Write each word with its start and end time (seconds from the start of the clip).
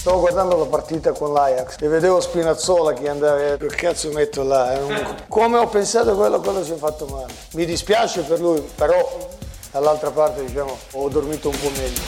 Stavo 0.00 0.20
guardando 0.20 0.56
la 0.56 0.64
partita 0.64 1.12
con 1.12 1.34
l'Ajax 1.34 1.76
e 1.78 1.86
vedevo 1.86 2.22
Spinazzola 2.22 2.94
che 2.94 3.06
andava, 3.06 3.58
che 3.58 3.66
cazzo 3.66 4.10
metto 4.12 4.42
là? 4.42 4.80
Come 5.28 5.58
ho 5.58 5.66
pensato 5.66 6.16
quello, 6.16 6.40
quello 6.40 6.64
si 6.64 6.72
è 6.72 6.76
fatto 6.76 7.04
male. 7.04 7.30
Mi 7.52 7.66
dispiace 7.66 8.22
per 8.22 8.40
lui, 8.40 8.62
però 8.74 8.96
dall'altra 9.70 10.10
parte 10.10 10.42
diciamo 10.46 10.74
ho 10.92 11.08
dormito 11.10 11.50
un 11.50 11.60
po' 11.60 11.68
meglio. 11.76 12.00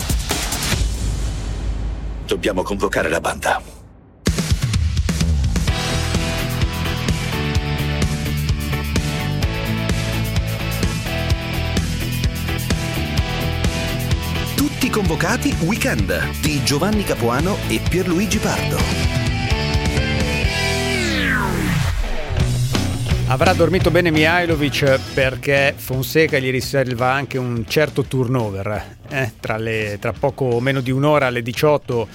Dobbiamo 2.24 2.62
convocare 2.62 3.10
la 3.10 3.20
banda. 3.20 3.71
Convocati 14.92 15.56
weekend 15.64 16.40
di 16.42 16.62
Giovanni 16.64 17.02
Capuano 17.02 17.56
e 17.68 17.80
Pierluigi 17.88 18.36
Pardo. 18.36 18.76
Avrà 23.28 23.54
dormito 23.54 23.90
bene 23.90 24.10
Mihailovic 24.10 25.14
perché 25.14 25.72
Fonseca 25.74 26.38
gli 26.38 26.50
riserva 26.50 27.10
anche 27.10 27.38
un 27.38 27.64
certo 27.66 28.02
turnover. 28.02 28.98
Eh, 29.08 29.32
tra, 29.40 29.56
le, 29.56 29.96
tra 29.98 30.12
poco 30.12 30.60
meno 30.60 30.82
di 30.82 30.90
un'ora 30.90 31.28
alle 31.28 31.40
18 31.40 32.08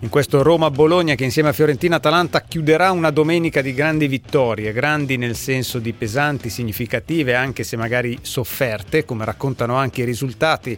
in 0.00 0.08
questo 0.08 0.42
Roma-Bologna 0.42 1.14
che 1.14 1.22
insieme 1.22 1.50
a 1.50 1.52
Fiorentina-Atalanta 1.52 2.42
chiuderà 2.42 2.90
una 2.90 3.10
domenica 3.10 3.62
di 3.62 3.72
grandi 3.72 4.08
vittorie, 4.08 4.72
grandi 4.72 5.16
nel 5.16 5.36
senso 5.36 5.78
di 5.78 5.92
pesanti, 5.92 6.50
significative, 6.50 7.36
anche 7.36 7.62
se 7.62 7.76
magari 7.76 8.18
sofferte, 8.22 9.04
come 9.04 9.24
raccontano 9.24 9.76
anche 9.76 10.02
i 10.02 10.04
risultati 10.04 10.76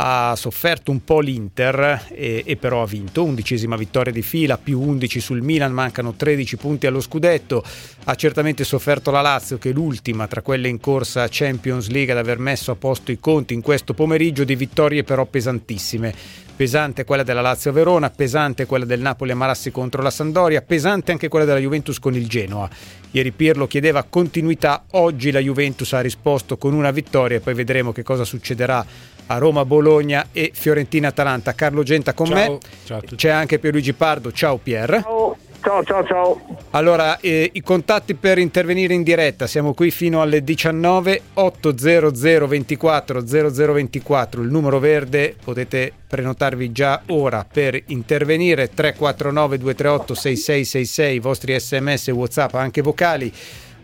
ha 0.00 0.34
sofferto 0.36 0.92
un 0.92 1.02
po' 1.02 1.18
l'Inter 1.18 2.06
e, 2.10 2.44
e, 2.46 2.56
però 2.56 2.82
ha 2.82 2.86
vinto, 2.86 3.24
undicesima 3.24 3.74
vittoria 3.74 4.12
di 4.12 4.22
fila, 4.22 4.56
più 4.56 4.80
11 4.80 5.18
sul 5.20 5.42
Milan, 5.42 5.72
mancano 5.72 6.14
13 6.14 6.56
punti 6.56 6.86
allo 6.86 7.00
scudetto, 7.00 7.64
ha 8.04 8.14
certamente 8.14 8.62
sofferto 8.62 9.10
la 9.10 9.22
Lazio 9.22 9.58
che 9.58 9.70
è 9.70 9.72
l'ultima 9.72 10.28
tra 10.28 10.40
quelle 10.40 10.68
in 10.68 10.78
corsa 10.78 11.26
Champions 11.28 11.88
League 11.88 12.12
ad 12.12 12.18
aver 12.18 12.38
messo 12.38 12.70
a 12.70 12.76
posto 12.76 13.10
i 13.10 13.18
conti 13.18 13.54
in 13.54 13.60
questo 13.60 13.92
pomeriggio 13.92 14.44
di 14.44 14.54
vittorie 14.54 15.02
però 15.02 15.24
pesantissime. 15.24 16.14
Pesante 16.54 17.04
quella 17.04 17.22
della 17.22 17.40
Lazio 17.40 17.72
Verona, 17.72 18.10
pesante 18.10 18.66
quella 18.66 18.84
del 18.84 19.00
Napoli 19.00 19.30
a 19.32 19.36
Marassi 19.36 19.70
contro 19.70 20.02
la 20.02 20.10
Sandoria, 20.10 20.62
pesante 20.62 21.12
anche 21.12 21.28
quella 21.28 21.44
della 21.44 21.60
Juventus 21.60 21.98
con 21.98 22.14
il 22.14 22.26
Genoa. 22.28 22.68
Ieri 23.12 23.30
Pirlo 23.30 23.66
chiedeva 23.66 24.02
continuità, 24.02 24.84
oggi 24.92 25.30
la 25.30 25.38
Juventus 25.38 25.92
ha 25.92 26.00
risposto 26.00 26.56
con 26.56 26.74
una 26.74 26.90
vittoria 26.90 27.36
e 27.36 27.40
poi 27.40 27.54
vedremo 27.54 27.92
che 27.92 28.02
cosa 28.02 28.24
succederà 28.24 28.84
a 29.28 29.38
Roma, 29.38 29.64
Bologna 29.64 30.26
e 30.32 30.50
Fiorentina 30.52 31.08
Atalanta. 31.08 31.54
Carlo 31.54 31.82
Genta 31.82 32.12
con 32.12 32.26
ciao. 32.26 32.34
me. 32.34 32.58
Ciao 32.84 33.00
C'è 33.14 33.30
anche 33.30 33.58
Pierluigi 33.58 33.92
Pardo. 33.94 34.32
Ciao 34.32 34.58
Pier. 34.58 35.00
Ciao. 35.02 35.36
Ciao, 35.60 35.82
ciao, 35.82 36.04
ciao. 36.04 36.40
Allora, 36.70 37.18
eh, 37.18 37.50
i 37.52 37.62
contatti 37.62 38.14
per 38.14 38.38
intervenire 38.38 38.94
in 38.94 39.02
diretta, 39.02 39.48
siamo 39.48 39.74
qui 39.74 39.90
fino 39.90 40.22
alle 40.22 40.44
19 40.44 41.20
800 41.34 42.46
24 42.46 43.26
0024, 43.26 44.40
il 44.40 44.50
numero 44.50 44.78
verde, 44.78 45.34
potete 45.42 45.92
prenotarvi 46.06 46.70
già 46.70 47.02
ora 47.08 47.44
per 47.50 47.82
intervenire, 47.86 48.70
349 48.72 49.58
238 49.58 50.14
6666, 50.14 51.14
i 51.14 51.18
vostri 51.18 51.58
sms, 51.58 52.08
whatsapp, 52.08 52.54
anche 52.54 52.80
vocali. 52.80 53.32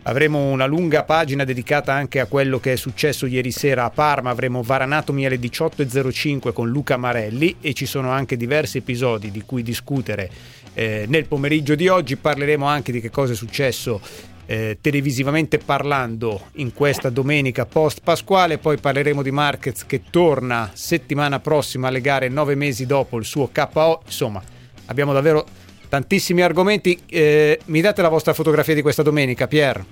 Avremo 0.07 0.51
una 0.51 0.67
lunga 0.67 1.03
pagina 1.03 1.43
dedicata 1.43 1.91
anche 1.91 2.19
a 2.19 2.27
quello 2.27 2.59
che 2.59 2.73
è 2.73 2.75
successo 2.75 3.25
ieri 3.25 3.49
sera 3.49 3.85
a 3.85 3.89
Parma. 3.89 4.29
Avremo 4.29 4.61
Varanatomi 4.61 5.25
alle 5.25 5.39
18.05 5.39 6.53
con 6.53 6.69
Luca 6.69 6.95
Marelli 6.95 7.55
e 7.59 7.73
ci 7.73 7.87
sono 7.87 8.11
anche 8.11 8.37
diversi 8.37 8.77
episodi 8.77 9.31
di 9.31 9.41
cui 9.41 9.63
discutere 9.63 10.29
eh, 10.75 11.05
nel 11.07 11.25
pomeriggio 11.25 11.73
di 11.73 11.87
oggi. 11.87 12.17
Parleremo 12.17 12.67
anche 12.67 12.91
di 12.91 13.01
che 13.01 13.09
cosa 13.09 13.33
è 13.33 13.35
successo 13.35 13.99
eh, 14.45 14.77
televisivamente 14.79 15.57
parlando 15.57 16.49
in 16.57 16.71
questa 16.71 17.09
domenica 17.09 17.65
post 17.65 18.01
Pasquale. 18.03 18.59
Poi 18.59 18.77
parleremo 18.77 19.23
di 19.23 19.31
Marquez 19.31 19.87
che 19.87 20.03
torna 20.11 20.69
settimana 20.75 21.39
prossima 21.39 21.87
alle 21.87 22.01
gare 22.01 22.29
nove 22.29 22.53
mesi 22.53 22.85
dopo 22.85 23.17
il 23.17 23.25
suo 23.25 23.49
KO. 23.51 24.03
Insomma, 24.05 24.39
abbiamo 24.85 25.13
davvero 25.13 25.47
tantissimi 25.95 26.41
argomenti. 26.41 26.99
Eh, 27.09 27.59
mi 27.67 27.79
date 27.79 28.01
la 28.01 28.09
vostra 28.09 28.33
fotografia 28.33 28.73
di 28.73 28.81
questa 28.81 29.01
domenica, 29.01 29.47
Pier? 29.47 29.83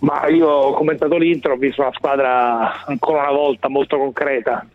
Ma 0.00 0.26
io 0.26 0.48
ho 0.48 0.72
commentato 0.74 1.16
l'intro, 1.16 1.52
ho 1.52 1.56
visto 1.56 1.80
una 1.80 1.92
squadra 1.92 2.84
ancora 2.84 3.22
una 3.22 3.38
volta 3.38 3.68
molto 3.68 3.96
concreta. 3.96 4.66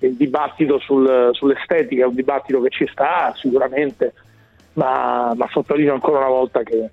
Il 0.00 0.16
dibattito 0.16 0.78
sul, 0.80 1.30
sull'estetica 1.32 2.02
è 2.02 2.06
un 2.06 2.14
dibattito 2.14 2.60
che 2.60 2.68
ci 2.68 2.86
sta 2.90 3.32
sicuramente, 3.36 4.12
ma, 4.74 5.32
ma 5.34 5.48
sottolineo 5.50 5.94
ancora 5.94 6.18
una 6.18 6.28
volta 6.28 6.62
che, 6.62 6.90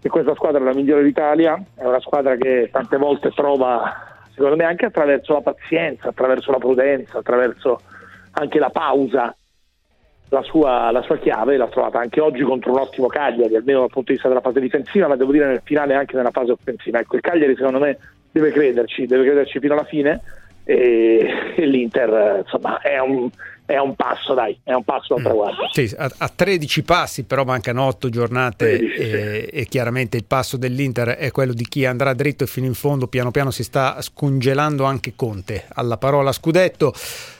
che 0.00 0.08
questa 0.08 0.34
squadra 0.34 0.60
è 0.60 0.64
la 0.64 0.72
migliore 0.72 1.02
d'Italia, 1.02 1.60
è 1.74 1.84
una 1.84 2.00
squadra 2.00 2.36
che 2.36 2.70
tante 2.72 2.96
volte 2.96 3.30
trova, 3.30 3.92
secondo 4.34 4.56
me, 4.56 4.64
anche 4.64 4.86
attraverso 4.86 5.34
la 5.34 5.42
pazienza, 5.42 6.08
attraverso 6.08 6.52
la 6.52 6.58
prudenza, 6.58 7.18
attraverso 7.18 7.80
anche 8.30 8.58
la 8.58 8.70
pausa, 8.70 9.36
la 10.28 10.42
sua, 10.42 10.90
la 10.90 11.02
sua, 11.02 11.18
chiave 11.18 11.56
l'ha 11.56 11.68
trovata 11.68 11.98
anche 11.98 12.20
oggi 12.20 12.42
contro 12.42 12.72
un 12.72 12.78
ottimo 12.78 13.06
Cagliari, 13.06 13.56
almeno 13.56 13.80
dal 13.80 13.90
punto 13.90 14.08
di 14.08 14.14
vista 14.14 14.28
della 14.28 14.40
fase 14.40 14.60
difensiva, 14.60 15.08
ma 15.08 15.16
devo 15.16 15.32
dire 15.32 15.46
nel 15.46 15.60
finale 15.64 15.94
anche 15.94 16.16
nella 16.16 16.30
fase 16.30 16.52
offensiva. 16.52 16.98
Ecco, 16.98 17.16
il 17.16 17.22
Cagliari 17.22 17.54
secondo 17.56 17.78
me 17.78 17.98
deve 18.30 18.50
crederci, 18.50 19.06
deve 19.06 19.24
crederci 19.24 19.60
fino 19.60 19.74
alla 19.74 19.84
fine 19.84 20.20
e, 20.64 21.54
e 21.56 21.66
l'Inter 21.66 22.40
insomma 22.42 22.80
è 22.80 22.98
un, 22.98 23.28
è 23.66 23.78
un 23.78 23.94
passo, 23.94 24.34
dai, 24.34 24.58
è 24.62 24.72
un 24.72 24.82
passo 24.82 25.14
al 25.14 25.20
Mm. 25.20 25.24
traguardo. 25.24 25.68
Sì, 25.70 25.94
a, 25.96 26.10
a 26.18 26.28
13 26.34 26.82
passi, 26.82 27.24
però 27.24 27.44
mancano 27.44 27.84
8 27.84 28.08
giornate 28.08 28.78
13, 28.78 29.00
e, 29.00 29.50
e 29.52 29.64
chiaramente 29.66 30.16
il 30.16 30.24
passo 30.24 30.56
dell'Inter 30.56 31.10
è 31.10 31.30
quello 31.30 31.52
di 31.52 31.64
chi 31.64 31.84
andrà 31.86 32.12
dritto 32.12 32.44
e 32.44 32.46
fino 32.46 32.66
in 32.66 32.74
fondo. 32.74 33.06
Piano 33.06 33.30
piano 33.30 33.50
si 33.50 33.62
sta 33.62 34.00
scongelando 34.00 34.84
anche 34.84 35.12
Conte 35.16 35.64
alla 35.74 35.96
parola 35.96 36.32
scudetto. 36.32 36.92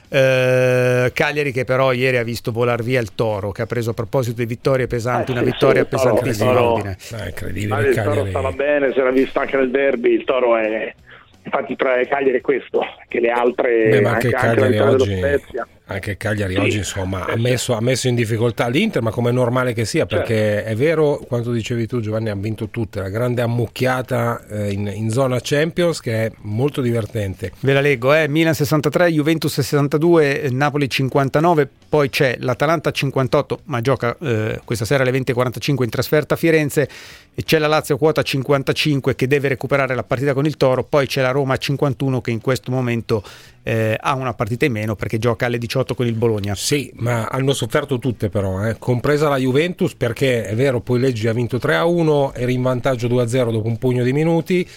Eh, 0.08 1.10
Cagliari 1.12 1.50
che 1.52 1.64
però 1.64 1.92
ieri 1.92 2.18
ha 2.18 2.22
visto 2.22 2.52
volar 2.52 2.82
via 2.82 3.00
il 3.00 3.14
Toro 3.14 3.50
che 3.52 3.62
ha 3.62 3.66
preso 3.66 3.90
a 3.90 3.94
proposito 3.94 4.36
di 4.36 4.46
vittorie 4.46 4.86
pesanti 4.86 5.30
Eh, 5.30 5.34
una 5.34 5.44
sì, 5.44 5.50
vittoria 5.50 5.82
sì, 5.82 5.88
pesantissima 5.88 6.50
il 6.50 6.56
Toro. 6.56 6.76
Ah, 7.12 7.26
incredibile 7.26 7.80
il 7.80 7.86
il 7.88 7.94
Toro 7.94 8.08
Cagliari. 8.10 8.30
stava 8.30 8.52
bene, 8.52 8.92
si 8.92 8.98
era 8.98 9.10
visto 9.10 9.40
anche 9.40 9.56
nel 9.56 9.70
derby, 9.70 10.12
il 10.12 10.24
Toro 10.24 10.56
è 10.56 10.94
infatti 11.42 11.76
tra 11.76 11.94
Cagliari 12.06 12.38
è 12.38 12.40
questo, 12.40 12.80
che 13.08 13.20
le 13.20 13.30
altre 13.30 13.88
Beh, 13.90 14.00
ma 14.00 14.10
anche 14.12 14.26
anche, 14.28 14.36
anche 14.36 14.60
la 14.60 14.66
Cagliari 14.66 14.72
vittoria 14.72 14.96
dello 14.96 15.02
oggi, 15.02 15.16
Spezia. 15.16 15.68
Anche 15.86 16.16
Cagliari 16.16 16.54
Sì. 16.54 16.60
oggi 16.60 16.76
insomma, 16.78 17.26
ha, 17.26 17.36
messo, 17.36 17.74
ha 17.74 17.80
messo 17.80 18.08
in 18.08 18.14
difficoltà 18.14 18.68
l'Inter, 18.68 19.02
ma 19.02 19.10
come 19.10 19.30
è 19.30 19.32
normale 19.32 19.72
che 19.74 19.84
sia, 19.84 20.06
perché 20.06 20.34
Certo. 20.34 20.68
è 20.70 20.74
vero 20.76 21.16
quanto 21.26 21.52
dicevi 21.52 21.86
tu 21.86 22.00
Giovanni, 22.00 22.30
ha 22.30 22.34
vinto 22.34 22.68
tutte, 22.70 23.00
la 23.00 23.10
grande 23.10 23.42
ammucchiata 23.42 24.46
eh, 24.48 24.72
in, 24.72 24.90
in 24.94 25.10
zona 25.10 25.38
Champions 25.42 26.00
che 26.00 26.26
è 26.26 26.32
molto 26.42 26.80
divertente. 26.80 27.52
Ve 27.60 27.72
la 27.74 27.80
leggo, 27.80 28.14
eh? 28.14 28.28
Milan 28.28 28.54
63, 28.54 29.10
Juventus 29.12 29.52
62, 29.52 30.42
eh, 30.42 30.50
Napoli 30.50 30.88
59, 30.88 31.68
poi 31.88 32.08
c'è 32.08 32.36
l'Atalanta 32.40 32.90
58, 32.90 33.60
ma 33.64 33.80
gioca 33.80 34.16
eh, 34.20 34.60
questa 34.64 34.84
sera 34.84 35.02
alle 35.02 35.12
20.45 35.12 35.82
in 35.82 35.90
trasferta 35.90 36.34
a 36.34 36.36
Firenze, 36.36 36.88
e 37.34 37.42
c'è 37.42 37.58
la 37.58 37.66
Lazio 37.66 37.98
quota 37.98 38.22
55 38.22 39.14
che 39.14 39.26
deve 39.26 39.48
recuperare 39.48 39.94
la 39.94 40.02
partita 40.04 40.32
con 40.32 40.46
il 40.46 40.56
Toro, 40.56 40.84
poi 40.84 41.06
c'è 41.06 41.20
la 41.20 41.30
Roma 41.30 41.56
51 41.56 42.20
che 42.20 42.30
in 42.30 42.40
questo 42.40 42.70
momento 42.70 43.22
eh, 43.66 43.96
ha 43.98 44.14
una 44.14 44.34
partita 44.34 44.66
in 44.66 44.72
meno 44.72 44.94
perché 44.94 45.18
gioca 45.18 45.46
alle 45.46 45.58
18 45.58 45.94
con 45.94 46.06
il 46.06 46.12
Bologna. 46.12 46.54
Sì, 46.54 46.92
ma 46.96 47.26
hanno 47.26 47.54
sofferto 47.54 47.98
tutte 47.98 48.28
però, 48.28 48.64
eh, 48.64 48.76
compresa 48.78 49.28
la 49.28 49.38
Juventus 49.38 49.94
perché 49.94 50.44
è 50.44 50.54
vero, 50.54 50.80
poi 50.80 51.00
Leggi 51.00 51.26
ha 51.26 51.32
vinto 51.32 51.56
3-1, 51.56 52.32
era 52.34 52.50
in 52.50 52.62
vantaggio 52.62 53.08
2-0 53.08 53.50
dopo 53.50 53.66
un 53.66 53.78
pugno 53.78 54.04
di 54.04 54.12
minuti, 54.12 54.68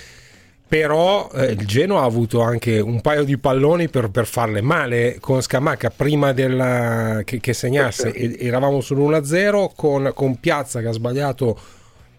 però 0.66 1.30
eh, 1.34 1.52
il 1.52 1.68
Genoa 1.68 2.02
ha 2.02 2.06
avuto 2.06 2.42
anche 2.42 2.80
un 2.80 3.02
paio 3.02 3.24
di 3.24 3.38
palloni 3.38 3.90
per, 3.90 4.10
per 4.10 4.26
farle 4.26 4.62
male 4.62 5.18
con 5.20 5.42
Scamacca 5.42 5.90
prima 5.90 6.32
della, 6.32 7.22
che, 7.26 7.42
che 7.42 7.54
segnasse, 7.54 8.14
e- 8.14 8.38
eravamo 8.40 8.78
sull'1-0 8.78 9.72
con, 9.76 10.12
con 10.14 10.40
Piazza 10.40 10.80
che 10.80 10.88
ha 10.88 10.94
sbagliato 10.94 11.60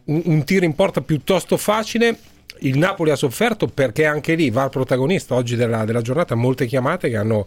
un, 0.04 0.20
un 0.24 0.44
tiro 0.44 0.66
in 0.66 0.74
porta 0.74 1.00
piuttosto 1.00 1.56
facile. 1.56 2.18
Il 2.60 2.78
Napoli 2.78 3.10
ha 3.10 3.16
sofferto 3.16 3.66
perché 3.66 4.04
anche 4.06 4.34
lì 4.34 4.50
va 4.50 4.64
il 4.64 4.70
protagonista 4.70 5.34
oggi 5.34 5.56
della, 5.56 5.84
della 5.84 6.02
giornata, 6.02 6.34
molte 6.34 6.66
chiamate 6.66 7.08
che 7.08 7.16
hanno 7.16 7.46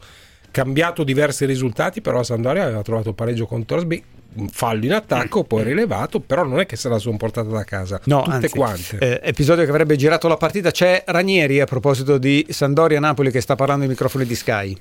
cambiato 0.52 1.04
diversi 1.04 1.46
risultati, 1.46 2.02
però 2.02 2.24
Sandoria 2.24 2.64
aveva 2.64 2.82
trovato 2.82 3.14
pareggio 3.14 3.46
con 3.46 3.66
Torsby, 3.66 4.04
un 4.34 4.48
fallo 4.50 4.86
in 4.86 4.94
attacco, 4.94 5.44
poi 5.44 5.64
rilevato, 5.64 6.20
però 6.22 6.44
non 6.44 6.60
è 6.60 6.66
che 6.66 6.76
se 6.78 6.88
la 6.90 6.98
sono 7.00 7.18
portata 7.18 7.50
da 7.50 7.64
casa, 7.64 8.00
No, 8.06 8.22
tutte 8.24 8.36
anzi, 8.36 8.50
quante. 8.50 8.98
eh, 9.00 9.20
episodio 9.24 9.64
che 9.64 9.70
avrebbe 9.70 9.96
girato 9.96 10.28
la 10.28 10.38
partita. 10.38 10.72
C'è 10.72 11.04
Ranieri 11.08 11.60
a 11.60 11.66
proposito 11.66 12.18
di 12.18 12.46
Sandoria-Napoli 12.50 13.32
che 13.32 13.42
sta 13.42 13.56
parlando 13.56 13.84
ai 13.84 13.90
microfoni 13.90 14.26
di 14.26 14.36
Sky. 14.36 14.78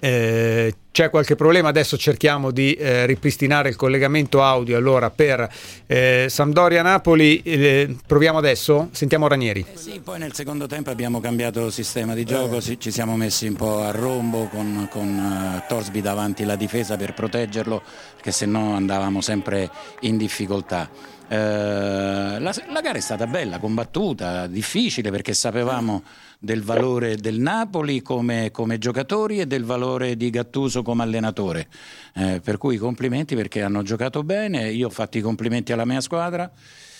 Eh, 0.00 0.74
c'è 0.92 1.10
qualche 1.10 1.36
problema, 1.36 1.68
adesso 1.68 1.96
cerchiamo 1.96 2.50
di 2.50 2.72
eh, 2.72 3.06
ripristinare 3.06 3.68
il 3.68 3.76
collegamento 3.76 4.42
audio 4.42 4.76
allora 4.76 5.10
per 5.10 5.48
eh, 5.86 6.26
Sampdoria-Napoli, 6.28 7.42
eh, 7.42 7.96
proviamo 8.06 8.38
adesso, 8.38 8.88
sentiamo 8.90 9.28
Ranieri. 9.28 9.64
Eh 9.72 9.76
sì, 9.76 10.00
poi 10.02 10.18
nel 10.18 10.32
secondo 10.32 10.66
tempo 10.66 10.90
abbiamo 10.90 11.20
cambiato 11.20 11.70
sistema 11.70 12.14
di 12.14 12.24
gioco, 12.24 12.60
ci 12.60 12.90
siamo 12.90 13.14
messi 13.16 13.46
un 13.46 13.54
po' 13.54 13.82
a 13.82 13.90
rombo 13.92 14.48
con, 14.48 14.88
con 14.90 15.62
Torsby 15.68 16.00
davanti 16.00 16.44
la 16.44 16.56
difesa 16.56 16.96
per 16.96 17.14
proteggerlo, 17.14 17.82
perché 18.14 18.32
se 18.32 18.46
no 18.46 18.74
andavamo 18.74 19.20
sempre 19.20 19.70
in 20.00 20.16
difficoltà. 20.16 21.18
Eh, 21.32 21.36
la, 21.36 22.38
la, 22.38 22.80
gara 22.80 22.98
è 22.98 23.00
stata 23.00 23.28
bella, 23.28 23.60
combattuta, 23.60 24.48
difficile 24.48 25.12
perché 25.12 25.32
sapevamo 25.32 26.02
del 26.40 26.60
valore 26.60 27.18
del 27.18 27.38
Napoli 27.38 28.02
come, 28.02 28.50
come 28.50 28.78
giocatori 28.78 29.38
e 29.38 29.46
del 29.46 29.62
valore 29.62 30.16
di 30.16 30.28
Gattuso 30.28 30.82
come 30.82 31.04
allenatore. 31.04 31.68
Eh, 32.16 32.40
per 32.42 32.58
cui 32.58 32.78
complimenti 32.78 33.36
perché 33.36 33.62
hanno 33.62 33.82
giocato 33.82 34.24
bene, 34.24 34.70
io 34.70 34.88
ho 34.88 34.90
fatto 34.90 35.18
i 35.18 35.20
complimenti 35.20 35.70
alla 35.70 35.84
mia 35.84 36.00
squadra. 36.00 36.50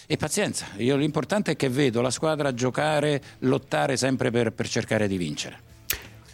E 0.07 0.17
pazienza, 0.17 0.67
io, 0.77 0.95
l'importante 0.95 1.53
è 1.53 1.57
che 1.57 1.69
vedo 1.69 2.01
la 2.01 2.11
squadra 2.11 2.55
giocare, 2.55 3.21
lottare 3.41 3.97
sempre 3.97 4.31
per, 4.31 4.53
per 4.53 4.69
cercare 4.69 5.09
di 5.09 5.17
vincere. 5.17 5.70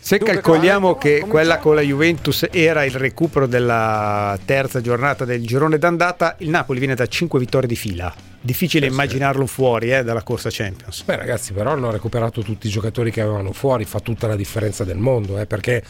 Se 0.07 0.19
calcoliamo 0.19 0.95
che 0.95 1.25
quella 1.27 1.59
con 1.59 1.75
la 1.75 1.81
Juventus 1.81 2.47
era 2.53 2.85
il 2.85 2.93
recupero 2.93 3.49
della 3.49 4.39
terza 4.45 4.81
giornata 4.81 5.25
del 5.25 5.45
girone 5.45 5.79
d'andata, 5.79 6.37
il 6.39 6.49
Napoli 6.49 6.79
viene 6.79 6.95
da 6.95 7.09
5 7.09 7.41
vittorie 7.41 7.67
di 7.67 7.75
fila. 7.75 8.15
Difficile 8.41 8.87
eh 8.87 8.91
immaginarlo 8.91 9.47
fuori 9.47 9.93
eh, 9.93 10.05
dalla 10.05 10.23
corsa 10.23 10.49
Champions. 10.53 11.03
Beh 11.03 11.17
ragazzi, 11.17 11.53
però 11.53 11.73
hanno 11.73 11.91
recuperato 11.91 12.43
tutti 12.43 12.69
i 12.69 12.71
giocatori 12.71 13.11
che 13.11 13.21
avevano 13.21 13.51
fuori, 13.51 13.85
fa 13.85 13.99
tutta 13.99 14.29
la 14.29 14.37
differenza 14.37 14.85
del 14.85 14.97
mondo, 14.97 15.41
eh, 15.41 15.47
perché 15.47 15.83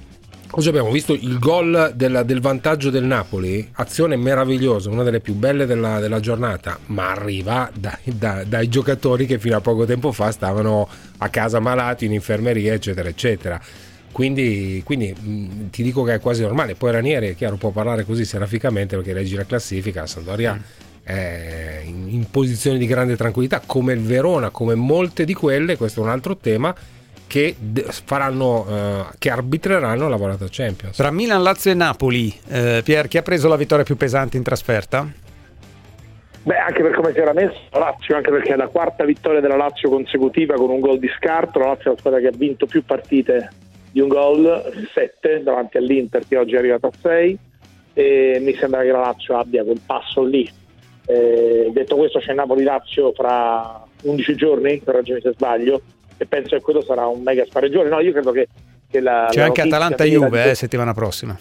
Oggi 0.57 0.69
abbiamo 0.69 0.93
visto 0.93 1.15
il 1.15 1.41
gol 1.41 1.95
del, 1.97 2.23
del, 2.25 2.41
vantaggio 2.41 2.89
del 2.89 3.03
Napoli, 3.03 3.71
azione 3.73 4.15
meravigliosa, 4.15 4.89
una 4.89 5.03
delle 5.03 5.19
più 5.19 5.35
belle 5.35 5.67
della, 5.67 5.99
della 5.99 6.21
giornata, 6.21 6.79
ma 6.87 7.11
arriva 7.11 7.69
dai, 7.75 7.99
da, 8.05 8.45
dai, 8.47 8.69
giocatori 8.69 9.27
che 9.27 9.41
fino 9.41 9.57
a 9.57 9.61
poco 9.61 9.85
tempo 9.85 10.13
fa 10.13 10.31
stavano 10.31 10.89
a 11.19 11.29
casa 11.29 11.59
malati, 11.59 12.05
in 12.05 12.13
infermeria, 12.13 12.73
eccetera, 12.73 13.09
eccetera. 13.09 13.61
Quindi, 14.13 14.81
quindi 14.85 15.13
mh, 15.13 15.71
ti 15.71 15.83
dico 15.83 16.05
che 16.05 16.15
è 16.15 16.21
quasi 16.21 16.43
normale. 16.43 16.77
Poi 16.77 16.93
Ranieri, 16.93 17.31
è 17.31 17.35
chiaro, 17.35 17.57
può 17.57 17.71
parlare 17.71 18.05
così 18.05 18.25
seraficamente 18.25 18.95
perché 18.95 19.13
leggi 19.13 19.35
la 19.35 19.47
classifica, 19.47 20.03
la 20.03 20.07
Sandoria 20.07 20.55
mm. 20.55 20.59
è 21.03 21.83
in, 21.85 22.07
in 22.11 22.31
posizione 22.31 22.79
di 22.79 22.87
grande 22.87 23.17
tranquillità, 23.17 23.61
come 23.67 23.93
il 23.95 24.03
Verona, 24.03 24.51
come 24.51 24.77
molte 24.77 25.25
di 25.25 25.35
quelle, 25.35 25.77
questo 25.77 25.99
è 25.99 26.05
un 26.05 26.11
altro 26.11 26.37
tema 26.37 26.73
che 27.27 27.57
faranno 28.05 28.61
uh, 28.61 29.15
che 29.19 29.31
arbitreranno 29.31 30.09
la 30.09 30.17
volata 30.17 30.47
Champions. 30.49 30.97
Tra 30.97 31.11
Milan, 31.11 31.43
Lazio 31.43 31.71
e 31.71 31.75
Napoli, 31.75 32.33
eh, 32.49 32.83
Pier, 32.85 33.09
chi 33.09 33.19
ha 33.19 33.23
preso 33.23 33.49
la 33.49 33.57
vittoria 33.57 33.85
più 33.85 33.97
pesante 33.97 34.37
in 34.37 34.43
trasferta? 34.43 35.23
Beh, 36.45 36.59
anche 36.59 36.83
per 36.83 36.93
come 36.93 37.13
si 37.13 37.19
era 37.19 37.33
messo 37.33 37.59
la 37.71 37.79
Lazio, 37.79 38.17
anche 38.17 38.31
perché 38.31 38.53
è 38.53 38.57
la 38.57 38.69
quarta 38.69 39.05
vittoria 39.05 39.41
della 39.41 39.57
Lazio 39.57 39.89
consecutiva 39.89 40.55
con 40.55 40.69
un 40.69 40.81
gol 40.81 40.99
di 40.99 41.09
scarto. 41.17 41.59
La 41.59 41.69
Lazio 41.69 41.91
è 41.91 41.95
la 41.95 41.99
squadra 41.99 42.21
che 42.21 42.27
ha 42.27 42.37
vinto 42.37 42.67
più 42.67 42.85
partite 42.85 43.51
di 43.91 44.01
un 44.01 44.09
gol, 44.09 44.89
7 44.93 45.43
davanti 45.43 45.79
all'Inter 45.79 46.27
che 46.29 46.37
oggi 46.37 46.55
è 46.55 46.59
arrivato 46.59 46.89
a 46.89 46.93
6 47.01 47.39
e 47.95 48.39
mi 48.43 48.55
sembra 48.57 48.83
che 48.83 48.91
la 48.91 49.01
Lazio 49.01 49.39
abbia 49.39 49.65
quel 49.65 49.81
passo 49.87 50.23
lì. 50.23 50.51
Eh, 51.07 51.71
detto 51.73 51.97
questo 51.97 52.19
c'è 52.19 52.35
Napoli-Lazio 52.35 53.13
fra 53.13 53.83
11 54.03 54.35
giorni, 54.35 54.79
per 54.79 54.97
ragione 54.97 55.21
se 55.21 55.33
sbaglio, 55.33 55.81
e 56.17 56.27
penso 56.27 56.57
che 56.57 56.63
quello 56.63 56.83
sarà 56.83 57.07
un 57.07 57.23
mega 57.23 57.45
spareggione. 57.45 57.89
No, 57.89 58.01
io 58.01 58.13
credo 58.13 58.33
che, 58.33 58.49
che 58.91 59.01
la, 59.01 59.29
c'è 59.31 59.41
la 59.41 59.45
anche 59.47 59.63
Atalanta-Juve 59.63 60.51
eh, 60.51 60.55
settimana 60.55 60.95
prossima. 60.95 61.37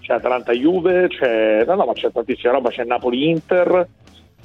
C'è 0.00 0.14
Atalanta-Juve, 0.14 1.08
c'è, 1.08 1.64
no, 1.64 1.74
no, 1.74 1.84
ma 1.86 1.92
c'è 1.92 2.10
tantissima 2.10 2.52
roba, 2.52 2.70
c'è 2.70 2.84
Napoli-Inter, 2.84 3.88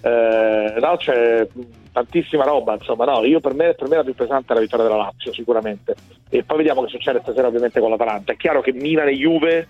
eh, 0.01 0.73
no, 0.79 0.95
c'è 0.97 1.47
tantissima 1.91 2.43
roba, 2.43 2.73
insomma, 2.73 3.05
no, 3.05 3.25
io 3.25 3.39
per 3.39 3.55
me, 3.55 3.73
per 3.73 3.87
me 3.87 3.95
la 3.95 4.03
più 4.03 4.13
pesante 4.13 4.51
è 4.51 4.55
la 4.55 4.61
vittoria 4.61 4.85
della 4.85 4.97
Lazio, 4.97 5.33
sicuramente. 5.33 5.95
E 6.29 6.43
poi 6.43 6.57
vediamo 6.57 6.83
che 6.83 6.89
succede 6.89 7.21
stasera 7.21 7.47
ovviamente 7.47 7.79
con 7.79 7.89
l'Atalanta. 7.89 8.33
È 8.33 8.37
chiaro 8.37 8.61
che 8.61 8.71
Milan 8.73 9.07
e 9.07 9.15
Juve 9.15 9.67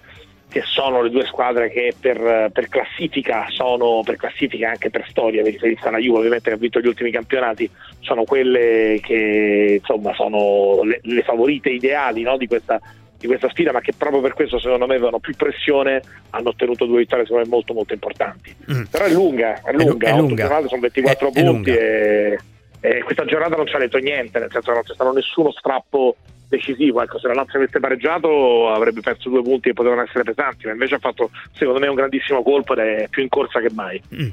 che 0.49 0.61
sono 0.65 1.01
le 1.01 1.09
due 1.09 1.25
squadre 1.25 1.69
che 1.69 1.93
per, 1.99 2.49
per 2.53 2.69
classifica 2.69 3.47
sono 3.49 4.01
per 4.03 4.15
classifica 4.15 4.69
anche 4.69 4.89
per 4.89 5.05
storia, 5.09 5.43
mi 5.43 5.51
riferisco 5.51 5.87
alla 5.87 5.97
Juve 5.97 6.19
ovviamente 6.19 6.49
che 6.49 6.55
ha 6.55 6.59
vinto 6.59 6.79
gli 6.79 6.87
ultimi 6.87 7.11
campionati, 7.11 7.69
sono 7.99 8.23
quelle 8.23 8.99
che 9.01 9.79
insomma 9.79 10.13
sono 10.13 10.83
le, 10.83 10.99
le 11.03 11.21
favorite 11.23 11.69
ideali 11.69 12.21
no, 12.21 12.37
di, 12.37 12.47
questa, 12.47 12.79
di, 13.17 13.27
questa, 13.27 13.49
sfida, 13.49 13.73
ma 13.73 13.81
che 13.81 13.91
proprio 13.97 14.21
per 14.21 14.33
questo 14.33 14.57
secondo 14.57 14.87
me 14.87 14.95
avevano 14.95 15.19
più 15.19 15.35
pressione, 15.35 16.01
hanno 16.29 16.49
ottenuto 16.49 16.85
due 16.85 16.99
vittorie 16.99 17.25
secondo 17.25 17.45
me 17.45 17.53
molto 17.53 17.73
molto 17.73 17.93
importanti. 17.93 18.55
Mm. 18.71 18.83
Però 18.89 19.03
è 19.03 19.11
lunga, 19.11 19.61
è 19.63 19.73
lunga, 19.73 20.07
è, 20.07 20.13
è 20.13 20.15
lunga. 20.15 20.67
sono 20.67 20.81
24 20.81 21.31
è, 21.33 21.43
punti 21.43 21.69
e, 21.71 22.37
e, 22.79 23.03
questa 23.03 23.25
giornata 23.25 23.55
non 23.55 23.67
ci 23.67 23.75
ha 23.75 23.79
detto 23.79 23.97
niente, 23.97 24.39
nel 24.39 24.51
senso 24.51 24.69
che 24.69 24.75
non 24.75 24.83
c'è 24.83 24.93
stato 24.93 25.13
nessuno 25.13 25.51
strappo 25.51 26.15
decisivo. 26.47 27.01
Ecco, 27.01 27.19
se 27.19 27.27
la 27.27 27.33
Lazio 27.33 27.59
avesse 27.59 27.79
pareggiato 27.79 28.69
avrebbe 28.69 29.01
perso 29.01 29.29
due 29.29 29.41
punti 29.41 29.69
che 29.69 29.73
potevano 29.73 30.01
essere 30.01 30.23
pesanti, 30.23 30.65
ma 30.65 30.71
invece 30.71 30.95
ha 30.95 30.99
fatto 30.99 31.29
secondo 31.53 31.79
me 31.79 31.87
un 31.87 31.95
grandissimo 31.95 32.41
colpo 32.41 32.73
ed 32.73 32.79
è 32.79 33.07
più 33.09 33.21
in 33.21 33.29
corsa 33.29 33.59
che 33.59 33.69
mai. 33.73 34.01
Mm. 34.15 34.29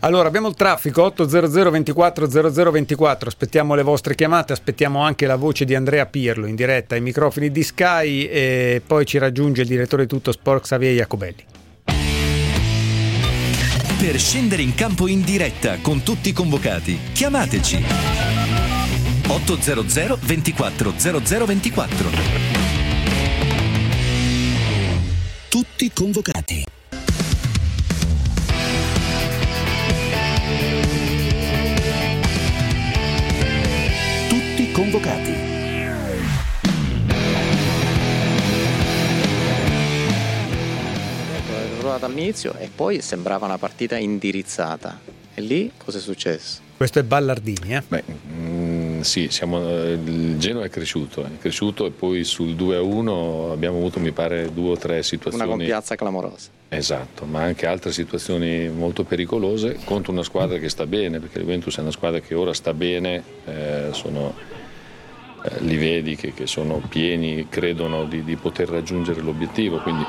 Allora 0.00 0.28
abbiamo 0.28 0.48
il 0.48 0.54
traffico 0.54 1.04
800 1.04 1.70
24 1.70 2.26
0024, 2.26 3.28
aspettiamo 3.28 3.74
le 3.74 3.82
vostre 3.82 4.14
chiamate, 4.14 4.52
aspettiamo 4.52 5.00
anche 5.00 5.26
la 5.26 5.36
voce 5.36 5.64
di 5.64 5.74
Andrea 5.74 6.06
Pirlo 6.06 6.46
in 6.46 6.56
diretta 6.56 6.94
ai 6.94 7.00
microfoni 7.00 7.50
di 7.50 7.62
Sky 7.62 8.24
e 8.24 8.82
poi 8.84 9.04
ci 9.06 9.18
raggiunge 9.18 9.62
il 9.62 9.68
direttore 9.68 10.02
di 10.02 10.08
tutto 10.08 10.32
Sport 10.32 10.62
Xavier 10.62 10.94
Jacobelli. 10.94 11.51
Per 14.02 14.18
scendere 14.18 14.62
in 14.62 14.74
campo 14.74 15.06
in 15.06 15.22
diretta 15.22 15.78
con 15.78 16.02
tutti 16.02 16.30
i 16.30 16.32
convocati, 16.32 16.98
chiamateci 17.12 17.84
800 19.28 20.18
24 20.20 20.92
0024. 20.98 22.10
Tutti 25.48 25.92
convocati. 25.94 26.64
Tutti 34.28 34.72
convocati. 34.72 35.41
All'inizio 41.90 42.54
e 42.58 42.70
poi 42.74 43.00
sembrava 43.00 43.46
una 43.46 43.58
partita 43.58 43.96
indirizzata. 43.96 45.00
E 45.34 45.40
lì 45.40 45.70
cosa 45.76 45.98
è 45.98 46.00
successo? 46.00 46.60
Questo 46.76 46.98
è 46.98 47.02
Ballardini, 47.04 47.74
eh? 47.74 47.82
Beh, 47.86 48.02
mm, 48.32 49.00
sì, 49.02 49.28
siamo, 49.30 49.60
il 49.84 50.36
Genoa 50.38 50.64
è 50.64 50.68
cresciuto, 50.68 51.24
è 51.24 51.38
cresciuto 51.38 51.86
e 51.86 51.90
poi 51.90 52.24
sul 52.24 52.54
2-1 52.54 53.52
abbiamo 53.52 53.76
avuto, 53.78 54.00
mi 54.00 54.10
pare, 54.10 54.52
due 54.52 54.70
o 54.70 54.76
tre 54.76 55.02
situazioni. 55.02 55.46
Una 55.46 55.56
compiazza 55.56 55.94
clamorosa. 55.94 56.48
Esatto, 56.68 57.24
ma 57.24 57.42
anche 57.42 57.66
altre 57.66 57.92
situazioni 57.92 58.68
molto 58.68 59.04
pericolose 59.04 59.78
contro 59.84 60.10
una 60.10 60.22
squadra 60.22 60.58
che 60.58 60.68
sta 60.68 60.86
bene, 60.86 61.20
perché 61.20 61.38
il 61.38 61.44
Juventus 61.44 61.76
è 61.76 61.80
una 61.80 61.90
squadra 61.90 62.20
che 62.20 62.34
ora 62.34 62.52
sta 62.52 62.74
bene, 62.74 63.22
eh, 63.44 63.88
sono, 63.92 64.34
eh, 65.44 65.60
li 65.60 65.76
vedi 65.76 66.16
che, 66.16 66.32
che, 66.34 66.46
sono 66.46 66.82
pieni, 66.88 67.46
credono 67.48 68.06
di, 68.06 68.24
di 68.24 68.36
poter 68.36 68.68
raggiungere 68.68 69.20
l'obiettivo, 69.20 69.78
quindi 69.78 70.04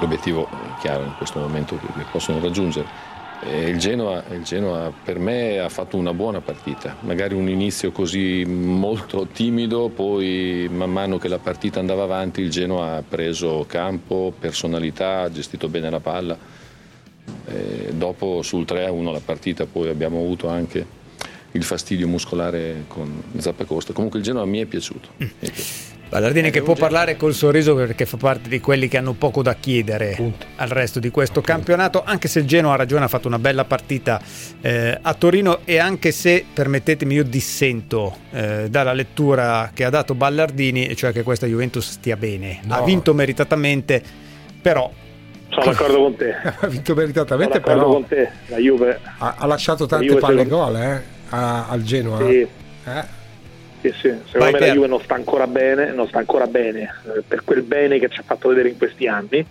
l'obiettivo 0.00 0.48
chiaro 0.80 1.04
in 1.04 1.14
questo 1.16 1.40
momento 1.40 1.78
che, 1.78 2.04
possono 2.10 2.40
raggiungere 2.40 3.16
il 3.46 3.78
Genoa, 3.78 4.24
il 4.32 4.42
Genoa, 4.42 4.92
per 5.04 5.20
me 5.20 5.60
ha 5.60 5.68
fatto 5.68 5.96
una 5.96 6.12
buona 6.12 6.40
partita, 6.40 6.96
magari 7.00 7.34
un 7.34 7.48
inizio 7.48 7.92
così 7.92 8.44
molto 8.44 9.28
timido, 9.28 9.90
poi 9.90 10.68
man 10.70 10.90
mano 10.90 11.18
che 11.18 11.28
la 11.28 11.38
partita 11.38 11.78
andava 11.78 12.02
avanti 12.02 12.40
il 12.40 12.50
Genoa 12.50 12.96
ha 12.96 13.02
preso 13.08 13.64
campo, 13.68 14.32
personalità, 14.36 15.20
ha 15.20 15.30
gestito 15.30 15.68
bene 15.68 15.88
la 15.88 16.00
palla. 16.00 16.36
E 17.46 17.92
dopo 17.92 18.42
sul 18.42 18.64
3-1 18.66 19.12
la 19.12 19.20
partita 19.24 19.66
poi 19.66 19.88
abbiamo 19.88 20.18
avuto 20.18 20.48
anche 20.48 20.84
il 21.52 21.62
fastidio 21.62 22.08
muscolare 22.08 22.84
con 22.88 23.22
Zappacosta. 23.36 23.92
Comunque 23.92 24.18
il 24.18 24.24
Genoa 24.24 24.44
mi 24.46 24.58
è 24.58 24.64
piaciuto. 24.64 25.10
Mi 25.16 25.26
è 25.38 25.50
piaciuto. 25.50 25.96
Ballardini 26.08 26.50
che 26.50 26.62
può 26.62 26.74
parlare 26.74 27.16
col 27.16 27.34
sorriso 27.34 27.74
perché 27.74 28.06
fa 28.06 28.16
parte 28.16 28.48
di 28.48 28.60
quelli 28.60 28.88
che 28.88 28.96
hanno 28.96 29.12
poco 29.12 29.42
da 29.42 29.54
chiedere 29.54 30.14
Punto. 30.16 30.46
al 30.56 30.68
resto 30.68 31.00
di 31.00 31.10
questo 31.10 31.40
Punto. 31.40 31.52
campionato, 31.52 32.02
anche 32.02 32.28
se 32.28 32.38
il 32.38 32.46
Genoa 32.46 32.72
ha 32.72 32.76
ragione, 32.76 33.04
ha 33.04 33.08
fatto 33.08 33.28
una 33.28 33.38
bella 33.38 33.64
partita 33.64 34.18
eh, 34.62 34.98
a 35.00 35.14
Torino 35.14 35.58
e 35.64 35.78
anche 35.78 36.10
se, 36.10 36.46
permettetemi, 36.50 37.14
io 37.14 37.24
dissento 37.24 38.16
eh, 38.30 38.68
dalla 38.70 38.94
lettura 38.94 39.70
che 39.74 39.84
ha 39.84 39.90
dato 39.90 40.14
Ballardini, 40.14 40.96
cioè 40.96 41.12
che 41.12 41.22
questa 41.22 41.46
Juventus 41.46 41.90
stia 41.90 42.16
bene. 42.16 42.60
No. 42.64 42.76
Ha 42.76 42.82
vinto 42.82 43.12
meritatamente, 43.12 44.02
però 44.62 44.90
sono 45.50 45.64
d'accordo 45.64 46.02
con 46.02 46.16
te. 46.16 46.34
ha 46.58 46.66
vinto 46.68 46.94
meritatamente, 46.94 47.60
però 47.60 47.84
con 47.84 48.06
te. 48.06 48.30
La 48.46 48.56
Juve 48.56 48.98
ha, 49.18 49.34
ha 49.36 49.46
lasciato 49.46 49.84
tante 49.84 50.16
palle 50.16 50.46
gol 50.46 50.76
eh, 50.76 51.02
al 51.28 51.82
Genoa. 51.82 52.18
Sì. 52.26 52.46
Eh? 52.84 53.16
Sì, 53.92 53.98
sì. 53.98 54.08
Secondo 54.26 54.50
Vai 54.50 54.52
me 54.52 54.58
la 54.60 54.72
Juve 54.72 54.86
non 54.86 55.00
sta 55.00 55.14
ancora 55.14 55.46
bene, 55.46 55.92
non 55.92 56.08
sta 56.08 56.18
ancora 56.18 56.46
bene, 56.46 56.82
eh, 57.16 57.22
per 57.26 57.42
quel 57.44 57.62
bene 57.62 57.98
che 57.98 58.08
ci 58.08 58.20
ha 58.20 58.22
fatto 58.22 58.48
vedere 58.48 58.68
in 58.68 58.76
questi 58.76 59.06
anni, 59.06 59.44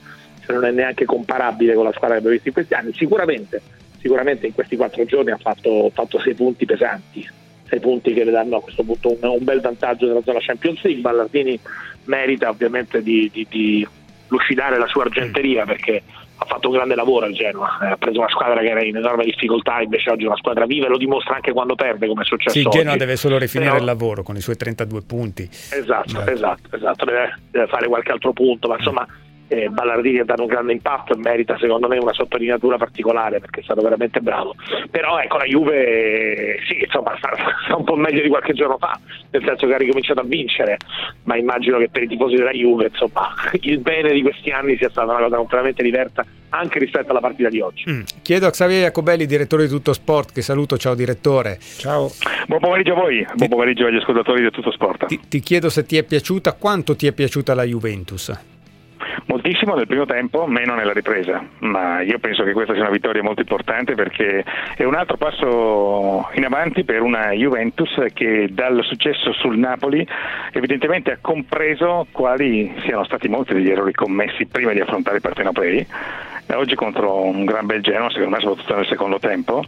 cioè 0.46 0.56
non 0.56 0.65
è 0.65 0.72
neanche 0.72 1.06
comparabile 1.06 1.74
con 1.74 1.84
la 1.84 1.91
squadra 1.91 2.15
che 2.15 2.17
abbiamo 2.17 2.36
visto 2.36 2.48
in 2.48 2.53
questi 2.53 2.74
anni. 2.74 2.94
Sicuramente, 2.94 3.62
sicuramente 4.00 4.48
in 4.48 4.53
questi 4.53 4.75
quattro 4.75 5.06
giorni 5.06 5.32
ha 5.32 5.38
fatto, 5.38 5.89
fatto 5.94 6.20
sei 6.20 6.34
punti 6.34 6.65
pesanti, 6.65 7.27
sei 7.67 7.79
punti 7.79 8.13
che 8.13 8.24
le 8.24 8.32
danno 8.32 8.58
a 8.58 8.62
questo 8.62 8.84
punto 8.84 9.17
un, 9.20 9.29
un 9.29 9.44
bel 9.44 9.62
vantaggio 9.62 10.08
nella 10.08 10.22
zona 10.24 10.39
Champions 10.41 10.82
League. 10.84 11.01
Ballardini 11.01 11.60
merita 12.06 12.50
ovviamente 12.50 13.01
di, 13.01 13.29
di, 13.32 13.46
di 13.50 13.88
lucidare 14.27 14.77
la 14.77 14.88
sua 14.88 15.03
argenteria 15.03 15.65
perché 15.65 16.01
ha 16.39 16.46
fatto 16.46 16.67
un 16.67 16.75
grande 16.75 16.96
lavoro 16.96 17.25
al 17.25 17.34
Genoa, 17.34 17.79
eh, 17.82 17.91
ha 17.91 17.98
preso 17.98 18.20
una 18.20 18.29
squadra 18.29 18.60
che 18.60 18.70
era 18.70 18.84
in 18.84 18.96
enorme 18.96 19.24
difficoltà, 19.24 19.82
invece 19.82 20.12
oggi 20.12 20.24
è 20.24 20.27
una 20.27 20.38
squadra 20.38 20.65
viva 20.65 20.86
e 20.86 20.89
lo 20.89 20.98
dimostra 20.98 21.36
anche 21.36 21.51
quando 21.51 21.75
perde, 21.75 22.08
come 22.08 22.22
è 22.22 22.25
successo. 22.25 22.58
Sì, 22.58 22.62
il 22.62 22.70
Genoa 22.70 22.96
deve 22.96 23.15
solo 23.15 23.38
rifinire 23.38 23.72
Però... 23.72 23.82
il 23.82 23.88
lavoro 23.88 24.24
con 24.24 24.36
i 24.36 24.41
suoi 24.41 24.56
32 24.56 25.01
punti. 25.01 25.50
Esatto, 25.50 26.22
Beh. 26.22 26.32
esatto, 26.32 26.75
esatto, 26.75 27.06
deve, 27.06 27.39
deve, 27.50 27.67
fare 27.67 27.88
qualche 27.88 28.12
altro 28.12 28.34
punto, 28.34 28.67
ma 28.67 28.75
insomma 28.77 29.08
eh, 29.48 29.70
Ballardini 29.70 30.20
ha 30.20 30.25
dato 30.25 30.42
un 30.42 30.48
grande 30.48 30.74
impatto 30.74 31.13
e 31.13 31.18
merita 31.18 31.58
secondo 31.58 31.88
me 31.88 31.98
una 31.98 32.13
sottolineatura 32.13 32.77
particolare 32.77 33.39
perché 33.39 33.62
è 33.62 33.63
stato 33.63 33.82
veramente 33.82 34.20
bravo. 34.20 34.56
Però 34.89 35.20
ecco 35.20 35.38
la 35.38 35.46
Juve 35.46 36.60
sì, 36.68 36.84
insomma 36.84 37.16
sta, 37.18 37.32
sta, 37.63 37.75
un 37.75 37.84
po' 37.84 37.96
meglio 37.96 38.22
di 38.22 38.30
qualche 38.30 38.54
giorno 38.54 38.77
fa, 38.77 39.00
nel 39.32 39.44
senso 39.46 39.68
che 39.68 39.74
ha 39.74 39.77
ricominciato 39.77 40.20
a 40.20 40.24
vincere, 40.24 40.77
ma 41.24 41.38
immagino 41.38 41.77
che 41.77 41.89
per 41.89 42.04
i 42.04 42.08
tifosi 42.08 42.36
della 42.36 42.51
Juve 42.51 42.88
insomma 42.88 43.34
il 43.62 43.80
bene 43.80 44.12
di 44.12 44.22
questi 44.22 44.50
anni 44.50 44.77
sia 44.77 44.89
stata 44.89 45.12
una 45.12 45.24
cosa 45.24 45.38
completamente 45.38 45.84
diversa 45.84 46.25
anche 46.50 46.80
rispetto 46.80 47.12
alla 47.12 47.20
partita 47.20 47.50
di 47.50 47.60
oggi. 47.60 47.84
Mm. 47.89 48.01
Chiedo 48.22 48.48
a 48.48 48.51
Xavier 48.51 48.84
Jacobelli, 48.84 49.25
direttore 49.25 49.63
di 49.63 49.70
Tutto 49.70 49.94
Sport, 49.94 50.34
che 50.34 50.42
saluto, 50.42 50.77
ciao 50.77 50.96
direttore. 50.96 51.58
Ciao. 51.60 52.10
Buon 52.48 52.60
pomeriggio 52.60 52.94
a 52.94 52.96
voi, 52.96 53.25
ti... 53.25 53.34
buon 53.36 53.50
pomeriggio 53.50 53.86
agli 53.86 53.98
ascoltatori 53.98 54.42
di 54.42 54.50
Tutto 54.51 54.72
Sport. 54.72 55.08
Ti, 55.08 55.20
ti 55.27 55.39
chiedo 55.39 55.70
se 55.70 55.86
ti 55.86 55.98
è 55.98 56.04
piaciuta, 56.04 56.54
quanto 56.54 56.96
ti 56.96 57.08
è 57.08 57.12
piaciuta 57.12 57.54
la 57.54 57.63
Juventus? 57.63 58.56
Moltissimo 59.28 59.76
nel 59.76 59.88
primo 59.88 60.06
tempo, 60.06 60.48
meno 60.48 60.74
nella 60.74 60.94
ripresa, 60.94 61.44
ma 61.60 62.00
io 62.00 62.18
penso 62.18 62.44
che 62.44 62.54
questa 62.54 62.72
sia 62.72 62.84
una 62.84 62.92
vittoria 62.92 63.22
molto 63.22 63.42
importante 63.42 63.94
perché 63.94 64.46
è 64.78 64.86
un 64.86 64.96
altro 64.96 65.18
passo 65.18 66.30
in 66.36 66.46
avanti 66.46 66.86
per 66.86 67.02
una 67.02 67.32
Juventus 67.32 67.94
che 68.14 68.48
dal 68.50 68.82
successo 68.86 69.34
sul 69.34 69.58
Napoli 69.58 70.08
evidentemente 70.54 71.12
ha 71.12 71.18
compreso 71.20 72.08
quali 72.12 72.74
siano 72.86 73.04
stati 73.04 73.28
molti 73.28 73.54
degli 73.54 73.70
errori 73.70 73.92
commessi 73.92 74.46
prima 74.46 74.72
di 74.72 74.80
affrontare 74.80 75.18
i 75.18 75.22
partenopei 75.22 75.88
oggi 76.56 76.76
contro 76.76 77.24
un 77.24 77.44
gran 77.44 77.66
bel 77.66 77.82
Genoa, 77.82 78.10
secondo 78.10 78.36
me 78.36 78.40
soprattutto 78.40 78.76
nel 78.76 78.88
secondo 78.88 79.20
tempo, 79.20 79.64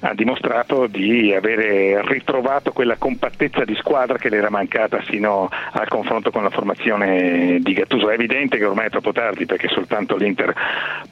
ha 0.00 0.14
dimostrato 0.14 0.86
di 0.86 1.32
avere 1.34 2.00
ritrovato 2.06 2.72
quella 2.72 2.96
compattezza 2.96 3.64
di 3.64 3.74
squadra 3.76 4.16
che 4.18 4.28
le 4.28 4.38
era 4.38 4.50
mancata 4.50 5.00
fino 5.00 5.48
al 5.72 5.88
confronto 5.88 6.30
con 6.30 6.42
la 6.42 6.50
formazione 6.50 7.58
di 7.60 7.72
Gattuso. 7.72 8.10
È 8.10 8.14
evidente 8.14 8.58
che 8.58 8.64
ormai 8.64 8.86
è 8.86 8.90
troppo 8.90 9.12
tardi 9.12 9.46
perché 9.46 9.68
soltanto 9.68 10.16
l'Inter 10.16 10.54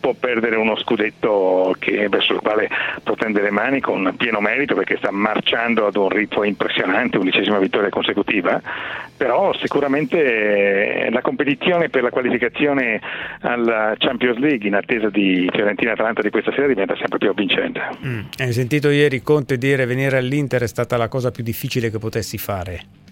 può 0.00 0.14
perdere 0.14 0.56
uno 0.56 0.76
scudetto 0.76 1.74
che, 1.78 2.08
verso 2.08 2.34
il 2.34 2.40
quale 2.40 2.68
può 3.02 3.14
tendere 3.14 3.44
le 3.44 3.50
mani 3.50 3.80
con 3.80 4.14
pieno 4.16 4.40
merito 4.40 4.74
perché 4.74 4.96
sta 4.96 5.10
marciando 5.10 5.86
ad 5.86 5.96
un 5.96 6.08
ritmo 6.08 6.44
impressionante, 6.44 7.18
undicesima 7.18 7.58
vittoria 7.58 7.90
consecutiva, 7.90 8.60
però 9.16 9.52
sicuramente 9.54 11.08
la 11.10 11.20
competizione 11.20 11.88
per 11.88 12.02
la 12.02 12.10
qualificazione 12.10 13.00
alla 13.40 13.94
Champions 13.98 14.38
League 14.38 14.66
in 14.66 14.74
attesa 14.74 15.10
di 15.10 15.48
Fiorentina-Atalanta 15.52 16.22
di 16.22 16.30
questa 16.30 16.52
sera 16.52 16.66
diventa 16.66 16.96
sempre 16.96 17.18
più 17.18 17.28
avvincente. 17.28 17.80
Mm. 18.04 18.20
Sentito 18.78 18.96
ieri 18.96 19.22
Conte 19.24 19.58
dire 19.58 19.86
venire 19.86 20.18
all'Inter 20.18 20.62
è 20.62 20.68
stata 20.68 20.96
la 20.96 21.08
cosa 21.08 21.32
più 21.32 21.42
difficile 21.42 21.90
che 21.90 21.98
potessi 21.98 22.38
fare? 22.38 23.07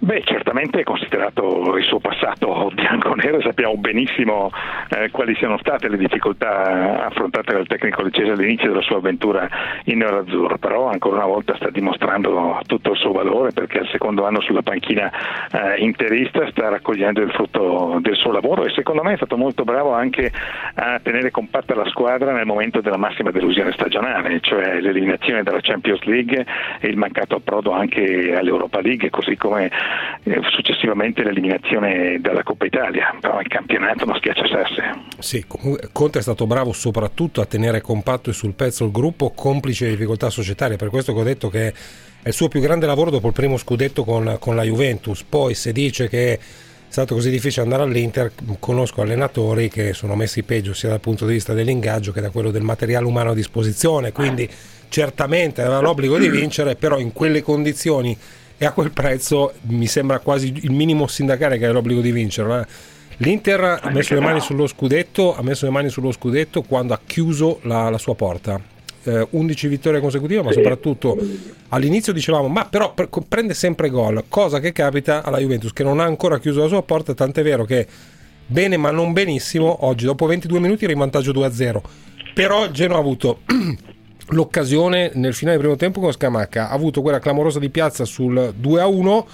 Beh, 0.00 0.22
certamente 0.24 0.82
considerato 0.82 1.76
il 1.76 1.84
suo 1.84 2.00
passato 2.00 2.70
bianco-nero 2.74 3.40
sappiamo 3.40 3.76
benissimo 3.76 4.50
eh, 4.90 5.10
quali 5.10 5.34
siano 5.36 5.56
state 5.58 5.88
le 5.88 5.96
difficoltà 5.96 7.06
affrontate 7.06 7.52
dal 7.52 7.66
tecnico 7.66 8.02
leccese 8.02 8.32
all'inizio 8.32 8.68
della 8.68 8.82
sua 8.82 8.96
avventura 8.96 9.48
in 9.84 9.98
nero-azzurro, 9.98 10.58
però 10.58 10.88
ancora 10.88 11.16
una 11.16 11.26
volta 11.26 11.54
sta 11.56 11.70
dimostrando 11.70 12.60
tutto 12.66 12.92
il 12.92 12.96
suo 12.98 13.12
valore 13.12 13.52
perché 13.52 13.78
al 13.78 13.88
secondo 13.88 14.26
anno 14.26 14.40
sulla 14.40 14.62
panchina 14.62 15.10
eh, 15.50 15.76
interista 15.78 16.48
sta 16.50 16.68
raccogliendo 16.68 17.20
il 17.20 17.30
frutto 17.30 17.98
del 18.00 18.16
suo 18.16 18.32
lavoro 18.32 18.64
e 18.64 18.70
secondo 18.70 19.02
me 19.02 19.12
è 19.12 19.16
stato 19.16 19.36
molto 19.36 19.64
bravo 19.64 19.92
anche 19.92 20.32
a 20.74 20.98
tenere 21.02 21.30
compatta 21.30 21.74
la 21.74 21.86
squadra 21.86 22.32
nel 22.32 22.46
momento 22.46 22.80
della 22.80 22.96
massima 22.96 23.30
delusione 23.30 23.72
stagionale, 23.72 24.40
cioè 24.40 24.80
l'eliminazione 24.80 25.42
dalla 25.42 25.60
Champions 25.60 26.02
League 26.02 26.44
e 26.80 26.88
il 26.88 26.96
mancato 26.96 27.36
approdo 27.36 27.72
anche 27.72 28.34
all'Europa 28.34 28.80
League, 28.80 29.10
così 29.10 29.36
come 29.36 29.70
successivamente 30.50 31.22
l'eliminazione 31.22 32.18
dalla 32.20 32.42
Coppa 32.42 32.64
Italia, 32.64 33.14
però 33.20 33.40
il 33.40 33.48
campionato 33.48 34.04
non 34.04 34.16
schiaccia 34.16 34.46
sesse. 34.46 34.92
Sì, 35.18 35.44
comunque 35.46 35.88
Conte 35.92 36.18
è 36.18 36.22
stato 36.22 36.46
bravo 36.46 36.72
soprattutto 36.72 37.40
a 37.40 37.46
tenere 37.46 37.80
compatto 37.80 38.30
e 38.30 38.32
sul 38.32 38.54
pezzo 38.54 38.84
il 38.84 38.90
gruppo, 38.90 39.30
complice 39.30 39.88
difficoltà 39.88 40.30
societarie, 40.30 40.76
per 40.76 40.88
questo 40.88 41.12
che 41.12 41.20
ho 41.20 41.24
detto 41.24 41.48
che 41.48 41.72
è 42.22 42.28
il 42.28 42.34
suo 42.34 42.48
più 42.48 42.60
grande 42.60 42.86
lavoro 42.86 43.10
dopo 43.10 43.26
il 43.26 43.32
primo 43.34 43.56
scudetto 43.58 44.04
con, 44.04 44.36
con 44.38 44.56
la 44.56 44.62
Juventus, 44.62 45.22
poi 45.24 45.54
se 45.54 45.72
dice 45.72 46.08
che 46.08 46.32
è 46.32 46.38
stato 46.88 47.14
così 47.14 47.28
difficile 47.28 47.62
andare 47.62 47.82
all'Inter, 47.82 48.32
conosco 48.60 49.02
allenatori 49.02 49.68
che 49.68 49.92
sono 49.92 50.14
messi 50.14 50.42
peggio 50.44 50.72
sia 50.72 50.88
dal 50.88 51.00
punto 51.00 51.26
di 51.26 51.32
vista 51.32 51.52
dell'ingaggio 51.52 52.12
che 52.12 52.20
da 52.20 52.30
quello 52.30 52.50
del 52.50 52.62
materiale 52.62 53.04
umano 53.04 53.30
a 53.30 53.34
disposizione, 53.34 54.12
quindi 54.12 54.48
certamente 54.88 55.60
aveva 55.60 55.80
l'obbligo 55.80 56.16
di 56.16 56.28
vincere, 56.30 56.76
però 56.76 57.00
in 57.00 57.12
quelle 57.12 57.42
condizioni 57.42 58.16
e 58.56 58.64
a 58.64 58.72
quel 58.72 58.90
prezzo 58.90 59.52
mi 59.62 59.86
sembra 59.86 60.18
quasi 60.20 60.52
il 60.62 60.70
minimo 60.70 61.06
sindacale 61.06 61.58
che 61.58 61.66
ha 61.66 61.72
l'obbligo 61.72 62.00
di 62.00 62.12
vincere. 62.12 62.66
L'Inter 63.18 63.80
ha 63.80 63.90
messo, 63.90 64.14
le 64.14 64.20
mani 64.20 64.40
sullo 64.40 64.66
scudetto, 64.66 65.36
ha 65.36 65.42
messo 65.42 65.66
le 65.66 65.70
mani 65.70 65.88
sullo 65.88 66.10
scudetto 66.10 66.62
quando 66.62 66.94
ha 66.94 67.00
chiuso 67.04 67.60
la, 67.62 67.88
la 67.88 67.98
sua 67.98 68.14
porta. 68.14 68.60
Eh, 69.04 69.26
11 69.30 69.68
vittorie 69.68 70.00
consecutive, 70.00 70.42
ma 70.42 70.52
soprattutto 70.52 71.16
all'inizio 71.68 72.12
dicevamo: 72.12 72.48
ma 72.48 72.64
però 72.64 72.92
pre- 72.94 73.08
prende 73.28 73.54
sempre 73.54 73.88
gol, 73.90 74.24
cosa 74.28 74.58
che 74.58 74.72
capita 74.72 75.22
alla 75.22 75.38
Juventus 75.38 75.72
che 75.72 75.84
non 75.84 76.00
ha 76.00 76.04
ancora 76.04 76.38
chiuso 76.38 76.62
la 76.62 76.68
sua 76.68 76.82
porta. 76.82 77.14
Tant'è 77.14 77.42
vero 77.42 77.64
che 77.64 77.86
bene, 78.46 78.76
ma 78.76 78.90
non 78.90 79.12
benissimo. 79.12 79.86
Oggi, 79.86 80.06
dopo 80.06 80.26
22 80.26 80.58
minuti, 80.58 80.84
era 80.84 80.92
in 80.92 80.98
vantaggio 80.98 81.32
2-0. 81.32 81.80
Però 82.34 82.68
Genoa 82.70 82.96
ha 82.96 83.00
avuto 83.00 83.40
l'occasione 84.28 85.10
nel 85.14 85.34
finale 85.34 85.56
del 85.56 85.66
primo 85.66 85.76
tempo 85.76 86.00
con 86.00 86.12
Scamacca 86.12 86.70
ha 86.70 86.72
avuto 86.72 87.02
quella 87.02 87.18
clamorosa 87.18 87.58
di 87.58 87.70
piazza 87.70 88.04
sul 88.04 88.54
2 88.56 88.80
a 88.80 88.86
1 88.86 89.26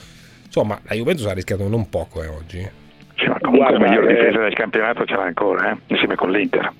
insomma 0.47 0.81
la 0.83 0.95
Juventus 0.95 1.27
ha 1.27 1.33
rischiato 1.33 1.69
non 1.69 1.89
poco 1.89 2.23
eh, 2.23 2.27
oggi 2.27 2.69
sì, 3.21 3.27
ma 3.29 3.39
comunque 3.39 3.69
Guarda, 3.69 3.79
la 3.79 3.91
miglior 3.91 4.07
difesa 4.07 4.39
del 4.41 4.55
campionato 4.55 5.05
ce 5.05 5.15
l'ha 5.15 5.25
ancora, 5.25 5.73
eh? 5.73 5.77
insieme 5.89 6.15
con 6.15 6.31
l'Inter. 6.31 6.73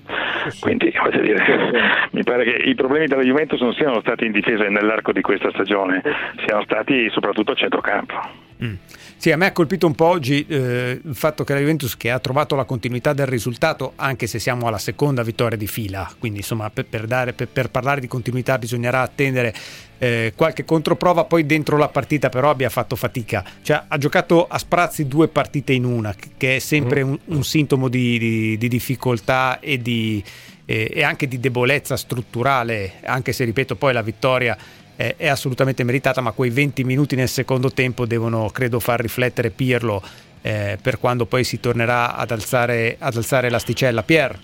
Quindi 0.59 0.91
voglio 0.99 1.21
dire, 1.21 1.43
mi 2.11 2.23
pare 2.23 2.43
che 2.43 2.63
i 2.67 2.73
problemi 2.73 3.05
della 3.05 3.21
Juventus 3.21 3.61
non 3.61 3.73
siano 3.73 3.99
stati 4.01 4.25
in 4.25 4.31
difesa 4.31 4.67
nell'arco 4.67 5.11
di 5.11 5.21
questa 5.21 5.51
stagione, 5.51 6.01
siano 6.45 6.63
stati 6.63 7.09
soprattutto 7.11 7.51
a 7.51 7.55
centrocampo. 7.55 8.15
Mm. 8.63 8.73
Sì, 9.21 9.31
a 9.31 9.37
me 9.37 9.45
ha 9.45 9.51
colpito 9.51 9.85
un 9.85 9.93
po' 9.93 10.05
oggi 10.05 10.43
eh, 10.49 10.99
il 11.03 11.13
fatto 11.13 11.43
che 11.43 11.53
la 11.53 11.59
Juventus 11.59 11.95
che 11.95 12.09
ha 12.09 12.17
trovato 12.17 12.55
la 12.55 12.63
continuità 12.63 13.13
del 13.13 13.27
risultato, 13.27 13.93
anche 13.97 14.25
se 14.25 14.39
siamo 14.39 14.65
alla 14.65 14.79
seconda 14.79 15.21
vittoria 15.21 15.59
di 15.59 15.67
fila, 15.67 16.11
quindi 16.17 16.39
insomma 16.39 16.71
per, 16.71 16.87
per, 16.87 17.05
dare, 17.05 17.31
per, 17.33 17.47
per 17.47 17.69
parlare 17.69 18.01
di 18.01 18.07
continuità 18.07 18.57
bisognerà 18.57 19.01
attendere 19.01 19.53
eh, 19.99 20.33
qualche 20.35 20.65
controprova, 20.65 21.25
poi 21.25 21.45
dentro 21.45 21.77
la 21.77 21.89
partita 21.89 22.29
però 22.29 22.49
abbia 22.49 22.69
fatto 22.69 22.95
fatica. 22.95 23.45
Cioè, 23.61 23.83
ha 23.89 23.97
giocato 23.99 24.47
a 24.47 24.57
sprazzi 24.57 25.07
due 25.07 25.27
partite 25.27 25.71
in 25.71 25.85
una, 25.85 26.15
che 26.35 26.55
è 26.55 26.59
sempre 26.59 27.03
un, 27.03 27.15
un 27.25 27.43
sintomo 27.43 27.89
di, 27.89 28.17
di, 28.17 28.57
di 28.57 28.67
difficoltà 28.67 29.59
e, 29.59 29.77
di, 29.77 30.23
eh, 30.65 30.91
e 30.91 31.03
anche 31.03 31.27
di 31.27 31.39
debolezza 31.39 31.95
strutturale, 31.95 32.93
anche 33.03 33.33
se 33.33 33.43
ripeto 33.43 33.75
poi 33.75 33.93
la 33.93 34.01
vittoria 34.01 34.57
è, 34.95 35.15
è 35.17 35.27
assolutamente 35.27 35.83
meritata, 35.83 36.21
ma 36.21 36.31
quei 36.31 36.49
20 36.49 36.83
minuti 36.83 37.15
nel 37.15 37.27
secondo 37.27 37.71
tempo 37.71 38.05
devono, 38.05 38.49
credo, 38.51 38.79
far 38.79 38.99
riflettere 38.99 39.49
Pirlo 39.49 40.01
eh, 40.41 40.77
per 40.81 40.99
quando 40.99 41.25
poi 41.25 41.43
si 41.43 41.59
tornerà 41.59 42.15
ad 42.15 42.31
alzare, 42.31 42.95
ad 42.99 43.15
alzare 43.15 43.49
l'asticella. 43.49 44.03
Pier? 44.03 44.39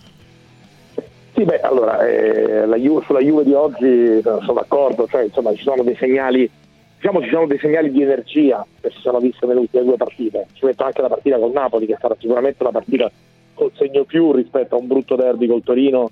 Sì, 1.34 1.44
beh, 1.44 1.62
allora, 1.62 2.08
eh, 2.08 2.66
Juve, 2.80 3.04
sulla 3.06 3.20
Juve 3.20 3.44
di 3.44 3.54
oggi 3.54 4.22
sono 4.22 4.54
d'accordo, 4.54 5.08
cioè, 5.08 5.24
insomma, 5.24 5.54
ci 5.54 5.62
sono 5.62 5.84
dei 5.84 5.96
segnali, 5.96 6.50
diciamo, 6.96 7.22
ci 7.22 7.30
sono 7.30 7.46
dei 7.46 7.60
segnali 7.60 7.92
di 7.92 8.01
energia 8.01 8.66
che 8.82 8.89
si 8.89 9.00
sono 9.01 9.20
viste 9.20 9.46
nelle 9.46 9.60
ultime 9.60 9.84
due 9.84 9.98
partite. 9.98 10.48
Ci 10.54 10.66
metto 10.66 10.84
anche 10.84 11.01
la 11.01 11.10
partita 11.10 11.38
con 11.38 11.51
Napoli, 11.51 11.86
che 11.86 11.98
sarà 12.00 12.16
sicuramente 12.20 12.63
una 12.63 12.72
partita 12.72 13.12
col 13.54 13.72
segno 13.75 14.04
più 14.04 14.32
rispetto 14.34 14.75
a 14.75 14.80
un 14.80 14.88
brutto 14.88 15.16
derby 15.16 15.48
col 15.48 15.63
Torino 15.63 16.10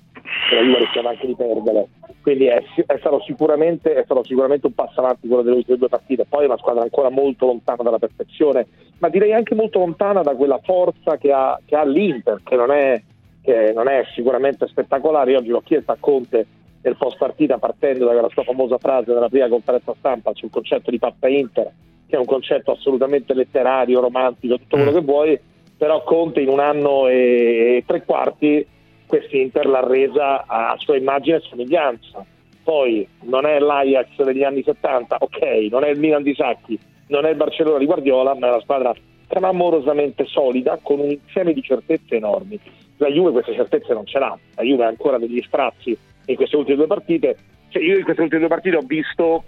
la 0.54 0.62
Juve 0.62 0.78
rischiava 0.78 1.10
anche 1.10 1.26
di 1.26 1.34
perdere. 1.34 1.88
Quindi 2.22 2.46
è, 2.46 2.56
è, 2.56 2.98
stato 2.98 3.18
è, 3.20 4.04
stato 4.04 4.24
sicuramente, 4.24 4.66
un 4.66 4.74
passo 4.74 5.00
avanti 5.00 5.26
quello 5.28 5.42
delle 5.42 5.56
ultime 5.56 5.78
due 5.78 5.88
partite. 5.88 6.26
Poi 6.28 6.42
è 6.42 6.46
una 6.46 6.58
squadra 6.58 6.82
ancora 6.82 7.08
molto 7.08 7.46
lontana 7.46 7.82
dalla 7.82 7.98
perfezione, 7.98 8.66
ma 8.98 9.08
direi 9.08 9.32
anche 9.32 9.54
molto 9.54 9.78
lontana 9.78 10.22
da 10.22 10.34
quella 10.34 10.60
forza 10.62 11.16
che 11.16 11.32
ha, 11.32 11.58
che 11.64 11.76
ha 11.76 11.84
l'Inter, 11.84 12.40
che 12.44 12.56
non, 12.56 12.70
è, 12.70 13.00
che 13.42 13.72
non 13.74 13.88
è 13.88 14.04
sicuramente 14.14 14.66
spettacolare. 14.66 15.32
Io 15.32 15.38
oggi 15.38 15.48
l'ho 15.48 15.62
chiesto 15.62 15.92
a 15.92 15.96
Conte 15.98 16.46
nel 16.82 16.96
post 16.96 17.16
partita 17.18 17.58
partendo 17.58 18.04
da 18.04 18.12
quella 18.12 18.28
sua 18.28 18.44
famosa 18.44 18.78
frase 18.78 19.12
della 19.12 19.28
prima 19.28 19.48
conferenza 19.48 19.94
stampa 19.98 20.32
sul 20.34 20.50
concetto 20.50 20.90
di 20.90 20.98
pappa 20.98 21.28
Inter, 21.28 21.72
che 22.06 22.16
è 22.16 22.18
un 22.18 22.26
concetto 22.26 22.72
assolutamente 22.72 23.34
letterario, 23.34 24.00
romantico, 24.00 24.58
tutto 24.58 24.76
quello 24.76 24.92
mm. 24.92 24.94
che 24.94 25.00
vuoi, 25.00 25.40
però 25.76 26.02
Conte 26.04 26.40
in 26.40 26.48
un 26.48 26.60
anno 26.60 27.08
e 27.08 27.82
tre 27.86 28.04
quarti 28.04 28.74
quest'Inter 29.06 29.66
l'ha 29.66 29.86
resa 29.86 30.44
a 30.46 30.74
sua 30.78 30.96
immagine 30.96 31.36
e 31.36 31.40
somiglianza. 31.40 32.24
Poi 32.62 33.06
non 33.22 33.46
è 33.46 33.58
l'Ajax 33.58 34.22
degli 34.22 34.42
anni 34.42 34.62
70, 34.62 35.16
ok, 35.20 35.68
non 35.70 35.84
è 35.84 35.90
il 35.90 35.98
Milan 35.98 36.22
di 36.22 36.34
Sacchi, 36.34 36.78
non 37.08 37.24
è 37.24 37.30
il 37.30 37.36
Barcellona 37.36 37.78
di 37.78 37.86
Guardiola, 37.86 38.34
ma 38.34 38.48
è 38.48 38.50
una 38.50 38.60
squadra 38.60 38.92
clamorosamente 39.28 40.24
solida 40.26 40.78
con 40.82 41.00
un 41.00 41.10
insieme 41.10 41.52
di 41.52 41.62
certezze 41.62 42.16
enormi. 42.16 42.58
La 42.98 43.08
Juve 43.08 43.32
queste 43.32 43.54
certezze 43.54 43.92
non 43.92 44.06
ce 44.06 44.18
l'ha, 44.18 44.36
la 44.54 44.62
Juve 44.62 44.84
ha 44.84 44.88
ancora 44.88 45.18
degli 45.18 45.42
strazzi 45.46 45.96
in 46.26 46.36
queste 46.36 46.56
ultime 46.56 46.76
due 46.76 46.86
partite. 46.86 47.36
Cioè, 47.68 47.82
io 47.82 47.98
in 47.98 48.04
queste 48.04 48.22
ultime 48.22 48.40
due 48.40 48.48
partite 48.48 48.76
ho 48.76 48.84
visto 48.84 49.44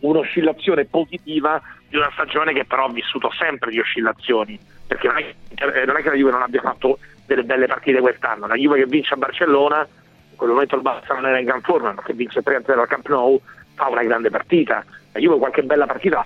un'oscillazione 0.00 0.84
positiva 0.84 1.60
di 1.88 1.96
una 1.96 2.10
stagione 2.12 2.52
che 2.52 2.64
però 2.64 2.86
ha 2.86 2.92
vissuto 2.92 3.30
sempre 3.38 3.70
di 3.70 3.78
oscillazioni, 3.78 4.58
perché 4.86 5.06
non 5.06 5.18
è, 5.18 5.34
eh, 5.80 5.84
non 5.84 5.96
è 5.96 6.02
che 6.02 6.10
la 6.10 6.16
Juve 6.16 6.30
non 6.32 6.42
abbia 6.42 6.60
fatto 6.60 6.98
delle 7.26 7.44
belle 7.44 7.66
partite 7.66 8.00
quest'anno, 8.00 8.46
la 8.46 8.54
Juve 8.54 8.78
che 8.78 8.86
vince 8.86 9.14
a 9.14 9.16
Barcellona, 9.16 9.86
in 10.30 10.36
quel 10.36 10.50
momento 10.50 10.76
il 10.76 10.82
Barça 10.82 11.14
non 11.14 11.26
era 11.26 11.38
in 11.38 11.44
gran 11.44 11.60
forma, 11.60 11.92
ma 11.92 12.02
che 12.02 12.12
vince 12.12 12.40
3-0 12.42 12.78
al 12.78 12.88
Camp 12.88 13.08
Nou, 13.08 13.40
fa 13.74 13.88
una 13.88 14.02
grande 14.02 14.30
partita, 14.30 14.84
la 15.12 15.20
Juve 15.20 15.38
qualche 15.38 15.62
bella 15.62 15.86
partita 15.86 16.24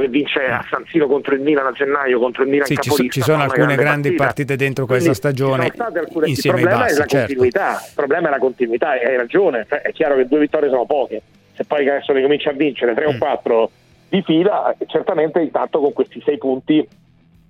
che 0.00 0.08
vince 0.08 0.44
a 0.46 0.64
San 0.68 0.84
Siro 0.86 1.06
contro 1.06 1.34
il 1.34 1.40
Milan 1.40 1.66
a 1.66 1.72
gennaio, 1.72 2.18
contro 2.18 2.44
il 2.44 2.48
Milan 2.48 2.66
sì, 2.66 2.76
ci, 2.80 3.10
ci, 3.10 3.20
sono 3.20 3.42
alcune 3.42 3.74
grandi 3.74 4.08
partita. 4.08 4.24
partite 4.24 4.56
dentro 4.56 4.86
questa 4.86 5.12
Quindi 5.12 5.18
stagione 5.18 5.72
alcune, 5.76 6.28
insieme 6.28 6.60
il 6.60 6.66
problema 6.66 6.84
bassi, 6.84 6.94
è 6.94 6.98
la 6.98 7.06
certo. 7.06 7.26
continuità 7.26 7.72
il 7.72 7.92
problema 7.94 8.28
è 8.28 8.30
la 8.30 8.38
continuità 8.38 8.88
hai 8.90 9.16
ragione 9.16 9.66
cioè, 9.68 9.82
è 9.82 9.92
chiaro 9.92 10.16
che 10.16 10.26
due 10.26 10.38
vittorie 10.40 10.70
sono 10.70 10.86
poche 10.86 11.22
se 11.54 11.64
poi 11.64 11.88
adesso 11.88 12.12
ne 12.12 12.22
comincia 12.22 12.50
a 12.50 12.54
vincere 12.54 12.94
tre 12.94 13.06
mm. 13.06 13.08
o 13.14 13.18
quattro 13.18 13.70
di 14.08 14.22
fila 14.22 14.74
certamente 14.86 15.40
intanto 15.40 15.80
con 15.80 15.92
questi 15.92 16.22
sei 16.24 16.38
punti 16.38 16.86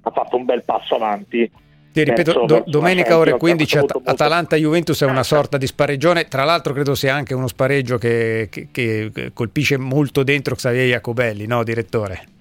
ha 0.02 0.11
fatto 0.11 0.37
un 0.37 0.44
bel 0.44 0.64
passo 0.64 0.96
avanti 0.96 1.50
ti 1.92 2.02
ripeto, 2.04 2.44
do, 2.46 2.64
domenica 2.66 3.18
ore 3.18 3.37
15 3.37 3.78
At- 3.78 4.00
Atalanta-Juventus 4.04 5.02
è 5.02 5.06
una 5.06 5.22
sorta 5.25 5.58
di 5.58 5.66
spareggione, 5.66 6.26
tra 6.26 6.44
l'altro 6.44 6.72
credo 6.72 6.94
sia 6.94 7.14
anche 7.14 7.34
uno 7.34 7.49
spareggio 7.49 7.99
che, 7.99 8.49
che, 8.50 8.68
che 8.72 9.30
colpisce 9.34 9.76
molto 9.76 10.22
dentro 10.22 10.54
Xavier 10.54 10.87
Jacobelli, 10.88 11.46
no 11.46 11.62
direttore? 11.62 12.31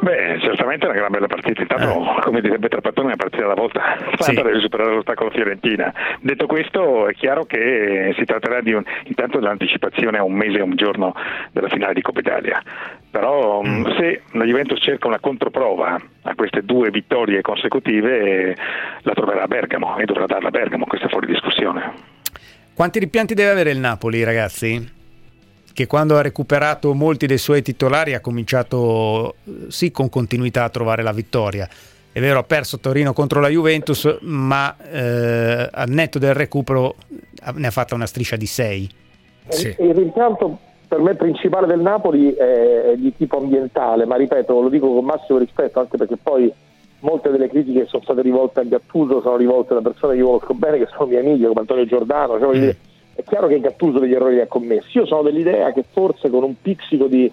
Beh, 0.00 0.38
certamente 0.40 0.86
è 0.86 0.88
una 0.88 0.98
gran 0.98 1.10
bella 1.10 1.26
partita. 1.26 1.60
Intanto, 1.60 2.16
eh. 2.16 2.20
come 2.22 2.40
direbbe 2.40 2.68
Trapattoni, 2.68 3.08
una 3.08 3.16
partita 3.16 3.44
alla 3.44 3.54
volta. 3.54 3.96
Sì. 4.18 4.34
deve 4.34 4.58
superare 4.60 4.94
l'ostacolo 4.94 5.30
Fiorentina. 5.30 5.92
Detto 6.20 6.46
questo, 6.46 7.08
è 7.08 7.14
chiaro 7.14 7.44
che 7.44 8.14
si 8.16 8.24
tratterà 8.24 8.60
di 8.60 8.72
un, 8.72 8.82
intanto 9.04 9.38
dell'anticipazione 9.38 10.18
a 10.18 10.24
un 10.24 10.34
mese 10.34 10.58
e 10.58 10.62
un 10.62 10.74
giorno 10.74 11.14
della 11.52 11.68
finale 11.68 11.94
di 11.94 12.02
Coppa 12.02 12.20
Italia. 12.20 12.62
Però 13.10 13.62
mm. 13.62 13.84
se 13.98 14.22
la 14.32 14.44
Juventus 14.44 14.80
cerca 14.80 15.06
una 15.06 15.20
controprova 15.20 16.00
a 16.22 16.34
queste 16.34 16.62
due 16.62 16.90
vittorie 16.90 17.40
consecutive, 17.42 18.54
la 19.02 19.12
troverà 19.12 19.42
a 19.42 19.46
Bergamo 19.46 19.98
e 19.98 20.04
dovrà 20.04 20.26
darla 20.26 20.48
a 20.48 20.50
Bergamo, 20.50 20.86
questa 20.86 21.06
è 21.06 21.10
fuori 21.10 21.26
discussione. 21.26 21.92
Quanti 22.74 22.98
rimpianti 22.98 23.34
deve 23.34 23.50
avere 23.50 23.70
il 23.70 23.78
Napoli, 23.78 24.24
ragazzi? 24.24 24.98
Che 25.80 25.86
quando 25.86 26.18
ha 26.18 26.20
recuperato 26.20 26.92
molti 26.92 27.26
dei 27.26 27.38
suoi 27.38 27.62
titolari 27.62 28.12
ha 28.12 28.20
cominciato 28.20 29.36
sì 29.68 29.90
con 29.90 30.10
continuità 30.10 30.64
a 30.64 30.68
trovare 30.68 31.02
la 31.02 31.12
vittoria. 31.12 31.66
È 32.12 32.20
vero, 32.20 32.40
ha 32.40 32.42
perso 32.42 32.80
Torino 32.80 33.14
contro 33.14 33.40
la 33.40 33.48
Juventus, 33.48 34.18
ma 34.20 34.76
eh, 34.76 35.68
al 35.72 35.88
netto 35.88 36.18
del 36.18 36.34
recupero 36.34 36.96
ne 37.54 37.66
ha 37.66 37.70
fatta 37.70 37.94
una 37.94 38.04
striscia 38.04 38.36
di 38.36 38.44
6. 38.44 38.90
Sì. 39.48 39.74
Il 39.78 39.94
rimpianto 39.94 40.58
per 40.86 41.00
me 41.00 41.14
principale 41.14 41.66
del 41.66 41.80
Napoli 41.80 42.34
è 42.34 42.92
di 42.96 43.16
tipo 43.16 43.38
ambientale, 43.38 44.04
ma 44.04 44.16
ripeto, 44.16 44.60
lo 44.60 44.68
dico 44.68 44.92
con 44.92 45.04
massimo 45.06 45.38
rispetto 45.38 45.80
anche 45.80 45.96
perché 45.96 46.18
poi 46.22 46.52
molte 46.98 47.30
delle 47.30 47.48
critiche 47.48 47.84
che 47.84 47.86
sono 47.86 48.02
state 48.02 48.20
rivolte 48.20 48.60
a 48.60 48.64
Gattuso 48.64 49.22
sono 49.22 49.36
rivolte 49.36 49.72
da 49.72 49.80
persone 49.80 50.12
che 50.12 50.18
io 50.18 50.26
conosco 50.26 50.52
bene, 50.52 50.76
che 50.76 50.88
sono 50.90 51.06
miei 51.06 51.24
amici, 51.24 51.44
come 51.44 51.60
Antonio 51.60 51.86
Giordano. 51.86 52.38
Cioè, 52.38 52.58
mm 52.58 52.70
è 53.14 53.22
chiaro 53.22 53.46
che 53.46 53.60
Gattuso 53.60 53.98
degli 53.98 54.14
errori 54.14 54.34
li 54.34 54.40
ha 54.40 54.46
commessi. 54.46 54.98
Io 54.98 55.06
sono 55.06 55.22
dell'idea 55.22 55.72
che 55.72 55.84
forse 55.90 56.30
con 56.30 56.42
un 56.42 56.54
pizzico 56.60 57.06
di, 57.06 57.30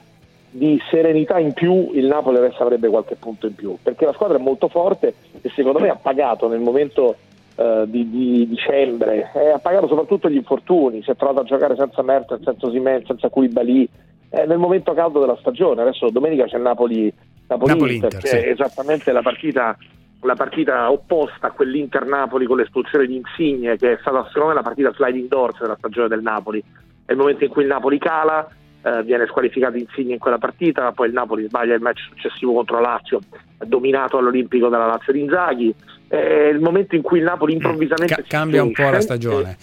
di 0.50 0.82
serenità 0.90 1.40
in 1.40 1.54
più 1.54 1.92
il 1.94 2.06
Napoli 2.06 2.38
adesso 2.38 2.62
avrebbe 2.62 2.90
qualche 2.90 3.16
punto 3.16 3.48
in 3.48 3.56
più, 3.56 3.78
perché 3.82 4.06
la 4.06 4.14
squadra 4.14 4.38
è 4.38 4.42
molto 4.42 4.68
forte 4.68 5.14
e 5.42 5.50
secondo 5.56 5.80
me 5.80 5.90
ha 5.90 5.96
pagato 5.96 6.48
nel 6.48 6.60
momento 6.60 7.16
uh, 7.56 7.86
di, 7.86 8.10
di, 8.10 8.48
dicembre, 8.48 9.32
eh, 9.34 9.50
ha 9.50 9.60
pagato 9.60 9.88
soprattutto 9.88 10.30
gli 10.30 10.36
infortuni, 10.36 11.04
si 11.04 11.12
è 11.12 11.16
trovato 11.16 11.42
a 11.42 11.44
giocare 11.44 11.76
senza 11.76 12.02
Mertens, 12.02 12.44
senza 12.44 12.70
Simen, 12.70 13.06
senza 13.06 13.30
Koulibaly, 13.30 13.88
eh, 14.30 14.46
nel 14.46 14.58
momento 14.58 14.94
caldo 14.94 15.20
della 15.20 15.38
stagione. 15.40 15.82
Adesso 15.82 16.10
domenica 16.10 16.46
c'è 16.46 16.58
Napoli, 16.58 17.12
Napoli, 17.48 17.72
Napoli 17.72 17.94
Inter, 17.96 18.14
Inter 18.14 18.22
che 18.22 18.28
sì. 18.28 18.36
è 18.36 18.50
esattamente 18.50 19.12
la 19.12 19.22
partita 19.22 19.78
la 20.22 20.36
partita 20.36 20.92
opposta 20.92 21.48
a 21.48 21.52
quell'Inter-Napoli 21.52 22.46
con 22.46 22.58
l'espulsione 22.58 23.06
di 23.06 23.16
Insigne, 23.16 23.78
che 23.78 23.94
è 23.94 23.98
stata 24.02 24.26
secondo 24.28 24.50
me 24.50 24.54
la 24.56 24.62
partita 24.62 24.92
sliding 24.94 25.28
doors 25.28 25.60
della 25.60 25.76
stagione 25.78 26.08
del 26.08 26.22
Napoli. 26.22 26.64
È 27.06 27.12
il 27.12 27.18
momento 27.18 27.44
in 27.44 27.50
cui 27.50 27.64
il 27.64 27.70
Napoli 27.70 28.00
cala, 28.00 28.48
eh, 28.82 29.04
viene 29.04 29.28
squalificato 29.28 29.78
Insigne 29.78 30.14
in 30.14 30.20
quella 30.20 30.38
partita, 30.38 30.92
poi 30.92 31.08
il 31.08 31.14
Napoli 31.14 31.46
sbaglia 31.48 31.76
il 31.76 31.82
match 31.82 32.00
successivo 32.10 32.54
contro 32.54 32.80
la 32.80 32.90
Lazio, 32.90 33.20
dominato 33.66 34.18
all'Olimpico 34.18 34.70
dalla 34.70 34.88
Lazio 34.88 35.14
di 35.14 35.22
Inzaghi. 35.22 35.74
È 36.08 36.16
il 36.16 36.60
momento 36.60 36.96
in 36.96 37.02
cui 37.02 37.20
il 37.20 37.26
Napoli 37.26 37.54
mm, 37.54 37.58
improvvisamente 37.58 38.16
Ca- 38.16 38.24
cambia 38.28 38.64
un 38.64 38.72
po' 38.72 38.90
la 38.90 39.02
stagione. 39.02 39.58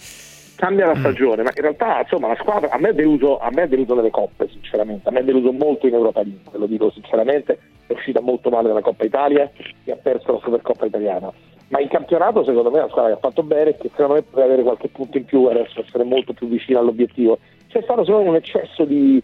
Cambia 0.55 0.85
la 0.85 0.95
mm. 0.95 0.99
stagione, 0.99 1.43
ma 1.43 1.51
in 1.53 1.61
realtà 1.61 1.99
insomma 1.99 2.27
la 2.29 2.37
squadra 2.39 2.69
a 2.69 2.77
me 2.77 2.89
è 2.89 2.93
deluso, 2.93 3.39
a 3.39 3.49
me 3.51 3.63
è 3.63 3.67
deluso 3.67 3.93
nelle 3.93 4.11
coppe, 4.11 4.47
sinceramente, 4.49 5.09
a 5.09 5.11
me 5.11 5.19
è 5.19 5.23
deluso 5.23 5.51
molto 5.51 5.87
in 5.87 5.95
Europa 5.95 6.21
League, 6.21 6.49
ve 6.51 6.57
lo 6.57 6.65
dico 6.65 6.91
sinceramente 6.91 7.59
è 7.87 7.93
uscita 7.93 8.21
molto 8.21 8.49
male 8.49 8.67
nella 8.67 8.81
Coppa 8.81 9.03
Italia 9.03 9.49
e 9.83 9.91
ha 9.91 9.95
perso 9.95 10.33
la 10.33 10.39
Supercoppa 10.43 10.85
italiana. 10.85 11.31
Ma 11.69 11.79
in 11.79 11.87
campionato 11.87 12.43
secondo 12.43 12.69
me 12.69 12.77
è 12.77 12.81
una 12.81 12.89
squadra 12.89 13.11
che 13.11 13.17
ha 13.17 13.21
fatto 13.21 13.43
bene 13.43 13.71
e 13.71 13.77
che 13.77 13.89
secondo 13.89 14.13
me 14.13 14.21
potrebbe 14.21 14.47
avere 14.47 14.63
qualche 14.63 14.87
punto 14.89 15.17
in 15.17 15.25
più 15.25 15.45
adesso, 15.45 15.81
essere 15.81 16.03
molto 16.03 16.33
più 16.33 16.47
vicina 16.47 16.79
all'obiettivo. 16.79 17.39
C'è 17.67 17.81
stato 17.81 18.05
secondo 18.05 18.25
me 18.25 18.29
un 18.29 18.35
eccesso 18.35 18.85
di, 18.85 19.21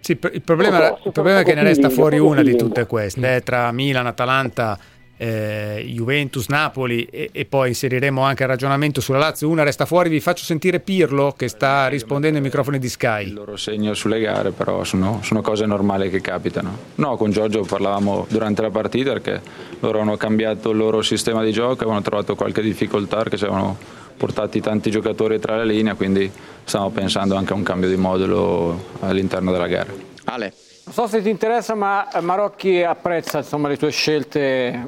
sì, 0.00 0.18
il 0.32 0.42
problema, 0.42 0.98
il 1.04 1.12
problema 1.12 1.40
è 1.40 1.44
che 1.44 1.54
ne 1.54 1.62
resta 1.62 1.88
fuori 1.88 2.18
una 2.18 2.42
di 2.42 2.56
tutte 2.56 2.86
queste, 2.86 3.36
eh, 3.36 3.40
tra 3.42 3.70
Milan, 3.70 4.06
Atalanta 4.06 4.76
eh, 5.22 5.84
Juventus, 5.86 6.48
Napoli 6.48 7.04
e, 7.04 7.30
e, 7.30 7.44
poi 7.44 7.68
inseriremo 7.68 8.22
anche 8.22 8.42
il 8.42 8.48
ragionamento 8.48 9.00
sulla 9.00 9.18
Lazio. 9.18 9.48
Una 9.48 9.62
resta 9.62 9.86
fuori, 9.86 10.08
vi 10.08 10.18
faccio 10.18 10.42
sentire 10.42 10.80
Pirlo 10.80 11.32
che 11.36 11.46
sta 11.46 11.86
rispondendo 11.86 12.38
ai 12.38 12.42
microfoni 12.42 12.80
di 12.80 12.88
Sky. 12.88 13.26
Il 13.26 13.34
loro 13.34 13.56
segno 13.56 13.94
sulle 13.94 14.18
gare, 14.18 14.50
però 14.50 14.82
sono, 14.82 15.20
sono 15.22 15.40
cose 15.40 15.64
normali 15.64 16.10
che 16.10 16.20
capitano. 16.20 16.76
No, 16.96 17.16
con 17.16 17.30
Giorgio 17.30 17.62
parlavamo 17.62 18.26
durante 18.30 18.62
la 18.62 18.70
partita 18.70 19.12
perché 19.12 19.40
loro 19.78 20.00
hanno 20.00 20.16
cambiato 20.16 20.70
il 20.70 20.78
loro 20.78 21.02
sistema 21.02 21.44
di 21.44 21.52
gioco, 21.52 21.84
avevano 21.84 22.02
trovato 22.02 22.34
qualche 22.34 22.60
difficoltà 22.60 23.18
perché 23.18 23.36
si 23.36 23.44
avevano 23.44 23.78
portati 24.16 24.60
tanti 24.60 24.90
giocatori 24.90 25.38
tra 25.38 25.56
le 25.56 25.66
linee, 25.66 25.94
quindi 25.94 26.28
stiamo 26.64 26.90
pensando 26.90 27.36
anche 27.36 27.52
a 27.52 27.56
un 27.56 27.62
cambio 27.62 27.88
di 27.88 27.96
modulo 27.96 28.86
all'interno 29.00 29.52
della 29.52 29.68
gara. 29.68 29.92
Ale. 30.24 30.52
Non 30.84 30.94
so 30.94 31.06
se 31.06 31.22
ti 31.22 31.30
interessa, 31.30 31.74
ma 31.74 32.08
Marocchi 32.20 32.82
apprezza 32.82 33.38
insomma, 33.38 33.68
le 33.68 33.76
tue 33.76 33.90
scelte 33.90 34.86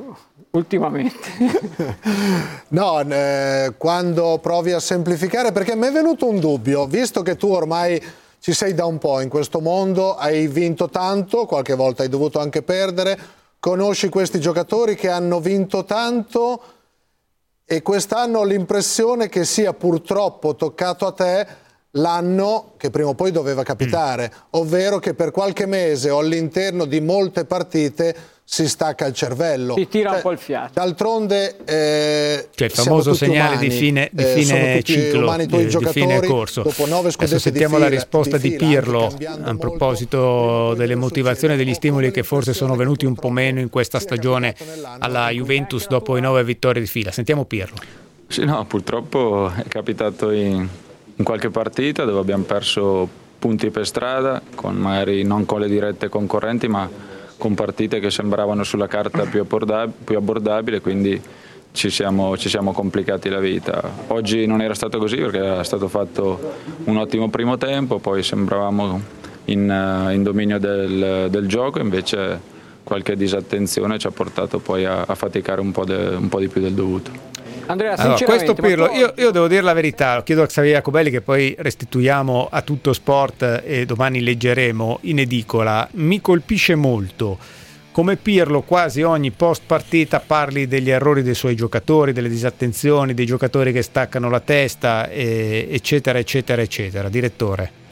ultimamente. 0.51 1.29
no, 2.69 3.01
eh, 3.01 3.75
quando 3.79 4.39
provi 4.43 4.73
a 4.73 4.81
semplificare, 4.81 5.53
perché 5.53 5.77
mi 5.77 5.87
è 5.87 5.93
venuto 5.93 6.27
un 6.27 6.41
dubbio, 6.41 6.87
visto 6.87 7.23
che 7.23 7.37
tu 7.37 7.47
ormai 7.47 8.03
ci 8.41 8.53
sei 8.53 8.75
da 8.75 8.85
un 8.87 8.99
po' 8.99 9.21
in 9.21 9.29
questo 9.29 9.61
mondo, 9.61 10.17
hai 10.17 10.49
vinto 10.49 10.89
tanto, 10.91 11.47
qualche 11.47 11.75
volta 11.75 12.03
hai 12.03 12.09
dovuto 12.09 12.41
anche 12.41 12.63
perdere, 12.63 13.19
conosci 13.61 14.09
questi 14.09 14.41
giocatori 14.41 14.97
che 14.97 15.09
hanno 15.09 15.39
vinto 15.39 15.85
tanto 15.85 16.63
e 17.65 17.83
quest'anno 17.83 18.41
ho 18.41 18.45
l'impressione 18.45 19.29
che 19.29 19.45
sia 19.45 19.73
purtroppo 19.73 20.57
toccato 20.57 21.07
a 21.07 21.13
te 21.13 21.47
l'anno 21.97 22.73
che 22.77 22.91
prima 22.91 23.11
o 23.11 23.15
poi 23.15 23.31
doveva 23.31 23.63
capitare, 23.63 24.31
mm. 24.33 24.39
ovvero 24.51 24.99
che 24.99 25.15
per 25.15 25.31
qualche 25.31 25.67
mese 25.67 26.11
o 26.11 26.19
all'interno 26.19 26.85
di 26.85 27.01
molte 27.01 27.45
partite 27.45 28.33
si 28.47 28.69
stacca 28.69 29.07
il 29.07 29.15
cervello. 29.15 29.75
Si 29.75 29.89
tira 29.89 30.09
cioè, 30.09 30.17
un 30.17 30.23
po' 30.23 30.31
il 30.33 30.39
fiato. 30.39 30.73
D'altronde 30.75 31.57
eh, 31.65 32.49
cioè 32.55 32.69
il 32.69 32.75
famoso 32.75 33.15
segnale 33.15 33.55
umani, 33.55 33.69
di 33.69 33.75
fine, 33.75 34.11
di 34.13 34.23
eh, 34.23 34.27
fine 34.27 34.77
eh, 34.77 34.83
ciclo, 34.83 35.37
di, 35.37 35.47
di 35.47 35.87
fine 35.87 36.21
corso. 36.21 36.63
Dopo 36.63 36.87
nove 36.87 37.11
Adesso 37.17 37.39
sentiamo 37.39 37.77
fila, 37.77 37.89
la 37.89 37.95
risposta 37.95 38.37
di, 38.37 38.51
fila, 38.51 38.69
Pirlo 38.69 39.17
a 39.43 39.57
proposito 39.57 40.75
delle 40.75 40.95
motivazioni 40.95 41.55
e 41.55 41.57
degli 41.57 41.75
stimoli 41.75 42.11
che 42.11 42.23
forse 42.23 42.53
sono 42.53 42.77
venuti 42.77 43.07
un 43.07 43.15
po' 43.15 43.31
meno 43.31 43.61
in 43.61 43.71
questa 43.71 43.99
stagione 43.99 44.55
alla 44.99 45.31
Juventus 45.31 45.87
dopo 45.87 46.17
i 46.19 46.21
nove 46.21 46.45
vittorie 46.45 46.83
di 46.83 46.89
fila. 46.89 47.11
Sentiamo 47.13 47.47
Pirlo. 47.47 47.77
Sì, 48.27 48.45
no, 48.45 48.65
purtroppo 48.67 49.51
è 49.55 49.69
capitato 49.69 50.31
in, 50.31 50.69
in 51.17 51.25
qualche 51.25 51.51
partita 51.51 52.05
dove 52.05 52.21
abbiamo 52.21 52.45
perso 52.45 53.09
punti 53.39 53.71
per 53.71 53.87
strada, 53.87 54.41
con 54.55 54.75
magari 54.77 55.23
non 55.23 55.45
con 55.45 55.61
le 55.61 55.69
dirette 55.69 56.09
concorrenti, 56.09 56.67
ma 56.67 56.89
con 57.37 57.55
partite 57.55 58.01
che 58.01 58.11
sembravano 58.11 58.65
sulla 58.65 58.87
carta 58.87 59.25
più, 59.25 59.41
abbordabili, 59.43 60.81
quindi 60.81 61.21
ci 61.73 61.91
siamo, 61.91 62.37
ci 62.39 62.49
siamo, 62.49 62.73
complicati 62.73 63.29
la 63.29 63.41
vita. 63.41 63.83
Oggi 64.09 64.47
non 64.47 64.63
era 64.63 64.75
stato 64.75 64.99
così 64.99 65.17
perché 65.17 65.39
era 65.39 65.65
stato 65.65 65.89
fatto 65.89 66.53
un 66.85 66.97
ottimo 66.97 67.29
primo 67.29 67.59
tempo, 67.59 67.99
poi 67.99 68.23
sembravamo 68.23 69.01
in, 69.47 70.11
in 70.13 70.23
dominio 70.23 70.59
del, 70.59 71.27
del, 71.31 71.47
gioco, 71.47 71.81
invece 71.81 72.41
qualche 72.83 73.17
disattenzione 73.17 73.99
ci 73.99 74.07
ha 74.07 74.11
portato 74.11 74.59
poi 74.59 74.85
a, 74.85 75.03
a 75.03 75.15
faticare 75.15 75.61
un 75.61 75.73
po, 75.73 75.85
de, 75.85 76.15
un 76.17 76.29
po' 76.29 76.39
di 76.39 76.49
più 76.49 76.61
del 76.61 76.73
dovuto. 76.73 77.11
Andrea, 77.67 77.97
allora, 77.97 78.25
questo 78.25 78.55
Pirlo, 78.55 78.91
io, 78.91 79.15
io, 79.17 79.31
devo 79.31 79.49
dire 79.49 79.63
la 79.63 79.73
verità, 79.73 80.23
chiedo 80.23 80.43
a 80.43 80.47
Xavier 80.47 80.75
Jacobelli 80.77 81.11
che 81.11 81.23
poi 81.23 81.55
restituiamo 81.59 82.49
a 82.51 82.61
tutto 82.61 82.93
sport 82.93 83.63
e 83.65 83.87
domani 83.87 84.21
leggeremo 84.21 84.99
in 85.03 85.21
edicola, 85.21 85.89
mi 85.93 86.21
colpisce 86.21 86.75
molto 86.75 87.39
come 87.91 88.17
Pirlo 88.17 88.63
quasi 88.63 89.03
ogni 89.03 89.31
post 89.31 89.63
partita 89.67 90.19
parli 90.19 90.67
degli 90.67 90.91
errori 90.91 91.23
dei 91.23 91.35
suoi 91.35 91.55
giocatori, 91.55 92.13
delle 92.13 92.29
disattenzioni, 92.29 93.15
dei 93.15 93.25
giocatori 93.25 93.73
che 93.73 93.83
staccano 93.83 94.29
la 94.29 94.41
testa, 94.41 95.09
eccetera, 95.09 96.19
eccetera, 96.19 96.61
eccetera. 96.61 97.09
Direttore. 97.09 97.84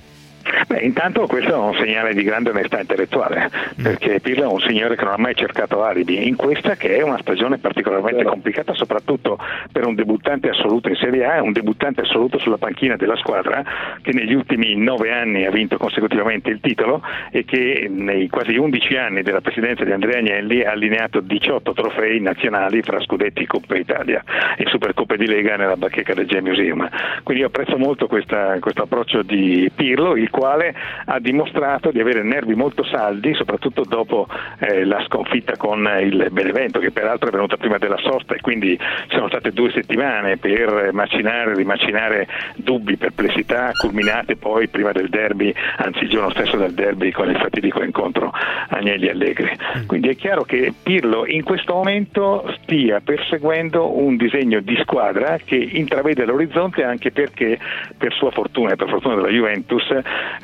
Beh, 0.66 0.80
intanto 0.80 1.26
questo 1.26 1.52
è 1.52 1.56
un 1.56 1.74
segnale 1.74 2.14
di 2.14 2.22
grande 2.22 2.50
onestà 2.50 2.80
intellettuale, 2.80 3.50
mm. 3.80 3.82
perché 3.82 4.20
Pirlo 4.20 4.44
è 4.44 4.52
un 4.52 4.60
signore 4.60 4.96
che 4.96 5.04
non 5.04 5.14
ha 5.14 5.18
mai 5.18 5.34
cercato 5.34 5.82
alibi 5.82 6.26
in 6.26 6.36
questa 6.36 6.76
che 6.76 6.96
è 6.96 7.02
una 7.02 7.18
stagione 7.20 7.58
particolarmente 7.58 8.24
complicata, 8.24 8.74
soprattutto 8.74 9.38
per 9.70 9.86
un 9.86 9.94
debuttante 9.94 10.50
assoluto 10.50 10.88
in 10.88 10.96
Serie 10.96 11.24
A, 11.24 11.42
un 11.42 11.52
debuttante 11.52 12.02
assoluto 12.02 12.38
sulla 12.38 12.58
panchina 12.58 12.96
della 12.96 13.16
squadra 13.16 13.62
che 14.02 14.12
negli 14.12 14.34
ultimi 14.34 14.76
nove 14.76 15.10
anni 15.12 15.46
ha 15.46 15.50
vinto 15.50 15.76
consecutivamente 15.78 16.50
il 16.50 16.60
titolo 16.60 17.02
e 17.30 17.44
che 17.44 17.88
nei 17.90 18.28
quasi 18.28 18.56
undici 18.56 18.96
anni 18.96 19.22
della 19.22 19.40
presidenza 19.40 19.84
di 19.84 19.92
Andrea 19.92 20.18
Agnelli 20.18 20.62
ha 20.62 20.72
allineato 20.72 21.20
18 21.20 21.72
trofei 21.72 22.20
nazionali 22.20 22.82
fra 22.82 23.00
scudetti 23.00 23.46
Coppa 23.46 23.76
Italia 23.76 24.22
e 24.56 24.64
Supercoppe 24.66 25.16
di 25.16 25.26
Lega 25.26 25.56
nella 25.56 25.76
bacheca 25.76 26.14
del 26.14 26.26
G 26.26 26.38
Museum. 26.40 26.88
Quindi 27.22 27.42
io 27.42 27.48
apprezzo 27.48 27.76
molto 27.78 28.06
questo 28.06 28.36
approccio 28.36 29.22
di 29.22 29.70
Pirlo, 29.74 30.16
il 30.16 30.30
quale 30.30 30.41
ha 30.46 31.18
dimostrato 31.20 31.90
di 31.90 32.00
avere 32.00 32.22
nervi 32.22 32.54
molto 32.54 32.84
saldi, 32.84 33.34
soprattutto 33.34 33.84
dopo 33.86 34.26
eh, 34.58 34.84
la 34.84 35.02
sconfitta 35.06 35.56
con 35.56 35.88
il 36.00 36.28
Benevento, 36.30 36.78
che 36.78 36.90
peraltro 36.90 37.28
è 37.28 37.32
venuta 37.32 37.56
prima 37.56 37.78
della 37.78 37.98
sosta 37.98 38.34
e 38.34 38.40
quindi 38.40 38.78
sono 39.08 39.28
state 39.28 39.52
due 39.52 39.70
settimane 39.72 40.36
per 40.36 40.90
macinare, 40.92 41.54
rimacinare 41.54 42.26
dubbi, 42.56 42.96
perplessità, 42.96 43.70
culminate 43.76 44.36
poi 44.36 44.68
prima 44.68 44.92
del 44.92 45.08
derby, 45.08 45.54
anzi 45.76 46.04
il 46.04 46.10
giorno 46.10 46.30
stesso 46.30 46.56
del 46.56 46.74
derby 46.74 47.10
con 47.10 47.28
il 47.28 47.36
fatidico 47.36 47.82
incontro 47.82 48.32
Agnelli 48.68 49.08
Allegri. 49.08 49.50
Mm. 49.78 49.86
Quindi 49.86 50.08
è 50.08 50.16
chiaro 50.16 50.42
che 50.42 50.72
Pirlo 50.82 51.26
in 51.26 51.42
questo 51.42 51.74
momento 51.74 52.52
stia 52.62 53.00
perseguendo 53.00 53.98
un 53.98 54.16
disegno 54.16 54.60
di 54.60 54.76
squadra 54.82 55.38
che 55.44 55.56
intravede 55.56 56.24
l'orizzonte 56.24 56.84
anche 56.84 57.10
perché 57.10 57.58
per 57.96 58.12
sua 58.12 58.30
fortuna 58.30 58.72
e 58.72 58.76
per 58.76 58.88
fortuna 58.88 59.14
della 59.16 59.28
Juventus 59.28 59.84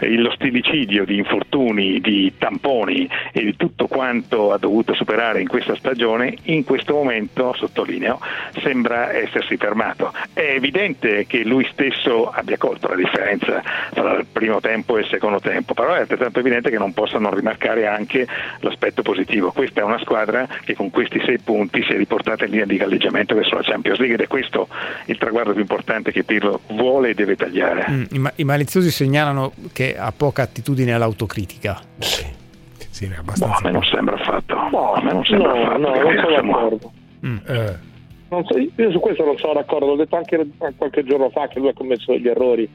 lo 0.01 0.31
stilicidio 0.33 1.05
di 1.05 1.17
infortuni, 1.17 2.01
di 2.01 2.33
tamponi 2.39 3.09
e 3.33 3.45
di 3.45 3.57
tutto 3.57 3.87
quanto 3.87 4.53
ha 4.53 4.59
dovuto 4.59 4.95
superare 4.95 5.41
in 5.41 5.49
questa 5.49 5.75
stagione, 5.77 6.35
in 6.45 6.65
questo 6.65 6.95
momento, 6.95 7.55
sottolineo, 7.55 8.21
sembra 8.63 9.13
essersi 9.13 9.57
fermato. 9.57 10.13
È 10.33 10.41
evidente 10.41 11.27
che 11.27 11.45
lui 11.45 11.67
stesso 11.73 12.31
abbia 12.31 12.57
colto 12.57 12.89
la 12.89 12.97
differenza 12.97 13.63
tra 13.93 14.19
il 14.19 14.27
primo 14.31 14.61
tempo 14.61 14.97
e 14.97 15.01
il 15.01 15.07
secondo 15.07 15.41
tempo, 15.41 15.75
però 15.75 15.95
è 15.95 16.01
altrettanto 16.01 16.41
evidente 16.41 16.71
che 16.71 16.79
non 16.79 16.93
possano 16.93 17.33
rimarcare 17.33 17.87
anche 17.87 18.27
l'aspetto 18.61 19.03
positivo. 19.03 19.53
Questa 19.53 19.81
è 19.81 19.85
una 19.85 19.99
squadra 19.99 20.47
che 20.65 20.75
con 20.75 20.91
questi 20.91 21.21
sei 21.25 21.39
punti 21.39 21.83
si 21.83 21.93
è 21.93 21.97
riportata 21.97 22.45
in 22.45 22.51
linea 22.51 22.67
di 22.67 22.77
galleggiamento 22.77 23.35
verso 23.35 23.55
la 23.55 23.63
Champions 23.63 23.99
League 23.99 24.17
ed 24.17 24.23
è 24.23 24.27
questo 24.27 24.69
il 25.07 25.19
traguardo 25.19 25.53
più 25.53 25.61
importante 25.61 26.13
che 26.13 26.25
Pirlo 26.25 26.61
vuole 26.69 27.11
e 27.11 27.15
deve 27.15 27.37
tagliare. 27.37 27.87
Mm, 27.89 28.27
I 28.37 28.45
maliziosi 28.45 28.91
segnalano 28.91 29.53
che 29.79 29.97
ha 29.97 30.11
poca 30.11 30.43
attitudine 30.43 30.93
all'autocritica. 30.93 31.81
Sì, 31.99 32.27
sì 32.91 33.05
è 33.05 33.15
abbastanza. 33.17 33.47
No, 33.47 33.55
a 33.55 33.63
me 33.63 33.71
non 33.71 33.85
sembra 33.85 34.15
affatto. 34.17 34.55
No, 34.73 34.93
a 34.93 35.01
me 35.01 35.13
non 35.13 35.25
sembra 35.25 35.53
no, 35.53 35.61
affatto. 35.63 35.79
No, 35.79 36.03
non 36.03 36.17
sono 36.17 36.35
d'accordo. 36.35 36.93
Mm. 37.25 37.37
Eh. 37.47 37.77
Non 38.31 38.45
so, 38.45 38.59
io 38.59 38.91
su 38.91 38.99
questo 38.99 39.25
non 39.25 39.39
sono 39.39 39.53
d'accordo, 39.53 39.87
l'ho 39.87 39.95
detto 39.95 40.17
anche 40.17 40.45
qualche 40.77 41.05
giorno 41.05 41.31
fa 41.31 41.47
che 41.47 41.61
lui 41.61 41.69
ha 41.69 41.75
commesso 41.75 42.11
degli 42.11 42.27
errori. 42.27 42.69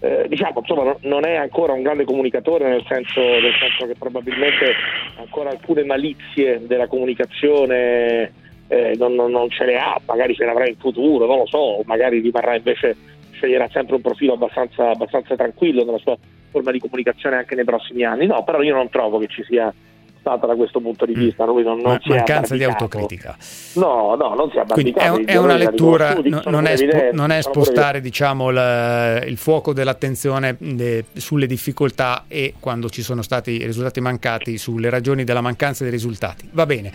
Eh, 0.00 0.24
diciamo, 0.26 0.60
insomma, 0.60 0.96
non 1.02 1.26
è 1.26 1.34
ancora 1.34 1.74
un 1.74 1.82
grande 1.82 2.04
comunicatore 2.04 2.66
nel 2.66 2.84
senso, 2.88 3.20
nel 3.20 3.52
senso 3.60 3.86
che 3.86 3.94
probabilmente 3.98 4.72
ancora 5.18 5.50
alcune 5.50 5.84
malizie 5.84 6.66
della 6.66 6.86
comunicazione 6.86 8.32
eh, 8.68 8.94
non, 8.96 9.12
non, 9.14 9.30
non, 9.30 9.50
ce 9.50 9.66
le 9.66 9.76
ha, 9.76 10.00
magari 10.06 10.34
ce 10.34 10.44
le 10.44 10.50
avrà 10.52 10.66
in 10.66 10.76
futuro, 10.78 11.26
non 11.26 11.40
lo 11.40 11.46
so, 11.46 11.82
magari 11.84 12.20
rimarrà 12.20 12.56
invece 12.56 12.96
sceglierà 13.32 13.68
sempre 13.70 13.96
un 13.96 14.00
profilo 14.00 14.32
abbastanza, 14.32 14.90
abbastanza 14.90 15.36
tranquillo 15.36 15.84
nella 15.84 15.98
sua 15.98 16.16
forma 16.50 16.70
di 16.70 16.78
comunicazione 16.78 17.36
anche 17.36 17.54
nei 17.54 17.64
prossimi 17.64 18.04
anni. 18.04 18.26
No, 18.26 18.42
però 18.44 18.62
io 18.62 18.74
non 18.74 18.88
trovo 18.88 19.18
che 19.18 19.28
ci 19.28 19.42
sia 19.44 19.72
stata 20.20 20.46
da 20.46 20.54
questo 20.54 20.80
punto 20.80 21.04
di 21.04 21.14
mm. 21.14 21.18
vista. 21.18 21.44
Lui 21.44 21.62
non, 21.62 21.78
non 21.78 21.98
Ma, 22.04 22.14
mancanza 22.14 22.54
di 22.54 22.64
autocritica. 22.64 23.36
No, 23.74 24.14
no, 24.14 24.34
non 24.34 24.50
si 24.50 24.58
è 24.58 24.64
Quindi 24.66 24.92
è, 24.92 25.10
è 25.24 25.36
una 25.36 25.56
lettura, 25.56 26.14
no, 26.22 26.42
non, 26.46 26.66
è 26.66 26.76
spo, 26.76 27.08
non, 27.12 27.30
è 27.30 27.40
spostare 27.42 28.00
diciamo, 28.00 28.50
il, 28.50 29.24
il, 29.26 29.36
fuoco 29.36 29.72
dell'attenzione 29.72 30.56
de, 30.58 31.04
sulle 31.14 31.46
difficoltà 31.46 32.24
e 32.28 32.54
quando 32.58 32.88
ci 32.88 33.02
sono 33.02 33.22
stati 33.22 33.52
i 33.52 33.64
risultati 33.64 34.00
mancati 34.00 34.58
sulle 34.58 34.90
ragioni 34.90 35.24
della 35.24 35.40
mancanza 35.40 35.82
dei 35.84 35.92
risultati. 35.92 36.48
Va 36.52 36.66
bene. 36.66 36.90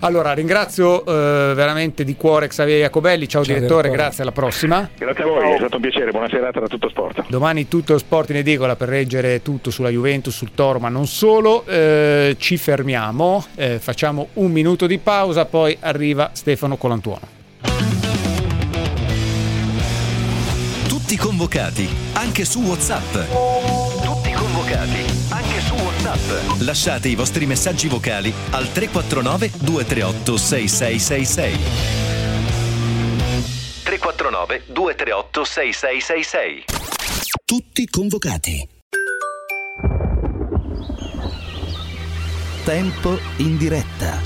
Allora 0.00 0.32
ringrazio 0.32 1.04
eh, 1.04 1.54
veramente 1.54 2.04
di 2.04 2.16
cuore 2.16 2.48
Xavier 2.48 2.80
Jacobelli. 2.80 3.28
Ciao, 3.28 3.42
Ciao 3.42 3.54
direttore, 3.54 3.82
direttore, 3.82 4.02
grazie, 4.02 4.22
alla 4.22 4.32
prossima. 4.32 4.88
Grazie 4.96 5.24
a 5.24 5.26
voi, 5.26 5.52
è 5.52 5.56
stato 5.56 5.76
un 5.76 5.82
piacere, 5.82 6.10
buona 6.10 6.28
serata 6.28 6.60
da 6.60 6.66
tutto 6.66 6.88
sport. 6.88 7.24
Domani 7.28 7.68
tutto 7.68 7.96
sport 7.98 8.30
in 8.30 8.36
edicola 8.36 8.76
per 8.76 8.88
reggere 8.88 9.42
tutto 9.42 9.70
sulla 9.70 9.90
Juventus, 9.90 10.34
sul 10.34 10.52
Toro, 10.54 10.78
ma 10.78 10.88
non 10.88 11.06
solo. 11.06 11.64
Eh, 11.66 12.36
ci 12.38 12.56
fermiamo, 12.68 13.46
eh, 13.54 13.78
facciamo 13.78 14.28
un 14.34 14.52
minuto 14.52 14.86
di 14.86 14.98
pausa, 14.98 15.46
poi 15.46 15.74
arriva 15.80 16.32
Stefano 16.34 16.76
Colantuono. 16.76 17.26
Tutti 20.86 21.16
convocati, 21.16 21.88
anche 22.12 22.44
su 22.44 22.60
WhatsApp. 22.60 23.14
Tutti 24.02 24.32
convocati, 24.32 25.02
anche 25.30 25.60
su 25.60 25.72
WhatsApp. 25.76 26.60
Lasciate 26.60 27.08
i 27.08 27.14
vostri 27.14 27.46
messaggi 27.46 27.88
vocali 27.88 28.30
al 28.50 28.70
349 28.70 29.50
238 29.60 30.36
6666. 30.36 31.58
349 33.82 34.62
238 34.66 35.44
6666. 35.44 36.64
Tutti 37.46 37.86
convocati. 37.86 38.76
Tempo 42.68 43.16
in 43.38 43.56
diretta. 43.56 44.20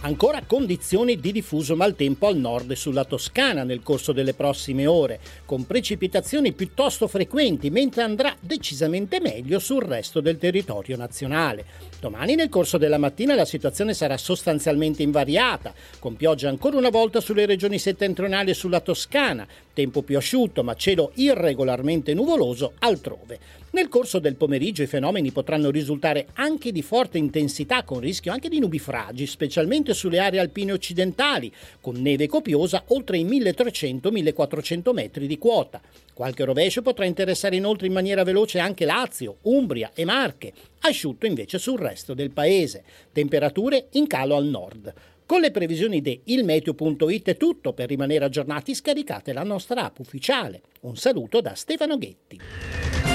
Ancora 0.00 0.42
condizioni 0.44 1.20
di 1.20 1.30
diffuso 1.30 1.76
maltempo 1.76 2.26
al 2.26 2.36
nord 2.36 2.72
e 2.72 2.74
sulla 2.74 3.04
Toscana 3.04 3.62
nel 3.62 3.84
corso 3.84 4.10
delle 4.10 4.34
prossime 4.34 4.84
ore, 4.88 5.20
con 5.44 5.64
precipitazioni 5.64 6.54
piuttosto 6.54 7.06
frequenti, 7.06 7.70
mentre 7.70 8.02
andrà 8.02 8.34
decisamente 8.40 9.20
meglio 9.20 9.60
sul 9.60 9.84
resto 9.84 10.20
del 10.20 10.38
territorio 10.38 10.96
nazionale. 10.96 11.64
Domani 12.00 12.34
nel 12.34 12.48
corso 12.48 12.78
della 12.78 12.98
mattina 12.98 13.36
la 13.36 13.44
situazione 13.44 13.94
sarà 13.94 14.16
sostanzialmente 14.16 15.04
invariata, 15.04 15.72
con 16.00 16.16
pioggia 16.16 16.48
ancora 16.48 16.78
una 16.78 16.90
volta 16.90 17.20
sulle 17.20 17.46
regioni 17.46 17.78
settentrionali 17.78 18.50
e 18.50 18.54
sulla 18.54 18.80
Toscana, 18.80 19.46
tempo 19.72 20.02
più 20.02 20.16
asciutto 20.16 20.64
ma 20.64 20.74
cielo 20.74 21.12
irregolarmente 21.14 22.12
nuvoloso 22.12 22.72
altrove. 22.80 23.60
Nel 23.74 23.88
corso 23.88 24.18
del 24.18 24.36
pomeriggio 24.36 24.82
i 24.82 24.86
fenomeni 24.86 25.30
potranno 25.30 25.70
risultare 25.70 26.26
anche 26.34 26.72
di 26.72 26.82
forte 26.82 27.16
intensità, 27.16 27.84
con 27.84 28.00
rischio 28.00 28.30
anche 28.30 28.50
di 28.50 28.58
nubifragi, 28.58 29.26
specialmente 29.26 29.94
sulle 29.94 30.18
aree 30.18 30.40
alpine 30.40 30.72
occidentali, 30.72 31.50
con 31.80 31.94
neve 31.94 32.26
copiosa 32.26 32.84
oltre 32.88 33.16
i 33.16 33.24
1300-1400 33.24 34.92
metri 34.92 35.26
di 35.26 35.38
quota. 35.38 35.80
Qualche 36.12 36.44
rovescio 36.44 36.82
potrà 36.82 37.06
interessare 37.06 37.56
inoltre 37.56 37.86
in 37.86 37.94
maniera 37.94 38.24
veloce 38.24 38.58
anche 38.58 38.84
Lazio, 38.84 39.38
Umbria 39.42 39.92
e 39.94 40.04
Marche, 40.04 40.52
asciutto 40.80 41.24
invece 41.24 41.58
sul 41.58 41.78
resto 41.78 42.12
del 42.12 42.30
paese. 42.30 42.84
Temperature 43.10 43.86
in 43.92 44.06
calo 44.06 44.36
al 44.36 44.44
nord. 44.44 44.92
Con 45.24 45.40
le 45.40 45.50
previsioni 45.50 46.02
di 46.02 46.20
ilmeteo.it 46.24 47.28
è 47.30 47.36
tutto, 47.38 47.72
per 47.72 47.88
rimanere 47.88 48.26
aggiornati 48.26 48.74
scaricate 48.74 49.32
la 49.32 49.44
nostra 49.44 49.84
app 49.84 49.98
ufficiale. 49.98 50.60
Un 50.80 50.96
saluto 50.96 51.40
da 51.40 51.54
Stefano 51.54 51.96
Ghetti. 51.96 53.11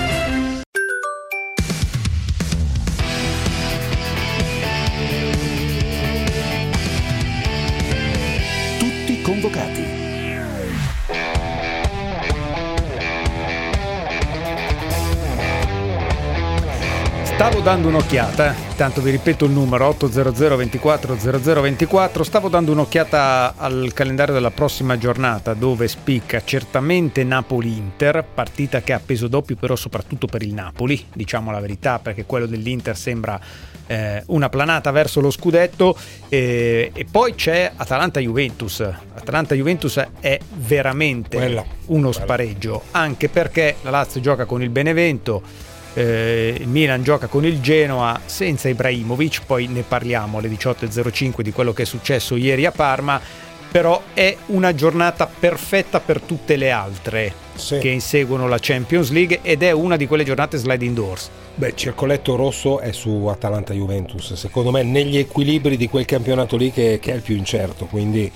Convocati. 9.40 10.06
Stavo 17.24 17.60
dando 17.60 17.90
un'occhiata, 17.90 18.52
eh. 18.52 18.76
tanto 18.76 19.00
vi 19.00 19.12
ripeto 19.12 19.46
il 19.46 19.52
numero 19.52 19.86
800 19.86 20.56
24 20.56 21.18
0024, 21.18 22.24
stavo 22.24 22.50
dando 22.50 22.72
un'occhiata 22.72 23.54
al 23.58 23.92
calendario 23.94 24.34
della 24.34 24.50
prossima 24.50 24.98
giornata 24.98 25.54
dove 25.54 25.88
spicca 25.88 26.44
certamente 26.44 27.24
Napoli-Inter, 27.24 28.26
partita 28.34 28.82
che 28.82 28.94
ha 28.94 29.00
peso 29.00 29.28
doppio 29.28 29.56
però 29.56 29.76
soprattutto 29.76 30.26
per 30.26 30.42
il 30.42 30.52
Napoli, 30.52 31.06
diciamo 31.14 31.52
la 31.52 31.60
verità 31.60 32.00
perché 32.00 32.26
quello 32.26 32.48
dell'Inter 32.48 32.98
sembra 32.98 33.40
eh, 33.88 34.24
una 34.28 34.50
planata 34.50 34.92
verso 34.92 35.20
lo 35.22 35.32
scudetto 35.32 35.98
eh, 36.30 36.92
e 36.94 37.06
poi 37.10 37.36
c'è 37.36 37.72
Atalanta-Juventus. 37.76 38.82
Atalanta-Juventus 39.16 40.06
è 40.20 40.38
veramente 40.56 41.38
Quella. 41.38 41.66
uno 41.88 42.12
spareggio, 42.12 42.84
anche 42.92 43.30
perché 43.30 43.78
la 43.82 43.90
Lazio 43.90 44.22
gioca 44.22 44.46
con 44.46 44.62
il 44.62 44.70
Benevento 44.70 45.42
eh, 45.98 46.56
il 46.60 46.68
Milan 46.68 47.02
gioca 47.02 47.26
con 47.26 47.44
il 47.44 47.60
Genoa 47.60 48.20
senza 48.26 48.70
Ibrahimovic, 48.70 49.42
poi 49.48 49.66
ne 49.66 49.82
parliamo 49.82 50.38
alle 50.38 50.48
18.05 50.48 51.42
di 51.42 51.52
quello 51.52 51.74
che 51.74 51.82
è 51.82 51.86
successo 51.86 52.36
ieri 52.36 52.68
a 52.68 52.72
Parma, 52.72 53.20
però 53.78 54.02
è 54.16 54.36
una 54.48 54.74
giornata 54.74 55.28
perfetta 55.28 56.00
per 56.00 56.20
tutte 56.22 56.56
le 56.56 56.72
altre 56.72 57.32
Sì. 57.54 57.78
che 57.78 57.90
inseguono 57.90 58.48
la 58.48 58.58
Champions 58.60 59.12
League 59.12 59.42
ed 59.44 59.62
è 59.62 59.70
una 59.70 59.98
di 59.98 60.08
quelle 60.08 60.24
giornate 60.24 60.58
sliding 60.58 60.96
doors. 60.96 61.30
Beh, 61.54 61.74
circoletto 61.76 62.36
rosso 62.36 62.80
è 62.80 62.92
su 62.92 63.28
Atalanta-Juventus, 63.28 64.34
secondo 64.34 64.72
me 64.72 64.82
negli 64.82 65.18
equilibri 65.20 65.78
di 65.78 65.88
quel 65.90 66.06
campionato 66.06 66.58
lì 66.58 66.72
che, 66.72 66.98
che 67.00 67.12
è 67.12 67.16
il 67.16 67.22
più 67.22 67.36
incerto, 67.36 67.86
quindi 67.86 68.32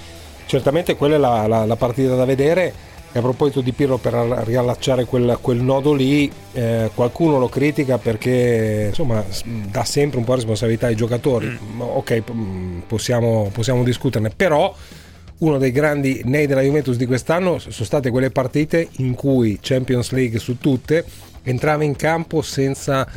certamente 0.45 0.95
quella 0.95 1.15
è 1.15 1.17
la, 1.17 1.47
la- 1.47 1.65
la 1.65 1.75
partita 1.75 2.13
da 2.13 2.25
vedere. 2.25 2.89
E 3.13 3.17
a 3.17 3.21
proposito 3.21 3.61
di 3.61 3.71
Pirlo, 3.73 3.97
per 3.97 4.13
riallacciare 4.13 5.03
quel, 5.05 5.37
quel 5.41 5.57
nodo 5.57 5.91
lì, 5.91 6.31
eh, 6.53 6.91
qualcuno 6.93 7.39
lo 7.39 7.49
critica 7.49 7.97
perché 7.97 8.85
insomma 8.89 9.21
dà 9.43 9.83
sempre 9.83 10.17
un 10.19 10.23
po' 10.23 10.35
responsabilità 10.35 10.85
ai 10.87 10.95
giocatori. 10.95 11.57
Ma 11.73 11.83
Ok, 11.83 12.23
mm, 12.31 12.79
possiamo, 12.87 13.49
possiamo 13.51 13.83
discuterne, 13.83 14.29
però 14.29 14.73
uno 15.41 15.57
dei 15.57 15.71
grandi 15.71 16.21
nei 16.25 16.45
della 16.45 16.61
Juventus 16.61 16.97
di 16.97 17.05
quest'anno 17.05 17.57
sono 17.57 17.73
state 17.85 18.09
quelle 18.11 18.29
partite 18.29 18.89
in 18.97 19.15
cui 19.15 19.57
Champions 19.61 20.11
League 20.11 20.37
su 20.39 20.57
tutte 20.57 21.03
entrava 21.43 21.83
in 21.83 21.95
campo 21.95 22.41
senza 22.41 23.07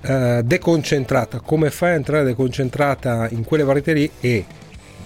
eh, 0.00 0.40
deconcentrata. 0.44 1.40
Come 1.40 1.70
fai 1.70 1.92
a 1.92 1.94
entrare 1.94 2.24
deconcentrata 2.24 3.28
in 3.30 3.44
quelle 3.44 3.64
partite 3.64 3.92
lì 3.92 4.10
e 4.20 4.44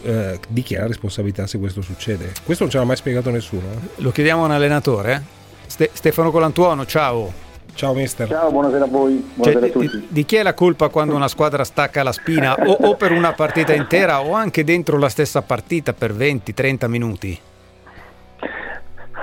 eh, 0.03 0.39
di 0.49 0.63
chi 0.63 0.75
ha 0.77 0.81
la 0.81 0.87
responsabilità 0.87 1.47
se 1.47 1.59
questo 1.59 1.83
succede? 1.83 2.33
Questo 2.45 2.65
non 2.65 2.73
ce 2.73 2.79
l'ha 2.79 2.85
mai 2.85 2.97
spiegato 2.97 3.31
nessuno. 3.31 3.71
eh. 3.71 4.03
Lo 4.03 4.11
chiediamo 4.11 4.43
a 4.43 4.47
un 4.47 4.53
allenatore? 4.53 5.23
Ste- 5.67 5.91
Stefano 5.93 6.31
Colantuono, 6.31 6.87
ciao. 6.87 7.44
Ciao 7.75 7.93
mister. 7.93 8.29
Ciao, 8.29 8.51
buonasera 8.51 8.85
a 8.85 8.89
voi, 8.89 9.15
Cioè, 9.15 9.35
buonasera 9.35 9.59
a 9.59 9.69
di, 9.69 9.73
tutti. 9.73 9.99
di- 9.99 10.07
di 10.09 10.25
chi 10.25 10.37
è 10.37 10.43
la 10.43 10.55
colpa 10.55 10.89
quando 10.89 11.15
una 11.15 11.29
squadra 11.29 11.65
stacca 11.65 12.03
la 12.03 12.13
spina 12.13 12.55
o, 12.55 12.73
o 12.73 12.95
per 12.97 13.11
una 13.13 13.33
partita 13.33 13.73
intera 13.75 14.23
o 14.23 14.33
anche 14.33 14.63
dentro 14.65 14.97
la 14.99 15.09
stessa 15.09 15.43
partita 15.43 15.93
per 15.93 16.13
20-30 16.13 16.87
minuti? 16.89 17.39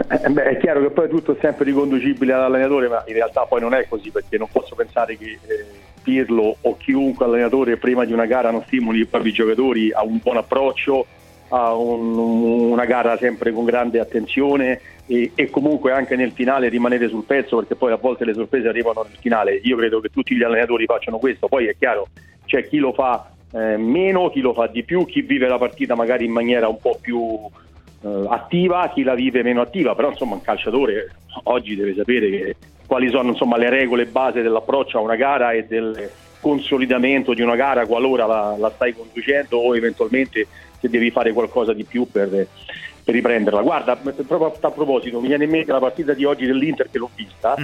Eh, 0.09 0.29
beh, 0.29 0.43
è 0.43 0.57
chiaro 0.57 0.81
che 0.81 0.89
poi 0.89 1.07
tutto 1.09 1.33
è 1.33 1.37
sempre 1.39 1.63
riconducibile 1.65 2.33
all'allenatore, 2.33 2.89
ma 2.89 3.03
in 3.07 3.13
realtà 3.13 3.45
poi 3.45 3.61
non 3.61 3.73
è 3.73 3.85
così 3.87 4.09
perché 4.09 4.37
non 4.37 4.47
posso 4.51 4.75
pensare 4.75 5.17
che 5.17 5.39
eh, 5.45 5.65
Pirlo 6.03 6.57
o 6.61 6.75
chiunque 6.77 7.25
allenatore 7.25 7.77
prima 7.77 8.03
di 8.05 8.11
una 8.11 8.25
gara 8.25 8.49
non 8.51 8.63
stimoli 8.65 8.99
i 9.01 9.05
propri 9.05 9.31
giocatori 9.31 9.91
a 9.93 10.03
un 10.03 10.19
buon 10.21 10.37
approccio, 10.37 11.05
a 11.53 11.73
un- 11.75 12.17
una 12.17 12.85
gara 12.85 13.17
sempre 13.17 13.51
con 13.51 13.65
grande 13.65 13.99
attenzione 13.99 14.79
e, 15.05 15.31
e 15.35 15.49
comunque 15.49 15.91
anche 15.91 16.15
nel 16.15 16.31
finale 16.31 16.69
rimanere 16.69 17.07
sul 17.09 17.23
pezzo 17.25 17.57
perché 17.57 17.75
poi 17.75 17.91
a 17.91 17.97
volte 17.97 18.25
le 18.25 18.33
sorprese 18.33 18.67
arrivano 18.69 19.03
nel 19.03 19.17
finale. 19.19 19.59
Io 19.63 19.75
credo 19.77 19.99
che 19.99 20.09
tutti 20.09 20.35
gli 20.35 20.43
allenatori 20.43 20.85
facciano 20.85 21.17
questo, 21.17 21.47
poi 21.47 21.67
è 21.67 21.75
chiaro 21.77 22.07
c'è 22.45 22.67
chi 22.67 22.77
lo 22.77 22.93
fa 22.93 23.29
eh, 23.53 23.75
meno, 23.77 24.29
chi 24.29 24.39
lo 24.39 24.53
fa 24.53 24.67
di 24.67 24.83
più, 24.83 25.05
chi 25.05 25.21
vive 25.21 25.47
la 25.47 25.57
partita 25.57 25.93
magari 25.95 26.25
in 26.25 26.31
maniera 26.31 26.67
un 26.69 26.77
po' 26.81 26.97
più 27.01 27.37
eh, 28.03 28.25
attiva, 28.29 28.89
chi 28.93 29.03
la 29.03 29.13
vive 29.13 29.43
meno 29.43 29.59
attiva, 29.61 29.93
però 29.93 30.09
insomma 30.09 30.35
un 30.35 30.41
calciatore 30.41 31.11
oggi 31.43 31.75
deve 31.75 31.93
sapere 31.95 32.29
che- 32.29 32.55
quali 32.87 33.09
sono 33.09 33.29
insomma, 33.29 33.57
le 33.57 33.69
regole 33.69 34.05
base 34.05 34.41
dell'approccio 34.41 34.97
a 34.97 35.01
una 35.01 35.15
gara 35.15 35.51
e 35.51 35.65
del 35.65 36.09
consolidamento 36.41 37.33
di 37.33 37.41
una 37.41 37.55
gara 37.55 37.85
qualora 37.85 38.25
la, 38.25 38.55
la 38.57 38.69
stai 38.71 38.93
conducendo 38.93 39.57
o 39.57 39.75
eventualmente 39.75 40.47
se 40.81 40.89
devi 40.89 41.11
fare 41.11 41.31
qualcosa 41.31 41.71
di 41.73 41.85
più 41.85 42.07
per, 42.11 42.29
per 42.29 43.13
riprenderla. 43.13 43.61
Guarda, 43.61 43.95
proprio 43.95 44.53
a 44.59 44.71
proposito, 44.71 45.21
mi 45.21 45.27
viene 45.27 45.43
in 45.43 45.51
mente 45.51 45.71
la 45.71 45.79
partita 45.79 46.13
di 46.13 46.25
oggi 46.25 46.45
dell'Inter 46.45 46.89
che 46.89 46.97
l'ho 46.97 47.09
vista. 47.15 47.55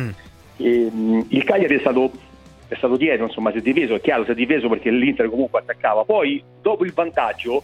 E, 0.55 0.89
mh, 0.91 1.25
il 1.29 1.43
Cagliari 1.43 1.75
è 1.75 1.79
stato, 1.79 2.11
è 2.67 2.75
stato 2.75 2.95
dietro, 2.95 3.25
insomma, 3.25 3.51
si 3.51 3.57
è 3.57 3.61
difeso, 3.61 3.95
è 3.95 4.01
chiaro, 4.01 4.23
si 4.23 4.31
è 4.31 4.35
difeso 4.35 4.69
perché 4.69 4.91
l'Inter 4.91 5.29
comunque 5.29 5.59
attaccava. 5.59 6.03
Poi, 6.05 6.41
dopo 6.61 6.85
il 6.85 6.93
vantaggio, 6.93 7.63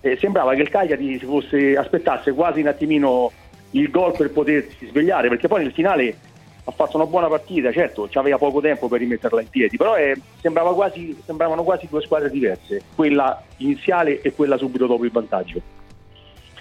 eh, 0.00 0.16
sembrava 0.16 0.54
che 0.54 0.62
il 0.62 0.70
Cagliari 0.70 1.18
si 1.18 1.24
fosse, 1.24 1.76
aspettasse 1.76 2.32
quasi 2.32 2.60
un 2.60 2.68
attimino 2.68 3.32
il 3.72 3.90
gol 3.90 4.14
per 4.16 4.30
potersi 4.30 4.86
svegliare, 4.86 5.28
perché 5.28 5.48
poi 5.48 5.62
nel 5.64 5.72
finale 5.72 6.16
ha 6.64 6.70
fatto 6.70 6.96
una 6.96 7.06
buona 7.06 7.28
partita, 7.28 7.72
certo, 7.72 8.08
aveva 8.12 8.38
poco 8.38 8.60
tempo 8.60 8.86
per 8.88 9.00
rimetterla 9.00 9.40
in 9.40 9.48
piedi, 9.48 9.76
però 9.76 9.96
eh, 9.96 10.14
sembrava 10.40 10.72
quasi, 10.74 11.16
sembravano 11.24 11.64
quasi 11.64 11.88
due 11.90 12.00
squadre 12.02 12.30
diverse, 12.30 12.82
quella 12.94 13.42
iniziale 13.58 14.20
e 14.20 14.32
quella 14.32 14.56
subito 14.56 14.86
dopo 14.86 15.04
il 15.04 15.10
vantaggio. 15.10 15.60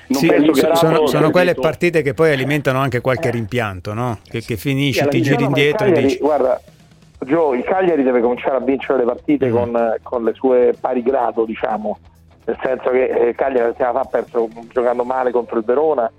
Sì, 0.10 0.30
sono, 0.74 1.08
sono 1.08 1.30
quelle 1.30 1.50
detto- 1.54 1.62
partite 1.62 2.02
che 2.02 2.14
poi 2.14 2.32
alimentano 2.32 2.80
anche 2.80 3.00
qualche 3.00 3.30
rimpianto, 3.32 3.94
no? 3.94 4.20
Che, 4.24 4.42
che 4.42 4.58
finisci, 4.58 5.08
ti 5.08 5.22
giri 5.22 5.44
indietro 5.44 5.86
e 5.86 5.90
Cagliari, 5.90 6.08
dici 6.08 6.20
Guarda, 6.20 6.62
Gio, 7.20 7.54
il 7.54 7.64
Cagliari 7.64 8.04
deve 8.04 8.20
cominciare 8.20 8.56
a 8.58 8.60
vincere 8.60 8.98
le 8.98 9.06
partite 9.06 9.48
Mm. 9.48 9.54
con, 9.54 9.96
con 10.02 10.24
le 10.26 10.34
sue 10.34 10.76
pari 10.78 11.02
grado, 11.04 11.46
diciamo, 11.46 11.98
nel 12.46 12.58
senso 12.62 12.90
che 12.90 13.06
eh, 13.06 13.36
Cagliari 13.36 13.68
la 13.68 13.72
settimana 13.72 13.94
fa 13.94 14.00
ha 14.02 14.10
perso 14.10 14.50
giocando 14.74 15.04
male 15.06 15.32
contro 15.32 15.58
il 15.60 15.64
Verona, 15.64 16.08
eh, 16.08 16.12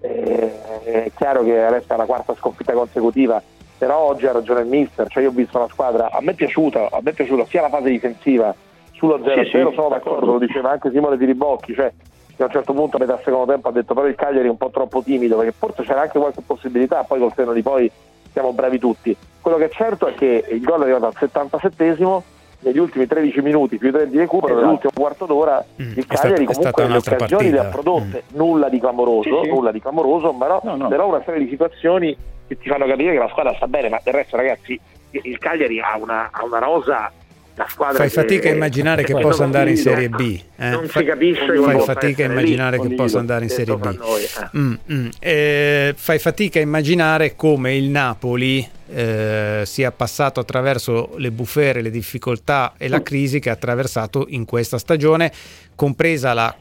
è 0.00 1.10
chiaro 1.16 1.42
che 1.42 1.62
adesso 1.62 1.92
è 1.92 1.96
la 1.96 2.04
quarta 2.04 2.34
sconfitta 2.36 2.72
consecutiva, 2.72 3.42
però 3.76 3.98
oggi 3.98 4.26
ha 4.26 4.32
ragione 4.32 4.60
il 4.60 4.66
mister, 4.66 5.08
cioè 5.08 5.22
io 5.22 5.30
ho 5.30 5.32
visto 5.32 5.58
una 5.58 5.68
squadra, 5.68 6.10
a 6.10 6.20
me 6.20 6.32
è 6.32 6.34
piaciuta, 6.34 6.88
a 6.90 6.98
me 7.00 7.10
è 7.10 7.14
piaciuta 7.14 7.46
sia 7.46 7.62
la 7.62 7.68
fase 7.68 7.90
difensiva 7.90 8.54
sullo 8.92 9.18
0-0, 9.18 9.44
Sì, 9.44 9.50
sì, 9.50 9.72
sono 9.74 9.88
d'accordo, 9.88 10.32
lo 10.32 10.38
diceva 10.38 10.70
anche 10.70 10.90
Simone 10.90 11.16
Di 11.16 11.24
Ribocchi, 11.24 11.74
cioè 11.74 11.92
che 12.36 12.42
a 12.44 12.46
un 12.46 12.52
certo 12.52 12.72
punto 12.72 12.96
a 12.96 13.00
metà 13.00 13.18
secondo 13.24 13.50
tempo 13.50 13.68
ha 13.68 13.72
detto 13.72 13.94
però 13.94 14.06
il 14.06 14.14
Cagliari 14.14 14.46
è 14.46 14.50
un 14.50 14.56
po' 14.56 14.70
troppo 14.70 15.02
timido 15.02 15.36
perché 15.36 15.52
forse 15.58 15.82
c'era 15.82 16.02
anche 16.02 16.20
qualche 16.20 16.40
possibilità 16.40 17.02
poi 17.02 17.18
col 17.18 17.32
seno 17.34 17.52
di 17.52 17.62
poi 17.62 17.90
siamo 18.32 18.52
bravi 18.52 18.78
tutti. 18.78 19.16
Quello 19.40 19.56
che 19.56 19.64
è 19.64 19.70
certo 19.70 20.06
è 20.06 20.14
che 20.14 20.44
il 20.48 20.60
gol 20.60 20.80
è 20.80 20.82
arrivato 20.84 21.06
al 21.06 21.14
77esimo 21.18 22.22
negli 22.60 22.78
ultimi 22.78 23.06
13 23.06 23.40
minuti 23.40 23.78
più 23.78 23.92
3 23.92 24.08
di 24.08 24.18
recupero 24.18 24.52
Esatto. 24.54 24.64
nell'ultimo 24.66 24.92
quarto 24.96 25.26
d'ora 25.26 25.64
il 25.76 25.86
Mm, 25.86 25.92
è 25.92 26.06
Cagliari 26.06 26.44
stata- 26.44 26.68
è 26.68 26.72
comunque 26.72 26.86
le 26.88 26.96
occasioni 26.96 27.50
le 27.50 27.58
ha 27.60 27.64
prodotte 27.64 28.22
nulla 28.32 28.68
di 28.68 28.80
clamoroso 28.80 29.22
Sì, 29.42 29.48
sì. 29.48 29.48
nulla 29.54 29.70
di 29.72 29.80
clamoroso 29.80 30.32
però, 30.32 30.60
No, 30.64 30.76
no. 30.76 30.88
però 30.88 31.06
una 31.08 31.22
serie 31.24 31.44
di 31.44 31.48
situazioni 31.50 32.16
che 32.48 32.58
ti 32.58 32.68
fanno 32.68 32.86
capire 32.86 33.12
che 33.12 33.18
la 33.18 33.28
squadra 33.28 33.54
sta 33.54 33.66
bene 33.68 33.88
ma 33.88 34.00
del 34.02 34.14
resto 34.14 34.36
ragazzi 34.36 34.78
il 35.10 35.38
Cagliari 35.38 35.80
ha 35.80 35.96
una, 36.00 36.28
ha 36.32 36.44
una 36.44 36.58
rosa 36.58 37.10
la 37.58 37.66
squadra 37.68 37.98
Fai 37.98 38.08
fatica 38.08 38.48
a 38.48 38.52
immaginare 38.52 39.02
che 39.02 39.12
possa 39.12 39.42
andare 39.42 39.70
in. 39.70 39.76
Serie 39.76 40.08
B. 40.08 40.40
eh? 40.56 40.70
non 40.70 40.88
si 40.88 41.04
capisce 41.04 41.56
Fai 41.56 41.80
fatica 41.80 42.24
a 42.24 42.30
immaginare 42.30 42.78
che 42.78 42.94
possa 42.94 43.18
andare 43.18 43.44
in 43.44 43.50
Serie 43.50 43.76
B. 43.76 43.84
eh. 43.84 44.58
Mm, 44.58 44.74
mm. 44.92 45.08
Eh, 45.18 45.94
fai 45.96 46.18
fatica 46.18 46.60
a 46.60 46.62
immaginare 46.62 47.34
come 47.34 47.74
il 47.74 47.88
Napoli 47.88 48.66
eh, 48.90 49.62
sia 49.66 49.90
passato 49.90 50.40
attraverso 50.40 51.14
le 51.16 51.30
bufere, 51.32 51.82
le 51.82 51.90
difficoltà 51.90 52.74
e 52.78 52.88
la 52.88 53.02
crisi 53.02 53.40
che 53.40 53.50
ha 53.50 53.54
attraversato 53.54 54.26
in 54.28 54.44
questa 54.44 54.78
stagione, 54.78 55.32
compresa 55.74 56.32
la 56.32 56.54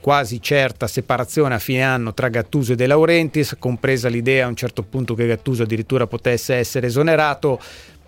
quasi 0.00 0.40
certa 0.40 0.86
separazione 0.86 1.54
a 1.54 1.58
fine 1.58 1.82
anno 1.82 2.12
tra 2.12 2.28
Gattuso 2.28 2.72
e 2.72 2.76
De 2.76 2.86
Laurentiis, 2.86 3.56
compresa 3.58 4.08
l'idea 4.08 4.44
a 4.44 4.48
un 4.48 4.56
certo 4.56 4.82
punto 4.82 5.14
che 5.14 5.26
Gattuso 5.26 5.62
addirittura 5.62 6.06
potesse 6.06 6.54
essere 6.54 6.88
esonerato. 6.88 7.58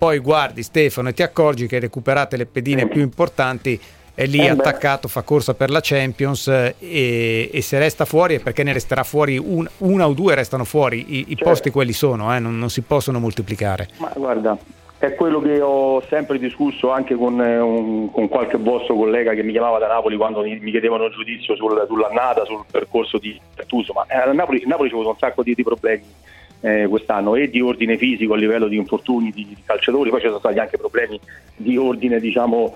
Poi 0.04 0.18
guardi 0.18 0.62
Stefano 0.62 1.08
e 1.08 1.14
ti 1.14 1.22
accorgi 1.22 1.66
che 1.66 1.78
recuperate 1.78 2.36
le 2.36 2.44
pedine 2.44 2.86
più 2.88 3.00
importanti 3.00 3.80
è 4.14 4.26
lì 4.26 4.40
Eh 4.40 4.48
attaccato, 4.50 5.08
fa 5.08 5.22
corsa 5.22 5.54
per 5.54 5.70
la 5.70 5.80
Champions 5.82 6.46
eh, 6.48 6.74
e, 6.78 7.48
e 7.50 7.62
se 7.62 7.78
resta 7.78 8.04
fuori 8.04 8.34
è 8.34 8.40
perché 8.40 8.62
ne 8.64 8.74
resterà 8.74 9.02
fuori 9.02 9.38
un- 9.38 9.66
una 9.78 10.06
o 10.06 10.12
due 10.12 10.34
restano 10.34 10.64
fuori, 10.64 11.06
i, 11.08 11.18
i 11.20 11.24
Certo. 11.28 11.44
posti 11.44 11.70
quelli 11.70 11.94
sono, 11.94 12.36
eh, 12.36 12.38
non, 12.38 12.58
non 12.58 12.68
si 12.68 12.82
possono 12.82 13.18
moltiplicare. 13.18 13.88
Ma 13.96 14.12
guarda, 14.14 14.58
è 14.98 15.14
quello 15.14 15.40
che 15.40 15.58
ho 15.62 16.02
sempre 16.06 16.38
discusso 16.38 16.90
anche 16.90 17.14
con, 17.14 17.40
eh, 17.40 17.58
un- 17.58 18.10
con 18.12 18.28
qualche 18.28 18.58
vostro 18.58 18.94
collega 18.96 19.32
che 19.32 19.42
mi 19.42 19.52
chiamava 19.52 19.78
da 19.78 19.86
Napoli 19.86 20.16
quando 20.18 20.42
mi, 20.42 20.58
mi 20.60 20.70
chiedevano 20.70 21.08
giudizio 21.08 21.56
sul- 21.56 21.82
sull'annata, 21.88 22.44
sul 22.44 22.62
percorso 22.70 23.16
di 23.16 23.40
Gattuso. 23.56 23.94
Ma 23.94 24.04
eh, 24.06 24.16
a 24.28 24.32
Napoli, 24.34 24.60
il 24.60 24.68
Napoli 24.68 24.90
c'è 24.90 24.96
avuto 24.96 25.08
un 25.12 25.18
sacco 25.18 25.42
di, 25.42 25.54
di 25.54 25.62
problemi 25.62 26.02
eh, 26.64 26.86
quest'anno 26.88 27.34
e 27.34 27.50
di 27.50 27.60
ordine 27.60 27.98
fisico 27.98 28.32
a 28.32 28.38
livello 28.38 28.68
di 28.68 28.76
infortuni 28.76 29.30
di, 29.30 29.46
di, 29.46 29.56
calciatori, 29.62 30.08
poi 30.08 30.20
ci 30.20 30.26
sono 30.28 30.38
stati 30.38 30.58
anche 30.58 30.78
problemi 30.78 31.20
di 31.56 31.76
ordine 31.76 32.18
diciamo 32.18 32.74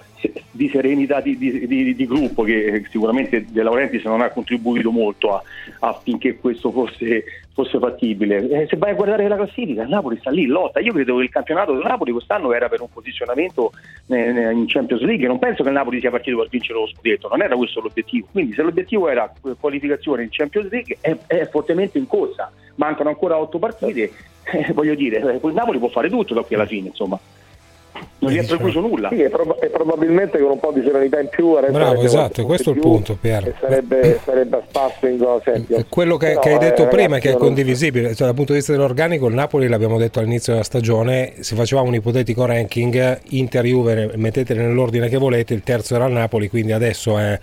di 0.51 0.69
serenità 0.69 1.23
di, 1.23 1.39
di, 1.39 1.95
di 1.95 2.07
gruppo 2.07 2.43
che 2.43 2.85
sicuramente 2.91 3.47
De 3.49 3.63
Laurentiis 3.63 4.05
non 4.05 4.21
ha 4.21 4.29
contribuito 4.29 4.91
molto 4.91 5.43
affinché 5.79 6.37
questo 6.37 6.71
fosse, 6.71 7.25
fosse 7.59 7.79
fattibile. 7.79 8.49
Eh, 8.49 8.67
se 8.69 8.77
vai 8.77 8.93
a 8.93 8.95
guardare 8.95 9.27
la 9.27 9.35
classifica, 9.35 9.83
il 9.83 9.89
Napoli 9.89 10.17
sta 10.19 10.31
lì, 10.31 10.47
lotta. 10.47 10.79
Io 10.79 10.93
credo 10.93 11.17
che 11.17 11.25
il 11.25 11.31
campionato 11.31 11.73
del 11.73 11.83
Napoli 11.83 12.13
quest'anno 12.13 12.53
era 12.53 12.69
per 12.69 12.81
un 12.81 12.89
posizionamento 12.89 13.73
eh, 14.07 14.53
in 14.53 14.67
Champions 14.69 15.03
League. 15.03 15.27
Non 15.27 15.41
penso 15.41 15.65
che 15.65 15.69
il 15.69 15.75
Napoli 15.75 15.99
sia 15.99 16.11
partito 16.11 16.39
per 16.39 16.49
vincere 16.49 16.79
lo 16.79 16.87
scudetto, 16.87 17.29
non 17.29 17.43
era 17.43 17.57
questo 17.57 17.81
l'obiettivo. 17.81 18.29
Quindi 18.31 18.53
se 18.53 18.63
l'obiettivo 18.63 19.09
era 19.09 19.33
qualificazione 19.59 20.23
in 20.23 20.29
Champions 20.31 20.71
League 20.71 20.99
è, 21.01 21.17
è 21.27 21.49
fortemente 21.49 21.99
in 21.99 22.07
corsa 22.07 22.53
mancano 22.77 23.09
ancora 23.09 23.37
otto 23.39 23.59
partite, 23.59 24.13
eh, 24.53 24.73
voglio 24.73 24.95
dire, 24.95 25.19
eh, 25.19 25.47
il 25.47 25.53
Napoli 25.53 25.79
può 25.79 25.89
fare 25.89 26.09
tutto 26.09 26.35
da 26.35 26.43
qui 26.43 26.55
alla 26.55 26.67
fine, 26.67 26.89
insomma. 26.89 27.19
Non 28.21 28.33
gli 28.33 28.39
è 28.39 28.45
precluso 28.45 28.81
nulla. 28.81 29.09
Sì, 29.11 29.23
e, 29.23 29.29
prob- 29.29 29.63
e, 29.63 29.69
probabilmente 29.69 30.39
con 30.39 30.51
un 30.51 30.59
po' 30.59 30.73
di 30.73 30.83
serenità 30.83 31.21
in 31.21 31.29
più 31.29 31.57
Bravo, 31.71 32.03
esatto, 32.03 32.45
questo 32.45 32.71
è 32.71 32.73
il 32.75 32.81
punto, 32.81 33.17
Pier. 33.21 33.55
Sarebbe, 33.61 34.21
sarebbe, 34.25 34.57
a 34.57 34.63
spasso 34.69 35.07
in 35.07 35.19
zona 35.19 35.41
seppia. 35.45 35.85
Quello 35.89 36.17
che, 36.17 36.35
no, 36.35 36.41
che 36.41 36.51
hai 36.51 36.59
detto 36.59 36.85
eh, 36.85 36.89
prima 36.89 37.17
è 37.17 37.21
che 37.21 37.31
è 37.31 37.37
condivisibile, 37.37 38.15
cioè, 38.15 38.27
dal 38.27 38.35
punto 38.35 38.53
di 38.53 38.59
vista 38.59 38.73
dell'organico, 38.73 39.27
il 39.29 39.35
Napoli 39.35 39.69
l'abbiamo 39.69 39.99
detto 39.99 40.19
all'inizio 40.19 40.53
della 40.53 40.65
stagione, 40.65 41.35
se 41.41 41.55
facevamo 41.55 41.89
un 41.89 41.95
ipotetico 41.95 42.45
ranking, 42.45 43.21
Inter 43.31 43.65
Juve 43.65 44.13
mettetele 44.17 44.63
nell'ordine 44.63 45.09
che 45.09 45.17
volete, 45.17 45.55
il 45.55 45.63
terzo 45.63 45.95
era 45.95 46.07
il 46.07 46.13
Napoli, 46.13 46.49
quindi 46.49 46.73
adesso 46.73 47.19
è 47.19 47.39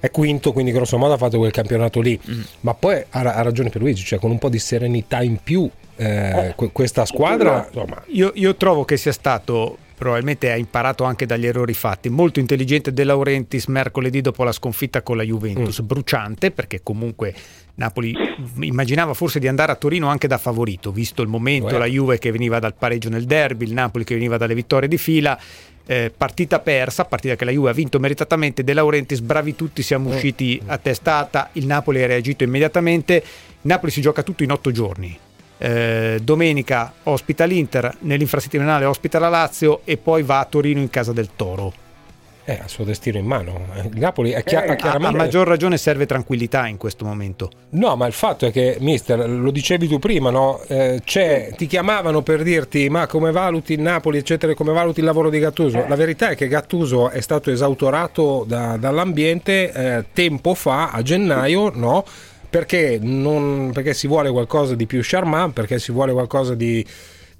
è 0.00 0.10
quinto, 0.10 0.52
quindi 0.52 0.72
grosso 0.72 0.96
modo 0.96 1.12
ha 1.12 1.18
fatto 1.18 1.36
quel 1.36 1.50
campionato 1.50 2.00
lì. 2.00 2.18
Mm. 2.18 2.40
Ma 2.60 2.72
poi 2.72 3.04
ha, 3.10 3.20
ha 3.20 3.42
ragione 3.42 3.68
per 3.68 3.82
Luigi, 3.82 4.02
cioè 4.02 4.18
con 4.18 4.30
un 4.30 4.38
po' 4.38 4.48
di 4.48 4.58
serenità 4.58 5.22
in 5.22 5.36
più 5.42 5.68
eh, 5.96 6.54
eh, 6.56 6.70
questa 6.72 7.04
squadra... 7.04 7.66
Insomma. 7.66 8.02
Io, 8.06 8.32
io 8.34 8.56
trovo 8.56 8.84
che 8.84 8.96
sia 8.96 9.12
stato 9.12 9.76
probabilmente 10.00 10.50
ha 10.50 10.56
imparato 10.56 11.04
anche 11.04 11.26
dagli 11.26 11.44
errori 11.44 11.74
fatti. 11.74 12.08
Molto 12.08 12.40
intelligente 12.40 12.90
De 12.94 13.04
Laurentiis 13.04 13.66
mercoledì 13.66 14.22
dopo 14.22 14.44
la 14.44 14.52
sconfitta 14.52 15.02
con 15.02 15.18
la 15.18 15.22
Juventus, 15.22 15.82
mm. 15.82 15.86
bruciante 15.86 16.50
perché 16.52 16.82
comunque 16.82 17.34
Napoli 17.74 18.16
immaginava 18.60 19.12
forse 19.12 19.38
di 19.38 19.46
andare 19.46 19.72
a 19.72 19.74
Torino 19.74 20.08
anche 20.08 20.26
da 20.26 20.38
favorito, 20.38 20.90
visto 20.90 21.20
il 21.20 21.28
momento, 21.28 21.74
Uè. 21.74 21.78
la 21.78 21.84
Juve 21.84 22.18
che 22.18 22.30
veniva 22.30 22.58
dal 22.58 22.72
pareggio 22.72 23.10
nel 23.10 23.26
derby, 23.26 23.66
il 23.66 23.74
Napoli 23.74 24.04
che 24.04 24.14
veniva 24.14 24.38
dalle 24.38 24.54
vittorie 24.54 24.88
di 24.88 24.96
fila 24.96 25.38
eh, 25.84 26.10
partita 26.16 26.60
persa, 26.60 27.04
partita 27.04 27.36
che 27.36 27.44
la 27.44 27.50
Juve 27.50 27.68
ha 27.68 27.74
vinto 27.74 27.98
meritatamente, 27.98 28.64
De 28.64 28.72
Laurentiis, 28.72 29.20
bravi 29.20 29.54
tutti, 29.54 29.82
siamo 29.82 30.08
mm. 30.08 30.12
usciti 30.14 30.58
a 30.64 30.78
testata, 30.78 31.50
il 31.52 31.66
Napoli 31.66 32.02
ha 32.02 32.06
reagito 32.06 32.42
immediatamente, 32.42 33.16
il 33.16 33.22
Napoli 33.60 33.92
si 33.92 34.00
gioca 34.00 34.22
tutto 34.22 34.44
in 34.44 34.50
otto 34.50 34.70
giorni. 34.70 35.18
Eh, 35.62 36.20
domenica 36.22 36.90
ospita 37.02 37.44
l'Inter, 37.44 37.96
nell'infrasettimanale 38.00 38.86
ospita 38.86 39.18
la 39.18 39.28
Lazio 39.28 39.82
e 39.84 39.98
poi 39.98 40.22
va 40.22 40.38
a 40.38 40.46
Torino 40.46 40.80
in 40.80 40.88
casa 40.88 41.12
del 41.12 41.28
Toro 41.36 41.88
eh, 42.50 42.58
ha 42.58 42.64
il 42.64 42.68
suo 42.68 42.84
destino 42.84 43.18
in 43.18 43.26
mano. 43.26 43.66
Il 43.92 43.98
Napoli 43.98 44.32
è 44.32 44.42
chiar- 44.42 44.70
eh, 44.70 44.76
chiaramente... 44.76 45.16
A 45.16 45.18
maggior 45.18 45.46
ragione 45.46 45.76
serve 45.76 46.06
tranquillità 46.06 46.66
in 46.66 46.76
questo 46.76 47.04
momento. 47.04 47.50
No, 47.70 47.94
ma 47.94 48.06
il 48.06 48.12
fatto 48.12 48.46
è 48.46 48.50
che, 48.50 48.76
mister, 48.80 49.28
lo 49.28 49.50
dicevi 49.50 49.86
tu 49.86 49.98
prima, 49.98 50.30
no? 50.30 50.60
eh, 50.66 51.00
ti 51.04 51.66
chiamavano 51.66 52.22
per 52.22 52.42
dirti 52.42 52.88
ma 52.88 53.06
come 53.06 53.30
valuti 53.30 53.74
il 53.74 53.80
Napoli, 53.80 54.18
eccetera, 54.18 54.54
come 54.54 54.72
valuti 54.72 54.98
il 54.98 55.06
lavoro 55.06 55.30
di 55.30 55.38
Gattuso. 55.38 55.84
La 55.86 55.94
verità 55.94 56.30
è 56.30 56.34
che 56.34 56.48
Gattuso 56.48 57.10
è 57.10 57.20
stato 57.20 57.50
esautorato 57.50 58.44
da, 58.46 58.76
dall'ambiente 58.76 59.72
eh, 59.72 60.04
tempo 60.12 60.54
fa, 60.54 60.90
a 60.90 61.02
gennaio, 61.02 61.70
no? 61.74 62.04
Perché, 62.50 62.98
non, 63.00 63.70
perché 63.72 63.94
si 63.94 64.08
vuole 64.08 64.30
qualcosa 64.30 64.74
di 64.74 64.86
più 64.86 65.00
charmant, 65.02 65.52
perché 65.52 65.78
si 65.78 65.92
vuole 65.92 66.12
qualcosa 66.12 66.54
di 66.54 66.84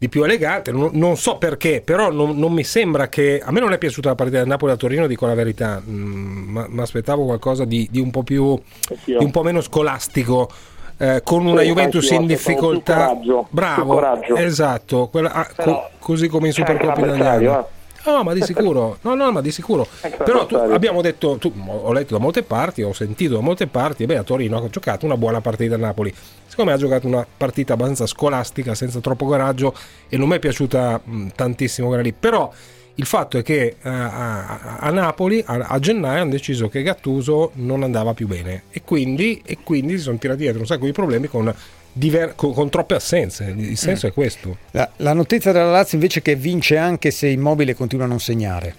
di 0.00 0.08
più 0.08 0.24
elegante. 0.24 0.72
Non, 0.72 0.92
non 0.94 1.18
so 1.18 1.36
perché, 1.36 1.82
però 1.84 2.10
non, 2.10 2.38
non, 2.38 2.54
mi 2.54 2.64
sembra 2.64 3.08
che. 3.08 3.38
A 3.44 3.52
me 3.52 3.60
non 3.60 3.74
è 3.74 3.76
piaciuta 3.76 4.08
la 4.08 4.14
partita 4.14 4.38
del 4.38 4.46
Napoli 4.48 4.72
a 4.72 4.76
Torino, 4.76 5.06
dico 5.06 5.26
la 5.26 5.34
verità. 5.34 5.82
Mm, 5.86 6.56
ma 6.70 6.82
aspettavo 6.82 7.26
qualcosa 7.26 7.66
di, 7.66 7.86
di, 7.90 8.00
un 8.00 8.10
po' 8.10 8.22
più. 8.22 8.58
di 9.04 9.14
un 9.18 9.30
po' 9.30 9.42
meno 9.42 9.60
scolastico. 9.60 10.50
Eh, 10.96 11.20
con 11.22 11.44
una 11.44 11.60
sì, 11.60 11.66
Juventus 11.66 12.10
in 12.10 12.26
difficoltà, 12.26 13.08
coraggio, 13.08 13.46
bravo, 13.48 14.20
esatto, 14.36 15.08
quella, 15.08 15.32
ah, 15.32 15.48
co- 15.56 15.88
così 15.98 16.28
come 16.28 16.48
in 16.48 16.52
Supercoppa 16.52 17.00
italiana. 17.00 17.60
Eh. 17.60 17.64
No, 18.04 18.22
ma 18.22 18.32
di 18.32 18.42
sicuro, 18.42 18.98
no, 19.02 19.14
no, 19.14 19.30
ma 19.30 19.40
di 19.40 19.50
sicuro. 19.50 19.86
Però 20.24 20.46
tu, 20.46 20.54
abbiamo 20.54 21.02
detto, 21.02 21.36
tu, 21.36 21.52
ho 21.66 21.92
letto 21.92 22.14
da 22.14 22.20
molte 22.20 22.42
parti, 22.42 22.82
ho 22.82 22.92
sentito 22.92 23.34
da 23.34 23.40
molte 23.40 23.66
parti, 23.66 24.06
beh, 24.06 24.16
a 24.16 24.22
Torino 24.22 24.56
ha 24.56 24.68
giocato 24.68 25.04
una 25.04 25.16
buona 25.16 25.40
partita 25.40 25.74
a 25.74 25.78
Napoli. 25.78 26.14
Secondo 26.46 26.70
me 26.70 26.76
ha 26.76 26.80
giocato 26.80 27.06
una 27.06 27.26
partita 27.36 27.74
abbastanza 27.74 28.06
scolastica, 28.06 28.74
senza 28.74 29.00
troppo 29.00 29.26
coraggio 29.26 29.74
e 30.08 30.16
non 30.16 30.28
mi 30.28 30.36
è 30.36 30.38
piaciuta 30.38 31.00
mh, 31.02 31.26
tantissimo 31.34 31.88
quella 31.88 32.02
lì. 32.02 32.12
Però 32.12 32.50
il 32.94 33.06
fatto 33.06 33.38
è 33.38 33.42
che 33.42 33.76
uh, 33.80 33.88
a, 33.88 34.76
a, 34.78 34.90
Napoli 34.90 35.42
a, 35.46 35.54
a, 35.54 35.78
gennaio 35.78 36.22
hanno 36.22 36.30
deciso 36.30 36.68
che 36.68 36.82
Gattuso 36.82 37.52
non 37.54 37.82
andava 37.82 38.14
più 38.14 38.26
bene 38.26 38.64
e 38.70 38.82
quindi, 38.82 39.40
e 39.44 39.58
quindi 39.62 39.96
si 39.96 40.02
sono 40.02 40.18
tirati 40.18 40.40
dietro 40.40 40.60
un 40.60 40.66
sacco 40.66 40.84
di 40.84 40.92
problemi 40.92 41.28
con 41.28 41.52
Diver- 41.92 42.34
con, 42.34 42.52
con, 42.54 42.68
troppe 42.68 42.94
assenze. 42.94 43.52
Il 43.56 43.76
senso 43.76 44.06
mm. 44.06 44.10
è 44.10 44.12
questo. 44.12 44.56
La, 44.72 44.88
la, 44.96 45.12
notizia 45.12 45.52
della 45.52 45.70
Lazio 45.70 45.96
invece 45.96 46.20
è 46.20 46.22
che 46.22 46.36
vince 46.36 46.76
anche 46.76 47.10
se 47.10 47.28
Immobile 47.28 47.74
continua 47.74 48.04
a 48.04 48.08
non 48.08 48.20
segnare. 48.20 48.74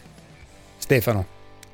Stefano. 0.78 1.26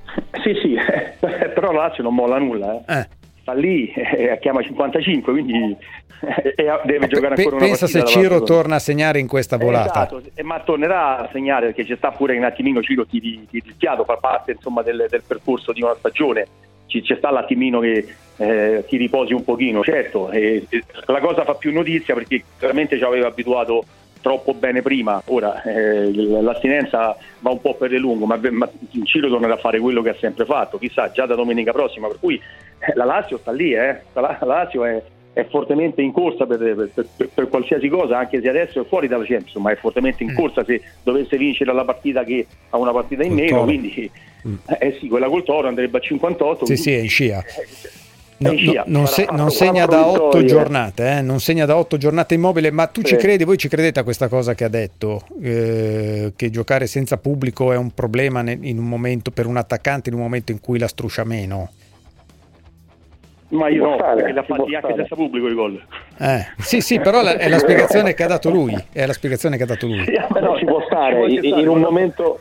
Sì, 0.44 0.54
sì, 0.62 0.76
però 1.20 1.72
la 1.72 1.88
Lazio 1.88 2.04
non 2.04 2.16
molla 2.16 2.38
nulla. 2.38 2.82
Eh. 2.88 3.00
Eh. 3.00 3.08
Sta 3.42 3.54
lì, 3.54 3.92
eh, 3.92 4.38
chiama 4.40 4.62
55, 4.62 5.32
quindi 5.32 5.76
eh, 6.22 6.80
deve 6.86 7.08
giocare 7.08 7.36
ancora 7.36 7.56
una 7.58 7.66
Pensa 7.66 7.88
se 7.88 8.04
Ciro 8.06 8.42
torna 8.44 8.76
a 8.76 8.80
segnare 8.80 9.20
in 9.20 9.28
questa 9.28 9.58
volata. 9.58 10.08
Esatto, 10.08 10.22
ma 10.44 10.60
tornerà 10.62 11.18
a 11.18 11.30
segnare 11.32 11.68
perché 11.68 11.86
ci 11.86 11.96
sta 11.96 12.12
pure 12.12 12.38
un 12.38 12.44
attimino 12.44 12.82
Ciro 12.82 13.06
ti, 13.06 13.20
ti, 13.20 13.48
ti 13.50 13.64
rischiato, 13.66 14.04
fa 14.06 14.18
parte 14.18 14.54
insomma, 14.54 14.82
del, 14.82 15.06
del 15.10 15.24
percorso 15.26 15.72
di 15.74 15.82
una 15.82 15.96
stagione 15.96 16.48
ci, 16.88 17.04
ci 17.04 17.16
sta 17.16 17.32
l'attimino 17.32 17.80
che 17.80 18.06
eh, 18.38 18.86
ti 18.88 18.98
riposi 18.98 19.34
un 19.34 19.44
pochino, 19.44 19.84
certo, 19.84 20.30
eh, 20.32 20.66
la 21.06 21.20
cosa 21.20 21.44
fa 21.44 21.56
più 21.56 21.72
notizia 21.72 22.14
perché 22.14 22.44
chiaramente 22.58 22.98
ci 22.98 23.04
aveva 23.04 23.28
abituato 23.28 23.86
troppo 24.22 24.54
bene 24.54 24.82
prima, 24.82 25.22
ora 25.26 25.62
eh, 25.64 26.12
l'astinenza 26.14 27.16
va 27.40 27.52
un 27.52 27.62
po' 27.62 27.76
per 27.76 27.92
le 27.92 27.98
lungo, 27.98 28.26
ma, 28.26 28.40
ma 28.52 28.70
Ciro 29.04 29.30
tornerà 29.30 29.54
a 29.54 29.58
fare 29.58 29.80
quello 29.80 30.02
che 30.02 30.10
ha 30.10 30.16
sempre 30.20 30.46
fatto, 30.46 30.78
chissà, 30.78 31.12
già 31.12 31.26
da 31.26 31.36
domenica 31.36 31.72
prossima, 31.72 32.08
per 32.08 32.18
cui 32.20 32.36
eh, 32.36 32.94
la 32.96 33.06
Lazio 33.06 33.38
sta 33.38 33.52
lì, 33.52 33.74
eh, 33.74 34.02
la, 34.14 34.38
la 34.40 34.46
Lazio 34.46 34.86
è, 34.86 35.02
è 35.34 35.46
fortemente 35.46 36.02
in 36.02 36.12
corsa 36.12 36.46
per, 36.46 36.58
per, 36.94 37.08
per, 37.16 37.30
per, 37.34 37.48
qualsiasi 37.48 37.88
cosa, 37.90 38.18
anche 38.18 38.42
se 38.42 38.50
adesso 38.50 38.82
è 38.82 38.86
fuori 38.86 39.08
dalla 39.08 39.24
Champions, 39.24 39.56
ma 39.56 39.72
è 39.72 39.76
fortemente 39.76 40.24
in 40.24 40.32
mm. 40.32 40.36
corsa 40.36 40.64
se 40.64 40.82
dovesse 41.04 41.38
vincere 41.38 41.74
la 41.74 41.86
partita 41.86 42.24
che 42.24 42.46
ha 42.70 42.78
una 42.78 42.92
partita 42.92 43.24
in 43.24 43.34
meno, 43.34 43.64
quindi 43.64 44.12
mm. 44.48 44.56
eh 44.80 44.98
sì, 45.00 45.08
quella 45.08 45.28
col 45.28 45.44
Toro 45.44 45.68
andrebbe 45.68 45.98
a 45.98 46.02
58. 46.02 46.66
Sì, 46.66 46.78
sì, 46.78 46.94
è 46.94 47.00
in 47.00 47.10
scia. 47.10 47.44
No, 48.40 48.52
no, 48.52 48.84
non, 48.86 49.08
se, 49.08 49.28
non, 49.32 49.50
segna 49.50 49.88
da 49.88 50.06
otto 50.06 50.46
giornate, 50.46 51.18
eh? 51.18 51.22
non 51.22 51.40
segna 51.40 51.66
da 51.66 51.76
otto 51.76 51.98
giornate 51.98 52.36
immobile, 52.36 52.70
ma 52.70 52.86
tu 52.86 53.02
sì. 53.02 53.08
ci 53.08 53.16
credi, 53.16 53.44
voi 53.44 53.58
ci 53.58 53.68
credete 53.68 54.00
a 54.00 54.04
questa 54.04 54.28
cosa 54.28 54.54
che 54.54 54.64
ha 54.64 54.68
detto, 54.68 55.22
eh, 55.42 56.34
che 56.36 56.52
giocare 56.52 56.86
senza 56.86 57.18
pubblico 57.18 57.72
è 57.72 57.78
un 57.78 57.92
problema 57.96 58.44
in 58.48 58.78
un 58.78 58.88
momento, 58.88 59.32
per 59.32 59.48
un 59.48 59.58
attaccante 59.58 60.10
in 60.10 60.16
un 60.16 60.22
momento 60.22 60.52
in 60.52 60.60
cui 60.60 60.78
la 60.78 60.88
struscia 60.88 61.24
meno? 61.24 61.72
Ma 63.50 63.70
io 63.70 63.90
no, 63.90 63.96
stare, 63.96 64.18
perché 64.18 64.34
l'ha 64.34 64.44
fatti 64.44 64.76
anche 64.76 64.94
senza 64.96 65.16
pubblico 65.16 65.48
i 65.48 65.54
gol. 65.56 65.84
Eh, 66.20 66.46
sì, 66.60 66.82
sì, 66.82 67.00
però 67.00 67.24
la, 67.24 67.38
è 67.38 67.50
la 67.50 67.58
spiegazione 67.58 68.14
che 68.14 68.24
ha 68.24 68.28
dato 68.28 68.52
lui, 68.52 68.78
è 68.92 69.04
la 69.08 69.14
spiegazione 69.14 69.58
che 69.58 69.64
ha 69.64 69.68
dato 69.68 69.88
lui. 69.88 70.04
Sì, 70.04 70.14
però 70.32 70.56
ci 70.60 70.66
può 70.66 70.84
stare, 70.86 71.26
in, 71.32 71.44
in 71.44 71.68
un 71.68 71.80
momento 71.80 72.40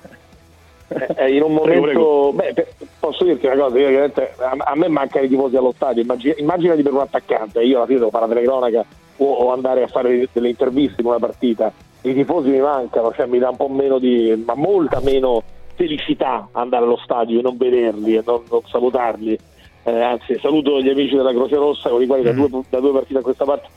eh, 0.88 1.34
in 1.34 1.42
un 1.42 1.54
momento 1.54 2.32
beh, 2.32 2.66
posso 3.00 3.24
dirti 3.24 3.46
una 3.46 3.56
cosa 3.56 3.78
io, 3.78 4.12
a, 4.58 4.74
me 4.76 4.88
mancano 4.88 5.24
i 5.24 5.28
tifosi 5.28 5.56
allo 5.56 5.72
stadio 5.74 6.02
immagina, 6.02 6.34
immaginati 6.36 6.82
per 6.82 6.92
un 6.92 7.00
attaccante 7.00 7.62
io 7.62 7.76
alla 7.78 7.86
fine 7.86 7.98
devo 7.98 8.10
fare 8.10 8.26
la 8.26 8.34
telecronaca 8.34 8.84
o, 9.18 9.24
o, 9.24 9.52
andare 9.52 9.82
a 9.82 9.86
fare 9.86 10.28
delle 10.30 10.50
interviste 10.50 11.00
in 11.00 11.06
una 11.06 11.18
partita. 11.18 11.72
I 12.02 12.12
tifosi 12.12 12.50
mi 12.50 12.60
mancano 12.60 13.12
cioè 13.12 13.26
mi 13.26 13.38
dà 13.38 13.48
un 13.48 13.56
po' 13.56 13.68
meno 13.68 13.98
di 13.98 14.42
ma 14.46 14.54
molta 14.54 15.00
meno 15.00 15.42
felicità 15.74 16.48
andare 16.52 16.84
allo 16.84 16.98
stadio 17.02 17.38
e 17.38 17.42
non 17.42 17.56
vederli 17.56 18.16
e 18.16 18.22
non, 18.24 18.42
non 18.50 18.60
salutarli 18.66 19.38
eh, 19.86 20.02
anzi 20.02 20.36
saluto 20.40 20.80
gli 20.80 20.88
amici 20.88 21.14
della 21.14 21.30
Croce 21.30 21.54
Rossa 21.54 21.88
con 21.88 22.02
i 22.02 22.06
quali 22.06 22.22
mm. 22.22 22.24
da, 22.24 22.32
due, 22.32 22.62
da, 22.68 22.80
due, 22.80 22.92
partite 22.92 23.18
a 23.20 23.22
questa 23.22 23.44
parte 23.44 23.68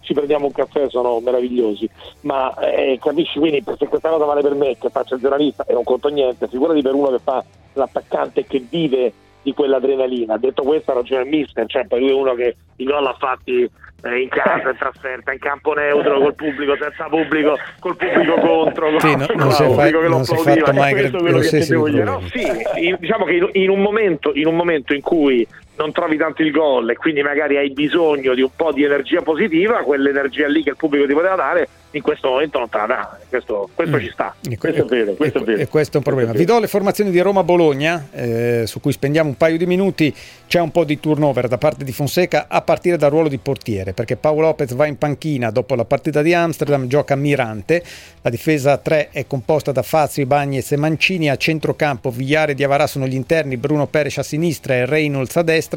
ci 0.00 0.12
prendiamo 0.12 0.46
un 0.46 0.52
caffè 0.52 0.88
sono 0.88 1.20
meravigliosi 1.20 1.88
ma 2.22 2.52
eh, 2.58 2.98
capisci 3.00 3.38
quindi 3.38 3.62
se 3.64 3.86
questa 3.86 4.10
cosa 4.10 4.24
vale 4.24 4.42
per 4.42 4.54
me 4.54 4.76
che 4.76 4.90
faccio 4.90 5.14
il 5.14 5.20
giornalista 5.20 5.64
e 5.64 5.74
non 5.74 5.84
conto 5.84 6.08
niente 6.08 6.48
figurati 6.48 6.82
per 6.82 6.94
uno 6.94 7.10
che 7.10 7.20
fa 7.22 7.44
l'attaccante 7.74 8.46
che 8.46 8.64
vive 8.68 9.12
di 9.42 9.54
quell'adrenalina 9.54 10.36
detto 10.38 10.64
questo 10.64 10.90
ha 10.90 10.94
ragione 10.94 11.22
il 11.22 11.28
mister 11.28 11.66
cioè 11.66 11.86
poi 11.86 12.00
lui 12.00 12.10
è 12.10 12.14
uno 12.14 12.34
che 12.34 12.56
i 12.76 12.84
gol 12.84 13.06
ha 13.06 13.14
fatti 13.16 13.70
in 14.04 14.28
casa, 14.28 14.70
in 14.70 14.76
trasferta, 14.76 15.32
in 15.32 15.38
campo 15.40 15.72
neutro, 15.74 16.20
col 16.20 16.34
pubblico, 16.34 16.76
senza 16.80 17.04
pubblico, 17.08 17.58
col 17.80 17.96
pubblico 17.96 18.34
contro, 18.38 19.00
sì, 19.00 19.16
no, 19.16 19.26
non 19.34 19.52
si 19.52 19.64
è 19.64 19.68
fatto, 19.70 20.00
che 20.00 20.08
lo 20.08 20.18
applaudiva. 20.18 20.72
Questo 20.72 21.16
è 21.16 21.78
quello 21.78 21.96
che 21.96 22.02
no, 22.04 22.22
sì, 22.30 22.96
diciamo 22.98 23.24
che 23.24 23.32
in, 23.32 23.48
in, 23.52 23.70
un 23.70 23.80
momento, 23.80 24.30
in 24.34 24.46
un 24.46 24.54
momento 24.54 24.94
in 24.94 25.00
cui 25.00 25.46
non 25.78 25.92
trovi 25.92 26.16
tanto 26.16 26.42
il 26.42 26.50
gol 26.50 26.90
e 26.90 26.96
quindi 26.96 27.22
magari 27.22 27.56
hai 27.56 27.70
bisogno 27.70 28.34
di 28.34 28.42
un 28.42 28.50
po' 28.54 28.72
di 28.72 28.82
energia 28.82 29.22
positiva, 29.22 29.78
quell'energia 29.78 30.48
lì 30.48 30.62
che 30.62 30.70
il 30.70 30.76
pubblico 30.76 31.06
ti 31.06 31.14
poteva 31.14 31.36
dare, 31.36 31.68
in 31.92 32.02
questo 32.02 32.28
momento 32.28 32.58
non 32.58 32.68
te 32.68 32.76
la 32.76 32.86
dà. 32.86 33.18
Questo, 33.28 33.68
questo 33.74 33.96
mm. 33.96 34.00
ci 34.00 34.10
sta. 34.10 34.34
E, 34.48 34.58
questo, 34.58 34.82
è 34.82 34.84
vero, 34.84 35.12
questo, 35.14 35.38
è 35.38 35.42
vero. 35.42 35.60
e 35.60 35.68
questo 35.68 35.94
è 35.94 35.96
un 35.98 36.02
problema. 36.02 36.32
Vi 36.32 36.44
do 36.44 36.58
le 36.58 36.66
formazioni 36.66 37.10
di 37.10 37.20
Roma-Bologna, 37.20 38.08
eh, 38.12 38.64
su 38.66 38.80
cui 38.80 38.92
spendiamo 38.92 39.28
un 39.28 39.36
paio 39.36 39.56
di 39.56 39.66
minuti. 39.66 40.14
C'è 40.46 40.60
un 40.60 40.70
po' 40.70 40.84
di 40.84 40.98
turnover 41.00 41.48
da 41.48 41.58
parte 41.58 41.84
di 41.84 41.92
Fonseca 41.92 42.46
a 42.48 42.60
partire 42.62 42.96
dal 42.96 43.10
ruolo 43.10 43.28
di 43.28 43.38
portiere, 43.38 43.92
perché 43.92 44.16
Paolo 44.16 44.42
Lopez 44.42 44.74
va 44.74 44.86
in 44.86 44.98
panchina 44.98 45.50
dopo 45.50 45.74
la 45.74 45.84
partita 45.84 46.22
di 46.22 46.34
Amsterdam, 46.34 46.86
gioca 46.86 47.16
Mirante. 47.16 47.82
La 48.22 48.30
difesa 48.30 48.76
3 48.76 49.08
è 49.10 49.26
composta 49.26 49.72
da 49.72 49.82
Fazio, 49.82 50.26
Bagnez 50.26 50.72
e 50.72 50.76
Mancini. 50.76 51.30
A 51.30 51.36
centrocampo 51.36 52.10
Vigliare 52.10 52.52
e 52.52 52.54
Diavarà 52.54 52.86
sono 52.86 53.06
gli 53.06 53.14
interni, 53.14 53.56
Bruno 53.56 53.86
Peres 53.86 54.18
a 54.18 54.22
sinistra 54.22 54.74
e 54.74 54.86
Reynolds 54.86 55.36
a 55.36 55.42
destra. 55.42 55.67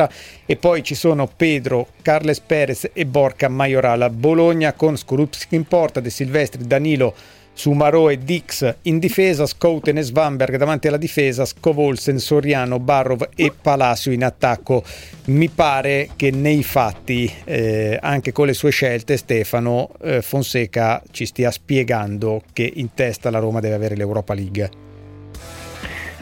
E 0.45 0.55
poi 0.55 0.83
ci 0.83 0.95
sono 0.95 1.27
Pedro, 1.27 1.87
Carles 2.01 2.39
Perez 2.39 2.89
e 2.93 3.05
Borca 3.05 3.49
Majorala. 3.49 4.09
Bologna 4.09 4.73
con 4.73 4.97
Skorupski 4.97 5.55
in 5.55 5.65
porta, 5.65 5.99
De 5.99 6.09
Silvestri, 6.09 6.65
Danilo, 6.65 7.13
Sumaro 7.53 8.09
e 8.09 8.17
Dix 8.17 8.75
in 8.83 8.97
difesa, 8.97 9.45
Scouten 9.45 9.97
e 9.97 10.01
Svanberg 10.01 10.55
davanti 10.55 10.87
alla 10.87 10.97
difesa, 10.97 11.45
Scovolsen, 11.45 12.17
Soriano, 12.17 12.79
Barrov 12.79 13.29
e 13.35 13.51
Palacio 13.61 14.09
in 14.11 14.23
attacco. 14.23 14.83
Mi 15.25 15.49
pare 15.49 16.09
che 16.15 16.31
nei 16.31 16.63
fatti, 16.63 17.31
eh, 17.43 17.99
anche 18.01 18.31
con 18.31 18.47
le 18.47 18.53
sue 18.53 18.71
scelte, 18.71 19.17
Stefano 19.17 19.91
eh, 20.01 20.21
Fonseca 20.21 21.03
ci 21.11 21.25
stia 21.25 21.51
spiegando 21.51 22.41
che 22.53 22.71
in 22.73 22.93
testa 22.93 23.29
la 23.29 23.39
Roma 23.39 23.59
deve 23.59 23.75
avere 23.75 23.95
l'Europa 23.95 24.33
League. 24.33 24.69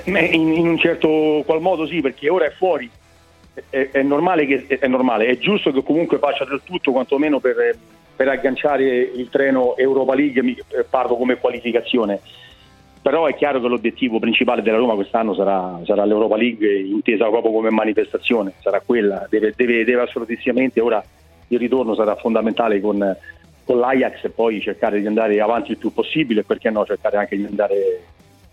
In, 0.06 0.16
in 0.16 0.68
un 0.68 0.80
certo 0.80 1.44
qual 1.46 1.62
modo 1.62 1.86
sì, 1.86 2.02
perché 2.02 2.28
ora 2.28 2.46
è 2.46 2.52
fuori. 2.58 2.90
È, 3.70 3.90
è, 3.92 4.02
normale 4.04 4.46
che, 4.46 4.66
è, 4.80 4.88
normale, 4.88 5.28
è 5.28 5.38
giusto 5.38 5.72
che 5.72 5.84
comunque 5.84 6.18
faccia 6.18 6.46
del 6.46 6.62
tutto, 6.64 6.92
quantomeno 6.92 7.40
per 7.40 7.78
per 8.20 8.28
agganciare 8.28 8.84
il 8.84 9.30
treno 9.30 9.78
Europa 9.78 10.14
League 10.14 10.42
eh, 10.44 10.84
parlo 10.84 11.16
come 11.16 11.38
qualificazione. 11.38 12.20
Però 13.02 13.28
è 13.28 13.34
chiaro 13.34 13.62
che 13.62 13.68
l'obiettivo 13.70 14.20
principale 14.20 14.62
della 14.62 14.76
Roma 14.76 14.96
quest'anno 14.96 15.34
sarà, 15.34 15.80
sarà 15.86 16.04
l'Europa 16.04 16.36
League 16.36 16.70
intesa 16.82 17.30
proprio 17.30 17.54
come 17.54 17.70
manifestazione, 17.70 18.56
sarà 18.60 18.82
quella, 18.86 19.26
deve, 19.30 19.54
deve, 19.56 19.86
deve 19.86 20.02
assolutissimamente, 20.02 20.82
ora 20.82 21.02
il 21.48 21.58
ritorno 21.58 21.96
sarà 21.96 22.18
fondamentale 22.18 22.82
con, 22.82 23.16
con 23.64 23.80
l'Ajax 23.80 24.26
e 24.26 24.30
poi 24.32 24.60
cercare 24.60 25.00
di 25.00 25.08
andare 25.08 25.40
avanti 25.40 25.72
il 25.72 25.78
più 25.78 25.94
possibile 25.94 26.44
perché 26.44 26.70
no 26.70 26.86
cercare 26.86 27.16
anche 27.16 27.38
di 27.38 27.46
andare 27.46 28.02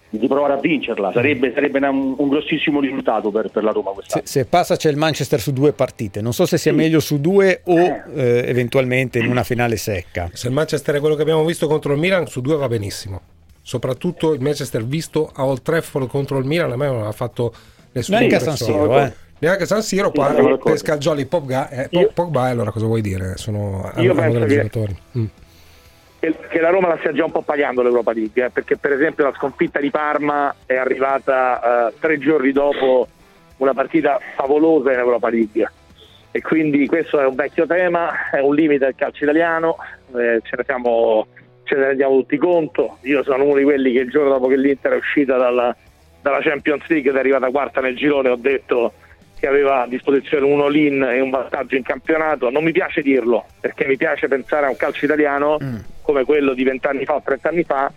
di 0.08 0.26
provare 0.26 0.54
a 0.54 0.56
vincerla. 0.56 1.12
Sarebbe, 1.12 1.52
sarebbe 1.52 1.78
un, 1.86 2.14
un, 2.16 2.28
grossissimo 2.28 2.80
risultato 2.80 3.30
per, 3.30 3.50
per 3.50 3.64
la 3.64 3.72
Roma 3.72 3.90
quest'anno. 3.90 4.24
Se, 4.24 4.40
se, 4.40 4.44
passa 4.46 4.76
c'è 4.76 4.90
il 4.90 4.96
Manchester 4.96 5.40
su 5.40 5.52
due 5.52 5.72
partite, 5.72 6.20
non 6.20 6.32
so 6.32 6.46
se 6.46 6.58
sia 6.58 6.72
sì. 6.72 6.76
meglio 6.76 7.00
su 7.00 7.20
due 7.20 7.62
o 7.64 7.78
eh. 7.78 8.02
Eh, 8.14 8.44
eventualmente 8.46 9.18
in 9.18 9.28
una 9.28 9.42
finale 9.42 9.76
secca. 9.76 10.30
Se 10.32 10.48
il 10.48 10.52
Manchester 10.52 10.96
è 10.96 11.00
quello 11.00 11.14
che 11.14 11.22
abbiamo 11.22 11.44
visto 11.44 11.66
contro 11.66 11.92
il 11.92 11.98
Milan, 11.98 12.26
su 12.26 12.40
due 12.40 12.56
va 12.56 12.68
benissimo. 12.68 13.20
Soprattutto 13.62 14.32
il 14.32 14.40
Manchester 14.40 14.84
visto 14.84 15.30
a 15.34 15.44
Old 15.44 15.62
Trafford 15.62 16.08
contro 16.08 16.38
il 16.38 16.44
Milan, 16.44 16.70
a 16.70 16.76
me 16.76 16.86
non 16.86 17.06
ha 17.06 17.12
fatto 17.12 17.52
nessuno. 17.92 18.18
Neanche 18.18 18.38
San 18.38 18.56
Siro, 18.56 19.00
eh. 19.00 19.12
Neanche 19.38 19.66
San 19.66 19.82
Siro, 19.82 20.10
qua 20.12 20.58
pesca 20.62 20.94
il 20.94 21.00
Jolly 21.00 21.26
Pogba, 21.26 21.68
eh, 21.68 22.10
Pogba, 22.14 22.42
allora 22.42 22.70
cosa 22.70 22.86
vuoi 22.86 23.02
dire? 23.02 23.36
Sono 23.36 23.92
io 23.96 24.14
penso 24.14 24.38
che, 24.38 24.46
giocatori. 24.46 24.96
Mm 25.18 25.24
che, 26.48 26.60
la 26.60 26.70
Roma 26.70 26.88
la 26.88 26.98
stia 26.98 27.12
già 27.12 27.24
un 27.24 27.30
po' 27.30 27.42
pagando 27.42 27.82
l'Europa 27.82 28.12
League, 28.12 28.44
eh, 28.44 28.50
perché 28.50 28.76
per 28.76 28.92
esempio 28.92 29.24
la 29.24 29.34
sconfitta 29.34 29.80
di 29.80 29.90
Parma 29.90 30.54
è 30.64 30.76
arrivata 30.76 31.88
eh, 31.88 31.94
tre 32.00 32.18
giorni 32.18 32.52
dopo 32.52 33.08
una 33.58 33.74
partita 33.74 34.20
favolosa 34.34 34.92
in 34.92 34.98
Europa 34.98 35.28
League. 35.28 35.70
E 36.30 36.40
quindi 36.42 36.86
questo 36.86 37.18
è 37.18 37.26
un 37.26 37.34
vecchio 37.34 37.66
tema, 37.66 38.30
è 38.30 38.40
un 38.40 38.54
limite 38.54 38.84
del 38.84 38.94
calcio 38.94 39.24
italiano, 39.24 39.76
eh, 40.14 40.40
ce, 40.42 40.56
ne 40.56 40.64
siamo, 40.64 41.26
ce, 41.64 41.76
ne 41.76 41.86
rendiamo 41.86 42.16
tutti 42.16 42.36
conto, 42.36 42.98
io 43.02 43.22
sono 43.22 43.44
uno 43.44 43.56
di 43.56 43.64
quelli 43.64 43.92
che 43.92 44.00
il 44.00 44.10
giorno 44.10 44.30
dopo 44.30 44.46
che 44.48 44.56
l'Inter 44.56 44.92
è 44.92 44.96
uscita 44.96 45.38
dalla, 45.38 45.74
dalla 46.20 46.40
Champions 46.40 46.86
League 46.88 47.08
ed 47.08 47.16
è 47.16 47.20
arrivata 47.20 47.48
quarta 47.50 47.80
nel 47.80 47.96
girone 47.96 48.28
ho 48.28 48.36
detto 48.36 48.92
che 49.38 49.46
aveva 49.46 49.82
a 49.82 49.86
disposizione 49.86 50.46
un 50.46 50.60
all-in 50.60 51.02
e 51.02 51.20
un 51.20 51.30
vantaggio 51.30 51.76
in 51.76 51.82
campionato. 51.82 52.50
Non 52.50 52.64
mi 52.64 52.72
piace 52.72 53.02
dirlo 53.02 53.44
perché 53.60 53.86
mi 53.86 53.96
piace 53.96 54.28
pensare 54.28 54.66
a 54.66 54.70
un 54.70 54.76
calcio 54.76 55.04
italiano 55.04 55.58
mm. 55.62 55.76
come 56.02 56.24
quello 56.24 56.54
di 56.54 56.64
vent'anni 56.64 57.04
fa 57.04 57.16
o 57.16 57.22
trent'anni 57.22 57.62
fa 57.64 57.92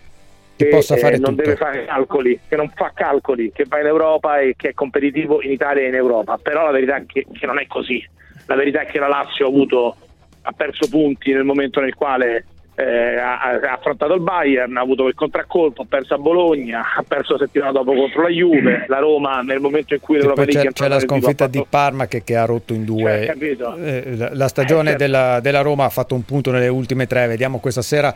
che, 0.64 0.68
possa 0.68 0.96
fare 0.96 1.14
eh, 1.14 1.18
non 1.18 1.30
tutto. 1.30 1.42
deve 1.42 1.56
fare 1.56 1.84
calcoli, 1.86 2.40
che 2.46 2.56
non 2.56 2.70
fa 2.74 2.92
calcoli, 2.94 3.50
che 3.52 3.64
va 3.66 3.80
in 3.80 3.86
Europa 3.86 4.38
e 4.40 4.54
che 4.56 4.70
è 4.70 4.74
competitivo 4.74 5.42
in 5.42 5.50
Italia 5.50 5.82
e 5.82 5.88
in 5.88 5.94
Europa. 5.94 6.36
Però 6.36 6.64
la 6.64 6.70
verità 6.70 6.96
è 6.96 7.06
che, 7.06 7.26
che 7.32 7.46
non 7.46 7.58
è 7.58 7.66
così. 7.66 8.06
La 8.46 8.56
verità 8.56 8.82
è 8.82 8.86
che 8.86 8.98
la 8.98 9.08
Lazio 9.08 9.46
ha, 9.46 9.48
avuto, 9.48 9.96
ha 10.42 10.52
perso 10.52 10.88
punti 10.88 11.32
nel 11.32 11.44
momento 11.44 11.80
nel 11.80 11.94
quale 11.94 12.44
eh, 12.80 13.16
ha, 13.16 13.38
ha, 13.40 13.72
affrontato 13.72 14.14
il 14.14 14.20
Bayern, 14.20 14.76
ha 14.76 14.80
avuto 14.80 15.06
il 15.06 15.14
contraccolpo, 15.14 15.82
ha 15.82 15.86
perso 15.88 16.14
a 16.14 16.18
Bologna, 16.18 16.80
ha 16.96 17.04
perso 17.06 17.34
la 17.34 17.40
settimana 17.40 17.72
dopo 17.72 17.92
contro 17.92 18.22
la 18.22 18.28
Juve, 18.28 18.84
la 18.88 18.98
Roma 18.98 19.42
nel 19.42 19.60
momento 19.60 19.94
in 19.94 20.00
cui 20.00 20.16
l'Europa 20.16 20.44
League 20.44 20.62
c'è, 20.62 20.72
c'è 20.72 20.88
la 20.88 20.98
sconfitta 20.98 21.46
di 21.46 21.64
Parma 21.68 22.06
che, 22.06 22.24
che, 22.24 22.36
ha 22.36 22.44
rotto 22.44 22.72
in 22.72 22.84
due. 22.84 23.34
Cioè, 23.36 23.76
eh, 23.78 24.16
la, 24.16 24.30
la, 24.32 24.48
stagione 24.48 24.90
eh, 24.90 24.92
certo. 24.92 25.04
della, 25.04 25.40
della, 25.40 25.60
Roma 25.60 25.84
ha 25.84 25.90
fatto 25.90 26.14
un 26.14 26.24
punto 26.24 26.50
nelle 26.50 26.68
ultime 26.68 27.06
tre, 27.06 27.26
vediamo 27.26 27.58
questa 27.58 27.82
sera 27.82 28.14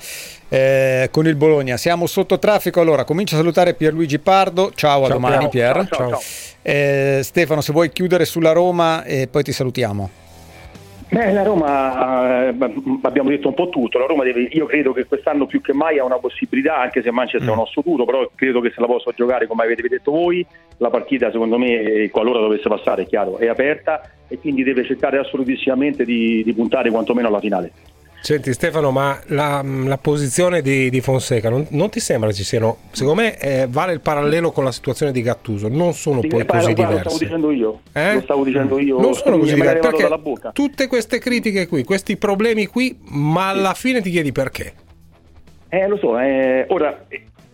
eh, 0.48 1.08
con 1.10 1.26
il 1.26 1.34
Bologna. 1.34 1.76
Siamo 1.76 2.06
sotto 2.06 2.38
traffico, 2.38 2.80
allora 2.80 3.04
comincio 3.04 3.34
a 3.34 3.38
salutare 3.38 3.74
Pierluigi 3.74 4.18
Pardo, 4.18 4.72
ciao, 4.74 5.04
a 5.04 5.08
domani 5.08 5.42
ciao. 5.42 5.48
Pier. 5.48 5.88
Ciao, 5.90 6.08
ciao, 6.08 6.20
eh, 6.62 7.20
Stefano 7.22 7.60
se 7.60 7.72
vuoi 7.72 7.90
chiudere 7.90 8.24
sulla 8.24 8.52
Roma 8.52 9.04
e 9.04 9.28
poi 9.30 9.42
ti 9.42 9.52
salutiamo. 9.52 10.24
Beh, 11.14 11.30
la 11.30 11.44
Roma, 11.44 12.48
eh, 12.48 12.56
abbiamo 13.02 13.28
detto 13.28 13.46
un 13.46 13.54
po' 13.54 13.68
tutto, 13.68 13.98
la 13.98 14.06
Roma 14.06 14.24
deve, 14.24 14.48
io 14.50 14.66
credo 14.66 14.92
che 14.92 15.06
quest'anno 15.06 15.46
più 15.46 15.60
che 15.60 15.72
mai 15.72 16.00
ha 16.00 16.04
una 16.04 16.18
possibilità, 16.18 16.76
anche 16.80 17.02
se 17.02 17.12
Manchester 17.12 17.48
mm. 17.48 17.52
è 17.52 17.54
un 17.54 17.60
osso 17.60 17.82
duro, 17.84 18.04
però 18.04 18.28
credo 18.34 18.60
che 18.60 18.72
se 18.74 18.80
la 18.80 18.86
possa 18.86 19.12
giocare 19.14 19.46
come 19.46 19.62
avete 19.62 19.86
detto 19.86 20.10
voi, 20.10 20.44
la 20.78 20.90
partita 20.90 21.30
secondo 21.30 21.56
me, 21.56 22.08
qualora 22.10 22.40
dovesse 22.40 22.68
passare, 22.68 23.02
è 23.02 23.06
chiaro, 23.06 23.38
è 23.38 23.46
aperta 23.46 24.10
e 24.26 24.40
quindi 24.40 24.64
deve 24.64 24.84
cercare 24.84 25.18
assolutissimamente 25.18 26.04
di, 26.04 26.42
di 26.42 26.52
puntare 26.52 26.90
quantomeno 26.90 27.28
alla 27.28 27.38
finale. 27.38 27.70
Senti 28.25 28.55
Stefano, 28.55 28.91
ma 28.91 29.20
la, 29.27 29.62
la 29.62 29.99
posizione 29.99 30.62
di, 30.62 30.89
di 30.89 31.03
Fonseca 31.03 31.51
non, 31.51 31.66
non, 31.72 31.91
ti 31.91 32.01
sembra 32.01 32.33
ci 32.33 32.43
siano? 32.43 32.79
Secondo 32.93 33.20
me 33.20 33.39
eh, 33.39 33.66
vale 33.68 33.93
il 33.93 34.01
parallelo 34.01 34.51
con 34.51 34.64
la 34.64 34.72
situazione 34.72 35.12
di 35.12 35.20
Gattuso, 35.20 35.68
non 35.68 35.93
sono 35.93 36.22
sì, 36.22 36.29
poi 36.29 36.47
così 36.47 36.72
diverse. 36.72 37.03
Lo 37.03 37.11
stavo 37.11 37.18
dicendo 37.18 37.51
io, 37.51 37.81
eh? 37.93 38.14
lo 38.14 38.20
stavo 38.22 38.45
dicendo 38.45 38.79
io. 38.79 38.99
Non 38.99 39.12
sono 39.12 39.37
così 39.37 39.53
diverse 39.53 39.91
perché 39.91 40.09
tutte 40.55 40.87
queste 40.87 41.18
critiche 41.18 41.66
qui, 41.68 41.85
questi 41.85 42.16
problemi 42.16 42.64
qui, 42.64 42.99
ma 43.11 43.51
alla 43.51 43.75
fine 43.75 44.01
ti 44.01 44.11
chiedi 44.11 44.33
perché? 44.33 44.72
Eh 45.68 45.87
lo 45.87 45.99
so, 45.99 46.18
eh, 46.18 46.64
ora 46.68 47.05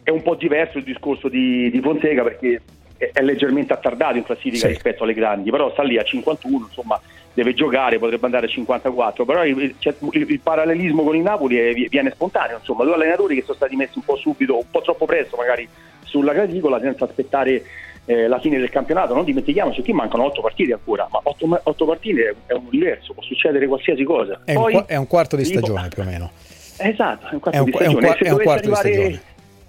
è 0.05 0.11
un 0.11 0.23
po' 0.23 0.37
diverso 0.37 0.79
il 0.79 0.85
discorso 0.85 1.29
di, 1.29 1.68
di 1.73 1.81
Fonseca 1.81 2.23
perché 2.23 2.61
è 2.97 3.23
leggermente 3.23 3.73
attardato 3.73 4.18
in 4.18 4.23
classifica 4.23 4.68
sì. 4.68 4.73
rispetto 4.75 5.03
alle 5.03 5.14
grandi, 5.14 5.51
però 5.51 5.73
sta 5.73 5.83
lì 5.83 5.99
a 5.99 6.05
51, 6.05 6.66
insomma 6.68 7.01
deve 7.33 7.55
giocare, 7.55 7.99
potrebbe 7.99 8.26
andare 8.26 8.47
a 8.47 8.49
54, 8.49 9.24
però 9.24 9.45
il, 9.45 9.57
il, 9.61 9.74
il 10.12 10.41
parallelismo 10.41 11.03
con 11.03 11.16
il 11.16 11.22
Napoli 11.22 11.57
è, 11.57 11.72
viene 11.89 12.11
spontaneo, 12.11 12.59
insomma, 12.59 12.85
due 12.85 12.95
allenatori 12.95 13.37
che 13.37 13.43
sono 13.43 13.57
stati 13.57 13.76
messi 13.76 13.99
un 13.99 14.05
po' 14.05 14.16
subito, 14.16 14.57
un 14.57 14.70
po' 14.70 14.83
troppo 14.83 15.07
presto 15.07 15.37
magari 15.37 15.68
sulla 16.03 16.33
graticola 16.33 16.81
senza 16.81 17.05
aspettare 17.05 17.62
eh, 18.05 18.26
la 18.26 18.41
fine 18.41 18.59
del 18.59 18.70
campionato, 18.70 19.14
non 19.14 19.24
dimentichiamoci 19.24 19.83
che 19.83 19.93
mancano 19.93 20.24
otto 20.24 20.41
partite 20.41 20.72
ancora, 20.72 21.07
ma 21.11 21.20
otto, 21.22 21.61
otto 21.62 21.85
partite 21.85 22.35
è 22.47 22.53
un 22.53 22.66
universo, 22.66 23.12
può 23.12 23.22
succedere 23.22 23.66
qualsiasi 23.66 24.03
cosa. 24.03 24.41
È, 24.45 24.55
Poi, 24.55 24.74
un, 24.74 24.85
è 24.87 24.97
un, 24.97 25.07
quarto 25.07 25.37
di 25.37 25.45
stagione 25.45 25.89
più 25.89 26.03
o 26.03 26.05
meno. 26.05 26.31
Esatto, 26.76 27.28
è 27.28 27.35
un 27.35 27.41
quarto 27.41 27.59
è 27.59 27.61
un, 27.61 27.66
di 27.66 27.72
stagione. 27.72 28.07
È 28.07 28.11
un, 28.11 28.26
è 28.26 28.31
un 28.31 28.43
quarto 28.43 28.68
di 28.68 28.74
stagione 28.74 29.20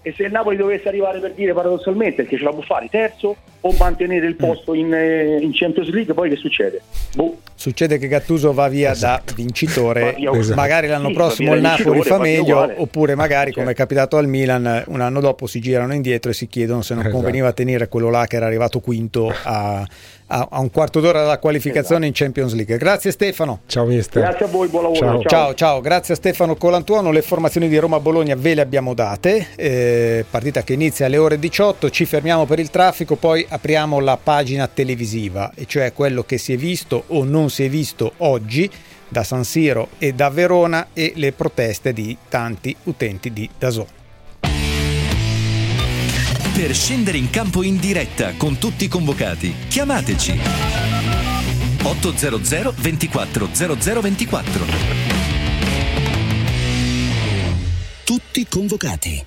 e 0.04 0.14
se 0.18 0.24
il 0.24 0.32
Napoli 0.32 0.58
dovesse 0.58 0.88
arrivare 0.88 1.20
per 1.20 1.34
dire 1.34 1.54
paradossalmente 1.54 2.26
che 2.26 2.38
ce 2.38 2.44
la 2.44 2.52
può 2.52 2.62
fare 2.62 2.88
terzo 2.90 3.36
o 3.64 3.76
mantenere 3.78 4.26
il 4.26 4.36
posto 4.36 4.74
in, 4.74 4.92
eh, 4.92 5.38
in 5.40 5.52
Champions 5.54 5.90
League, 5.90 6.16
poi 6.16 6.30
che 6.30 6.36
succede? 6.36 6.82
Boh. 7.14 7.38
Succede 7.54 8.00
che 8.00 8.08
Gattuso 8.08 8.54
va 8.54 8.68
via 8.68 8.92
esatto. 8.92 9.26
da 9.28 9.34
vincitore, 9.36 10.16
esatto. 10.18 10.56
magari 10.56 10.88
l'anno 10.88 11.10
sì, 11.10 11.14
prossimo 11.14 11.54
il 11.54 11.62
Napoli 11.62 12.02
fa 12.02 12.18
meglio, 12.18 12.72
oppure 12.78 13.14
magari 13.14 13.52
come 13.52 13.72
è 13.72 13.76
capitato 13.76 14.18
al 14.18 14.28
Milan, 14.28 14.86
un 14.88 15.00
anno 15.00 15.20
dopo 15.20 15.46
si 15.46 15.60
girano 15.60 15.94
indietro 15.94 16.32
e 16.32 16.34
si 16.34 16.48
chiedono 16.48 16.82
se 16.82 16.96
non 16.96 17.04
esatto. 17.04 17.18
conveniva 17.18 17.54
tenere 17.54 17.88
quello 17.88 18.10
là 18.10 18.26
che 18.26 18.38
era 18.38 18.48
arrivato 18.48 18.80
quinto 18.80 19.32
a, 19.44 19.88
a, 20.32 20.48
a 20.50 20.60
un 20.60 20.72
quarto 20.72 21.00
d'ora 21.00 21.22
dalla 21.22 21.38
qualificazione 21.38 22.06
esatto. 22.06 22.24
in 22.24 22.34
Champions 22.34 22.54
League. 22.54 22.78
Grazie 22.78 23.12
Stefano. 23.12 23.62
Ciao 23.68 23.86
mister. 23.86 24.24
Grazie 24.24 24.46
a 24.46 24.48
voi, 24.48 24.68
buon 24.70 24.84
lavoro. 24.84 25.00
Ciao, 25.00 25.12
ciao, 25.12 25.24
ciao. 25.24 25.54
ciao. 25.54 25.82
grazie 25.82 26.14
a 26.14 26.18
Stefano 26.18 26.56
Colantuono. 26.56 27.12
Le 27.12 27.22
formazioni 27.22 27.68
di 27.68 27.78
Roma-Bologna 27.78 28.36
ve 28.36 28.56
le 28.56 28.62
abbiamo 28.62 28.94
date. 28.94 29.48
Eh, 29.56 30.26
partita 30.30 30.64
che 30.64 30.74
inizia 30.74 31.06
alle 31.06 31.18
ore 31.18 31.38
18, 31.38 31.90
ci 31.90 32.06
fermiamo 32.06 32.46
per 32.46 32.60
il 32.60 32.70
traffico, 32.70 33.16
poi 33.16 33.46
apriamo 33.48 34.00
la 34.00 34.18
pagina 34.18 34.68
televisiva, 34.68 35.52
e 35.54 35.66
cioè 35.66 35.94
quello 35.94 36.24
che 36.24 36.38
si 36.38 36.54
è 36.54 36.58
visto 36.58 37.04
o 37.08 37.24
non 37.24 37.50
si 37.50 37.66
è 37.66 37.70
visto 37.70 38.14
oggi 38.18 38.70
da 39.08 39.24
San 39.24 39.44
Siro 39.44 39.90
e 39.98 40.14
da 40.14 40.30
Verona 40.30 40.88
e 40.94 41.12
le 41.16 41.34
proteste 41.34 41.92
di 41.92 42.16
tanti 42.30 42.74
utenti 42.84 43.34
di 43.34 43.50
Dazon. 43.58 44.01
Per 46.62 46.76
scendere 46.76 47.18
in 47.18 47.32
campo 47.32 47.64
in 47.64 47.80
diretta 47.80 48.36
con 48.38 48.60
tutti 48.60 48.84
i 48.84 48.88
convocati, 48.88 49.52
chiamateci 49.68 50.40
800 51.82 52.76
24 52.78 53.50
0024. 53.52 54.66
Tutti 58.04 58.46
convocati. 58.48 59.26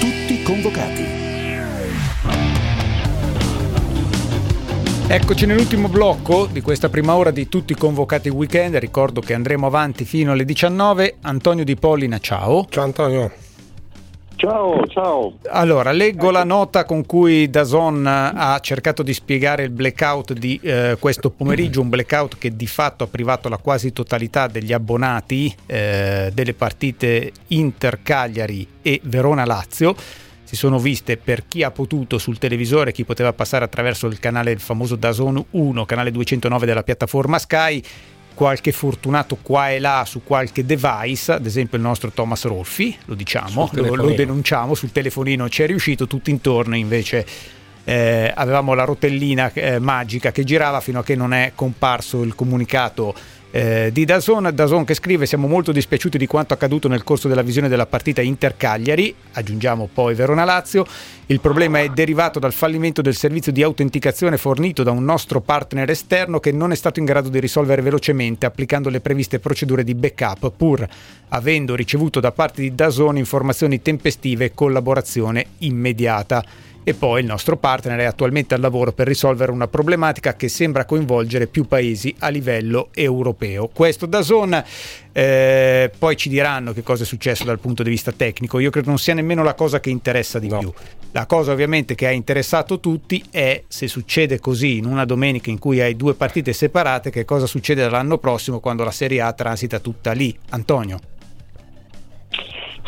Tutti 0.00 0.42
convocati. 0.42 1.11
Eccoci 5.12 5.44
nell'ultimo 5.44 5.88
blocco 5.88 6.46
di 6.46 6.62
questa 6.62 6.88
prima 6.88 7.14
ora 7.14 7.30
di 7.30 7.46
tutti 7.46 7.74
convocati 7.74 8.30
weekend. 8.30 8.76
Ricordo 8.76 9.20
che 9.20 9.34
andremo 9.34 9.66
avanti 9.66 10.06
fino 10.06 10.32
alle 10.32 10.46
19. 10.46 11.16
Antonio 11.20 11.64
Di 11.64 11.76
Pollina, 11.76 12.18
ciao. 12.18 12.66
Ciao 12.70 12.84
Antonio. 12.84 13.30
Ciao, 14.36 14.86
ciao. 14.86 15.34
Allora, 15.50 15.92
leggo 15.92 16.30
la 16.30 16.44
nota 16.44 16.86
con 16.86 17.04
cui 17.04 17.50
Dazon 17.50 18.06
ha 18.06 18.58
cercato 18.60 19.02
di 19.02 19.12
spiegare 19.12 19.64
il 19.64 19.70
blackout 19.70 20.32
di 20.32 20.58
eh, 20.62 20.96
questo 20.98 21.28
pomeriggio, 21.28 21.82
un 21.82 21.90
blackout 21.90 22.38
che 22.38 22.56
di 22.56 22.66
fatto 22.66 23.04
ha 23.04 23.06
privato 23.06 23.50
la 23.50 23.58
quasi 23.58 23.92
totalità 23.92 24.46
degli 24.46 24.72
abbonati 24.72 25.54
eh, 25.66 26.30
delle 26.32 26.54
partite 26.54 27.32
Inter-Cagliari 27.48 28.66
e 28.80 28.98
Verona-Lazio. 29.04 29.94
Si 30.52 30.58
sono 30.58 30.78
viste 30.78 31.16
per 31.16 31.46
chi 31.48 31.62
ha 31.62 31.70
potuto 31.70 32.18
sul 32.18 32.36
televisore, 32.36 32.92
chi 32.92 33.06
poteva 33.06 33.32
passare 33.32 33.64
attraverso 33.64 34.06
il 34.06 34.18
canale, 34.18 34.50
il 34.50 34.60
famoso 34.60 34.96
Dazon 34.96 35.42
1, 35.48 35.86
canale 35.86 36.10
209 36.10 36.66
della 36.66 36.82
piattaforma 36.82 37.38
Sky, 37.38 37.82
qualche 38.34 38.70
fortunato 38.70 39.38
qua 39.40 39.70
e 39.70 39.78
là 39.78 40.04
su 40.06 40.20
qualche 40.22 40.66
device, 40.66 41.32
ad 41.32 41.46
esempio 41.46 41.78
il 41.78 41.82
nostro 41.82 42.10
Thomas 42.10 42.44
Rolfi, 42.44 42.94
lo 43.06 43.14
diciamo, 43.14 43.70
lo, 43.72 43.94
lo, 43.94 44.10
denunciamo, 44.10 44.74
sul 44.74 44.92
telefonino 44.92 45.48
ci 45.48 45.62
è 45.62 45.66
riuscito, 45.66 46.06
tutto 46.06 46.28
intorno 46.28 46.76
invece 46.76 47.24
eh, 47.84 48.30
avevamo 48.34 48.74
la 48.74 48.84
rotellina 48.84 49.50
eh, 49.54 49.78
magica 49.78 50.32
che 50.32 50.44
girava 50.44 50.82
fino 50.82 50.98
a 50.98 51.02
che 51.02 51.16
non 51.16 51.32
è 51.32 51.52
comparso 51.54 52.22
il 52.22 52.34
comunicato 52.34 53.14
eh, 53.54 53.90
di 53.92 54.06
Dazon, 54.06 54.50
Dazon 54.54 54.84
che 54.84 54.94
scrive 54.94 55.26
siamo 55.26 55.46
molto 55.46 55.72
dispiaciuti 55.72 56.16
di 56.16 56.26
quanto 56.26 56.54
accaduto 56.54 56.88
nel 56.88 57.04
corso 57.04 57.28
della 57.28 57.42
visione 57.42 57.68
della 57.68 57.84
partita 57.84 58.22
Inter-Cagliari, 58.22 59.14
aggiungiamo 59.32 59.90
poi 59.92 60.14
Verona-Lazio, 60.14 60.86
il 61.26 61.38
problema 61.38 61.80
è 61.80 61.88
derivato 61.90 62.38
dal 62.38 62.54
fallimento 62.54 63.02
del 63.02 63.14
servizio 63.14 63.52
di 63.52 63.62
autenticazione 63.62 64.38
fornito 64.38 64.82
da 64.82 64.90
un 64.90 65.04
nostro 65.04 65.42
partner 65.42 65.90
esterno 65.90 66.40
che 66.40 66.50
non 66.50 66.72
è 66.72 66.74
stato 66.74 66.98
in 66.98 67.04
grado 67.04 67.28
di 67.28 67.40
risolvere 67.40 67.82
velocemente 67.82 68.46
applicando 68.46 68.88
le 68.88 69.00
previste 69.00 69.38
procedure 69.38 69.84
di 69.84 69.94
backup 69.94 70.50
pur 70.56 70.88
avendo 71.28 71.74
ricevuto 71.74 72.20
da 72.20 72.32
parte 72.32 72.62
di 72.62 72.74
Dazon 72.74 73.18
informazioni 73.18 73.82
tempestive 73.82 74.46
e 74.46 74.54
collaborazione 74.54 75.46
immediata 75.58 76.42
e 76.84 76.94
poi 76.94 77.20
il 77.20 77.26
nostro 77.26 77.56
partner 77.56 78.00
è 78.00 78.04
attualmente 78.04 78.54
al 78.54 78.60
lavoro 78.60 78.92
per 78.92 79.06
risolvere 79.06 79.52
una 79.52 79.68
problematica 79.68 80.34
che 80.34 80.48
sembra 80.48 80.84
coinvolgere 80.84 81.46
più 81.46 81.66
paesi 81.66 82.14
a 82.18 82.28
livello 82.28 82.88
europeo. 82.92 83.68
Questo 83.68 84.06
da 84.06 84.22
Zone, 84.22 84.64
eh, 85.12 85.90
poi 85.96 86.16
ci 86.16 86.28
diranno 86.28 86.72
che 86.72 86.82
cosa 86.82 87.04
è 87.04 87.06
successo 87.06 87.44
dal 87.44 87.60
punto 87.60 87.82
di 87.82 87.90
vista 87.90 88.12
tecnico, 88.12 88.58
io 88.58 88.70
credo 88.70 88.88
non 88.88 88.98
sia 88.98 89.14
nemmeno 89.14 89.42
la 89.42 89.54
cosa 89.54 89.80
che 89.80 89.90
interessa 89.90 90.38
di 90.38 90.48
no. 90.48 90.58
più. 90.58 90.72
La 91.12 91.26
cosa 91.26 91.52
ovviamente 91.52 91.94
che 91.94 92.06
ha 92.06 92.10
interessato 92.10 92.80
tutti 92.80 93.22
è 93.30 93.62
se 93.68 93.86
succede 93.86 94.40
così 94.40 94.78
in 94.78 94.86
una 94.86 95.04
domenica 95.04 95.50
in 95.50 95.58
cui 95.58 95.80
hai 95.80 95.94
due 95.94 96.14
partite 96.14 96.52
separate, 96.52 97.10
che 97.10 97.24
cosa 97.24 97.46
succede 97.46 97.88
l'anno 97.88 98.18
prossimo 98.18 98.60
quando 98.60 98.82
la 98.82 98.90
Serie 98.90 99.20
A 99.20 99.32
transita 99.32 99.78
tutta 99.78 100.12
lì. 100.12 100.36
Antonio. 100.50 101.11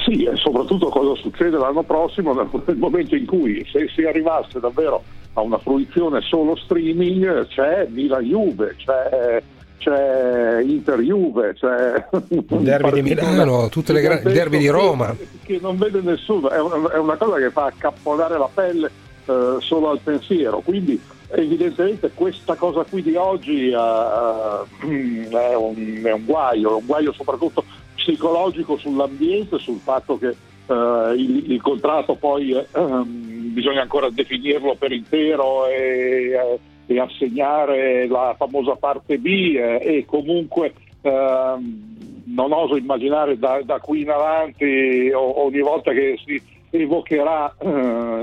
Sì, 0.05 0.25
e 0.25 0.37
soprattutto 0.37 0.89
cosa 0.91 1.19
succede 1.19 1.57
l'anno 1.57 1.83
prossimo 1.83 2.35
nel 2.37 2.77
momento 2.77 3.17
in 3.17 3.25
cui 3.25 3.67
se 3.71 3.89
si 3.95 4.03
arrivasse 4.03 4.61
davvero 4.61 5.03
a 5.33 5.41
una 5.41 5.59
fruizione 5.59 6.21
solo 6.21 6.55
streaming 6.57 7.47
c'è 7.49 7.87
Milan-Juve, 7.89 8.77
c'è, 8.77 9.43
c'è 9.79 10.61
Inter-Juve, 10.63 11.55
c'è 11.55 12.07
il 12.29 12.45
derby 12.61 12.93
di 12.93 13.15
Milano, 13.15 13.69
tutte 13.69 13.93
le 13.93 14.01
gra- 14.03 14.21
il 14.21 14.33
derby 14.33 14.59
di 14.59 14.69
Roma. 14.69 15.17
Che 15.43 15.59
non 15.61 15.77
vede 15.79 16.03
nessuno, 16.03 16.51
è 16.51 16.61
una, 16.61 16.93
è 16.93 16.99
una 16.99 17.17
cosa 17.17 17.39
che 17.39 17.51
fa 17.51 17.65
accapponare 17.65 18.39
la 18.39 18.49
pelle 18.53 18.91
eh, 19.25 19.57
solo 19.59 19.91
al 19.91 20.01
pensiero, 20.01 20.61
quindi 20.61 21.01
evidentemente 21.29 22.11
questa 22.15 22.55
cosa 22.55 22.85
qui 22.85 23.03
di 23.03 23.17
oggi 23.17 23.71
uh, 23.71 24.65
è, 25.35 25.55
un, 25.55 26.01
è 26.05 26.13
un 26.13 26.25
guaio, 26.25 26.71
è 26.71 26.75
un 26.75 26.87
guaio 26.87 27.13
soprattutto 27.13 27.65
psicologico 28.05 28.77
sull'ambiente, 28.77 29.59
sul 29.59 29.79
fatto 29.79 30.19
che 30.19 30.37
uh, 30.67 31.13
il, 31.15 31.53
il, 31.53 31.63
contratto 31.63 32.15
poi 32.17 32.53
uh, 32.53 33.03
bisogna 33.05 33.81
ancora 33.81 34.11
definirlo 34.11 34.75
per 34.75 34.93
intero 34.93 35.67
e, 35.67 36.59
e 36.87 37.01
assegnare 37.01 38.07
la 38.07 38.35
famosa 38.37 38.77
parte 38.77 39.19
B 39.19 39.57
e 39.81 40.05
comunque 40.07 40.75
non 41.05 42.51
oso 42.53 42.77
immaginare 42.77 43.39
da, 43.39 43.61
da, 43.63 43.79
qui 43.79 44.01
in 44.01 44.09
avanti 44.09 45.11
ogni 45.13 45.61
volta 45.61 45.93
che 45.93 46.19
si 46.25 46.41
evocherà 46.71 47.55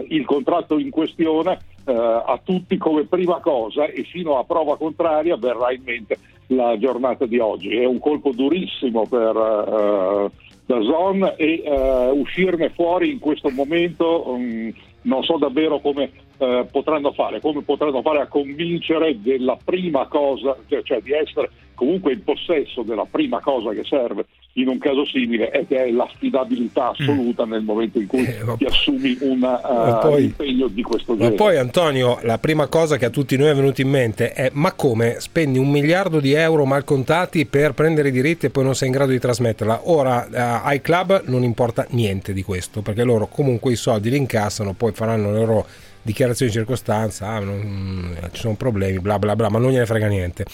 il 0.08 0.26
contratto 0.26 0.80
in 0.80 0.90
questione 0.90 1.60
eh, 1.86 1.94
a 1.94 2.40
tutti 2.44 2.78
come 2.78 3.06
prima 3.06 3.40
cosa 3.40 3.86
e 3.86 4.04
fino 4.04 4.38
a 4.38 4.44
prova 4.44 4.78
contraria 4.78 5.36
verrà 5.36 5.72
in 5.72 5.82
mente 5.84 6.18
la 6.52 6.78
giornata 6.78 7.26
di 7.26 7.40
oggi. 7.40 7.76
È 7.76 7.86
un 7.86 8.00
colpo 8.00 8.32
durissimo 8.32 9.06
per 9.08 9.36
uh, 9.36 10.32
Dazon 10.66 11.34
e 11.36 11.64
uh, 11.66 12.18
uscirne 12.18 12.70
fuori 12.70 13.12
in 13.12 13.20
questo 13.20 13.50
momento 13.50 14.30
um, 14.30 14.72
non 15.04 15.24
so 15.24 15.38
davvero 15.38 15.80
come 15.80 16.12
uh, 16.38 16.66
potranno 16.70 17.12
fare, 17.12 17.42
come 17.42 17.62
potranno 17.64 18.02
fare 18.02 18.20
a 18.20 18.28
convincere 18.28 19.20
della 19.20 19.58
prima 19.64 20.08
cosa, 20.08 20.56
cioè, 20.68 20.84
cioè 20.84 21.02
di 21.02 21.12
essere 21.12 21.50
comunque 21.82 22.14
in 22.14 22.24
possesso 22.24 22.84
della 22.84 23.08
prima 23.10 23.40
cosa 23.40 23.72
che 23.72 23.84
serve 23.84 24.28
in 24.54 24.68
un 24.68 24.78
caso 24.78 25.04
simile 25.04 25.50
è 25.50 25.66
che 25.66 25.86
è 25.86 25.90
l'affidabilità 25.90 26.90
assoluta 26.90 27.44
mm. 27.44 27.50
nel 27.50 27.64
momento 27.64 28.00
in 28.00 28.06
cui 28.06 28.24
eh, 28.24 28.44
ti 28.58 28.66
assumi 28.66 29.18
un 29.22 29.42
uh, 29.42 30.00
poi, 30.00 30.26
impegno 30.26 30.68
di 30.68 30.84
questo 30.84 31.14
genere. 31.14 31.36
Ma 31.36 31.44
poi 31.44 31.58
Antonio, 31.58 32.20
la 32.22 32.38
prima 32.38 32.68
cosa 32.68 32.98
che 32.98 33.06
a 33.06 33.10
tutti 33.10 33.36
noi 33.36 33.50
è 33.50 33.56
venuta 33.56 33.82
in 33.82 33.90
mente 33.90 34.32
è 34.32 34.52
ma 34.54 34.74
come 34.74 35.16
spendi 35.22 35.58
un 35.58 35.72
miliardo 35.72 36.20
di 36.20 36.34
euro 36.34 36.66
mal 36.66 36.84
contati 36.84 37.48
per 37.48 37.74
prendere 37.74 38.10
i 38.10 38.12
diritti 38.12 38.46
e 38.46 38.50
poi 38.52 38.64
non 38.64 38.76
sei 38.76 38.90
in 38.90 38.94
grado 38.94 39.10
di 39.10 39.20
trasmetterla? 39.20 39.90
Ora 39.90 40.28
uh, 40.30 40.68
ai 40.68 40.82
club 40.82 41.24
non 41.26 41.42
importa 41.42 41.88
niente 41.90 42.32
di 42.32 42.44
questo 42.44 42.84
perché 42.84 43.04
loro 43.04 43.26
comunque 43.26 43.72
i 43.72 43.76
soldi 43.76 44.12
li 44.12 44.18
incassano, 44.18 44.74
poi 44.74 44.92
faranno 44.92 45.32
le 45.32 45.40
loro 45.40 45.66
dichiarazioni 46.04 46.52
di 46.52 46.58
circostanza, 46.58 47.28
ah, 47.28 47.40
non, 47.40 48.16
ci 48.32 48.42
sono 48.42 48.54
problemi, 48.54 49.00
bla 49.00 49.18
bla 49.18 49.36
bla, 49.36 49.50
ma 49.50 49.58
non 49.58 49.72
gliene 49.72 49.88
frega 49.88 50.08
niente 50.08 50.46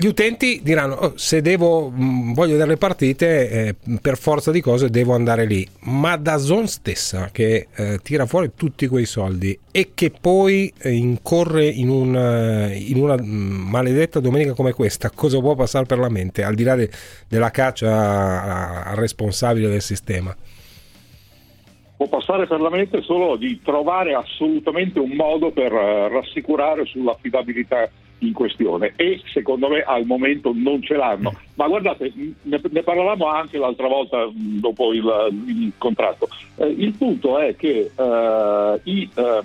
gli 0.00 0.06
utenti 0.06 0.60
diranno 0.62 0.94
oh, 0.94 1.12
se 1.16 1.42
devo 1.42 1.90
mh, 1.90 2.32
voglio 2.32 2.52
vedere 2.52 2.70
le 2.70 2.76
partite 2.76 3.50
eh, 3.50 3.74
per 4.00 4.16
forza 4.16 4.52
di 4.52 4.60
cose 4.60 4.90
devo 4.90 5.12
andare 5.12 5.44
lì. 5.44 5.66
Ma 5.80 6.16
da 6.16 6.36
Zone 6.36 6.68
stessa 6.68 7.30
che 7.32 7.66
eh, 7.74 7.98
tira 8.00 8.24
fuori 8.24 8.52
tutti 8.56 8.86
quei 8.86 9.06
soldi 9.06 9.58
e 9.72 9.90
che 9.94 10.12
poi 10.12 10.72
eh, 10.78 10.92
incorre 10.92 11.66
in, 11.66 11.88
un, 11.88 12.14
eh, 12.14 12.76
in 12.76 13.02
una 13.02 13.16
mh, 13.16 13.24
maledetta 13.70 14.20
domenica 14.20 14.54
come 14.54 14.72
questa 14.72 15.10
cosa 15.10 15.40
può 15.40 15.56
passare 15.56 15.86
per 15.86 15.98
la 15.98 16.08
mente 16.08 16.44
al 16.44 16.54
di 16.54 16.62
là 16.62 16.76
de, 16.76 16.88
della 17.26 17.50
caccia 17.50 18.84
al 18.84 18.96
responsabile 18.96 19.68
del 19.68 19.82
sistema? 19.82 20.32
Può 21.96 22.06
passare 22.06 22.46
per 22.46 22.60
la 22.60 22.70
mente 22.70 23.02
solo 23.02 23.34
di 23.34 23.60
trovare 23.64 24.14
assolutamente 24.14 25.00
un 25.00 25.10
modo 25.16 25.50
per 25.50 25.72
uh, 25.72 26.06
rassicurare 26.06 26.84
sull'affidabilità 26.86 27.90
in 28.20 28.32
questione 28.32 28.92
e 28.96 29.20
secondo 29.32 29.68
me 29.68 29.82
al 29.82 30.04
momento 30.04 30.52
non 30.54 30.82
ce 30.82 30.94
l'hanno. 30.94 31.32
Ma 31.54 31.66
guardate, 31.68 32.12
ne, 32.14 32.60
ne 32.70 32.82
parlavamo 32.82 33.26
anche 33.26 33.58
l'altra 33.58 33.88
volta 33.88 34.28
dopo 34.32 34.92
il, 34.92 35.04
il 35.46 35.72
contratto. 35.78 36.28
Eh, 36.56 36.66
il 36.66 36.94
punto 36.94 37.38
è 37.38 37.54
che 37.56 37.90
eh, 37.94 38.80
i, 38.84 39.08
eh, 39.14 39.42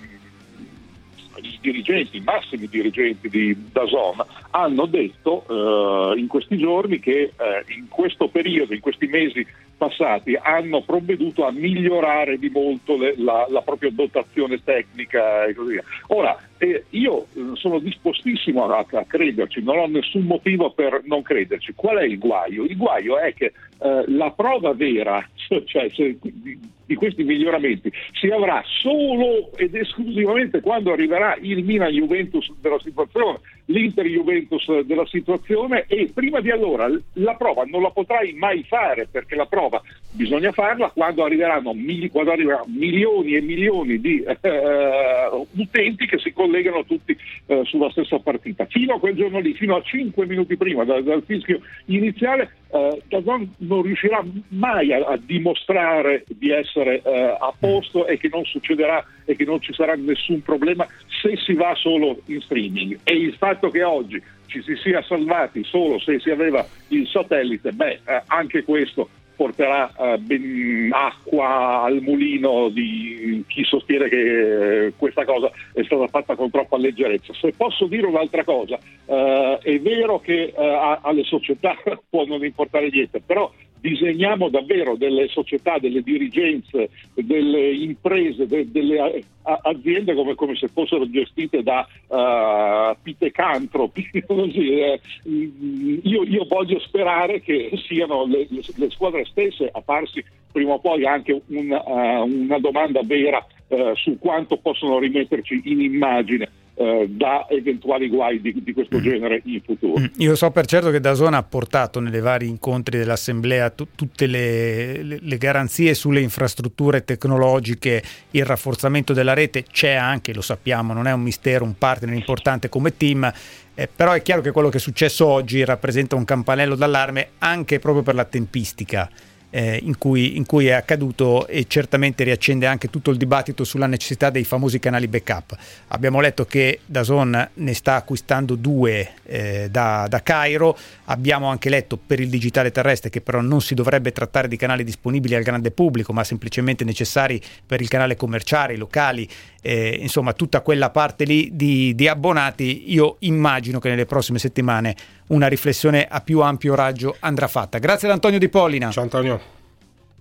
i, 1.41 1.57
dirigenti, 1.61 2.17
i 2.17 2.23
massimi 2.23 2.67
dirigenti 2.67 3.29
di 3.29 3.55
Dazon 3.71 4.23
hanno 4.51 4.85
detto 4.85 5.45
eh, 5.47 6.19
in 6.19 6.27
questi 6.27 6.57
giorni 6.57 6.99
che 6.99 7.21
eh, 7.21 7.73
in 7.75 7.87
questo 7.89 8.27
periodo, 8.27 8.73
in 8.73 8.81
questi 8.81 9.07
mesi 9.07 9.45
passati, 9.87 10.37
hanno 10.41 10.81
provveduto 10.81 11.45
a 11.45 11.51
migliorare 11.51 12.37
di 12.37 12.49
molto 12.49 12.97
le, 12.97 13.15
la, 13.17 13.45
la 13.49 13.61
propria 13.61 13.91
dotazione 13.91 14.63
tecnica 14.63 15.45
e 15.45 15.53
così 15.53 15.71
via. 15.71 15.83
Ora, 16.07 16.37
E 16.63 16.85
io 16.91 17.25
eh, 17.33 17.51
sono 17.55 17.79
dispostissimo 17.79 18.63
a, 18.63 18.85
a, 18.89 19.05
crederci, 19.05 19.61
non 19.61 19.79
ho 19.79 19.87
nessun 19.87 20.23
motivo 20.23 20.71
per 20.71 21.01
non 21.03 21.21
crederci. 21.21 21.73
Qual 21.73 21.97
è 21.97 22.03
il 22.03 22.17
guaio? 22.17 22.63
Il 22.63 22.77
guaio 22.77 23.17
è 23.17 23.33
che 23.33 23.51
eh, 23.79 24.03
la 24.07 24.31
prova 24.31 24.73
vera 24.73 25.27
cioè, 25.65 25.89
se, 25.89 26.17
di, 26.21 26.57
di, 26.85 26.95
questi 26.95 27.23
miglioramenti 27.23 27.91
si 28.13 28.27
avrà 28.27 28.63
solo 28.65 29.51
ed 29.57 29.75
esclusivamente 29.75 30.61
quando 30.61 30.93
arriverà 30.93 31.35
il 31.41 31.63
Milan 31.65 31.91
Juventus 31.91 32.49
della 32.61 32.79
situazione, 32.79 33.39
l'Inter 33.65 34.05
Juventus 34.05 34.81
della 34.81 35.05
situazione 35.05 35.85
e 35.87 36.11
prima 36.13 36.41
di 36.41 36.51
allora 36.51 36.87
la 37.13 37.35
prova 37.35 37.63
non 37.65 37.81
la 37.81 37.91
potrai 37.91 38.33
mai 38.33 38.63
fare 38.63 39.07
perché 39.09 39.35
la 39.35 39.45
prova 39.45 39.81
bisogna 40.11 40.51
farla 40.51 40.89
quando 40.89 41.23
arriveranno, 41.23 41.73
quando 42.11 42.31
arriveranno 42.31 42.65
milioni 42.67 43.35
e 43.35 43.41
milioni 43.41 43.99
di 43.99 44.23
eh, 44.23 45.29
utenti 45.55 46.05
che 46.05 46.19
si 46.19 46.33
collegano 46.33 46.83
tutti 46.83 47.17
eh, 47.45 47.61
sulla 47.65 47.89
stessa 47.91 48.19
partita. 48.19 48.65
Fino 48.65 48.95
a 48.95 48.99
quel 48.99 49.15
giorno 49.15 49.39
lì, 49.39 49.53
fino 49.53 49.75
a 49.75 49.81
5 49.81 50.25
minuti 50.25 50.57
prima 50.57 50.83
dal, 50.83 51.03
dal 51.03 51.23
fischio 51.25 51.61
iniziale, 51.85 52.51
eh, 52.73 53.01
Dazon 53.07 53.53
non 53.57 53.83
riuscirà 53.83 54.23
mai 54.49 54.91
a, 54.93 55.05
a 55.05 55.17
dimostrare 55.17 56.25
di 56.27 56.49
essere 56.49 57.01
eh, 57.03 57.37
a 57.39 57.53
posto 57.57 58.07
e 58.07 58.17
che 58.17 58.29
non 58.31 58.43
succederà 58.45 59.05
e 59.25 59.35
che 59.35 59.45
non 59.45 59.61
ci 59.61 59.73
sarà 59.73 59.93
nessun 59.93 60.41
problema 60.41 60.87
se 61.21 61.37
si 61.37 61.53
va 61.53 61.75
solo 61.75 62.19
in 62.25 62.41
streaming. 62.41 62.99
E 63.03 63.15
il 63.15 63.35
fatto 63.35 63.69
che 63.69 63.83
oggi 63.83 64.21
ci 64.47 64.61
si 64.63 64.75
sia 64.77 65.01
salvati 65.03 65.63
solo 65.63 65.99
se 65.99 66.19
si 66.19 66.31
aveva 66.31 66.65
il 66.89 67.07
satellite, 67.07 67.71
beh, 67.71 67.99
eh, 68.05 68.23
anche 68.27 68.63
questo 68.63 69.09
porterà 69.35 69.91
eh, 69.97 70.89
acqua 70.91 71.81
al 71.81 72.01
mulino 72.01 72.69
di 72.69 73.43
chi 73.47 73.63
sostiene 73.63 74.09
che 74.09 74.85
eh, 74.85 74.93
questa 74.97 75.25
cosa 75.25 75.51
è 75.73 75.83
stata 75.83 76.07
fatta 76.07 76.35
con 76.35 76.49
troppa 76.49 76.77
leggerezza. 76.77 77.33
Se 77.33 77.53
posso 77.55 77.85
dire 77.85 78.07
un'altra 78.07 78.43
cosa, 78.43 78.77
eh, 79.05 79.57
è 79.61 79.79
vero 79.79 80.19
che 80.19 80.53
eh, 80.55 80.97
alle 81.01 81.23
società 81.23 81.75
può 82.09 82.25
non 82.25 82.43
importare 82.43 82.89
niente, 82.89 83.21
però 83.25 83.51
disegniamo 83.83 84.47
davvero 84.47 84.95
delle 84.95 85.27
società, 85.27 85.77
delle 85.77 86.01
dirigenze, 86.01 86.89
delle 87.13 87.73
imprese, 87.73 88.47
de, 88.47 88.71
delle 88.71 89.21
aziende 89.43 90.15
come, 90.15 90.35
come, 90.35 90.55
se 90.55 90.69
fossero 90.69 91.09
gestite 91.09 91.61
da 91.61 91.85
uh, 92.07 92.95
pitecantropi. 93.01 94.09
Eh, 94.13 94.99
io, 96.03 96.23
io, 96.23 96.45
voglio 96.47 96.79
sperare 96.79 97.41
che 97.41 97.71
siano 97.85 98.25
le, 98.25 98.47
le, 98.49 98.89
squadre 98.89 99.25
stesse 99.25 99.69
a 99.69 99.81
farsi 99.81 100.23
prima 100.49 100.73
o 100.73 100.79
poi 100.79 101.05
anche 101.05 101.41
un, 101.47 101.69
uh, 101.69 102.23
una 102.23 102.59
domanda 102.59 103.01
vera 103.03 103.45
uh, 103.67 103.93
su 103.95 104.17
quanto 104.17 104.55
possono 104.57 104.97
rimetterci 104.97 105.61
in 105.65 105.81
immagine 105.81 106.49
eh, 106.75 107.07
da 107.09 107.45
eventuali 107.49 108.09
guai 108.09 108.41
di, 108.41 108.63
di 108.63 108.73
questo 108.73 108.97
mm. 108.97 109.01
genere 109.01 109.41
in 109.45 109.61
futuro. 109.61 110.01
Mm. 110.01 110.05
Io 110.17 110.35
so 110.35 110.49
per 110.51 110.65
certo 110.65 110.89
che 110.89 110.99
Dazona 110.99 111.37
ha 111.37 111.43
portato 111.43 111.99
nei 111.99 112.19
vari 112.19 112.47
incontri 112.47 112.97
dell'Assemblea 112.97 113.69
t- 113.69 113.87
tutte 113.95 114.25
le, 114.25 115.03
le, 115.03 115.19
le, 115.21 115.37
garanzie 115.37 115.93
sulle 115.93 116.19
infrastrutture 116.19 117.03
tecnologiche, 117.03 118.01
il 118.31 118.45
rafforzamento 118.45 119.13
della 119.13 119.33
rete, 119.33 119.65
c'è 119.71 119.93
anche, 119.93 120.33
lo 120.33 120.41
sappiamo, 120.41 120.93
non 120.93 121.07
è 121.07 121.11
un 121.11 121.21
mistero, 121.21 121.63
un 121.63 121.77
partner 121.77 122.13
importante 122.13 122.69
come 122.69 122.97
team. 122.97 123.31
Eh, 123.75 123.87
però 123.93 124.13
è 124.13 124.21
chiaro 124.21 124.41
che 124.41 124.51
quello 124.51 124.69
che 124.69 124.77
è 124.77 124.79
successo 124.79 125.25
oggi 125.25 125.63
rappresenta 125.63 126.15
un 126.15 126.25
campanello 126.25 126.75
d'allarme 126.75 127.29
anche 127.39 127.79
proprio 127.79 128.03
per 128.03 128.13
la 128.13 128.25
tempistica 128.25 129.09
eh, 129.55 129.79
in, 129.83 129.99
cui, 129.99 130.35
in, 130.35 130.47
cui, 130.47 130.65
è 130.65 130.71
accaduto 130.71 131.45
e 131.45 131.65
certamente 131.67 132.23
riaccende 132.23 132.65
anche 132.65 132.89
tutto 132.89 133.11
il 133.11 133.17
dibattito 133.17 133.63
sulla 133.63 133.85
necessità 133.85 134.31
dei 134.31 134.43
famosi 134.43 134.79
canali 134.79 135.07
backup. 135.07 135.55
Abbiamo 135.89 136.19
letto 136.19 136.45
che 136.45 136.79
Dazon 136.83 137.49
ne 137.53 137.73
sta 137.75 137.93
acquistando 137.95 138.55
due 138.55 139.11
eh, 139.25 139.67
da, 139.69 140.07
da 140.09 140.23
Cairo, 140.23 140.75
abbiamo 141.05 141.49
anche 141.49 141.69
letto 141.69 141.97
per 142.03 142.19
il 142.19 142.29
digitale 142.29 142.71
terrestre 142.71 143.11
che 143.11 143.21
però 143.21 143.41
non 143.41 143.61
si 143.61 143.75
dovrebbe 143.75 144.11
trattare 144.11 144.47
di 144.47 144.57
canali 144.57 144.83
disponibili 144.83 145.35
al 145.35 145.43
grande 145.43 145.69
pubblico 145.69 146.13
ma 146.13 146.23
semplicemente 146.23 146.83
necessari 146.83 147.39
per 147.63 147.79
il 147.79 147.87
canale 147.87 148.15
commerciale, 148.15 148.73
i 148.73 148.77
locali, 148.77 149.29
eh, 149.63 149.97
insomma 149.99 150.33
tutta 150.33 150.61
quella 150.61 150.89
parte 150.89 151.23
lì 151.23 151.49
di, 151.53 151.95
di 151.95 152.07
abbonati. 152.07 152.93
Io 152.93 153.15
immagino 153.19 153.79
che 153.79 153.89
nelle 153.89 154.05
prossime 154.05 154.37
settimane 154.37 154.95
una 155.27 155.47
riflessione 155.47 156.05
a 156.07 156.19
più 156.19 156.41
ampio 156.41 156.75
raggio 156.75 157.15
andrà 157.19 157.47
fatta. 157.47 157.79
Grazie 157.79 158.07
ad 158.07 158.13
Antonio 158.13 158.37
Di 158.37 158.49
Pollina. 158.49 158.91
Ciao 158.91 159.03
Antonio. 159.03 159.61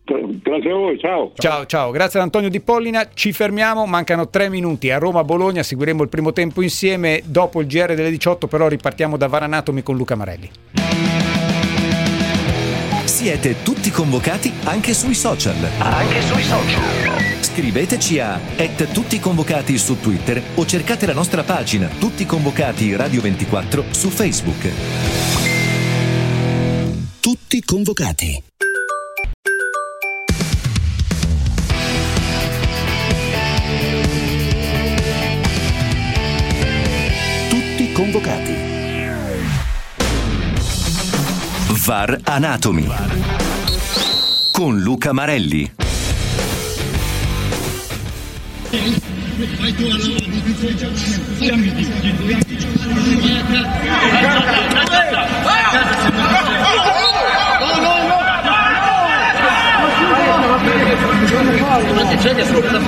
Grazie 0.04 0.70
a 0.70 0.74
voi, 0.74 0.98
ciao. 0.98 1.32
Ciao, 1.34 1.64
ciao, 1.66 1.90
grazie 1.90 2.18
ad 2.18 2.24
Antonio 2.24 2.48
Di 2.48 2.60
Pollina. 2.60 3.08
Ci 3.12 3.32
fermiamo, 3.32 3.86
mancano 3.86 4.28
tre 4.28 4.48
minuti 4.48 4.90
a 4.90 4.98
Roma-Bologna, 4.98 5.62
seguiremo 5.62 6.02
il 6.02 6.08
primo 6.08 6.32
tempo 6.32 6.62
insieme. 6.62 7.22
Dopo 7.24 7.60
il 7.60 7.66
GR 7.66 7.94
delle 7.94 8.10
18 8.10 8.46
però 8.46 8.68
ripartiamo 8.68 9.16
da 9.16 9.26
Varanatomi 9.26 9.82
con 9.82 9.96
Luca 9.96 10.14
Marelli. 10.14 10.50
Siete 13.04 13.62
tutti 13.62 13.90
convocati 13.90 14.52
anche 14.64 14.94
sui 14.94 15.14
social. 15.14 15.56
Anche 15.78 16.20
sui 16.22 16.42
social. 16.42 17.11
Scriveteci 17.52 18.18
a 18.18 18.40
tutti 18.92 19.20
convocati 19.20 19.76
su 19.76 20.00
Twitter 20.00 20.42
o 20.54 20.64
cercate 20.64 21.04
la 21.04 21.12
nostra 21.12 21.42
pagina 21.42 21.86
Tutti 21.86 22.24
Convocati 22.24 22.96
Radio 22.96 23.20
24 23.20 23.84
su 23.90 24.08
Facebook. 24.08 24.70
Tutti 27.20 27.62
convocati. 27.62 28.42
Tutti 37.50 37.92
convocati. 37.92 38.54
VAR 41.84 42.18
Anatomy 42.24 42.88
con 44.52 44.80
Luca 44.80 45.12
Marelli. 45.12 45.91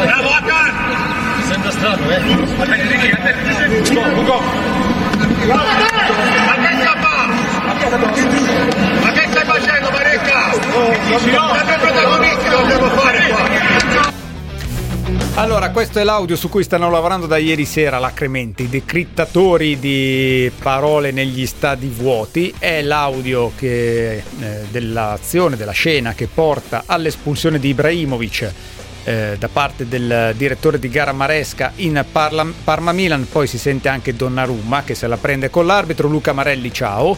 Bravo 0.04 0.30
Akan! 0.30 0.72
Sembra 1.48 1.70
strano, 1.70 2.10
eh? 2.10 2.20
Go! 4.24 4.40
Ma 5.44 6.54
che 6.62 6.72
sta 6.80 6.94
Ma 9.02 9.12
che 9.12 9.28
stai 9.28 9.44
facendo, 9.44 9.90
Marecca? 9.90 10.52
Siamo 11.18 11.52
protagonisti, 11.52 12.48
lo 12.48 12.56
dobbiamo 12.56 12.88
fare 12.88 13.18
qua! 13.28 14.23
Allora, 15.36 15.70
questo 15.70 15.98
è 15.98 16.04
l'audio 16.04 16.36
su 16.36 16.48
cui 16.48 16.62
stanno 16.62 16.88
lavorando 16.90 17.26
da 17.26 17.36
ieri 17.36 17.64
sera 17.64 17.98
l'acrementi, 17.98 18.62
i 18.62 18.68
decrittatori 18.68 19.78
di 19.78 20.50
parole 20.62 21.10
negli 21.10 21.44
stadi 21.46 21.88
vuoti. 21.88 22.54
È 22.58 22.82
l'audio 22.82 23.52
che, 23.56 24.16
eh, 24.16 24.22
dell'azione, 24.70 25.56
della 25.56 25.72
scena 25.72 26.14
che 26.14 26.28
porta 26.32 26.84
all'espulsione 26.86 27.58
di 27.58 27.68
Ibrahimovic 27.68 28.52
eh, 29.04 29.36
da 29.38 29.48
parte 29.48 29.86
del 29.86 30.34
direttore 30.36 30.78
di 30.78 30.88
gara 30.88 31.12
Maresca 31.12 31.72
in 31.76 32.04
Parla- 32.10 32.46
Parma 32.64 32.92
Milan. 32.92 33.26
Poi 33.30 33.46
si 33.46 33.58
sente 33.58 33.88
anche 33.88 34.14
Donnarumma 34.14 34.82
che 34.84 34.94
se 34.94 35.06
la 35.06 35.16
prende 35.16 35.50
con 35.50 35.66
l'arbitro. 35.66 36.08
Luca 36.08 36.32
Marelli, 36.32 36.72
ciao. 36.72 37.16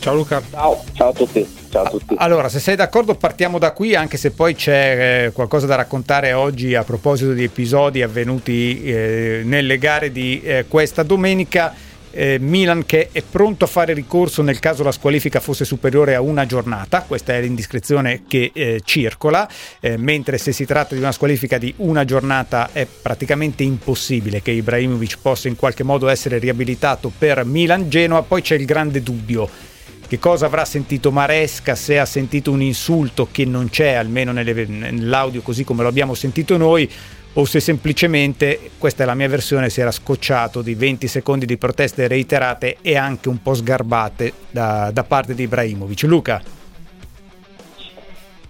Ciao 0.00 0.14
Luca. 0.14 0.42
Ciao, 0.50 0.82
ciao 0.94 1.10
a 1.10 1.12
tutti. 1.12 1.61
Ciao 1.72 1.84
a 1.84 1.88
tutti. 1.88 2.14
Allora, 2.18 2.50
se 2.50 2.60
sei 2.60 2.76
d'accordo 2.76 3.14
partiamo 3.14 3.58
da 3.58 3.72
qui, 3.72 3.94
anche 3.94 4.18
se 4.18 4.32
poi 4.32 4.54
c'è 4.54 5.24
eh, 5.24 5.32
qualcosa 5.32 5.64
da 5.64 5.74
raccontare 5.74 6.34
oggi 6.34 6.74
a 6.74 6.84
proposito 6.84 7.32
di 7.32 7.44
episodi 7.44 8.02
avvenuti 8.02 8.84
eh, 8.84 9.40
nelle 9.42 9.78
gare 9.78 10.12
di 10.12 10.42
eh, 10.42 10.66
questa 10.68 11.02
domenica. 11.02 11.90
Milan 12.14 12.84
che 12.84 13.08
è 13.10 13.22
pronto 13.22 13.64
a 13.64 13.66
fare 13.66 13.94
ricorso 13.94 14.42
nel 14.42 14.58
caso 14.58 14.82
la 14.82 14.92
squalifica 14.92 15.40
fosse 15.40 15.64
superiore 15.64 16.14
a 16.14 16.20
una 16.20 16.44
giornata, 16.44 17.00
questa 17.08 17.32
è 17.32 17.40
l'indiscrezione 17.40 18.24
che 18.28 18.50
eh, 18.52 18.82
circola, 18.84 19.48
eh, 19.80 19.96
mentre 19.96 20.36
se 20.36 20.52
si 20.52 20.66
tratta 20.66 20.94
di 20.94 21.00
una 21.00 21.10
squalifica 21.10 21.56
di 21.56 21.72
una 21.78 22.04
giornata 22.04 22.68
è 22.70 22.86
praticamente 22.86 23.62
impossibile 23.62 24.42
che 24.42 24.50
Ibrahimovic 24.50 25.20
possa 25.22 25.48
in 25.48 25.56
qualche 25.56 25.84
modo 25.84 26.06
essere 26.08 26.36
riabilitato 26.36 27.10
per 27.16 27.46
Milan-Genoa, 27.46 28.24
poi 28.24 28.42
c'è 28.42 28.56
il 28.56 28.66
grande 28.66 29.02
dubbio 29.02 29.70
che 30.12 30.18
cosa 30.18 30.44
avrà 30.44 30.66
sentito 30.66 31.10
Maresca, 31.10 31.74
se 31.74 31.98
ha 31.98 32.04
sentito 32.04 32.50
un 32.50 32.60
insulto 32.60 33.28
che 33.32 33.46
non 33.46 33.70
c'è, 33.70 33.94
almeno 33.94 34.30
nelle, 34.30 34.66
nell'audio 34.66 35.40
così 35.40 35.64
come 35.64 35.80
lo 35.80 35.88
abbiamo 35.88 36.12
sentito 36.12 36.58
noi, 36.58 36.86
o 37.32 37.46
se 37.46 37.60
semplicemente, 37.60 38.72
questa 38.76 39.04
è 39.04 39.06
la 39.06 39.14
mia 39.14 39.28
versione, 39.28 39.70
si 39.70 39.80
era 39.80 39.90
scocciato 39.90 40.60
di 40.60 40.74
20 40.74 41.06
secondi 41.08 41.46
di 41.46 41.56
proteste 41.56 42.06
reiterate 42.08 42.76
e 42.82 42.94
anche 42.94 43.30
un 43.30 43.40
po' 43.40 43.54
sgarbate 43.54 44.32
da, 44.50 44.90
da 44.92 45.02
parte 45.02 45.34
di 45.34 45.44
Ibrahimovic. 45.44 46.02
Luca? 46.02 46.42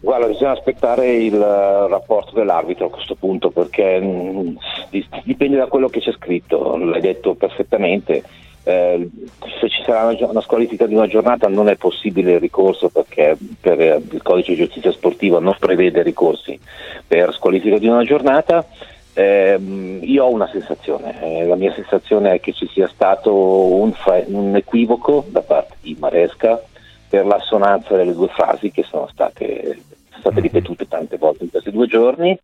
Guarda, 0.00 0.26
bisogna 0.26 0.50
aspettare 0.50 1.14
il 1.14 1.34
eh, 1.34 1.88
rapporto 1.88 2.34
dell'arbitro 2.34 2.86
a 2.86 2.90
questo 2.90 3.14
punto 3.14 3.50
perché 3.50 4.00
di- 4.90 5.06
dipende 5.22 5.58
da 5.58 5.66
quello 5.66 5.88
che 5.88 6.00
c'è 6.00 6.10
scritto, 6.10 6.76
l'hai 6.76 7.00
detto 7.00 7.36
perfettamente. 7.36 8.24
Eh, 8.64 9.10
se 9.60 9.68
ci 9.68 9.82
sarà 9.84 10.04
una, 10.04 10.28
una 10.28 10.40
squalifica 10.40 10.86
di 10.86 10.94
una 10.94 11.08
giornata 11.08 11.48
non 11.48 11.68
è 11.68 11.74
possibile 11.76 12.34
il 12.34 12.40
ricorso 12.40 12.88
perché 12.90 13.36
per 13.60 13.80
eh, 13.80 14.00
il 14.10 14.22
codice 14.22 14.52
di 14.52 14.58
giustizia 14.58 14.92
sportiva 14.92 15.40
non 15.40 15.56
prevede 15.58 16.02
ricorsi 16.02 16.58
per 17.06 17.32
squalifica 17.32 17.78
di 17.78 17.88
una 17.88 18.04
giornata. 18.04 18.64
Ehm, 19.14 19.98
io 20.02 20.24
ho 20.24 20.30
una 20.30 20.48
sensazione, 20.50 21.20
eh, 21.22 21.46
la 21.46 21.56
mia 21.56 21.72
sensazione 21.74 22.34
è 22.34 22.40
che 22.40 22.52
ci 22.52 22.66
sia 22.68 22.88
stato 22.88 23.34
un, 23.34 23.92
un 24.26 24.56
equivoco 24.56 25.24
da 25.28 25.42
parte 25.42 25.76
di 25.80 25.96
Maresca 25.98 26.60
per 27.08 27.26
l'assonanza 27.26 27.94
delle 27.94 28.14
due 28.14 28.28
frasi 28.28 28.70
che 28.70 28.84
sono 28.84 29.06
state, 29.12 29.82
state 30.22 30.40
ripetute 30.40 30.88
tante 30.88 31.16
volte 31.18 31.44
in 31.44 31.50
questi 31.50 31.70
due 31.70 31.86
giorni, 31.86 32.38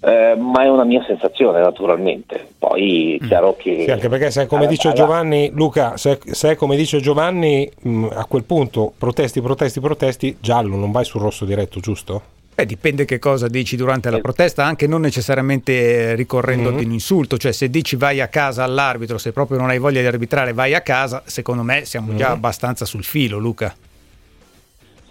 eh, 0.00 0.34
ma 0.38 0.62
è 0.62 0.68
una 0.68 0.84
mia 0.84 1.02
sensazione 1.06 1.60
naturalmente. 1.60 2.46
Poi 2.58 3.16
è 3.20 3.26
chiaro 3.26 3.56
che... 3.56 3.82
Sì, 3.84 3.90
anche 3.90 4.08
perché 4.08 4.30
se 4.30 4.42
è 4.42 4.46
come 4.46 4.66
dice 4.66 4.92
Giovanni, 4.92 5.50
Luca, 5.54 5.96
se, 5.96 6.18
se 6.24 6.50
è 6.50 6.54
come 6.56 6.76
dice 6.76 7.00
Giovanni, 7.00 7.68
mh, 7.80 8.08
a 8.12 8.24
quel 8.26 8.44
punto 8.44 8.92
protesti, 8.96 9.40
protesti, 9.40 9.80
protesti, 9.80 10.36
giallo, 10.40 10.76
non 10.76 10.90
vai 10.92 11.04
sul 11.04 11.20
rosso 11.22 11.44
diretto, 11.44 11.80
giusto? 11.80 12.22
Beh, 12.54 12.66
dipende 12.66 13.04
che 13.04 13.18
cosa 13.18 13.48
dici 13.48 13.74
durante 13.74 14.10
la 14.10 14.20
protesta, 14.20 14.64
anche 14.64 14.86
non 14.86 15.00
necessariamente 15.00 16.10
eh, 16.10 16.14
ricorrendo 16.14 16.70
Mhm. 16.70 16.76
ad 16.78 16.84
un 16.84 16.92
insulto, 16.92 17.36
cioè 17.36 17.50
se 17.50 17.68
dici 17.68 17.96
vai 17.96 18.20
a 18.20 18.28
casa 18.28 18.62
all'arbitro, 18.62 19.18
se 19.18 19.32
proprio 19.32 19.58
non 19.58 19.70
hai 19.70 19.78
voglia 19.78 20.00
di 20.00 20.06
arbitrare 20.06 20.52
vai 20.52 20.72
a 20.72 20.80
casa, 20.80 21.22
secondo 21.26 21.64
me 21.64 21.84
siamo 21.84 22.14
già 22.14 22.28
Mhm. 22.28 22.32
abbastanza 22.34 22.84
sul 22.84 23.02
filo, 23.02 23.38
Luca. 23.38 23.74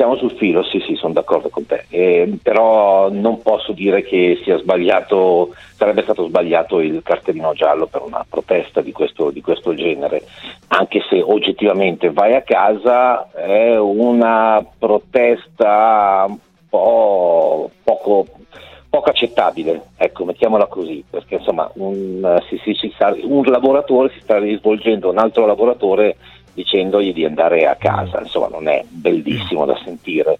Siamo 0.03 0.17
sul 0.17 0.35
filo, 0.37 0.63
sì, 0.63 0.81
sì, 0.85 0.95
sono 0.95 1.13
d'accordo 1.13 1.47
con 1.47 1.65
te, 1.65 1.85
Eh, 1.87 2.37
però 2.43 3.09
non 3.09 3.41
posso 3.41 3.71
dire 3.71 4.03
che 4.03 4.37
sia 4.43 4.57
sbagliato, 4.57 5.55
sarebbe 5.77 6.01
stato 6.01 6.27
sbagliato 6.27 6.81
il 6.81 6.99
cartellino 7.01 7.53
giallo 7.53 7.87
per 7.87 8.01
una 8.01 8.25
protesta 8.29 8.81
di 8.81 8.91
questo, 8.91 9.29
di 9.29 9.39
questo 9.39 9.73
genere, 9.73 10.23
anche 10.67 10.99
se 11.09 11.21
oggettivamente 11.21 12.11
vai 12.11 12.33
a 12.35 12.41
casa 12.41 13.31
è 13.31 13.79
una 13.79 14.61
protesta 14.77 16.25
un 16.27 16.37
po' 16.67 17.69
poco, 17.81 18.25
poco 18.89 19.09
accettabile, 19.09 19.83
ecco, 19.95 20.25
mettiamola 20.25 20.65
così, 20.65 21.01
perché 21.09 21.35
insomma 21.35 21.71
un, 21.75 22.41
si- 22.49 22.59
si- 22.61 22.73
si 22.73 22.91
sta- 22.93 23.15
un 23.23 23.41
lavoratore 23.45 24.09
si 24.09 24.19
sta 24.19 24.37
rivolgendo 24.37 25.07
a 25.07 25.11
un 25.11 25.17
altro 25.19 25.45
lavoratore 25.45 26.17
dicendogli 26.53 27.13
di 27.13 27.25
andare 27.25 27.65
a 27.65 27.75
casa, 27.75 28.19
insomma 28.21 28.47
non 28.47 28.67
è 28.67 28.83
bellissimo 28.87 29.65
da 29.65 29.79
sentire. 29.83 30.37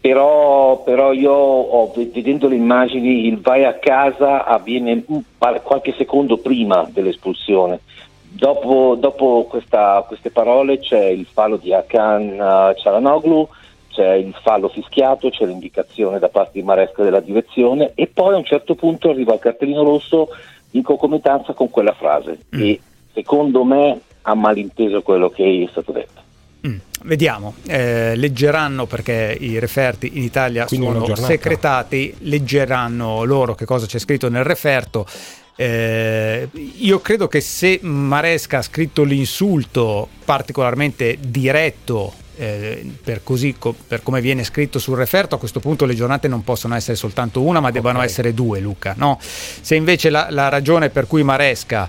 Però, 0.00 0.82
però 0.84 1.12
io 1.12 1.32
ho- 1.32 1.92
vedendo 1.94 2.48
le 2.48 2.54
immagini 2.54 3.26
il 3.26 3.40
vai 3.40 3.64
a 3.64 3.74
casa 3.74 4.44
avviene 4.44 5.04
qualche 5.62 5.92
secondo 5.96 6.38
prima 6.38 6.88
dell'espulsione. 6.90 7.80
Dopo, 8.30 8.96
dopo 8.98 9.46
questa- 9.48 10.04
queste 10.06 10.30
parole 10.30 10.78
c'è 10.78 11.06
il 11.06 11.26
fallo 11.26 11.56
di 11.56 11.72
Hakan 11.74 12.30
eh, 12.40 12.74
Cialanoglu, 12.80 13.48
c'è 13.90 14.14
il 14.14 14.32
fallo 14.42 14.68
fischiato, 14.68 15.30
c'è 15.30 15.44
l'indicazione 15.44 16.20
da 16.20 16.28
parte 16.28 16.52
di 16.54 16.62
Maresca 16.62 17.02
della 17.02 17.20
direzione 17.20 17.92
e 17.96 18.06
poi 18.06 18.34
a 18.34 18.36
un 18.36 18.44
certo 18.44 18.76
punto 18.76 19.10
arriva 19.10 19.34
il 19.34 19.40
cartellino 19.40 19.82
rosso 19.82 20.28
in 20.72 20.82
concomitanza 20.82 21.52
con 21.54 21.70
quella 21.70 21.92
frase 21.94 22.38
e 22.62 22.80
secondo 23.12 23.64
me 23.64 23.98
ha 24.28 24.34
malinteso 24.34 25.00
quello 25.02 25.30
che 25.30 25.64
è 25.66 25.70
stato 25.70 25.92
detto. 25.92 26.26
Vediamo, 27.04 27.54
eh, 27.66 28.16
leggeranno 28.16 28.86
perché 28.86 29.36
i 29.38 29.58
referti 29.60 30.10
in 30.14 30.22
Italia 30.24 30.66
Quindi 30.66 30.86
sono 30.86 31.14
secretati, 31.14 32.12
leggeranno 32.18 33.22
loro 33.22 33.54
che 33.54 33.64
cosa 33.64 33.86
c'è 33.86 33.98
scritto 33.98 34.28
nel 34.28 34.42
referto. 34.42 35.06
Eh, 35.54 36.48
io 36.52 37.00
credo 37.00 37.28
che 37.28 37.40
se 37.40 37.78
Maresca 37.82 38.58
ha 38.58 38.62
scritto 38.62 39.04
l'insulto 39.04 40.08
particolarmente 40.24 41.18
diretto 41.20 42.12
eh, 42.36 42.88
per, 43.02 43.22
così 43.24 43.54
co- 43.58 43.74
per 43.86 44.02
come 44.02 44.20
viene 44.20 44.44
scritto 44.44 44.78
sul 44.78 44.96
referto, 44.96 45.36
a 45.36 45.38
questo 45.38 45.60
punto 45.60 45.84
le 45.84 45.94
giornate 45.94 46.28
non 46.28 46.42
possono 46.44 46.74
essere 46.74 46.96
soltanto 46.96 47.42
una, 47.42 47.60
ma 47.60 47.70
debbano 47.70 48.02
essere 48.02 48.34
due, 48.34 48.60
Luca. 48.60 48.94
No? 48.96 49.18
Se 49.20 49.74
invece 49.74 50.10
la, 50.10 50.28
la 50.30 50.48
ragione 50.48 50.90
per 50.90 51.06
cui 51.06 51.22
Maresca 51.22 51.88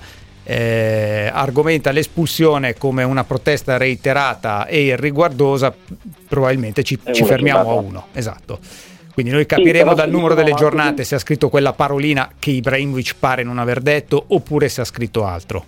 eh, 0.50 1.30
argomenta 1.32 1.92
l'espulsione 1.92 2.74
come 2.74 3.04
una 3.04 3.24
protesta 3.24 3.78
reiterata 3.78 4.66
e 4.66 4.82
irriguardosa, 4.82 5.72
probabilmente 6.28 6.82
ci, 6.82 6.98
È 7.04 7.12
ci 7.12 7.24
fermiamo 7.24 7.70
a 7.70 7.74
uno. 7.76 8.08
Esatto. 8.14 8.58
Quindi 9.14 9.32
noi 9.32 9.46
capiremo 9.46 9.92
però 9.92 9.96
dal 9.96 10.10
numero 10.10 10.34
delle 10.34 10.54
giornate 10.54 11.04
se 11.04 11.14
ha 11.14 11.20
scritto 11.20 11.50
quella 11.50 11.74
parolina 11.74 12.32
che 12.40 12.50
Ibrahimovic 12.50 13.16
pare 13.20 13.44
non 13.44 13.60
aver 13.60 13.80
detto 13.80 14.24
oppure 14.30 14.70
se 14.70 14.82
ha 14.82 14.86
scritto 14.86 15.24
altro. 15.24 15.64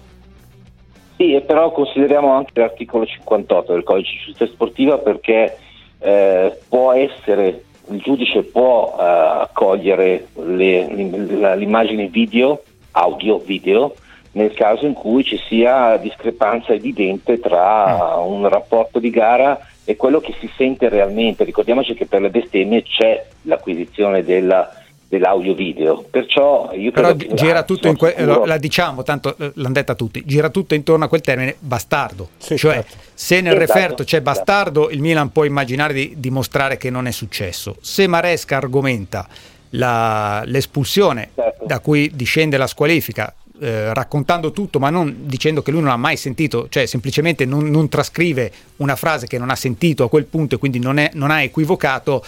Sì, 1.18 1.36
e 1.36 1.42
però 1.42 1.72
consideriamo 1.72 2.32
anche 2.32 2.60
l'articolo 2.60 3.06
58 3.06 3.74
del 3.74 3.84
codice 3.84 4.12
di 4.14 4.18
giustizia 4.18 4.48
sportiva 4.48 4.98
perché 4.98 5.58
eh, 6.00 6.58
può 6.68 6.94
essere, 6.94 7.66
il 7.90 8.00
giudice 8.00 8.42
può 8.42 8.98
eh, 9.00 9.04
accogliere 9.04 10.28
le- 10.44 10.88
l'im- 10.88 11.56
l'immagine 11.56 12.08
video, 12.08 12.64
audio, 12.92 13.38
video, 13.38 13.94
nel 14.34 14.54
caso 14.54 14.86
in 14.86 14.94
cui 14.94 15.24
ci 15.24 15.38
sia 15.48 15.98
discrepanza 15.98 16.74
evidente 16.74 17.40
tra 17.40 18.16
un 18.24 18.48
rapporto 18.48 19.00
di 19.00 19.10
gara 19.10 19.60
e 19.84 19.96
quello 19.96 20.20
che 20.22 20.34
si 20.40 20.50
sente 20.56 20.88
realmente. 20.90 21.44
Ricordiamoci 21.44 21.94
che 21.94 22.06
per 22.06 22.22
le 22.22 22.30
bestemmie 22.30 22.84
c'è 22.84 23.26
l'acquisizione 23.44 24.24
della- 24.24 24.76
dell'audio 25.10 25.54
video, 25.54 26.06
perciò 26.10 26.70
io 26.72 26.92
Però 26.92 27.10
credo 27.14 27.26
che- 27.28 27.34
gira 27.36 27.64
tutto 27.64 27.90
in 27.90 27.98
que- 27.98 28.14
sicuro- 28.16 28.34
lo- 28.40 28.46
la 28.46 28.56
diciamo, 28.56 29.04
tanto 29.04 29.36
eh, 29.38 29.52
l'hanno 29.56 29.74
detta 29.74 29.94
tutti, 29.94 30.24
gira 30.26 30.48
tutto 30.48 30.74
intorno 30.74 31.04
a 31.04 31.08
quel 31.10 31.20
termine 31.20 31.56
bastardo. 31.60 32.30
cioè, 32.38 32.58
certo. 32.58 32.96
se 33.14 33.42
nel 33.42 33.58
Esatto, 33.58 33.74
referto 33.74 34.04
c'è 34.06 34.22
bastardo, 34.22 34.90
il 34.90 35.02
Milan 35.02 35.30
può 35.34 35.44
immaginare 35.44 35.92
di 35.94 36.14
dimostrare 36.16 36.78
che 36.78 36.90
non 36.90 37.08
è 37.08 37.12
successo. 37.12 37.76
Se 37.82 38.08
Maresca 38.08 38.56
argomenta 38.56 39.28
la- 39.72 40.44
l'espulsione 40.46 41.32
Certo. 41.36 41.66
da 41.66 41.80
cui 41.80 42.10
discende 42.14 42.56
la 42.58 42.68
squalifica, 42.68 43.34
eh, 43.62 43.94
raccontando 43.94 44.52
tutto, 44.52 44.80
ma 44.80 44.90
non 44.90 45.16
dicendo 45.26 45.62
che 45.62 45.70
lui 45.72 45.82
non 45.82 45.92
ha 45.92 45.96
mai 45.98 46.18
sentito, 46.18 46.68
cioè 46.70 46.86
semplicemente 46.88 47.46
non, 47.46 47.70
non 47.70 47.90
trascrive 47.90 48.52
una 48.78 48.96
frase 48.96 49.28
che 49.28 49.38
non 49.38 49.50
ha 49.52 49.56
sentito 49.56 50.04
a 50.04 50.10
quel 50.10 50.26
punto 50.26 50.56
e 50.56 50.58
quindi 50.58 50.80
non, 50.80 50.98
è- 50.98 51.12
non 51.14 51.30
ha 51.30 51.44
equivocato, 51.44 52.24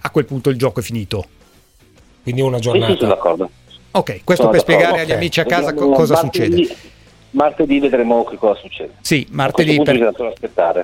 a 0.00 0.10
quel 0.10 0.26
punto 0.26 0.50
il 0.50 0.56
gioco 0.58 0.80
è 0.80 0.82
finito. 0.82 1.24
Quindi 2.22 2.40
una 2.42 2.56
Sì, 2.58 2.62
sì, 2.64 2.68
sono 2.68 2.84
giornata. 2.86 3.06
d'accordo. 3.06 3.50
Ok, 3.92 4.20
questo 4.24 4.44
Sono 4.44 4.50
per 4.50 4.60
d'accordo. 4.60 4.60
spiegare 4.60 5.00
agli 5.00 5.10
Ok. 5.10 5.16
amici 5.16 5.40
a 5.40 5.44
casa 5.44 5.70
Vediamo 5.70 5.92
cosa 5.94 6.16
succede. 6.16 6.76
Martedì 7.34 7.80
vedremo 7.80 8.22
che 8.24 8.36
cosa 8.36 8.60
succede. 8.60 8.94
Sì, 9.00 9.26
martedì 9.30 9.76
per- 9.82 9.96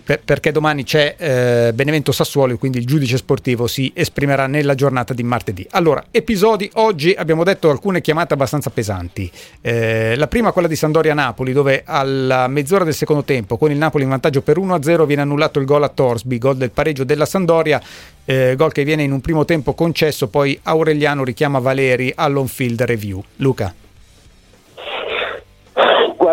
per- 0.02 0.20
perché 0.24 0.50
domani 0.50 0.82
c'è 0.82 1.14
eh, 1.16 1.72
Benevento 1.72 2.10
Sassuolo, 2.10 2.56
quindi 2.58 2.78
il 2.78 2.86
giudice 2.86 3.16
sportivo 3.16 3.68
si 3.68 3.92
esprimerà 3.94 4.48
nella 4.48 4.74
giornata 4.74 5.14
di 5.14 5.22
martedì. 5.22 5.64
Allora, 5.70 6.04
episodi 6.10 6.68
oggi 6.74 7.12
abbiamo 7.16 7.44
detto 7.44 7.70
alcune 7.70 8.00
chiamate 8.00 8.34
abbastanza 8.34 8.70
pesanti. 8.70 9.30
Eh, 9.60 10.16
la 10.16 10.26
prima 10.26 10.50
quella 10.50 10.66
di 10.66 10.74
Sandoria-Napoli, 10.76 11.52
dove 11.52 11.82
alla 11.86 12.48
mezz'ora 12.48 12.82
del 12.82 12.94
secondo 12.94 13.22
tempo, 13.22 13.56
con 13.56 13.70
il 13.70 13.76
Napoli 13.78 14.02
in 14.02 14.10
vantaggio 14.10 14.42
per 14.42 14.58
1-0, 14.58 15.04
viene 15.06 15.22
annullato 15.22 15.60
il 15.60 15.66
gol 15.66 15.84
a 15.84 15.88
Torsby, 15.88 16.38
gol 16.38 16.56
del 16.56 16.72
pareggio 16.72 17.04
della 17.04 17.26
Sandoria, 17.26 17.80
eh, 18.24 18.54
gol 18.56 18.72
che 18.72 18.82
viene 18.82 19.04
in 19.04 19.12
un 19.12 19.20
primo 19.20 19.44
tempo 19.44 19.74
concesso, 19.74 20.26
poi 20.26 20.58
Aureliano 20.64 21.22
richiama 21.22 21.60
Valeri 21.60 22.12
all'on-field 22.14 22.82
review. 22.82 23.22
Luca. 23.36 23.72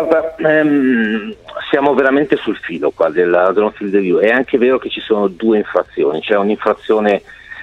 Guarda, 0.02 0.36
ehm, 0.36 1.34
siamo 1.70 1.94
veramente 1.94 2.36
sul 2.36 2.56
filo 2.56 2.90
qua 2.90 3.08
della, 3.08 3.52
dell'on 3.52 3.72
field 3.72 3.94
review. 3.94 4.18
È 4.18 4.28
anche 4.28 4.58
vero 4.58 4.78
che 4.78 4.88
ci 4.88 5.00
sono 5.00 5.28
due 5.28 5.58
infrazioni. 5.58 6.20
C'è 6.20 6.36
un'infrazione 6.36 7.22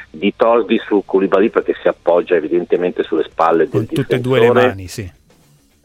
di 0.10 0.34
Torsby 0.36 0.80
su 0.80 1.04
Koulibaly 1.06 1.50
perché 1.50 1.76
si 1.82 1.88
appoggia 1.88 2.36
evidentemente 2.36 3.04
sulle 3.04 3.24
spalle 3.24 3.70
del 3.70 3.70
Con 3.70 3.88
tutte 3.88 4.16
e 4.16 4.20
due 4.20 4.40
le 4.40 4.52
mani, 4.52 4.88
sì. 4.88 5.12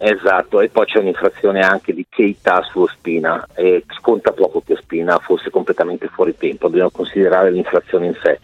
Esatto, 0.02 0.62
e 0.62 0.70
poi 0.70 0.86
c'è 0.86 0.98
un'infrazione 0.98 1.60
anche 1.60 1.92
di 1.92 2.06
Keita 2.08 2.62
su 2.62 2.80
Ospina 2.80 3.46
e 3.54 3.84
sconta 3.98 4.32
poco 4.32 4.62
che 4.64 4.72
Ospina 4.72 5.18
fosse 5.18 5.50
completamente 5.50 6.08
fuori 6.08 6.34
tempo, 6.34 6.68
dobbiamo 6.68 6.88
considerare 6.88 7.50
l'infrazione 7.50 8.06
in 8.06 8.16
sé. 8.22 8.40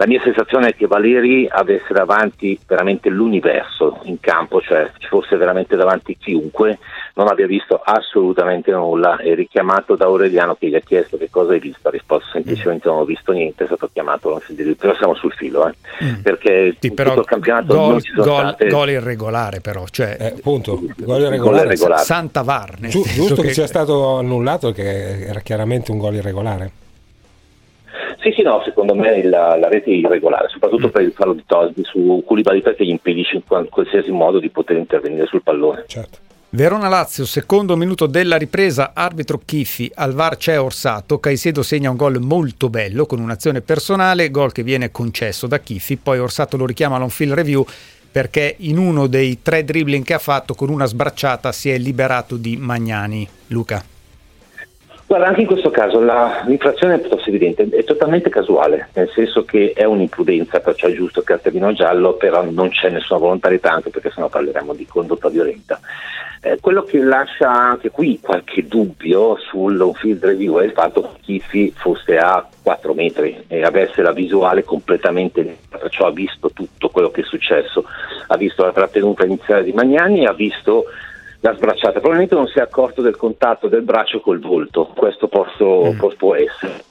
La 0.00 0.06
mia 0.06 0.20
sensazione 0.22 0.68
è 0.68 0.74
che 0.74 0.86
Valeri 0.86 1.46
avesse 1.46 1.92
davanti 1.92 2.58
veramente 2.66 3.10
l'universo 3.10 3.98
in 4.04 4.18
campo, 4.18 4.62
cioè 4.62 4.90
ci 4.96 5.06
fosse 5.08 5.36
veramente 5.36 5.76
davanti 5.76 6.16
chiunque, 6.18 6.78
non 7.16 7.28
abbia 7.28 7.46
visto 7.46 7.78
assolutamente 7.84 8.70
nulla 8.70 9.18
e 9.18 9.34
richiamato 9.34 9.96
da 9.96 10.06
Aureliano 10.06 10.54
che 10.58 10.68
gli 10.68 10.74
ha 10.74 10.80
chiesto 10.80 11.18
che 11.18 11.28
cosa 11.28 11.52
hai 11.52 11.58
visto, 11.60 11.88
ha 11.88 11.90
risposto 11.90 12.30
semplicemente 12.32 12.88
non 12.88 13.00
ho 13.00 13.04
visto 13.04 13.30
niente, 13.32 13.64
è 13.64 13.66
stato 13.66 13.90
chiamato, 13.92 14.30
non 14.30 14.40
si 14.40 14.54
deve- 14.54 14.74
però 14.74 14.94
siamo 14.94 15.14
sul 15.16 15.32
filo, 15.32 15.68
eh, 15.68 15.74
perché 16.22 16.76
Sì, 16.80 16.92
però 16.92 17.10
tutto 17.10 17.20
il 17.20 17.26
campionato 17.26 17.74
gol, 17.76 17.90
non 17.90 18.00
ci 18.00 18.12
sono 18.14 18.24
gol- 18.24 18.46
state... 18.48 18.68
gol 18.68 18.88
irregolare 18.88 19.60
però, 19.60 19.84
cioè 19.90 20.16
appunto, 20.34 20.76
gol 20.80 20.94
Gol 20.96 21.20
irregolare. 21.24 21.64
irregolare. 21.66 22.02
Santa 22.04 22.40
VAR. 22.40 22.76
nel 22.78 22.88
Giu- 22.90 23.04
senso 23.04 23.20
giusto 23.26 23.42
che... 23.42 23.52
sia 23.52 23.66
stato 23.66 24.16
annullato, 24.16 24.72
che 24.72 25.26
era 25.26 25.40
chiaramente 25.40 25.90
un 25.90 25.98
gol 25.98 26.14
irregolare. 26.14 26.70
Sì, 28.20 28.32
sì, 28.32 28.42
no, 28.42 28.60
secondo 28.64 28.94
me 28.94 29.22
la, 29.24 29.56
la 29.56 29.68
rete 29.68 29.90
è 29.90 29.94
irregolare, 29.94 30.48
soprattutto 30.48 30.88
Mm. 30.88 30.90
per 30.90 31.02
il 31.02 31.12
fallo 31.12 31.32
di 31.32 31.42
Tosby 31.46 31.82
su 31.84 32.22
Koulibaly 32.26 32.60
perché 32.60 32.84
gli 32.84 32.90
impedisce 32.90 33.36
in 33.36 33.42
qual- 33.46 33.68
qualsiasi 33.68 34.10
modo 34.10 34.38
di 34.38 34.50
poter 34.50 34.76
intervenire 34.76 35.26
sul 35.26 35.42
pallone. 35.42 35.86
Verona-Lazio, 36.52 37.24
secondo 37.26 37.76
minuto 37.76 38.06
della 38.06 38.36
ripresa, 38.36 38.90
arbitro 38.92 39.40
Chiffi, 39.44 39.90
al 39.94 40.12
VAR 40.14 40.36
c'è 40.36 40.60
Orsato, 40.60 41.20
Caicedo 41.20 41.62
segna 41.62 41.90
un 41.90 41.96
gol 41.96 42.18
molto 42.18 42.68
bello 42.68 43.06
con 43.06 43.20
un'azione 43.20 43.60
personale, 43.60 44.30
gol 44.30 44.50
che 44.50 44.64
viene 44.64 44.90
concesso 44.90 45.46
da 45.46 45.58
Chiffi, 45.60 45.96
poi 45.96 46.18
Orsato 46.18 46.56
lo 46.56 46.66
richiama 46.66 46.96
all'on 46.96 47.08
field 47.08 47.34
review 47.34 47.64
perché 48.10 48.56
in 48.58 48.78
uno 48.78 49.06
dei 49.06 49.40
tre 49.40 49.62
dribbling 49.62 50.04
che 50.04 50.14
ha 50.14 50.18
fatto 50.18 50.54
con 50.54 50.68
una 50.68 50.86
sbracciata 50.86 51.52
si 51.52 51.70
è 51.70 51.78
liberato 51.78 52.36
di 52.36 52.56
Magnani. 52.56 53.28
Luca. 53.46 53.89
Guarda, 55.10 55.26
anche 55.26 55.40
in 55.40 55.48
questo 55.48 55.70
caso 55.70 55.98
la- 56.00 56.44
l'infrazione 56.46 56.94
è 56.94 57.00
piuttosto 57.00 57.30
evidente, 57.30 57.68
è 57.68 57.82
totalmente 57.82 58.30
casuale, 58.30 58.90
nel 58.92 59.10
senso 59.12 59.44
che 59.44 59.72
è 59.74 59.82
un'imprudenza, 59.82 60.60
perciò 60.60 60.86
è 60.86 60.92
giusto 60.92 61.22
cartellino 61.22 61.72
giallo, 61.72 62.12
però 62.12 62.48
non 62.48 62.68
c'è 62.68 62.90
nessuna 62.90 63.18
volontarietà, 63.18 63.72
anche 63.72 63.90
perché 63.90 64.12
sennò 64.12 64.28
parleremo 64.28 64.72
di 64.72 64.86
condotta 64.86 65.28
violenta. 65.28 65.80
Eh, 66.40 66.58
quello 66.60 66.84
che 66.84 67.00
lascia 67.00 67.50
anche 67.50 67.90
qui 67.90 68.20
qualche 68.22 68.68
dubbio 68.68 69.36
sul 69.50 69.90
field 69.96 70.24
review 70.24 70.60
è 70.60 70.64
il 70.66 70.70
fatto 70.70 71.00
che 71.02 71.20
Chiffi 71.22 71.72
fosse 71.76 72.16
a 72.16 72.46
4 72.62 72.94
metri 72.94 73.46
e 73.48 73.64
avesse 73.64 74.02
la 74.02 74.12
visuale 74.12 74.62
completamente 74.62 75.42
netta, 75.42 75.78
perciò 75.78 76.06
ha 76.06 76.12
visto 76.12 76.52
tutto 76.52 76.88
quello 76.88 77.10
che 77.10 77.22
è 77.22 77.24
successo, 77.24 77.84
ha 78.28 78.36
visto 78.36 78.64
la 78.64 78.70
trattenuta 78.70 79.24
iniziale 79.24 79.64
di 79.64 79.72
Magnani, 79.72 80.24
ha 80.24 80.32
visto 80.32 80.84
la 81.40 81.54
sbracciata, 81.54 81.92
probabilmente 82.00 82.34
non 82.34 82.46
si 82.48 82.58
è 82.58 82.62
accorto 82.62 83.00
del 83.00 83.16
contatto 83.16 83.68
del 83.68 83.82
braccio 83.82 84.20
col 84.20 84.40
volto, 84.40 84.92
questo 84.94 85.28
posso- 85.28 85.94
può, 85.98 86.12
può 86.16 86.34
essere. 86.34 86.84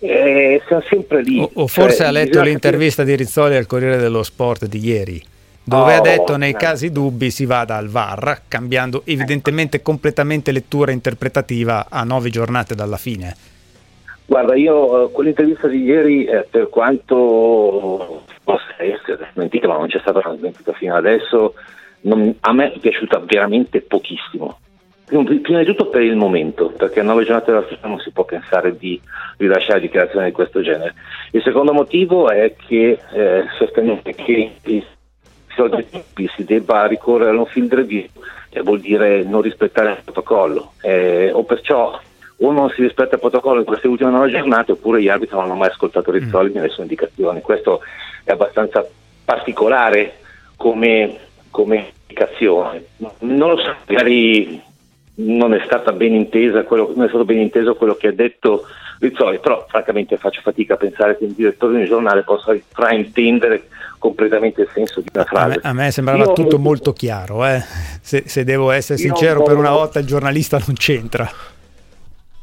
Eh, 0.00 0.62
siamo 0.66 0.82
sempre 0.82 1.22
lì. 1.22 1.40
O 1.54 1.66
forse 1.66 1.98
Cioè, 1.98 2.06
ha 2.06 2.10
letto 2.10 2.40
l'intervista 2.40 3.02
di 3.02 3.16
Rizzoli 3.16 3.56
al 3.56 3.66
Corriere 3.66 3.96
dello 3.96 4.22
Sport 4.22 4.66
di 4.66 4.78
ieri, 4.78 5.20
dove 5.62 5.94
Oh, 5.94 5.96
ha 5.96 6.00
detto 6.00 6.36
nei 6.36 6.52
eh. 6.52 6.56
casi 6.56 6.92
dubbi 6.92 7.30
si 7.30 7.46
vada 7.46 7.76
al 7.76 7.88
VAR, 7.88 8.42
cambiando 8.46 9.02
evidentemente 9.04 9.82
completamente 9.82 10.52
lettura 10.52 10.92
interpretativa 10.92 11.86
a 11.88 12.04
nove 12.04 12.30
giornate 12.30 12.74
dalla 12.74 12.96
fine. 12.96 13.34
Guarda, 14.26 14.54
io 14.54 15.06
eh, 15.06 15.10
quell'intervista 15.10 15.68
di 15.68 15.82
ieri, 15.82 16.26
eh, 16.26 16.46
per 16.48 16.68
quanto 16.68 18.24
possa 18.44 18.74
essere 18.78 19.28
smentita, 19.32 19.66
ma 19.66 19.78
non 19.78 19.88
c'è 19.88 19.98
stata 20.00 20.20
una 20.24 20.36
smentita 20.36 20.72
fino 20.72 20.94
adesso, 20.94 21.54
non- 22.02 22.34
a 22.40 22.52
me 22.52 22.72
è 22.72 22.78
piaciuta 22.78 23.18
veramente 23.20 23.80
pochissimo. 23.80 24.58
Prima 25.06 25.60
di 25.60 25.64
tutto 25.64 25.86
per 25.86 26.02
il 26.02 26.16
momento, 26.16 26.68
perché 26.68 27.00
a 27.00 27.02
nove 27.02 27.24
giornate 27.24 27.50
dalla 27.50 27.64
fine 27.64 27.80
non 27.82 27.98
si 27.98 28.10
può 28.10 28.24
pensare 28.24 28.76
di 28.76 29.00
rilasciare 29.38 29.80
dichiarazioni 29.80 30.26
di 30.26 30.32
questo 30.32 30.60
genere. 30.60 30.94
Il 31.30 31.40
secondo 31.42 31.72
motivo 31.72 32.28
è 32.28 32.54
che 32.54 32.98
eh, 33.12 33.44
sostenere 33.56 34.02
che 34.02 34.52
si 36.36 36.44
debba 36.44 36.86
ricorrere 36.86 37.30
all'on 37.30 37.46
field 37.46 37.72
review 37.72 38.04
eh, 38.50 38.60
vuol 38.62 38.80
dire 38.80 39.22
non 39.24 39.40
rispettare 39.40 39.90
il 39.90 39.98
protocollo, 40.04 40.72
eh, 40.82 41.30
o 41.32 41.42
perciò 41.44 41.98
o 42.40 42.52
non 42.52 42.70
si 42.70 42.82
rispetta 42.82 43.14
il 43.16 43.20
protocollo 43.20 43.60
in 43.60 43.66
queste 43.66 43.88
ultime 43.88 44.10
nove 44.10 44.30
giornate 44.30 44.72
oppure 44.72 45.02
gli 45.02 45.08
arbitri 45.08 45.34
non 45.34 45.46
hanno 45.46 45.54
mai 45.54 45.70
ascoltato 45.70 46.12
Rizzoli 46.12 46.52
né 46.52 46.60
le 46.60 46.68
sue 46.68 46.84
indicazioni. 46.84 47.40
Questo 47.40 47.80
è 48.22 48.30
abbastanza 48.30 48.86
particolare 49.24 50.18
come, 50.56 51.16
come 51.50 51.92
indicazione. 52.06 52.84
Non 53.20 53.50
lo 53.50 53.56
so, 53.58 53.74
magari 53.86 54.60
non 55.20 55.52
è 55.54 55.60
stata 55.64 55.92
ben 55.92 56.14
intesa 56.14 56.62
quello, 56.62 56.92
non 56.94 57.04
è 57.06 57.08
stato 57.08 57.24
ben 57.24 57.38
inteso 57.38 57.74
quello 57.74 57.94
che 57.96 58.08
ha 58.08 58.12
detto 58.12 58.64
Rizzoli, 59.00 59.38
però 59.38 59.64
francamente 59.68 60.16
faccio 60.16 60.40
fatica 60.42 60.74
a 60.74 60.76
pensare 60.76 61.16
che 61.16 61.24
un 61.24 61.34
direttore 61.34 61.74
di 61.74 61.80
un 61.82 61.86
giornale 61.86 62.22
possa 62.22 62.56
fraintendere 62.72 63.68
completamente 63.98 64.62
il 64.62 64.68
senso 64.72 65.00
di 65.00 65.08
una 65.12 65.22
A 65.22 65.26
me, 65.46 65.52
frase. 65.52 65.60
a 65.62 65.72
me 65.72 65.90
sembrava 65.92 66.24
Io- 66.24 66.32
tutto 66.32 66.58
molto 66.58 66.92
chiaro, 66.92 67.44
eh. 67.46 67.62
se, 68.00 68.24
se 68.26 68.42
devo 68.44 68.70
essere 68.72 68.98
sincero, 68.98 69.42
per 69.42 69.56
una 69.56 69.70
volta 69.70 69.98
il 70.00 70.06
giornalista 70.06 70.58
non 70.66 70.74
c'entra. 70.76 71.28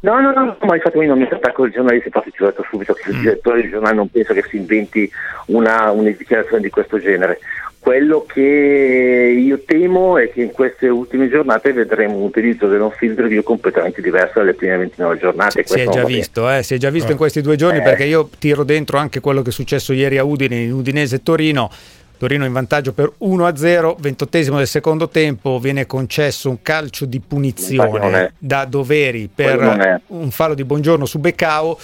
No, 0.01 0.20
no, 0.22 0.32
no, 0.34 0.56
ma 0.62 0.76
infatti 0.76 0.97
io 0.97 1.08
non 1.08 1.18
mi 1.18 1.28
attacco 1.30 1.64
ai 1.64 1.72
giornalisti, 1.72 2.08
infatti 2.08 2.32
ci 2.32 2.43
ho 2.43 2.45
detto 2.45 2.64
subito 2.70 2.93
che 2.93 3.10
il 3.10 3.20
direttore 3.22 3.62
del 3.62 3.72
giornale 3.72 3.95
non 3.95 4.10
pensa 4.10 4.34
che 4.34 4.43
si 4.43 4.58
inventi 4.58 5.10
una, 5.47 5.89
una 5.91 6.10
dichiarazione 6.12 6.62
di 6.62 6.70
questo 6.70 6.99
genere. 6.99 7.39
Quello 7.86 8.26
che 8.28 8.42
io 8.42 9.62
temo 9.64 10.18
è 10.18 10.32
che 10.32 10.42
in 10.42 10.52
queste 10.52 10.90
ultime 10.90 11.30
giornate 11.30 11.72
vedremo 11.72 12.16
un 12.16 12.24
utilizzo 12.24 12.66
del 12.66 12.92
field 12.98 13.20
review 13.20 13.44
completamente 13.44 14.02
diverso 14.02 14.40
dalle 14.40 14.56
prime 14.56 14.78
29 14.78 15.18
giornate. 15.20 15.52
Si 15.52 15.60
è 15.60 15.64
Questo 15.64 15.92
già 15.92 16.04
visto, 16.04 16.50
eh, 16.50 16.64
si 16.64 16.74
è 16.74 16.78
già 16.78 16.90
visto 16.90 17.12
in 17.12 17.18
questi 17.18 17.42
due 17.42 17.56
giorni 17.56 17.78
Eh. 17.78 17.82
perché 17.84 18.06
io 18.06 18.28
tiro 18.40 18.64
dentro 18.64 18.98
anche 18.98 19.20
quello 19.20 19.44
che 19.44 19.50
è 19.50 19.54
successo 19.54 19.94
ieri 19.94 20.18
a 20.18 20.24
Udine, 20.24 20.56
in 20.56 20.74
Udinese 20.74 21.22
Torino. 21.22 21.70
Torino 22.18 22.44
in 22.44 22.54
vantaggio 22.54 22.92
per 22.92 23.12
1-0, 23.20 23.98
ventottesimo 24.00 24.58
del 24.58 24.66
secondo 24.68 25.08
tempo 25.08 25.60
viene 25.60 25.86
concesso 25.86 26.50
un 26.50 26.64
calcio 26.64 27.06
di 27.06 27.20
punizione 27.20 28.20
è. 28.26 28.32
da 28.36 28.66
Doveri 28.66 29.26
è. 29.26 29.30
per 29.32 30.02
un 30.08 30.32
fallo 30.32 30.56
di 30.56 30.64
buongiorno 30.64 31.06
su 31.06 31.20
Beccao. 31.20 31.78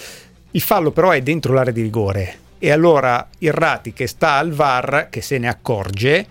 Il 0.50 0.60
fallo 0.62 0.90
però 0.90 1.10
è 1.12 1.20
dentro 1.20 1.52
l'area 1.52 1.72
di 1.72 1.82
rigore 1.82 2.41
e 2.64 2.70
allora 2.70 3.26
Irrati 3.38 3.92
che 3.92 4.06
sta 4.06 4.34
al 4.34 4.52
VAR, 4.52 5.08
che 5.10 5.20
se 5.20 5.36
ne 5.36 5.48
accorge, 5.48 6.24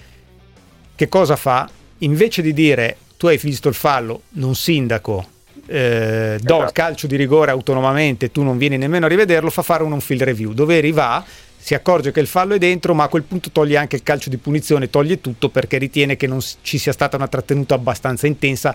che 0.95 1.09
cosa 1.09 1.35
fa? 1.35 1.69
Invece 1.97 2.41
di 2.41 2.53
dire 2.53 2.95
tu 3.17 3.27
hai 3.27 3.35
visto 3.35 3.67
il 3.67 3.75
fallo, 3.75 4.21
non 4.35 4.55
sindaco, 4.55 5.27
eh, 5.65 6.37
do 6.39 6.53
Esatto. 6.53 6.63
il 6.63 6.71
calcio 6.71 7.07
di 7.07 7.17
rigore 7.17 7.51
autonomamente, 7.51 8.31
tu 8.31 8.43
non 8.43 8.57
vieni 8.57 8.77
nemmeno 8.77 9.07
a 9.07 9.09
rivederlo, 9.09 9.49
fa 9.49 9.61
fare 9.61 9.83
un 9.83 9.91
on-field 9.91 10.23
review. 10.23 10.53
Doveri 10.53 10.93
va, 10.93 11.21
si 11.57 11.73
accorge 11.73 12.11
che 12.11 12.21
il 12.21 12.27
fallo 12.27 12.53
è 12.53 12.57
dentro, 12.57 12.93
ma 12.93 13.03
a 13.03 13.07
quel 13.09 13.23
punto 13.23 13.51
toglie 13.51 13.75
anche 13.75 13.97
il 13.97 14.03
calcio 14.03 14.29
di 14.29 14.37
punizione, 14.37 14.89
toglie 14.89 15.19
tutto 15.19 15.49
perché 15.49 15.77
ritiene 15.79 16.15
che 16.15 16.27
non 16.27 16.39
ci 16.61 16.77
sia 16.77 16.93
stata 16.93 17.17
una 17.17 17.27
trattenuta 17.27 17.75
abbastanza 17.75 18.25
intensa, 18.25 18.73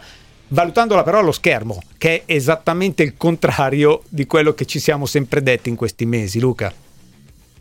valutandola 0.49 1.03
però 1.03 1.21
allo 1.21 1.33
schermo, 1.33 1.81
che 1.97 2.25
è 2.27 2.35
esattamente 2.35 3.03
il 3.03 3.15
contrario 3.17 4.03
di 4.11 4.27
quello 4.27 4.53
che 4.53 4.67
ci 4.67 4.79
siamo 4.79 5.07
sempre 5.07 5.43
detti 5.43 5.71
in 5.71 5.75
questi 5.75 6.05
mesi, 6.05 6.39
Luca. 6.39 6.85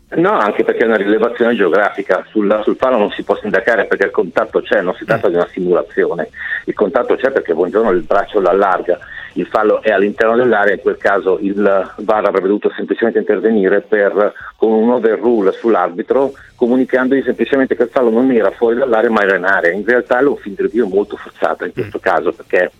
No, 0.08 0.38
anche 0.38 0.62
perché 0.62 0.84
è 0.84 0.86
una 0.86 0.96
rilevazione 0.96 1.56
geografica, 1.56 2.24
sul, 2.30 2.60
sul 2.62 2.76
fallo 2.76 2.96
non 2.96 3.10
si 3.10 3.24
può 3.24 3.36
sindacare 3.36 3.86
perché 3.86 4.04
il 4.04 4.12
contatto 4.12 4.60
c'è, 4.60 4.80
non 4.80 4.94
si 4.94 5.04
tratta 5.04 5.28
di 5.28 5.34
una 5.34 5.48
simulazione, 5.50 6.28
il 6.66 6.74
contatto 6.74 7.16
c'è 7.16 7.32
perché 7.32 7.52
buongiorno 7.54 7.90
il 7.90 8.02
braccio 8.02 8.38
lo 8.38 8.48
allarga, 8.48 9.00
il 9.32 9.46
fallo 9.46 9.82
è 9.82 9.90
all'interno 9.90 10.36
dell'area, 10.36 10.74
in 10.74 10.80
quel 10.80 10.96
caso 10.96 11.38
il 11.40 11.60
VAR 11.96 12.24
avrebbe 12.24 12.46
dovuto 12.46 12.70
semplicemente 12.76 13.18
intervenire 13.18 13.80
per, 13.80 14.32
con 14.54 14.72
un 14.72 14.90
overrule 14.90 15.50
sull'arbitro 15.50 16.34
comunicandogli 16.54 17.22
semplicemente 17.22 17.74
che 17.74 17.82
il 17.82 17.90
fallo 17.90 18.10
non 18.10 18.30
era 18.30 18.52
fuori 18.52 18.76
dall'area 18.76 19.10
ma 19.10 19.22
era 19.22 19.36
in 19.36 19.44
area, 19.44 19.72
in 19.72 19.84
realtà 19.84 20.20
l'on 20.20 20.36
field 20.36 20.60
review 20.60 20.88
è 20.88 20.94
molto 20.94 21.16
forzata 21.16 21.66
in 21.66 21.72
questo 21.72 21.98
caso 21.98 22.32
perché 22.32 22.70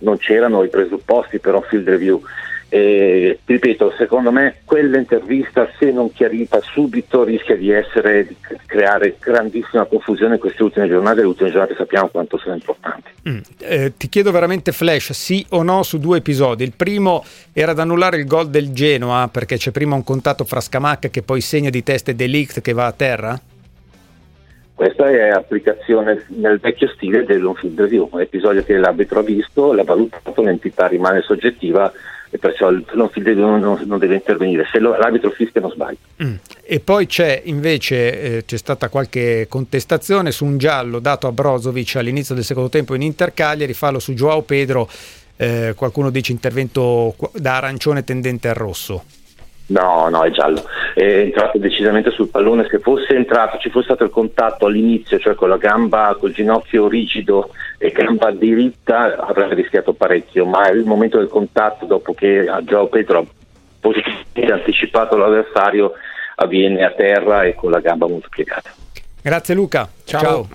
non 0.00 0.18
c'erano 0.18 0.62
i 0.62 0.68
presupposti 0.68 1.38
per 1.38 1.54
un 1.54 1.62
field 1.62 1.88
review. 1.88 2.20
E, 2.68 3.38
ti 3.44 3.52
ripeto, 3.52 3.94
secondo 3.96 4.32
me 4.32 4.56
quell'intervista, 4.64 5.68
se 5.78 5.92
non 5.92 6.12
chiarita 6.12 6.60
subito, 6.60 7.22
rischia 7.22 7.56
di 7.56 7.70
essere 7.70 8.26
di 8.26 8.36
creare 8.66 9.16
grandissima 9.20 9.84
confusione 9.84 10.34
in 10.34 10.40
queste 10.40 10.62
ultime 10.62 10.88
giornate. 10.88 11.20
Le 11.20 11.26
ultime 11.26 11.50
giornate 11.50 11.76
sappiamo 11.76 12.08
quanto 12.08 12.38
sono 12.38 12.54
importanti. 12.54 13.10
Mm. 13.28 13.38
Eh, 13.58 13.92
ti 13.96 14.08
chiedo 14.08 14.32
veramente 14.32 14.72
flash, 14.72 15.12
sì 15.12 15.44
o 15.50 15.62
no 15.62 15.82
su 15.84 15.98
due 15.98 16.18
episodi. 16.18 16.64
Il 16.64 16.72
primo 16.76 17.24
era 17.52 17.70
ad 17.70 17.78
annullare 17.78 18.16
il 18.16 18.26
gol 18.26 18.48
del 18.48 18.72
Genoa 18.72 19.28
perché 19.28 19.56
c'è 19.56 19.70
prima 19.70 19.94
un 19.94 20.02
contatto 20.02 20.44
fra 20.44 20.60
Scamacca 20.60 21.08
che 21.08 21.22
poi 21.22 21.40
segna 21.40 21.70
di 21.70 21.82
testa 21.82 22.10
e 22.10 22.14
Delict 22.14 22.60
che 22.60 22.72
va 22.72 22.86
a 22.86 22.92
terra? 22.92 23.40
Questa 24.74 25.08
è 25.08 25.30
applicazione 25.30 26.26
nel 26.28 26.58
vecchio 26.58 26.86
stile 26.88 27.24
dell'on-field 27.24 27.80
review, 27.80 28.10
un 28.12 28.20
episodio 28.20 28.62
che 28.62 28.76
l'arbitro 28.76 29.20
ha 29.20 29.22
visto, 29.22 29.72
l'ha 29.72 29.84
valutato, 29.84 30.42
l'entità 30.42 30.86
rimane 30.86 31.22
soggettiva 31.22 31.90
e 32.36 32.38
perciò 32.38 32.70
l'on-field 32.70 33.26
review 33.26 33.46
non, 33.46 33.60
non- 33.60 33.82
non 33.86 33.98
deve 33.98 34.14
intervenire. 34.14 34.66
Se 34.70 34.78
lo- 34.78 34.96
l'arbitro 34.96 35.30
fischia 35.30 35.60
non 35.60 35.70
sbaglia. 35.70 35.96
Mm. 36.22 36.34
E 36.62 36.80
poi 36.80 37.06
c'è 37.06 37.42
invece 37.44 38.20
eh, 38.36 38.44
c'è 38.44 38.56
stata 38.56 38.88
qualche 38.88 39.46
contestazione 39.48 40.30
su 40.30 40.44
un 40.44 40.58
giallo 40.58 40.98
dato 40.98 41.26
a 41.26 41.32
Brozovic 41.32 41.96
all'inizio 41.96 42.34
del 42.34 42.44
secondo 42.44 42.68
tempo 42.68 42.94
in 42.94 43.02
Inter 43.02 43.32
Cagliari, 43.34 43.72
fallo 43.72 43.98
su 43.98 44.12
Joao 44.12 44.42
Pedro, 44.42 44.88
eh, 45.36 45.72
qualcuno 45.74 46.10
dice 46.10 46.32
intervento 46.32 47.14
da 47.32 47.56
arancione 47.56 48.04
tendente 48.04 48.48
al 48.48 48.54
rosso. 48.54 49.04
No, 49.68 50.08
no, 50.08 50.22
è 50.22 50.30
giallo. 50.30 50.62
È 50.94 51.02
entrato 51.02 51.58
decisamente 51.58 52.10
sul 52.10 52.28
pallone. 52.28 52.68
Se 52.70 52.78
fosse 52.78 53.16
entrato, 53.16 53.58
ci 53.58 53.68
fosse 53.68 53.86
stato 53.86 54.04
il 54.04 54.10
contatto 54.10 54.66
all'inizio, 54.66 55.18
cioè 55.18 55.34
con 55.34 55.48
la 55.48 55.56
gamba, 55.56 56.16
col 56.18 56.32
ginocchio 56.32 56.86
rigido 56.86 57.50
e 57.78 57.90
gamba 57.90 58.30
diritta, 58.30 59.16
avrebbe 59.16 59.54
rischiato 59.54 59.92
parecchio. 59.92 60.46
Ma 60.46 60.68
il 60.68 60.84
momento 60.84 61.18
del 61.18 61.28
contatto, 61.28 61.86
dopo 61.86 62.14
che 62.14 62.48
Gio 62.62 62.86
Pedro 62.86 63.18
ha 63.18 63.24
positivamente 63.80 64.52
anticipato 64.52 65.16
l'avversario, 65.16 65.92
avviene 66.36 66.84
a 66.84 66.90
terra 66.90 67.44
e 67.44 67.54
con 67.54 67.70
la 67.70 67.80
gamba 67.80 68.06
molto 68.06 68.28
piegata. 68.30 68.70
Grazie 69.22 69.54
Luca. 69.54 69.88
Ciao. 70.04 70.48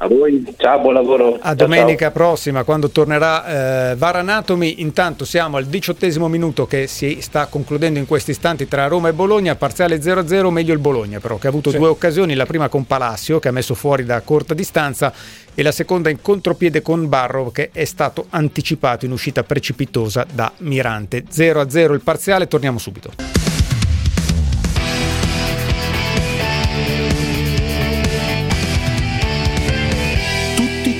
A 0.00 0.06
voi, 0.06 0.44
ciao, 0.56 0.78
buon 0.78 0.94
lavoro. 0.94 1.38
A 1.40 1.56
domenica 1.56 2.12
prossima 2.12 2.62
quando 2.62 2.88
tornerà 2.90 3.90
eh, 3.90 3.96
VAR 3.96 4.14
Anatomy. 4.16 4.76
Intanto 4.78 5.24
siamo 5.24 5.56
al 5.56 5.64
diciottesimo 5.66 6.28
minuto 6.28 6.68
che 6.68 6.86
si 6.86 7.18
sta 7.20 7.46
concludendo 7.46 7.98
in 7.98 8.06
questi 8.06 8.30
istanti 8.30 8.68
tra 8.68 8.86
Roma 8.86 9.08
e 9.08 9.12
Bologna. 9.12 9.56
Parziale 9.56 9.98
0-0, 9.98 10.50
meglio 10.50 10.72
il 10.72 10.78
Bologna 10.78 11.18
però 11.18 11.36
che 11.38 11.48
ha 11.48 11.50
avuto 11.50 11.70
Sì. 11.70 11.78
due 11.78 11.88
occasioni, 11.88 12.34
la 12.34 12.46
prima 12.46 12.68
con 12.68 12.86
Palacio 12.86 13.40
che 13.40 13.48
ha 13.48 13.52
messo 13.52 13.74
fuori 13.74 14.04
da 14.04 14.20
corta 14.20 14.54
distanza 14.54 15.12
e 15.52 15.62
la 15.64 15.72
seconda 15.72 16.10
in 16.10 16.20
contropiede 16.22 16.80
con 16.80 17.08
Barro 17.08 17.50
che 17.50 17.70
è 17.72 17.84
stato 17.84 18.26
anticipato 18.30 19.04
in 19.04 19.10
uscita 19.10 19.42
precipitosa 19.42 20.24
da 20.32 20.52
Mirante. 20.58 21.24
0-0 21.28 21.92
il 21.92 22.02
parziale, 22.02 22.46
torniamo 22.46 22.78
subito. 22.78 23.47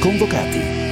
Convocati. 0.08 0.86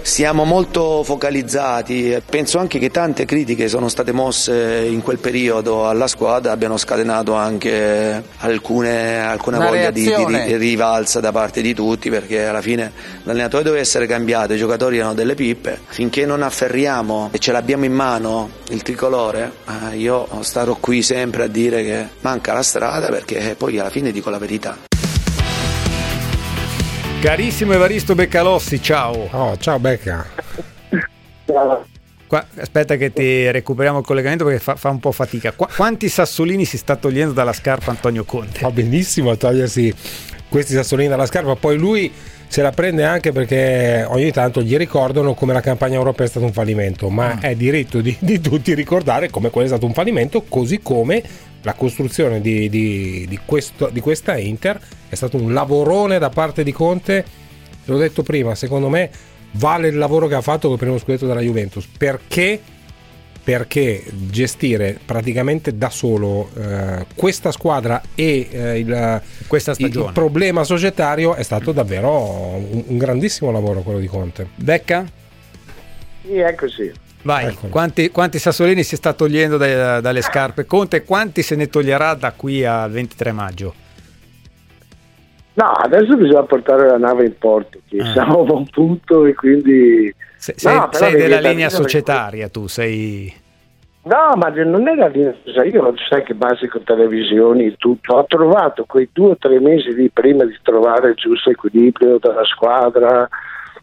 Siamo 0.00 0.44
molto 0.44 1.02
focalizzati, 1.02 2.22
penso 2.24 2.58
anche 2.58 2.78
che 2.78 2.90
tante 2.90 3.26
critiche 3.26 3.68
sono 3.68 3.90
state 3.90 4.10
mosse 4.10 4.86
in 4.88 5.02
quel 5.02 5.18
periodo 5.18 5.86
alla 5.86 6.06
squadra, 6.06 6.52
abbiano 6.52 6.78
scatenato 6.78 7.34
anche 7.34 8.22
alcune, 8.38 9.20
alcuna 9.20 9.58
Una 9.58 9.66
voglia 9.66 9.90
di, 9.90 10.04
di 10.06 10.56
rivalsa 10.56 11.20
da 11.20 11.30
parte 11.30 11.60
di 11.60 11.74
tutti 11.74 12.08
perché 12.08 12.46
alla 12.46 12.62
fine 12.62 12.90
l'allenatore 13.24 13.64
doveva 13.64 13.82
essere 13.82 14.06
cambiato, 14.06 14.54
i 14.54 14.56
giocatori 14.56 14.96
erano 14.96 15.12
delle 15.12 15.34
pippe, 15.34 15.78
finché 15.88 16.24
non 16.24 16.42
afferriamo 16.42 17.28
e 17.32 17.38
ce 17.38 17.52
l'abbiamo 17.52 17.84
in 17.84 17.92
mano 17.92 18.50
il 18.70 18.80
tricolore, 18.80 19.52
eh, 19.92 19.96
io 19.96 20.26
starò 20.40 20.74
qui 20.76 21.02
sempre 21.02 21.42
a 21.42 21.48
dire 21.48 21.84
che 21.84 22.06
manca 22.20 22.54
la 22.54 22.62
strada 22.62 23.08
perché 23.08 23.56
poi 23.58 23.78
alla 23.78 23.90
fine 23.90 24.10
dico 24.10 24.30
la 24.30 24.38
verità. 24.38 24.87
Carissimo 27.20 27.72
Evaristo 27.72 28.14
Beccalossi, 28.14 28.80
ciao. 28.80 29.28
Oh, 29.32 29.56
ciao 29.58 29.78
Becca. 29.80 30.24
Qua- 32.26 32.46
aspetta 32.58 32.96
che 32.96 33.12
ti 33.12 33.50
recuperiamo 33.50 33.98
il 33.98 34.04
collegamento 34.04 34.44
perché 34.44 34.60
fa, 34.60 34.76
fa 34.76 34.90
un 34.90 35.00
po' 35.00 35.10
fatica. 35.12 35.52
Qua- 35.52 35.68
quanti 35.74 36.08
sassolini 36.08 36.64
si 36.64 36.76
sta 36.78 36.94
togliendo 36.96 37.32
dalla 37.32 37.52
scarpa 37.52 37.90
Antonio 37.90 38.24
Conte? 38.24 38.60
Fa 38.60 38.70
benissimo 38.70 39.30
a 39.30 39.36
togliersi 39.36 39.92
questi 40.48 40.74
sassolini 40.74 41.08
dalla 41.08 41.26
scarpa. 41.26 41.56
Poi 41.56 41.76
lui 41.76 42.12
se 42.46 42.62
la 42.62 42.70
prende 42.70 43.04
anche 43.04 43.32
perché 43.32 44.04
ogni 44.08 44.30
tanto 44.30 44.62
gli 44.62 44.76
ricordano 44.76 45.34
come 45.34 45.52
la 45.52 45.60
campagna 45.60 45.96
europea 45.96 46.26
è 46.26 46.28
stato 46.28 46.46
un 46.46 46.52
fallimento, 46.52 47.08
ma 47.10 47.34
Mm. 47.34 47.40
è 47.40 47.54
diritto 47.56 48.00
di, 48.00 48.14
di 48.20 48.40
tutti 48.40 48.74
ricordare 48.74 49.28
come 49.28 49.50
quello 49.50 49.66
è 49.66 49.70
stato 49.70 49.86
un 49.86 49.92
fallimento, 49.92 50.42
così 50.48 50.80
come 50.80 51.22
la 51.62 51.74
costruzione 51.74 52.40
di, 52.40 52.68
di- 52.68 53.26
di 53.28 53.38
questo- 53.44 53.88
di 53.90 54.00
questa 54.00 54.36
Inter 54.36 54.80
è 55.08 55.14
stato 55.14 55.36
un 55.36 55.52
lavorone 55.52 56.18
da 56.18 56.28
parte 56.30 56.62
di 56.62 56.72
Conte. 56.72 57.24
Te 57.84 57.90
l'ho 57.92 57.98
detto 57.98 58.22
prima, 58.22 58.54
secondo 58.54 58.88
me 58.88 59.10
vale 59.52 59.88
il 59.88 59.96
lavoro 59.96 60.26
che 60.26 60.34
ha 60.34 60.40
fatto 60.42 60.68
col 60.68 60.78
primo 60.78 60.98
scudetto 60.98 61.26
della 61.26 61.40
Juventus 61.40 61.86
perché 61.86 62.60
perché 63.42 64.04
gestire 64.12 64.98
praticamente 65.02 65.78
da 65.78 65.88
solo 65.88 66.50
eh, 66.54 67.06
questa 67.14 67.50
squadra 67.50 68.02
e 68.14 68.46
eh, 68.50 68.78
il, 68.78 69.22
Questa 69.46 69.70
il- 69.70 69.76
stagione. 69.78 70.06
il 70.08 70.12
problema 70.12 70.64
societario 70.64 71.34
è 71.34 71.42
stato 71.42 71.72
davvero 71.72 72.10
un, 72.20 72.84
un 72.88 72.98
grandissimo 72.98 73.50
lavoro 73.50 73.80
quello 73.80 74.00
di 74.00 74.06
Conte. 74.06 74.48
Becca? 74.54 75.06
Sì, 76.26 76.34
è 76.36 76.54
così. 76.54 76.92
Vai, 77.22 77.52
quanti, 77.70 78.10
quanti 78.10 78.38
sassolini 78.38 78.82
si 78.82 78.96
sta 78.96 79.12
togliendo 79.12 79.56
dai- 79.56 80.00
dalle 80.00 80.22
scarpe? 80.22 80.64
Conte 80.66 80.98
e 80.98 81.04
quanti 81.04 81.42
se 81.42 81.56
ne 81.56 81.68
toglierà 81.68 82.14
da 82.14 82.32
qui 82.32 82.64
al 82.64 82.90
23 82.90 83.32
maggio? 83.32 83.74
No, 85.54 85.70
adesso 85.72 86.16
bisogna 86.16 86.44
portare 86.44 86.86
la 86.86 86.98
nave 86.98 87.26
in 87.26 87.36
porto, 87.36 87.80
che 87.88 88.04
siamo 88.12 88.44
a 88.46 88.52
un 88.52 88.68
punto 88.68 89.26
e 89.26 89.34
quindi... 89.34 90.14
Se- 90.36 90.54
sei 90.56 90.76
No, 90.76 90.88
sei 90.92 91.16
della 91.16 91.40
linea 91.40 91.68
societaria 91.68 92.48
tu, 92.48 92.68
sei... 92.68 93.34
No, 94.04 94.34
ma 94.36 94.48
non 94.48 94.86
è 94.88 94.94
la 94.94 95.08
linea, 95.08 95.34
sai, 95.52 95.70
io 95.70 95.92
sai 96.08 96.22
che 96.22 96.32
basi 96.32 96.68
con 96.68 96.84
televisioni 96.84 97.66
e 97.66 97.74
tutto, 97.76 98.14
ho 98.14 98.24
trovato 98.26 98.84
quei 98.86 99.10
due 99.12 99.32
o 99.32 99.36
tre 99.36 99.58
mesi 99.60 99.92
lì 99.92 100.08
prima 100.08 100.44
di 100.44 100.56
trovare 100.62 101.08
il 101.10 101.14
giusto 101.16 101.50
equilibrio 101.50 102.18
della 102.18 102.44
squadra, 102.44 103.28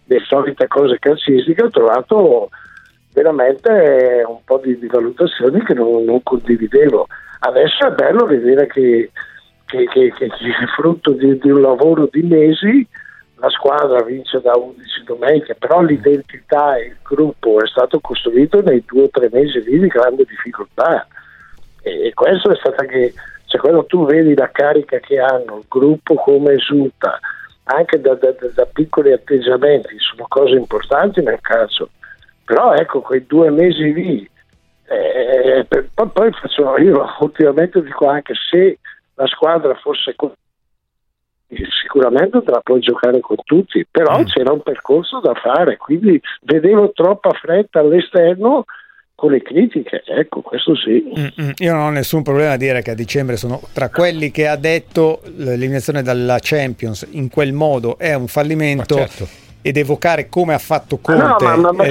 le 0.05 0.19
solite 0.25 0.67
cose 0.67 0.97
calcistiche, 0.97 1.63
ho 1.63 1.69
trovato 1.69 2.49
veramente 3.15 4.23
un 4.27 4.43
po' 4.43 4.59
di, 4.61 4.77
di 4.77 4.87
valutazioni 4.87 5.63
che 5.63 5.73
non, 5.73 6.03
non 6.03 6.21
condividevo. 6.21 7.07
Adesso 7.39 7.87
è 7.87 7.91
bello 7.91 8.25
vedere 8.25 8.67
che, 8.67 9.09
che, 9.65 9.85
che- 9.87 10.11
che- 10.11 10.29
frutto 10.75 11.11
di, 11.11 11.37
di 11.39 11.49
un 11.49 11.61
lavoro 11.61 12.07
di 12.11 12.21
mesi, 12.23 12.85
la 13.37 13.49
squadra 13.49 14.03
vince 14.03 14.41
da 14.41 14.55
11 14.57 15.03
domeniche, 15.05 15.55
però 15.55 15.81
l'identità 15.81 16.75
e 16.77 16.87
il 16.87 16.95
gruppo 17.01 17.61
è 17.61 17.67
stato 17.67 17.99
costruito 17.99 18.61
nei 18.61 18.83
due 18.85 19.03
o 19.03 19.09
tre 19.09 19.29
mesi 19.31 19.61
lì 19.63 19.79
di 19.79 19.87
grande 19.87 20.25
difficoltà. 20.27 21.07
E, 21.81 22.07
e 22.07 22.13
questo 22.13 22.51
è 22.51 22.55
stata 22.57 22.83
che, 22.85 23.13
cioè 23.45 23.61
quando 23.61 23.85
tu 23.85 24.05
vedi 24.05 24.35
la 24.35 24.49
carica 24.51 24.99
che 24.99 25.19
hanno, 25.19 25.57
il 25.57 25.65
gruppo 25.69 26.15
come 26.15 26.53
esulta, 26.53 27.17
anche 27.65 27.99
da- 28.01 28.15
da- 28.15 28.35
da 28.53 28.65
piccoli 28.65 29.11
atteggiamenti, 29.13 29.95
sono 29.99 30.25
cose 30.27 30.55
importanti 30.55 31.21
nel 31.21 31.39
calcio. 31.41 31.89
Però 32.45 32.73
ecco, 32.73 33.01
quei 33.01 33.25
due 33.25 33.49
mesi 33.49 33.91
lì, 33.91 34.29
eh, 34.87 35.65
per- 35.67 35.89
poi, 35.93 36.31
faccio, 36.31 36.77
io 36.77 37.03
ultimamente 37.19 37.81
dico 37.81 38.07
anche 38.07 38.33
se 38.51 38.77
la 39.15 39.25
squadra 39.25 39.73
fosse 39.75 40.13
co- 40.15 40.35
sicuramente 41.81 42.43
te 42.43 42.51
la 42.51 42.61
puoi 42.61 42.79
giocare 42.81 43.19
con 43.19 43.37
tutti, 43.43 43.85
però 43.89 44.23
c'era 44.23 44.51
un 44.51 44.61
percorso 44.61 45.19
da 45.19 45.33
fare, 45.33 45.77
quindi 45.77 46.19
vedevo 46.41 46.91
troppa 46.91 47.31
fretta 47.31 47.79
all'esterno 47.79 48.65
con 49.15 49.31
le 49.31 49.41
critiche, 49.41 50.03
ecco, 50.05 50.41
questo 50.41 50.75
sì. 50.75 51.03
Mm, 51.17 51.49
Io 51.59 51.73
non 51.73 51.83
ho 51.83 51.89
nessun 51.89 52.21
problema 52.21 52.51
a 52.53 52.57
dire 52.57 52.81
che 52.81 52.91
a 52.91 52.95
dicembre 52.95 53.37
sono 53.37 53.61
tra 53.73 53.89
quelli 53.89 54.29
che 54.29 54.47
ha 54.47 54.57
detto 54.57 55.21
l'eliminazione 55.37 56.03
dalla 56.03 56.37
Champions 56.41 57.07
in 57.11 57.29
quel 57.29 57.53
modo 57.53 57.97
è 57.97 58.13
un 58.13 58.27
fallimento. 58.27 59.07
Ed 59.67 59.77
evocare 59.77 60.29
come 60.29 60.53
ha 60.53 60.59
fatto 60.59 60.99
Ah, 61.05 61.13
no, 61.15 61.27
Conte 61.37 61.43
ma- 61.45 61.55
ma- 61.55 61.71
ma 61.71 61.83
eh, 61.85 61.89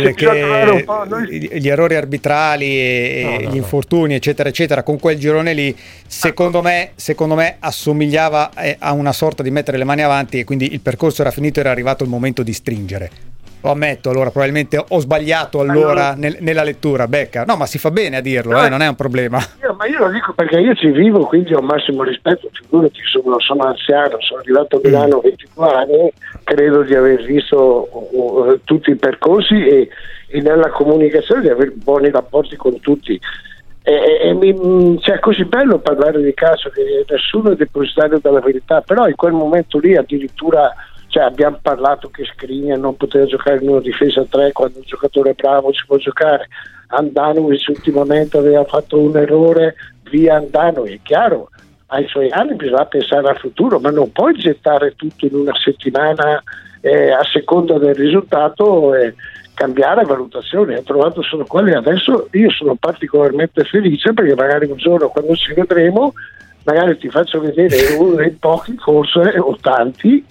noi- 1.09 1.51
gli 1.61 1.69
errori 1.69 1.97
arbitrali 1.97 2.67
e, 2.79 3.23
No, 3.25 3.31
no, 3.33 3.41
gli 3.41 3.45
no. 3.47 3.55
infortuni, 3.57 4.15
eccetera, 4.15 4.49
eccetera, 4.49 4.85
con 4.85 5.01
quel 5.01 5.19
girone 5.19 5.53
lì, 5.55 5.77
secondo 6.07 6.63
me, 6.63 6.91
secondo 6.95 7.35
me 7.35 7.57
assomigliava 7.59 8.53
eh, 8.59 8.77
a 8.79 8.93
una 8.93 9.13
sorta 9.13 9.43
di 9.43 9.51
mettere 9.51 9.77
le 9.77 9.83
mani 9.85 10.03
avanti 10.03 10.39
e 10.39 10.45
quindi 10.45 10.73
il 10.73 10.79
percorso 10.79 11.23
era 11.23 11.33
finito, 11.33 11.59
era 11.59 11.73
arrivato 11.73 12.05
il 12.05 12.11
momento 12.11 12.45
di 12.45 12.53
stringere. 12.53 13.11
Lo 13.65 13.71
ammetto, 13.71 14.11
allora 14.11 14.29
probabilmente 14.31 14.77
ho 14.87 14.99
sbagliato 15.01 15.61
allora 15.61 16.11
io- 16.11 16.17
nel- 16.19 16.37
nella 16.41 16.63
lettura, 16.63 17.09
Becca. 17.09 17.45
No, 17.47 17.57
ma 17.57 17.65
si 17.65 17.79
fa 17.79 17.91
bene 17.91 18.19
a 18.19 18.21
dirlo, 18.21 18.53
No, 18.53 18.67
eh, 18.67 18.69
non 18.69 18.83
è 18.83 18.87
un 18.89 18.95
problema. 18.95 19.39
Io- 19.63 19.73
ma 19.79 19.87
io 19.87 20.01
lo 20.01 20.11
dico 20.11 20.35
perché 20.35 20.61
io 20.61 20.75
ci 20.75 20.91
vivo, 20.91 21.21
quindi 21.25 21.55
ho 21.55 21.63
massimo 21.63 22.03
rispetto, 22.03 22.51
figurati, 22.53 23.01
sono, 23.11 23.41
sono 23.41 23.63
anziano, 23.63 24.17
sono 24.21 24.41
arrivato 24.41 24.77
a 24.77 24.81
Milano 24.85 25.17
a 25.17 25.21
22 25.23 25.67
anni, 25.73 26.13
credo 26.45 26.83
di 26.83 26.95
aver 26.95 27.23
visto 27.25 27.89
uh, 27.91 28.61
tutti 28.65 28.91
i 28.91 28.97
percorsi 28.97 29.55
e, 29.67 29.89
e 30.27 30.41
nella 30.43 30.69
comunicazione 30.69 31.41
di 31.41 31.49
avere 31.49 31.71
buoni 31.71 32.11
rapporti 32.11 32.57
con 32.57 32.79
tutti. 32.81 33.19
E, 33.83 33.93
e- 33.95 34.29
e 34.29 34.35
mi- 34.35 34.99
cioè, 35.01 35.17
è 35.17 35.21
così 35.21 35.43
bello 35.47 35.79
parlare 35.79 36.21
di 36.21 36.35
calcio 36.35 36.69
che 36.69 36.83
nessuno 37.09 37.53
è 37.53 37.57
depositario 37.57 38.19
della 38.23 38.41
verità, 38.41 38.83
però 38.83 39.09
in 39.09 39.15
quel 39.15 39.33
momento 39.33 39.79
lì 39.79 39.97
addirittura 39.97 40.71
cioè, 41.15 41.23
abbiamo 41.23 41.61
parlato 41.63 42.09
che 42.09 42.25
Skriniar 42.25 42.77
non 42.77 42.97
poteva 42.97 43.25
giocare 43.25 43.63
in 43.63 43.69
una 43.69 43.79
difesa 43.79 44.23
a 44.23 44.27
3 44.29 44.51
quando 44.51 44.79
un 44.79 44.85
giocatore 44.85 45.35
bravo 45.35 45.71
ci 45.71 45.87
può 45.87 45.97
giocare. 45.97 46.49
Andanovic 46.89 47.69
ultimamente 47.69 48.37
aveva 48.37 48.65
fatto 48.65 48.99
un 48.99 49.17
errore, 49.17 49.77
via 50.11 50.35
Andanovic, 50.35 50.93
è 50.93 51.03
chiaro, 51.03 51.51
ai 51.87 52.05
suoi 52.09 52.31
anni 52.31 52.57
bisogna 52.57 52.85
pensare 52.87 53.29
al 53.29 53.39
futuro, 53.39 53.79
ma 53.79 53.91
non 53.91 54.11
puoi 54.11 54.35
gettare 54.35 54.97
tutto 54.97 55.27
in 55.27 55.37
una 55.37 55.55
settimana 55.55 56.43
eh, 56.81 57.13
a 57.13 57.23
seconda 57.33 57.79
del 57.79 57.95
risultato 57.95 58.93
e 58.97 59.15
cambiare 59.55 60.03
valutazioni. 60.03 60.75
Ho 60.75 60.83
trovato 60.83 61.23
solo 61.23 61.45
quelle. 61.45 61.77
Adesso 61.77 62.27
io 62.33 62.51
sono 62.51 62.75
particolarmente 62.75 63.63
felice 63.63 64.13
perché 64.13 64.35
magari 64.35 64.67
un 64.69 64.79
giorno 64.79 65.11
quando 65.11 65.37
ci 65.37 65.55
vedremo, 65.55 66.13
magari 66.65 66.99
ti 66.99 67.09
faccio 67.09 67.39
vedere 67.39 67.95
uno 67.95 68.17
dei 68.17 68.33
pochi, 68.33 68.75
forse 68.79 69.39
o 69.39 69.57
tanti, 69.61 70.27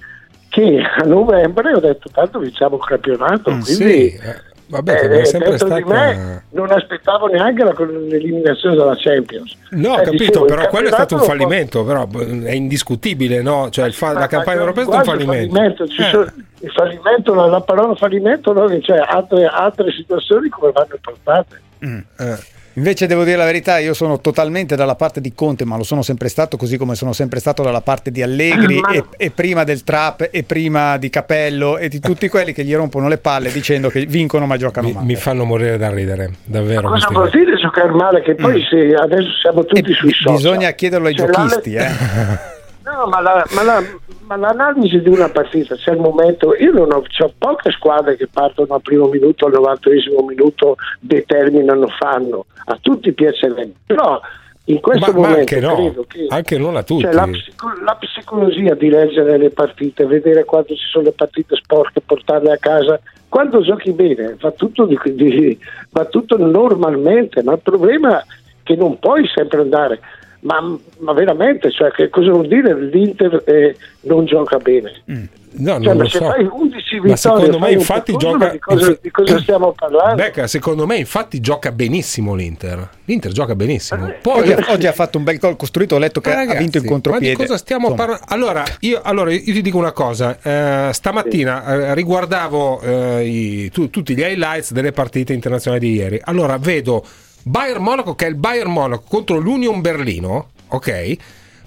che 0.53 0.79
a 0.81 1.03
novembre 1.05 1.73
ho 1.73 1.79
detto 1.79 2.09
tanto 2.13 2.37
vinciamo 2.37 2.75
il 2.75 2.83
campionato. 2.83 3.49
Mm, 3.49 3.61
quindi, 3.61 3.73
sì, 3.73 4.13
eh, 4.13 4.35
vabbè, 4.67 5.19
eh, 5.21 5.25
sempre 5.25 5.57
stata- 5.57 5.83
me 5.83 6.43
non 6.51 6.71
aspettavo 6.71 7.25
neanche 7.25 7.63
la- 7.63 7.73
l'eliminazione 8.07 8.75
dalla 8.75 8.93
Champions. 8.95 9.55
No, 9.71 9.93
ho 9.93 9.99
Eh, 9.99 10.03
capito, 10.03 10.23
dicevo, 10.25 10.45
però 10.45 10.67
quello 10.67 10.89
è 10.89 10.91
stato 10.91 11.15
un 11.15 11.21
fallimento, 11.21 11.83
però 11.83 12.07
è 12.07 12.51
indiscutibile, 12.51 13.41
no? 13.41 13.69
Cioè 13.71 13.87
il 13.87 13.93
fa- 13.93 14.13
la 14.13 14.27
campagna 14.27 14.59
europea 14.59 14.83
è 14.83 14.85
stato 14.85 15.09
un 15.09 15.17
fallimento. 15.17 15.55
fallimento, 15.55 15.83
Eh. 15.83 16.43
il 16.65 16.71
fallimento, 16.71 17.33
la, 17.33 17.45
la 17.47 17.61
parola 17.61 17.95
fallimento, 17.95 18.53
no, 18.53 18.65
che 18.65 18.79
c'è 18.79 18.97
altre, 18.97 19.45
altre 19.47 19.91
situazioni 19.91 20.49
come 20.49 20.71
vanno 20.71 20.97
trattate. 21.01 21.61
Eh. 21.79 22.37
Invece 22.75 23.05
devo 23.05 23.23
dire 23.23 23.37
la 23.37 23.45
verità, 23.45 23.77
io 23.77 23.93
sono 23.93 24.19
totalmente 24.19 24.75
dalla 24.75 24.95
parte 24.95 25.21
di 25.21 25.33
Conte, 25.35 25.63
ma 25.63 25.77
lo 25.77 25.83
sono 25.83 26.01
sempre 26.01 26.27
stato, 26.27 26.57
così 26.57 26.77
come 26.77 26.95
sono 26.95 27.13
sempre 27.13 27.39
stato 27.39 27.61
dalla 27.61 27.81
parte 27.81 28.09
di 28.09 28.21
Allegri 28.23 28.79
Ma- 28.81 28.91
e, 28.91 29.03
e 29.15 29.29
prima 29.29 29.63
del 29.63 29.83
Trap 29.83 30.29
e 30.31 30.43
prima 30.43 30.97
di 30.97 31.09
Capello 31.09 31.77
e 31.77 31.87
di 31.87 31.99
tutti 31.99 32.27
quelli 32.29 32.51
che 32.51 32.63
gli 32.63 32.73
rompono 32.73 33.07
le 33.07 33.17
palle 33.19 33.51
dicendo 33.51 33.89
che 33.89 34.05
vincono 34.05 34.45
ma 34.47 34.57
giocano 34.57 34.87
Mi, 34.87 34.93
male. 34.93 35.05
mi 35.05 35.15
fanno 35.15 35.43
morire 35.45 35.77
da 35.77 35.89
ridere, 35.91 36.31
davvero. 36.45 36.89
Cosa 36.89 37.07
questi 37.07 37.13
vuol 37.13 37.29
dire 37.45 37.57
giocare 37.57 37.91
male? 37.91 38.21
Che 38.21 38.35
poi 38.35 38.59
Mm. 38.59 38.63
se 38.69 38.93
adesso 38.95 39.29
siamo 39.41 39.65
tutti 39.65 39.93
sui 39.93 40.11
social. 40.11 40.35
Bisogna 40.35 40.71
chiederlo 40.71 41.07
ai 41.07 41.13
giochisti, 41.13 41.73
eh. 41.75 41.87
No, 42.83 43.07
ma, 43.07 43.21
la- 43.21 43.45
ma 43.53 43.63
la- 43.63 43.83
ma 44.25 44.35
l'analisi 44.35 45.01
di 45.01 45.09
una 45.09 45.29
partita 45.29 45.75
c'è 45.75 45.91
il 45.91 45.99
momento. 45.99 46.53
Io 46.55 46.71
non 46.71 46.91
ho 46.91 47.03
poche 47.37 47.71
squadre 47.71 48.15
che 48.17 48.27
partono 48.27 48.73
al 48.73 48.81
primo 48.81 49.07
minuto, 49.07 49.45
al 49.45 49.53
novantesimo 49.53 50.21
minuto, 50.23 50.75
determinano, 50.99 51.87
fanno. 51.87 52.45
A 52.65 52.77
tutti 52.81 53.11
piacerebbe. 53.13 53.73
Però 53.85 54.19
in 54.65 54.79
questo 54.79 55.11
Ma, 55.11 55.19
ma 55.19 55.27
momento 55.27 55.39
anche 55.55 55.59
no, 55.59 55.75
credo 55.75 56.05
che 56.07 56.25
anche 56.29 56.57
non 56.57 56.75
a 56.77 56.83
tutti. 56.83 57.03
cioè, 57.03 57.13
la, 57.13 57.27
psico- 57.27 57.73
la 57.83 57.95
psicologia 57.99 58.73
di 58.75 58.89
leggere 58.89 59.37
le 59.37 59.49
partite, 59.49 60.05
vedere 60.05 60.43
quando 60.45 60.69
ci 60.75 60.85
sono 60.89 61.05
le 61.05 61.11
partite 61.11 61.55
sporche, 61.55 62.01
portarle 62.01 62.51
a 62.53 62.57
casa. 62.57 62.99
Quando 63.29 63.61
giochi 63.61 63.91
bene 63.91 64.35
va 64.39 64.51
tutto, 64.51 64.85
di- 64.85 64.99
di- 65.13 65.57
va 65.91 66.05
tutto 66.05 66.37
normalmente, 66.37 67.41
ma 67.43 67.53
il 67.53 67.59
problema 67.59 68.19
è 68.19 68.23
che 68.63 68.75
non 68.75 68.99
puoi 68.99 69.27
sempre 69.33 69.61
andare. 69.61 69.99
Ma, 70.43 70.77
ma 70.99 71.13
veramente, 71.13 71.71
cioè, 71.71 71.89
che 71.91 72.09
cosa 72.09 72.31
vuol 72.31 72.47
dire 72.47 72.73
l'Inter 72.77 73.43
eh, 73.45 73.75
non 74.01 74.25
gioca 74.25 74.57
bene? 74.57 74.91
No, 75.05 75.73
Cioè, 75.73 75.79
non 75.79 75.97
ma 75.97 76.03
lo 76.03 76.09
se 76.09 76.17
so. 76.17 76.25
fai 76.25 76.43
11 76.51 76.95
Ma 76.95 77.01
vittorie, 77.01 77.15
secondo 77.15 77.59
me 77.59 77.71
infatti 77.71 78.15
gioca 78.17 78.49
di 78.49 78.59
cosa, 78.59 78.97
di 78.99 79.11
cosa 79.11 79.37
stiamo 79.41 79.71
parlando? 79.71 80.15
Becca, 80.15 80.47
secondo 80.47 80.85
me 80.87 80.97
infatti 80.97 81.39
gioca 81.39 81.71
benissimo 81.71 82.33
l'Inter. 82.33 82.89
L'Inter 83.05 83.31
gioca 83.31 83.55
benissimo. 83.55 84.11
Poi 84.21 84.39
Oggi, 84.51 84.55
oggi 84.67 84.87
ha 84.87 84.91
fatto 84.91 85.17
un 85.19 85.23
bel 85.23 85.37
gol 85.37 85.55
costruito, 85.55 85.95
ho 85.95 85.99
letto 85.99 86.19
che 86.21 86.29
Ma 86.33 86.41
ha 86.41 86.45
vinto 86.45 86.53
in 86.55 86.57
ragazzi, 86.71 86.87
contropiede. 86.87 87.33
Ma 87.33 87.39
di 87.39 87.45
cosa 87.45 87.57
stiamo 87.57 87.93
parlando? 87.93 88.25
Allora 88.29 88.63
io, 88.79 88.99
allora, 89.03 89.31
io 89.31 89.39
ti 89.43 89.61
dico 89.61 89.77
una 89.77 89.91
cosa. 89.93 90.37
eh, 90.41 90.89
stamattina 90.91 91.65
eh, 91.89 91.93
riguardavo 91.93 92.81
eh, 92.81 93.25
i- 93.27 93.69
tu- 93.69 93.89
tutti 93.91 94.15
gli 94.15 94.21
highlights 94.21 94.73
delle 94.73 94.91
partite 94.91 95.33
internazionali 95.33 95.87
di 95.87 95.93
ieri. 95.93 96.19
Allora 96.23 96.57
vedo 96.57 97.05
Bayern 97.43 97.83
Monaco, 97.83 98.15
che 98.15 98.25
è 98.25 98.29
il 98.29 98.35
Bayern 98.35 98.71
Monaco 98.71 99.03
contro 99.07 99.37
l'Union 99.37 99.81
Berlino, 99.81 100.49
ok? 100.69 101.15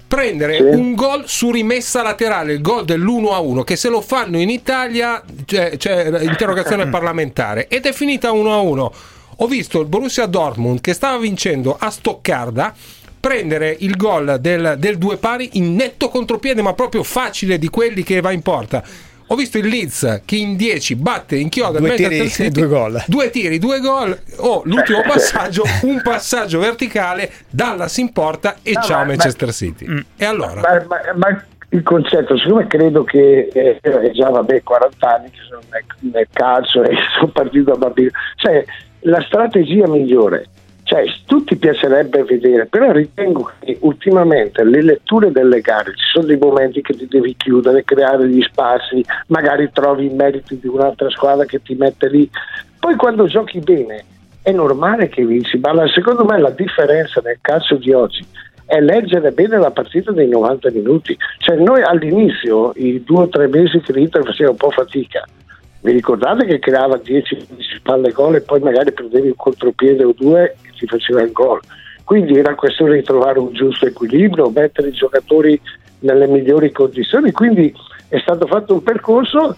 Prendere 0.07 0.59
un 0.59 0.95
gol 0.95 1.27
su 1.27 1.51
rimessa 1.51 2.01
laterale, 2.01 2.53
il 2.53 2.61
gol 2.61 2.85
dell'1-1, 2.85 3.63
che 3.63 3.75
se 3.75 3.89
lo 3.89 4.01
fanno 4.01 4.39
in 4.39 4.49
Italia 4.49 5.21
c'è, 5.45 5.77
c'è 5.77 6.23
interrogazione 6.23 6.87
parlamentare 6.89 7.67
ed 7.67 7.85
è 7.85 7.91
finita 7.91 8.31
1-1. 8.31 8.91
Ho 9.39 9.47
visto 9.47 9.79
il 9.79 9.87
Borussia 9.87 10.25
Dortmund 10.25 10.81
che 10.81 10.93
stava 10.93 11.17
vincendo 11.17 11.75
a 11.77 11.91
Stoccarda 11.91 12.73
prendere 13.19 13.75
il 13.79 13.97
gol 13.97 14.37
del, 14.39 14.75
del 14.79 14.97
due 14.97 15.17
pari 15.17 15.49
in 15.53 15.75
netto 15.75 16.07
contropiede, 16.09 16.61
ma 16.61 16.73
proprio 16.73 17.03
facile 17.03 17.59
di 17.59 17.67
quelli 17.67 18.01
che 18.01 18.21
va 18.21 18.31
in 18.31 18.41
porta. 18.41 18.83
Ho 19.29 19.35
visto 19.35 19.57
il 19.57 19.67
Leeds 19.67 20.21
che 20.25 20.35
in 20.37 20.55
10 20.55 20.95
batte 20.95 21.35
in 21.35 21.49
chioda 21.49 21.79
Due 21.79 21.95
tiri 21.95 22.29
City. 22.29 22.49
due 22.61 22.67
gol. 22.67 23.03
Due 23.07 23.29
tiri, 23.29 23.59
due 23.59 23.79
gol. 23.79 24.17
Oh, 24.37 24.61
l'ultimo 24.65 25.01
passaggio, 25.07 25.63
un 25.83 26.01
passaggio 26.01 26.59
verticale, 26.59 27.29
Dallas 27.49 27.97
in 27.97 28.13
porta 28.13 28.55
e 28.61 28.71
No, 28.73 28.81
ciao 28.81 28.99
ma- 28.99 29.05
Manchester 29.07 29.51
City. 29.53 30.05
E 30.15 30.25
allora? 30.25 30.61
Ma, 30.61 30.85
ma- 30.87 31.13
ma 31.15 31.45
il 31.69 31.83
concetto, 31.83 32.37
siccome 32.37 32.67
credo 32.67 33.03
che 33.03 33.49
eh, 33.51 33.79
è 33.81 34.11
già 34.11 34.29
vabbè, 34.29 34.63
40 34.63 35.15
anni 35.15 35.29
che 35.29 35.39
sono 35.49 35.59
nel, 35.71 35.83
nel 36.13 36.27
calcio 36.31 36.83
e 36.83 36.95
sono 37.19 37.27
partito 37.31 37.71
da 37.71 37.77
bambino, 37.77 38.11
cioè 38.37 38.63
la 39.01 39.21
strategia 39.27 39.87
migliore, 39.87 40.47
cioè 40.87 41.03
tutti 41.25 41.57
piacerebbe 41.57 42.23
vedere, 42.23 42.65
però 42.65 42.93
ritengo 42.93 43.51
che 43.59 43.77
ultimamente 43.81 44.63
le 44.63 44.81
letture 44.81 45.33
delle 45.33 45.59
gare 45.59 45.91
ci 45.95 46.05
sono 46.13 46.25
dei 46.25 46.37
momenti 46.37 46.81
che 46.81 46.93
ti 46.93 47.05
devi 47.09 47.35
chiudere, 47.35 47.83
creare 47.83 48.25
gli 48.29 48.41
spazi, 48.41 49.03
magari 49.27 49.69
trovi 49.73 50.05
i 50.05 50.13
meriti 50.13 50.57
di 50.57 50.67
un'altra 50.67 51.09
squadra 51.09 51.43
che 51.43 51.61
ti 51.61 51.75
mette 51.75 52.07
lì, 52.07 52.29
poi 52.79 52.95
quando 52.95 53.27
giochi 53.27 53.59
bene 53.59 54.05
è 54.41 54.51
normale 54.53 55.09
che 55.09 55.25
vinci, 55.25 55.59
ma 55.59 55.73
secondo 55.93 56.23
me 56.23 56.39
la 56.39 56.51
differenza 56.51 57.19
nel 57.21 57.39
calcio 57.41 57.75
di 57.75 57.91
oggi 57.91 58.25
è 58.65 58.79
leggere 58.79 59.31
bene 59.31 59.57
la 59.57 59.71
partita 59.71 60.13
dei 60.13 60.29
90 60.29 60.71
minuti. 60.71 61.17
Cioè 61.39 61.57
noi 61.57 61.81
all'inizio, 61.81 62.71
i 62.75 63.03
due 63.03 63.23
o 63.23 63.27
tre 63.27 63.47
mesi 63.47 63.79
che 63.81 63.91
l'Inter 63.91 64.23
faceva 64.23 64.51
un 64.51 64.57
po' 64.57 64.71
fatica, 64.71 65.25
vi 65.81 65.91
ricordate 65.91 66.45
che 66.45 66.59
creava 66.59 66.95
10-15 66.97 67.81
palle 67.83 68.11
gol 68.11 68.35
e 68.35 68.41
poi 68.41 68.59
magari 68.59 68.91
prendevi 68.91 69.27
un 69.27 69.35
contropiede 69.35 70.03
o 70.03 70.13
due 70.15 70.55
e 70.63 70.71
ti 70.77 70.85
faceva 70.85 71.21
il 71.21 71.31
gol. 71.31 71.59
Quindi 72.03 72.37
era 72.37 72.55
questione 72.55 72.95
di 72.95 73.03
trovare 73.03 73.39
un 73.39 73.51
giusto 73.53 73.85
equilibrio, 73.85 74.49
mettere 74.49 74.89
i 74.89 74.93
giocatori 74.93 75.59
nelle 75.99 76.27
migliori 76.27 76.71
condizioni. 76.71 77.31
Quindi 77.31 77.73
è 78.07 78.17
stato 78.19 78.47
fatto 78.47 78.73
un 78.73 78.83
percorso 78.83 79.55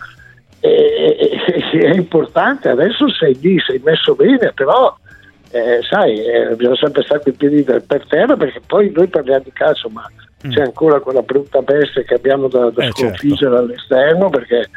e, 0.59 1.17
e- 1.19 1.79
è 1.79 1.93
importante. 1.93 2.69
Adesso 2.69 3.09
sei 3.09 3.37
lì, 3.39 3.59
sei 3.59 3.79
messo 3.83 4.15
bene, 4.15 4.51
però 4.53 4.95
eh, 5.51 5.79
sai, 5.89 6.23
eh, 6.25 6.55
bisogna 6.55 6.75
sempre 6.75 7.03
stare 7.03 7.21
con 7.21 7.33
i 7.33 7.35
piedi 7.35 7.63
per 7.63 8.05
terra 8.07 8.35
perché 8.35 8.61
poi 8.65 8.91
noi 8.93 9.07
parliamo 9.07 9.43
di 9.43 9.51
calcio, 9.51 9.89
ma 9.89 10.09
c'è 10.47 10.61
ancora 10.61 10.99
quella 11.01 11.21
brutta 11.21 11.61
peste 11.61 12.03
che 12.05 12.13
abbiamo 12.13 12.47
da, 12.47 12.69
da 12.69 12.85
Eh, 12.85 12.91
sconfiggere 12.91 13.57
all'esterno 13.57 14.29
perché 14.29 14.69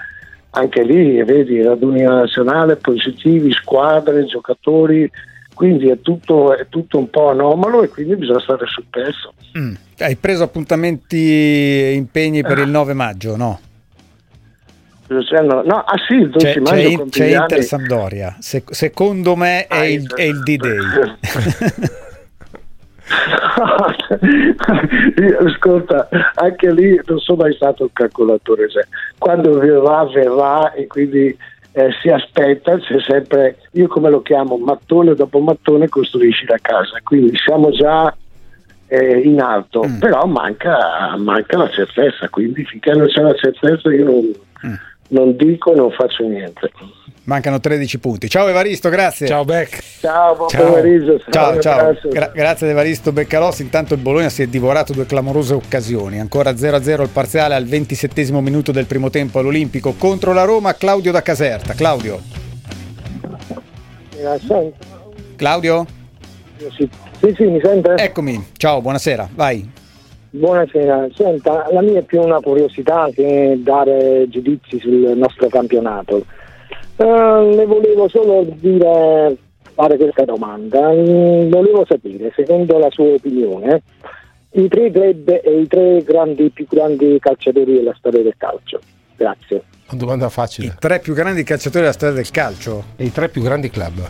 anche 0.54 0.82
lì, 0.82 1.22
vedi, 1.24 1.62
raduni 1.62 2.02
nazionale, 2.02 2.76
positivi, 2.76 3.52
squadre, 3.52 4.24
giocatori, 4.26 5.10
quindi 5.54 5.88
è 5.88 6.00
tutto, 6.00 6.56
è 6.56 6.66
tutto 6.68 6.98
un 6.98 7.08
po' 7.10 7.30
anomalo 7.30 7.82
e 7.82 7.88
quindi 7.88 8.16
bisogna 8.16 8.40
stare 8.40 8.66
sul 8.66 8.84
pezzo. 8.90 9.32
mm. 9.58 9.74
Hai 9.98 10.16
preso 10.16 10.42
appuntamenti 10.42 11.16
e 11.16 11.92
impegni 11.92 12.42
per 12.42 12.58
il 12.58 12.68
9 12.68 12.92
maggio, 12.92 13.36
no? 13.36 13.60
No, 15.08 15.78
ah 15.78 15.96
sì, 16.08 16.14
il 16.14 16.30
12 16.30 16.38
C'è, 16.38 16.52
c'è, 16.52 16.60
maggio 16.60 16.88
in- 16.88 17.08
c'è 17.10 17.24
anni. 17.24 17.42
Inter 17.42 17.62
Sampdoria. 17.62 18.36
Se- 18.40 18.64
secondo 18.70 19.36
me 19.36 19.66
è 19.66 19.84
il, 19.84 20.10
è 20.14 20.22
il 20.22 20.42
D-Day. 20.42 20.78
Ascolta, 25.46 26.08
anche 26.34 26.72
lì 26.72 27.00
non 27.06 27.18
sono 27.18 27.42
mai 27.42 27.54
stato 27.54 27.84
un 27.84 27.92
calcolatore, 27.92 28.68
cioè, 28.70 28.86
quando 29.18 29.58
verrà 29.58 30.04
verrà 30.06 30.72
e 30.72 30.86
quindi 30.86 31.36
eh, 31.72 31.90
si 32.00 32.08
aspetta, 32.08 32.78
c'è 32.78 33.00
sempre, 33.00 33.58
io 33.72 33.88
come 33.88 34.10
lo 34.10 34.22
chiamo, 34.22 34.56
mattone 34.58 35.14
dopo 35.14 35.40
mattone 35.40 35.88
costruisci 35.88 36.46
la 36.46 36.58
casa, 36.60 36.98
quindi 37.02 37.36
siamo 37.36 37.70
già 37.70 38.14
eh, 38.88 39.20
in 39.20 39.40
alto, 39.40 39.84
però 39.98 40.26
manca, 40.26 41.16
manca 41.16 41.56
la 41.56 41.70
certezza, 41.70 42.28
quindi 42.28 42.64
finché 42.64 42.92
non 42.92 43.06
c'è 43.06 43.22
la 43.22 43.34
certezza 43.34 43.90
io 43.90 44.04
non, 44.04 44.30
non 45.08 45.36
dico, 45.36 45.74
non 45.74 45.90
faccio 45.90 46.24
niente. 46.24 46.70
Mancano 47.24 47.60
13 47.60 47.98
punti. 47.98 48.28
Ciao 48.28 48.48
Evaristo, 48.48 48.88
grazie. 48.88 49.28
Ciao 49.28 49.44
Beck. 49.44 49.80
Ciao, 50.00 50.34
buon 50.34 50.48
Ciao. 50.48 50.66
pomeriggio. 50.66 51.20
Ciao, 51.30 51.60
ciao. 51.60 51.76
grazie. 51.76 52.10
Gra- 52.10 52.32
grazie 52.34 52.66
ad 52.66 52.72
Evaristo 52.72 53.12
Beccalossi. 53.12 53.62
Intanto 53.62 53.94
il 53.94 54.00
Bologna 54.00 54.28
si 54.28 54.42
è 54.42 54.48
divorato 54.48 54.92
due 54.92 55.06
clamorose 55.06 55.54
occasioni. 55.54 56.18
Ancora 56.18 56.50
0-0 56.50 57.02
il 57.02 57.08
parziale 57.08 57.54
al 57.54 57.66
27 57.66 58.32
minuto 58.32 58.72
del 58.72 58.86
primo 58.86 59.08
tempo 59.08 59.38
all'Olimpico 59.38 59.94
contro 59.96 60.32
la 60.32 60.42
Roma. 60.42 60.74
Claudio 60.74 61.12
da 61.12 61.22
Caserta. 61.22 61.74
Claudio. 61.74 62.20
Claudio? 65.36 65.86
Sì, 66.56 66.88
sì, 67.20 67.34
sì, 67.36 67.44
mi 67.44 67.60
sente? 67.62 67.94
Eccomi. 67.98 68.48
Ciao, 68.56 68.80
buonasera. 68.80 69.28
Vai. 69.34 69.70
Buonasera, 70.34 71.08
senta, 71.14 71.66
la 71.70 71.82
mia 71.82 71.98
è 71.98 72.02
più 72.02 72.18
una 72.22 72.40
curiosità 72.40 73.06
che 73.14 73.58
dare 73.58 74.26
giudizi 74.30 74.78
sul 74.80 75.12
nostro 75.14 75.48
campionato. 75.48 76.24
Eh, 76.96 77.54
le 77.54 77.66
volevo 77.66 78.08
solo 78.08 78.44
dire, 78.54 79.36
fare 79.74 79.96
questa 79.96 80.24
domanda. 80.24 80.90
Mm, 80.92 81.50
volevo 81.50 81.84
sapere, 81.86 82.32
secondo 82.34 82.78
la 82.78 82.90
sua 82.90 83.14
opinione, 83.14 83.82
i 84.52 84.68
tre 84.68 84.90
club 84.90 85.40
e 85.42 85.60
i 85.60 85.66
tre 85.66 86.02
grandi, 86.02 86.50
più 86.50 86.66
grandi 86.68 87.18
calciatori 87.18 87.74
della 87.74 87.94
storia 87.96 88.22
del 88.22 88.34
calcio. 88.36 88.80
Grazie. 89.16 89.62
Una 89.90 90.00
domanda 90.00 90.28
facile. 90.28 90.68
I 90.68 90.74
tre 90.78 91.00
più 91.00 91.14
grandi 91.14 91.42
calciatori 91.42 91.80
della 91.80 91.94
storia 91.94 92.14
del 92.14 92.30
calcio. 92.30 92.84
E 92.96 93.04
i 93.04 93.12
tre 93.12 93.28
più 93.28 93.42
grandi 93.42 93.70
club. 93.70 94.08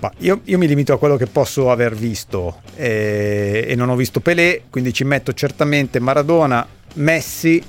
Ma 0.00 0.10
io, 0.18 0.40
io 0.44 0.56
mi 0.56 0.66
limito 0.66 0.94
a 0.94 0.98
quello 0.98 1.16
che 1.16 1.26
posso 1.26 1.70
aver 1.70 1.94
visto 1.94 2.62
eh, 2.74 3.66
e 3.68 3.74
non 3.74 3.90
ho 3.90 3.96
visto 3.96 4.20
Pelé, 4.20 4.62
quindi 4.70 4.94
ci 4.94 5.04
metto 5.04 5.34
certamente 5.34 6.00
Maradona, 6.00 6.66
Messi 6.94 7.62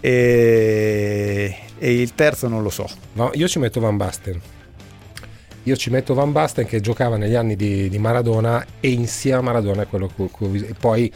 e, 0.00 1.56
e 1.84 2.00
il 2.00 2.14
terzo 2.14 2.48
non 2.48 2.62
lo 2.62 2.70
so. 2.70 2.88
No, 3.12 3.30
io 3.34 3.46
ci 3.46 3.58
metto 3.58 3.78
Van 3.78 3.98
Basten. 3.98 4.40
Io 5.64 5.76
ci 5.76 5.90
metto 5.90 6.14
Van 6.14 6.32
Basten 6.32 6.64
che 6.64 6.80
giocava 6.80 7.18
negli 7.18 7.34
anni 7.34 7.56
di, 7.56 7.90
di 7.90 7.98
Maradona 7.98 8.64
e 8.80 8.88
insieme 8.90 9.40
a 9.40 9.42
Maradona 9.42 9.82
è 9.82 9.86
quello 9.86 10.10
che, 10.16 10.74
poi 10.80 11.12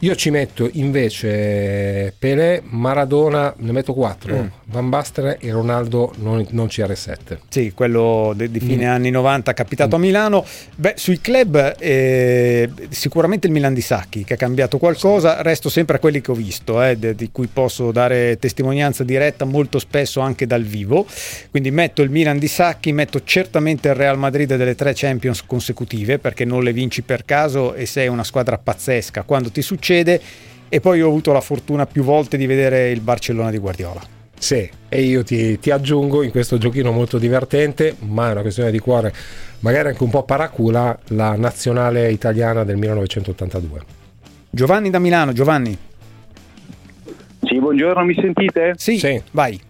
Io 0.00 0.14
ci 0.14 0.28
metto 0.30 0.68
invece 0.74 2.12
Pelé, 2.18 2.60
Maradona, 2.64 3.54
ne 3.56 3.72
metto 3.72 3.94
4, 3.94 4.34
Mm. 4.36 4.46
Van 4.66 4.88
Basten 4.90 5.36
e 5.40 5.50
Ronaldo 5.50 6.12
non, 6.18 6.46
non 6.50 6.66
CR7. 6.66 7.38
Sì, 7.48 7.72
quello 7.74 8.32
de- 8.36 8.50
di 8.50 8.60
fine 8.60 8.84
Mm. 8.84 8.90
anni 8.90 9.10
90 9.10 9.54
capitato 9.54 9.96
a 9.96 9.98
Milano. 9.98 10.44
Beh, 10.74 10.94
sui 10.96 11.20
club 11.20 11.76
eh, 11.78 12.68
sicuramente 12.90 13.46
il 13.46 13.52
Milan 13.54 13.72
di 13.72 13.80
Sacchi 13.80 14.22
che 14.24 14.34
ha 14.34 14.36
cambiato 14.36 14.76
qualcosa, 14.76 15.40
resto 15.40 15.70
sempre 15.70 15.96
a 15.96 15.98
quelli 15.98 16.20
che 16.20 16.30
ho 16.30 16.34
visto, 16.34 16.82
eh, 16.82 16.96
de- 16.98 17.14
di 17.14 17.30
cui 17.32 17.46
posso 17.46 17.90
dare 17.90 18.38
testimonianza 18.38 19.02
diretta 19.02 19.46
molto 19.46 19.78
spesso 19.78 20.20
anche 20.20 20.46
dal 20.46 20.62
vivo. 20.62 21.06
Quindi 21.50 21.70
metto 21.70 22.02
il 22.02 22.10
Milan 22.10 22.38
di 22.38 22.48
Sacchi, 22.48 22.92
metto 22.92 23.22
certamente 23.24 23.88
il 23.88 23.94
Real 23.94 24.18
Madrid 24.18 24.56
delle 24.56 24.74
tre 24.74 24.92
Champions 24.94 25.42
consecutive 25.46 26.18
perché 26.18 26.44
non 26.44 26.62
le 26.62 26.72
vinci 26.74 27.00
per 27.02 27.24
caso 27.24 27.72
e 27.74 27.86
sei 27.86 28.08
una 28.08 28.24
squadra 28.24 28.58
pazzesca 28.58 29.22
quando 29.22 29.50
ti 29.50 29.62
succede. 29.62 29.84
E 29.94 30.80
poi 30.80 31.00
ho 31.00 31.08
avuto 31.08 31.32
la 31.32 31.40
fortuna 31.40 31.86
più 31.86 32.02
volte 32.02 32.36
di 32.36 32.46
vedere 32.46 32.90
il 32.90 33.00
Barcellona 33.00 33.50
di 33.50 33.58
Guardiola. 33.58 34.14
Sì, 34.38 34.68
e 34.88 35.00
io 35.02 35.24
ti, 35.24 35.58
ti 35.58 35.70
aggiungo 35.70 36.22
in 36.22 36.30
questo 36.30 36.58
giochino 36.58 36.92
molto 36.92 37.18
divertente, 37.18 37.96
ma 38.00 38.28
è 38.28 38.32
una 38.32 38.42
questione 38.42 38.70
di 38.70 38.78
cuore, 38.78 39.12
magari 39.60 39.88
anche 39.88 40.02
un 40.02 40.10
po' 40.10 40.24
paracula, 40.24 40.98
la 41.08 41.36
nazionale 41.36 42.10
italiana 42.10 42.62
del 42.64 42.76
1982. 42.76 43.80
Giovanni 44.50 44.90
da 44.90 44.98
Milano, 44.98 45.32
Giovanni. 45.32 45.76
Sì, 47.42 47.58
buongiorno, 47.58 48.04
mi 48.04 48.14
sentite? 48.14 48.74
Sì, 48.76 49.22
vai. 49.30 49.60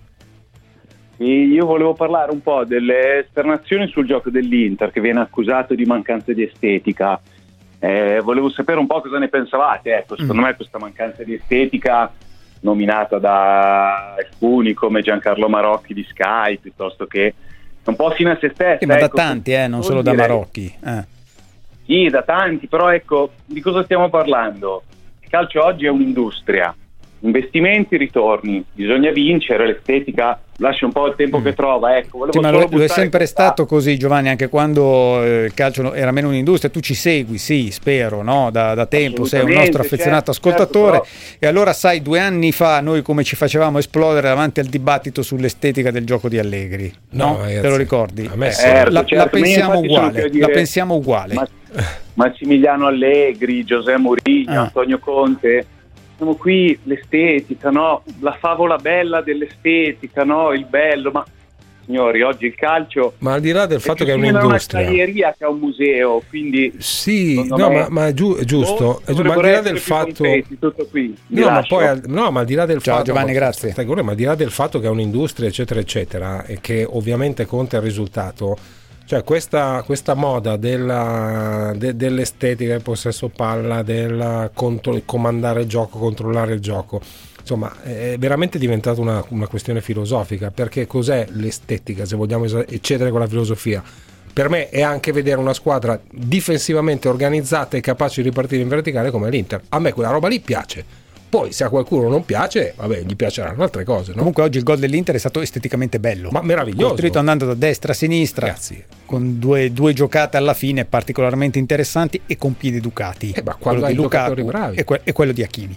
Io 1.18 1.64
volevo 1.64 1.94
parlare 1.94 2.30
un 2.30 2.42
po' 2.42 2.64
delle 2.64 3.20
esternazioni 3.24 3.86
sul 3.88 4.06
gioco 4.06 4.28
dell'Inter 4.28 4.90
che 4.90 5.00
viene 5.00 5.20
accusato 5.20 5.74
di 5.74 5.84
mancanza 5.84 6.32
di 6.32 6.42
estetica. 6.42 7.20
Eh, 7.86 8.20
volevo 8.20 8.50
sapere 8.50 8.80
un 8.80 8.86
po' 8.88 9.00
cosa 9.00 9.18
ne 9.18 9.28
pensavate. 9.28 9.94
Ecco, 9.96 10.16
secondo 10.16 10.42
Mm. 10.42 10.44
me 10.44 10.56
questa 10.56 10.78
mancanza 10.78 11.22
di 11.22 11.34
estetica 11.34 12.12
nominata 12.60 13.18
da 13.18 14.14
alcuni 14.14 14.72
come 14.74 15.02
Giancarlo 15.02 15.48
Marocchi 15.48 15.94
di 15.94 16.04
Sky 16.08 16.58
piuttosto 16.58 17.06
che 17.06 17.34
un 17.84 17.94
po' 17.94 18.10
fine 18.10 18.32
a 18.32 18.38
se 18.40 18.50
stessa. 18.52 18.78
Sì, 18.78 18.86
ma 18.86 18.96
da 18.96 19.04
ecco, 19.04 19.16
tanti, 19.16 19.52
eh, 19.52 19.68
non 19.68 19.84
solo 19.84 20.02
da 20.02 20.10
dire- 20.10 20.22
Marocchi. 20.26 20.74
eh. 20.84 21.04
Sì, 21.84 22.08
da 22.08 22.22
tanti, 22.22 22.66
però 22.66 22.92
ecco, 22.92 23.30
di 23.44 23.60
cosa 23.60 23.84
stiamo 23.84 24.08
parlando? 24.08 24.82
Il 25.20 25.28
calcio 25.28 25.64
oggi 25.64 25.86
è 25.86 25.88
un'industria, 25.88 26.74
investimenti, 27.20 27.96
ritorni, 27.96 28.62
bisogna 28.72 29.10
vincere, 29.10 29.66
l'estetica 29.66 30.38
lascia 30.58 30.86
un 30.86 30.92
po' 30.92 31.06
il 31.06 31.14
tempo 31.16 31.42
che 31.42 31.54
trova, 31.54 31.96
ecco, 31.98 32.24
Mm. 32.26 32.30
Sì, 32.30 32.38
ma 32.38 32.50
lo, 32.50 32.66
lo 32.70 32.82
è 32.82 32.88
sempre 32.88 33.18
questa- 33.18 33.42
stato 33.44 33.66
così, 33.66 33.98
Giovanni, 33.98 34.28
anche 34.28 34.48
quando 34.48 35.22
eh, 35.22 35.44
il 35.44 35.54
calcio 35.54 35.92
era 35.92 36.10
meno 36.12 36.28
un'industria. 36.28 36.70
Tu 36.70 36.80
ci 36.80 36.94
segui, 36.94 37.36
sì, 37.38 37.70
spero, 37.70 38.22
no? 38.22 38.50
da, 38.50 38.74
da 38.74 38.86
tempo, 38.86 39.24
sei 39.24 39.42
un 39.44 39.50
nostro 39.52 39.82
affezionato 39.82 40.32
certo, 40.32 40.48
ascoltatore. 40.48 41.02
certo, 41.04 41.36
E 41.40 41.46
allora, 41.46 41.72
sai, 41.72 42.00
due 42.00 42.20
anni 42.20 42.52
fa 42.52 42.80
noi 42.80 43.02
come 43.02 43.22
ci 43.24 43.36
facevamo 43.36 43.78
esplodere 43.78 44.28
davanti 44.28 44.60
al 44.60 44.66
dibattito 44.66 45.22
sull'estetica 45.22 45.90
del 45.90 46.04
gioco 46.06 46.28
di 46.28 46.38
Allegri, 46.38 46.92
no? 47.10 47.24
No, 47.32 47.38
ragazzi, 47.42 47.60
Te 47.60 47.68
lo 47.68 47.76
ricordi? 47.76 48.30
me 48.34 48.46
Eh, 48.48 48.52
sì. 48.52 48.60
Certo, 48.62 48.90
la, 48.92 49.00
la 49.00 49.04
certo, 49.06 49.36
io 49.36 49.42
pensiamo 49.42 49.78
uguale, 49.78 50.30
dire- 50.30 50.46
la 50.46 50.52
pensiamo 50.52 50.94
uguale. 50.94 51.34
Ma- 51.34 51.48
Massimiliano 52.14 52.86
Allegri, 52.86 53.62
Giuseppe 53.64 53.98
Mourinho, 53.98 54.50
Ah. 54.52 54.60
Antonio 54.62 54.98
Conte. 54.98 55.66
Siamo 56.16 56.34
qui 56.36 56.78
l'estetica, 56.84 57.70
no? 57.70 58.02
La 58.20 58.36
favola 58.40 58.76
bella 58.76 59.20
dell'estetica, 59.20 60.24
no? 60.24 60.52
Il 60.52 60.64
bello, 60.64 61.10
ma 61.10 61.24
signori, 61.84 62.22
oggi 62.22 62.46
il 62.46 62.54
calcio 62.56 63.12
Ma 63.18 63.34
al 63.34 63.40
di 63.40 63.52
là 63.52 63.66
del 63.66 63.78
è 63.78 63.80
fatto 63.80 64.04
che 64.04 64.10
è 64.10 64.14
simile 64.14 64.28
a 64.28 64.30
una 64.32 64.40
un'industria. 64.40 64.82
caglieria 64.84 65.34
che 65.38 65.44
a 65.44 65.50
un 65.50 65.58
museo, 65.58 66.22
quindi 66.28 66.72
Sì, 66.78 67.46
no, 67.46 67.70
ma, 67.70 67.86
ma 67.90 68.06
è, 68.08 68.12
giu- 68.14 68.38
è 68.38 68.44
giusto, 68.44 69.02
è 69.04 69.12
giu- 69.12 69.24
ma 69.24 69.34
al 69.34 69.42
di 69.42 69.50
là 69.50 69.60
del 69.60 69.78
fatto... 69.78 70.24
tutto 70.58 70.86
qui. 70.90 71.16
No 71.28 71.50
ma, 71.50 71.62
poi, 71.62 71.86
al- 71.86 72.02
no, 72.06 72.30
ma 72.30 72.40
al 72.40 72.46
di 72.46 72.54
là 72.54 72.66
del 72.66 72.82
Ciao, 72.82 72.94
fatto, 72.96 73.06
Giovanni, 73.08 73.26
ma- 73.32 73.38
grazie. 73.38 73.70
stai 73.70 73.84
con 73.84 73.96
me, 73.96 74.02
ma 74.02 74.10
al 74.12 74.16
di 74.16 74.24
là 74.24 74.34
del 74.34 74.50
fatto 74.50 74.80
che 74.80 74.86
è 74.86 74.90
un'industria, 74.90 75.48
eccetera, 75.48 75.78
eccetera, 75.78 76.44
e 76.46 76.58
che 76.60 76.84
ovviamente 76.88 77.44
conta 77.46 77.76
il 77.76 77.82
risultato, 77.82 78.56
cioè 79.06 79.24
questa, 79.24 79.82
questa 79.86 80.14
moda 80.14 80.56
della- 80.56 81.72
de- 81.76 81.96
dell'estetica, 81.96 82.72
del 82.72 82.82
possesso 82.82 83.28
palla, 83.28 83.82
del 83.82 84.50
contro- 84.52 85.00
comandare 85.04 85.62
il 85.62 85.68
gioco, 85.68 85.98
controllare 85.98 86.52
il 86.52 86.60
gioco, 86.60 87.00
insomma, 87.40 87.82
è 87.82 88.16
veramente 88.18 88.58
diventata 88.58 89.00
una, 89.00 89.24
una 89.28 89.46
questione 89.46 89.80
filosofica, 89.80 90.50
perché 90.50 90.86
cos'è 90.86 91.26
l'estetica, 91.30 92.04
se 92.04 92.16
vogliamo 92.16 92.44
eccedere 92.44 93.10
con 93.10 93.20
la 93.20 93.28
filosofia? 93.28 93.82
Per 94.32 94.50
me 94.50 94.68
è 94.68 94.82
anche 94.82 95.12
vedere 95.12 95.38
una 95.38 95.54
squadra 95.54 95.98
difensivamente 96.10 97.08
organizzata 97.08 97.76
e 97.76 97.80
capace 97.80 98.20
di 98.20 98.28
ripartire 98.28 98.60
in 98.60 98.68
verticale 98.68 99.10
come 99.10 99.30
l'Inter. 99.30 99.62
A 99.70 99.78
me 99.78 99.92
quella 99.94 100.10
roba 100.10 100.28
lì 100.28 100.40
piace. 100.40 100.84
Poi 101.28 101.52
se 101.52 101.64
a 101.64 101.68
qualcuno 101.68 102.08
non 102.08 102.24
piace, 102.24 102.74
vabbè, 102.76 103.02
gli 103.02 103.16
piaceranno 103.16 103.62
altre 103.62 103.84
cose, 103.84 104.12
no? 104.12 104.18
Comunque 104.18 104.42
oggi 104.42 104.58
il 104.58 104.64
gol 104.64 104.78
dell'Inter 104.78 105.16
è 105.16 105.18
stato 105.18 105.40
esteticamente 105.40 105.98
bello. 105.98 106.30
Ma 106.30 106.40
meraviglioso. 106.40 106.88
Costruito 106.90 107.18
andando 107.18 107.46
da 107.46 107.54
destra 107.54 107.92
a 107.92 107.94
sinistra, 107.94 108.56
con 109.04 109.38
due, 109.38 109.72
due 109.72 109.92
giocate 109.92 110.36
alla 110.36 110.54
fine 110.54 110.84
particolarmente 110.84 111.58
interessanti 111.58 112.20
e 112.26 112.36
con 112.38 112.56
piedi 112.56 112.76
educati. 112.76 113.32
Eh, 113.34 113.42
quando 113.42 113.82
quello 113.82 113.86
di 113.86 113.94
Lukaku 113.94 114.50
e, 114.74 114.84
que- 114.84 115.00
e 115.02 115.12
quello 115.12 115.32
di 115.32 115.42
Hakimi. 115.42 115.76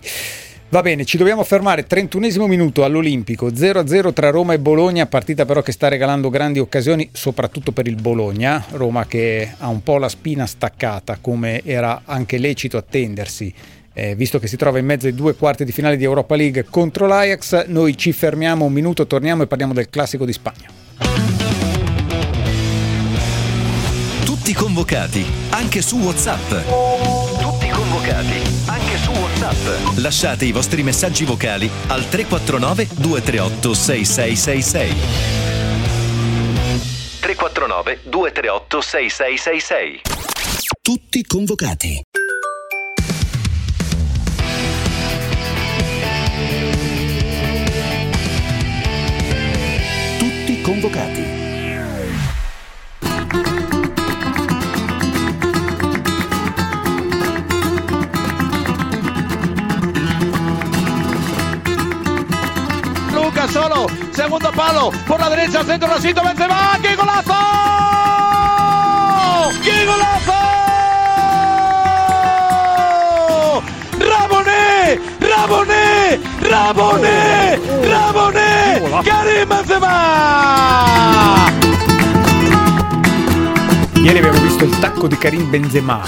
Va 0.71 0.83
bene, 0.83 1.03
ci 1.03 1.17
dobbiamo 1.17 1.43
fermare. 1.43 1.87
31esimo 1.87 2.45
minuto 2.45 2.83
all'Olimpico, 2.83 3.47
0-0 3.47 4.13
tra 4.13 4.29
Roma 4.29 4.53
e 4.53 4.59
Bologna, 4.59 5.07
partita 5.07 5.43
però 5.43 5.63
che 5.63 5.71
sta 5.71 5.87
regalando 5.87 6.29
grandi 6.29 6.59
occasioni, 6.59 7.09
soprattutto 7.11 7.71
per 7.71 7.87
il 7.87 7.99
Bologna. 7.99 8.63
Roma 8.73 9.07
che 9.07 9.51
ha 9.57 9.67
un 9.67 9.81
po' 9.81 9.97
la 9.97 10.09
spina 10.09 10.45
staccata, 10.45 11.17
come 11.19 11.63
era 11.65 12.03
anche 12.05 12.37
lecito 12.37 12.77
attendersi. 12.77 13.51
Eh, 13.93 14.15
visto 14.15 14.39
che 14.39 14.47
si 14.47 14.57
trova 14.57 14.79
in 14.79 14.85
mezzo 14.85 15.07
ai 15.07 15.13
due 15.13 15.35
quarti 15.35 15.65
di 15.65 15.71
finale 15.71 15.97
di 15.97 16.03
Europa 16.03 16.35
League 16.35 16.65
contro 16.69 17.07
l'Ajax, 17.07 17.65
noi 17.67 17.97
ci 17.97 18.11
fermiamo 18.11 18.65
un 18.65 18.73
minuto, 18.73 19.07
torniamo 19.07 19.43
e 19.43 19.47
parliamo 19.47 19.73
del 19.73 19.89
classico 19.89 20.25
di 20.25 20.33
Spagna. 20.33 20.67
Tutti 24.25 24.53
convocati, 24.53 25.25
anche 25.49 25.81
su 25.81 25.97
WhatsApp. 25.97 26.49
Tutti 27.39 27.69
convocati, 27.69 28.41
anche 28.65 28.97
su 28.97 29.11
WhatsApp. 29.11 29.97
Lasciate 29.97 30.45
i 30.45 30.51
vostri 30.51 30.81
messaggi 30.81 31.25
vocali 31.25 31.69
al 31.87 32.07
349 32.07 32.87
238 32.95 33.73
6666. 33.73 34.95
349 37.19 37.99
238 38.03 38.81
6666. 38.81 40.01
Tutti 40.81 41.23
convocati. 41.23 42.01
Convocati. 50.69 51.25
Luca 63.13 63.47
solo, 63.47 63.87
segundo 64.11 64.51
palo, 64.51 64.91
por 65.07 65.19
la 65.19 65.29
derecha, 65.31 65.63
centro, 65.63 65.87
Rosito, 65.89 66.23
Benzema, 66.23 66.77
¡qué 66.83 66.95
golazo! 66.95 67.33
¡Qué 69.63 69.85
golazo! 69.85 70.33
¡Raboné! 73.97 74.99
¡Raboné! 75.19 76.28
¡Raboné! 76.49 77.59
¡Raboné! 77.83 78.81
¡Karim 79.03 79.47
Benzema! 79.47 81.45
Ieri 83.93 84.17
abbiamo 84.17 84.39
visto 84.39 84.63
il 84.63 84.79
tacco 84.79 85.07
di 85.07 85.15
Karim 85.15 85.47
Benzema 85.47 86.03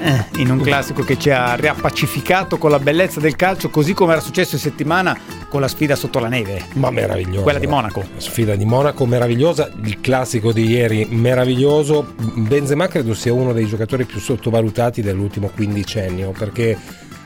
eh, 0.00 0.26
in 0.36 0.52
un 0.52 0.60
classico 0.60 1.02
che 1.02 1.18
ci 1.18 1.30
ha 1.30 1.56
riappacificato 1.56 2.56
con 2.56 2.70
la 2.70 2.78
bellezza 2.78 3.18
del 3.18 3.34
calcio, 3.34 3.68
così 3.68 3.94
come 3.94 4.12
era 4.12 4.20
successo 4.20 4.54
in 4.54 4.60
settimana 4.60 5.18
con 5.48 5.60
la 5.60 5.66
sfida 5.66 5.96
sotto 5.96 6.20
la 6.20 6.28
neve. 6.28 6.66
Ma 6.74 6.90
meraviglioso. 6.90 7.42
Quella 7.42 7.58
di 7.58 7.66
Monaco. 7.66 8.04
Sfida 8.18 8.54
di 8.54 8.64
Monaco 8.64 9.06
meravigliosa, 9.06 9.68
il 9.82 10.00
classico 10.00 10.52
di 10.52 10.66
ieri 10.66 11.08
meraviglioso. 11.10 12.14
Benzema 12.16 12.86
credo 12.86 13.12
sia 13.12 13.32
uno 13.32 13.52
dei 13.52 13.66
giocatori 13.66 14.04
più 14.04 14.20
sottovalutati 14.20 15.02
dell'ultimo 15.02 15.50
quindicennio 15.52 16.30
perché 16.30 16.78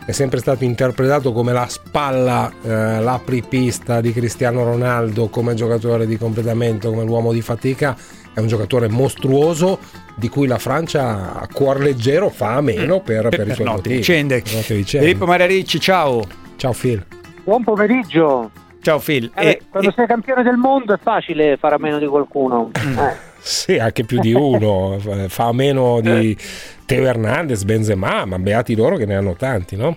è 0.09 0.13
sempre 0.13 0.39
stato 0.39 0.65
interpretato 0.65 1.33
come 1.33 1.53
la 1.53 1.67
spalla, 1.69 2.51
eh, 2.63 2.99
l'apripista 2.99 4.01
di 4.01 4.11
Cristiano 4.11 4.65
Ronaldo 4.65 5.29
come 5.29 5.53
giocatore 5.53 6.07
di 6.07 6.17
completamento, 6.17 6.89
come 6.89 7.05
l'uomo 7.05 7.31
di 7.31 7.43
fatica. 7.43 7.95
È 8.33 8.41
un 8.41 8.47
giocatore 8.47 8.89
mostruoso 8.89 9.79
di 10.17 10.31
cui 10.31 10.47
la 10.47 10.57
Francia 10.57 11.39
a 11.39 11.47
cuor 11.53 11.81
leggero 11.81 12.31
fa 12.31 12.55
a 12.55 12.63
meno 12.63 13.01
per, 13.01 13.29
per, 13.29 13.49
i 13.49 13.53
suoi 13.53 13.67
note 13.67 13.77
motivi. 13.77 13.97
vicende. 13.97 14.41
Per 14.41 14.55
note 14.55 14.75
vicende. 14.77 15.07
Filippo 15.09 15.27
Maria 15.27 15.45
Ricci, 15.45 15.79
ciao. 15.79 16.23
Ciao 16.57 16.73
Phil. 16.73 17.05
Buon 17.45 17.63
pomeriggio. 17.63 18.51
Ciao 18.81 18.99
Phil. 19.01 19.31
Eh, 19.35 19.47
E- 19.47 19.61
quando 19.69 19.93
sei 19.95 20.07
campione 20.07 20.43
del 20.43 20.57
mondo 20.57 20.95
è 20.95 20.99
facile 20.99 21.59
fare 21.59 21.75
a 21.75 21.79
meno 21.79 21.99
di 21.99 22.07
qualcuno. 22.07 22.71
Eh. 22.73 23.28
Sì, 23.41 23.79
anche 23.79 24.05
più 24.05 24.21
di 24.21 24.33
uno. 24.33 24.99
Fa 25.29 25.53
meno 25.53 26.01
di 26.01 26.37
Teo 26.85 27.05
Hernandez, 27.05 27.65
Benzema, 27.65 28.25
ma 28.25 28.39
beati 28.39 28.75
loro 28.75 28.97
che 28.97 29.07
ne 29.07 29.17
hanno 29.17 29.35
tanti, 29.35 29.77
no? 29.77 29.97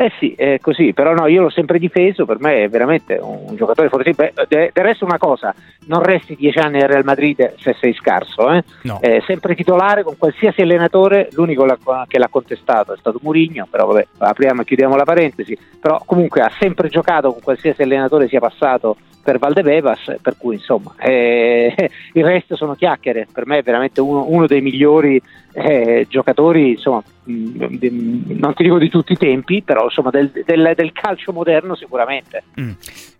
Eh 0.00 0.12
sì, 0.20 0.32
è 0.36 0.60
così, 0.60 0.92
però 0.92 1.12
no, 1.12 1.26
io 1.26 1.42
l'ho 1.42 1.50
sempre 1.50 1.80
difeso, 1.80 2.24
per 2.24 2.38
me 2.38 2.62
è 2.62 2.68
veramente 2.68 3.18
un 3.20 3.56
giocatore. 3.56 3.88
Beh, 3.88 4.32
de- 4.46 4.70
Del 4.72 4.84
resto 4.84 5.04
una 5.04 5.18
cosa, 5.18 5.52
non 5.86 6.04
resti 6.04 6.36
dieci 6.36 6.56
anni 6.60 6.80
al 6.80 6.86
Real 6.86 7.04
Madrid 7.04 7.54
se 7.58 7.74
sei 7.80 7.92
scarso, 7.94 8.48
eh? 8.52 8.62
No. 8.82 9.00
Eh, 9.02 9.24
sempre 9.26 9.56
titolare 9.56 10.04
con 10.04 10.16
qualsiasi 10.16 10.62
allenatore, 10.62 11.30
l'unico 11.32 11.66
che 12.06 12.18
l'ha 12.20 12.28
contestato 12.28 12.92
è 12.92 12.96
stato 12.96 13.18
Murigno, 13.22 13.66
però 13.68 13.86
vabbè, 13.86 14.06
apriamo 14.18 14.60
e 14.60 14.64
chiudiamo 14.64 14.94
la 14.94 15.02
parentesi, 15.02 15.58
però 15.80 16.00
comunque 16.06 16.42
ha 16.42 16.52
sempre 16.60 16.88
giocato 16.88 17.32
con 17.32 17.42
qualsiasi 17.42 17.82
allenatore 17.82 18.28
sia 18.28 18.38
passato 18.38 18.98
per 19.20 19.38
Valdebebas, 19.38 20.14
per 20.22 20.36
cui 20.38 20.54
insomma 20.54 20.94
eh, 20.96 21.74
il 22.14 22.24
resto 22.24 22.56
sono 22.56 22.74
chiacchiere, 22.74 23.26
per 23.30 23.46
me 23.46 23.58
è 23.58 23.62
veramente 23.62 24.00
uno, 24.00 24.24
uno 24.28 24.46
dei 24.46 24.60
migliori 24.62 25.20
eh, 25.58 26.06
giocatori, 26.08 26.70
insomma, 26.70 27.02
di- 27.24 28.36
non 28.38 28.54
ti 28.54 28.62
dico 28.62 28.78
di 28.78 28.88
tutti 28.88 29.12
i 29.12 29.16
tempi, 29.16 29.62
però 29.62 29.84
insomma 29.84 30.10
del, 30.10 30.30
del- 30.44 30.72
del 30.74 30.92
calcio 30.92 31.32
moderno 31.32 31.74
sicuramente. 31.74 32.44
Mm. 32.60 32.70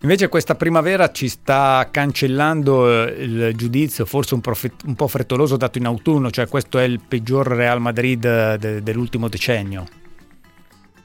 Invece 0.03 0.29
questa 0.29 0.55
primavera 0.55 1.11
ci 1.11 1.29
sta 1.29 1.89
cancellando 1.91 3.07
eh, 3.07 3.23
il 3.23 3.53
giudizio, 3.57 4.05
forse 4.05 4.35
un, 4.35 4.41
profe- 4.41 4.73
un 4.87 4.95
po' 4.95 5.09
frettoloso 5.09 5.57
dato 5.57 5.79
in 5.79 5.87
autunno, 5.87 6.31
cioè 6.31 6.47
questo 6.49 6.79
è 6.79 6.85
il 6.85 7.01
peggior 7.07 7.47
Real 7.49 7.81
Madrid 7.81 8.25
eh, 8.25 8.57
de- 8.59 8.83
dell'ultimo 8.83 9.29
decennio. 9.29 9.85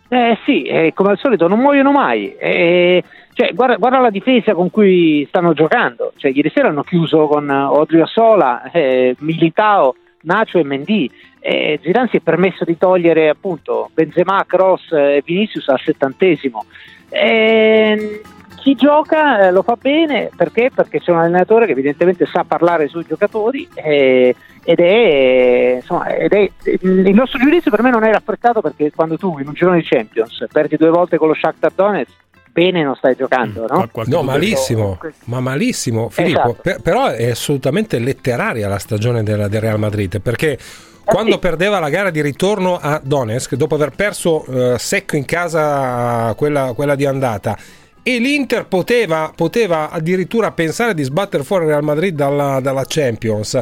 Eh 0.10 0.38
sì, 0.46 0.64
eh, 0.64 0.92
come 0.94 1.10
al 1.12 1.18
solito 1.18 1.48
non 1.48 1.60
muoiono 1.60 1.92
mai. 1.92 2.36
Eh, 2.36 3.04
cioè, 3.34 3.52
guarda, 3.56 3.78
guarda 3.78 3.98
la 4.00 4.12
difesa 4.12 4.54
con 4.54 4.70
cui 4.70 5.26
stanno 5.28 5.54
giocando. 5.54 6.14
Cioè, 6.18 6.32
ieri 6.32 6.52
sera 6.54 6.68
hanno 6.68 6.84
chiuso 6.84 7.26
con 7.26 7.50
eh, 7.50 7.64
Odriozola, 7.64 8.70
eh, 8.72 9.16
Militao, 9.22 9.96
Nacho 10.24 10.60
e 10.60 10.64
Mendy. 10.64 11.10
Eh, 11.40 11.80
Zidane 11.82 12.08
si 12.10 12.18
è 12.18 12.20
permesso 12.22 12.64
di 12.64 12.78
togliere 12.78 13.30
appunto 13.30 13.90
Benzema, 13.94 14.46
Cross 14.46 14.92
e 14.92 15.22
Vinicius 15.26 15.68
al 15.70 15.80
settantesimo. 15.80 16.66
Eh, 17.10 18.22
chi 18.64 18.76
gioca 18.76 19.48
eh, 19.48 19.52
lo 19.52 19.62
fa 19.62 19.76
bene 19.76 20.30
perché? 20.34 20.72
Perché 20.74 21.02
c'è 21.02 21.12
un 21.12 21.18
allenatore 21.18 21.66
che 21.66 21.74
evidentemente 21.74 22.26
sa 22.26 22.46
parlare 22.46 22.88
sui 22.88 23.04
giocatori 23.06 23.68
eh, 23.74 24.34
ed, 24.64 24.80
è, 24.80 25.74
insomma, 25.82 26.08
ed 26.08 26.32
è 26.32 26.50
il 26.64 27.14
nostro 27.14 27.40
giudizio 27.40 27.70
per 27.70 27.84
me 27.84 27.90
non 27.90 28.06
è 28.06 28.12
raffreddato 28.12 28.62
perché 28.62 28.90
quando 28.96 29.18
tu 29.18 29.38
in 29.38 29.50
un 29.50 29.54
girone 29.54 29.80
di 29.80 29.84
Champions 29.86 30.46
perdi 30.50 30.78
due 30.78 30.90
volte 30.90 31.18
con 31.18 31.28
lo 31.28 31.34
Shakhtar 31.34 31.74
Donetsk 31.76 32.23
bene 32.54 32.84
non 32.84 32.96
stai 32.96 33.16
giocando 33.16 33.66
no? 33.68 33.90
No, 34.06 34.22
malissimo, 34.22 35.00
ma 35.26 35.40
malissimo, 35.40 36.10
Filippo. 36.10 36.40
Esatto. 36.40 36.60
Per- 36.62 36.82
però 36.82 37.08
è 37.08 37.32
assolutamente 37.32 37.98
letteraria 37.98 38.68
la 38.68 38.78
stagione 38.78 39.24
del, 39.24 39.50
del 39.50 39.60
Real 39.60 39.80
Madrid 39.80 40.22
perché 40.22 40.58
quando 41.04 41.38
perdeva 41.38 41.80
la 41.80 41.90
gara 41.90 42.12
di 42.12 42.22
ritorno 42.22 42.78
a 42.80 43.02
Donetsk, 43.04 43.56
dopo 43.56 43.76
aver 43.76 43.92
perso 43.92 44.46
eh, 44.46 44.80
secco 44.80 45.18
in 45.18 45.26
casa 45.26 46.34
quella, 46.36 46.72
quella 46.74 46.96
di 46.96 47.06
andata, 47.06 47.58
e 48.02 48.20
l'Inter 48.20 48.68
poteva, 48.68 49.32
poteva 49.36 49.90
addirittura 49.90 50.52
pensare 50.52 50.94
di 50.94 51.04
sbattere 51.04 51.44
fuori 51.44 51.66
il 51.66 51.72
Real 51.72 51.84
Madrid 51.84 52.16
dalla, 52.16 52.60
dalla 52.62 52.86
Champions 52.88 53.62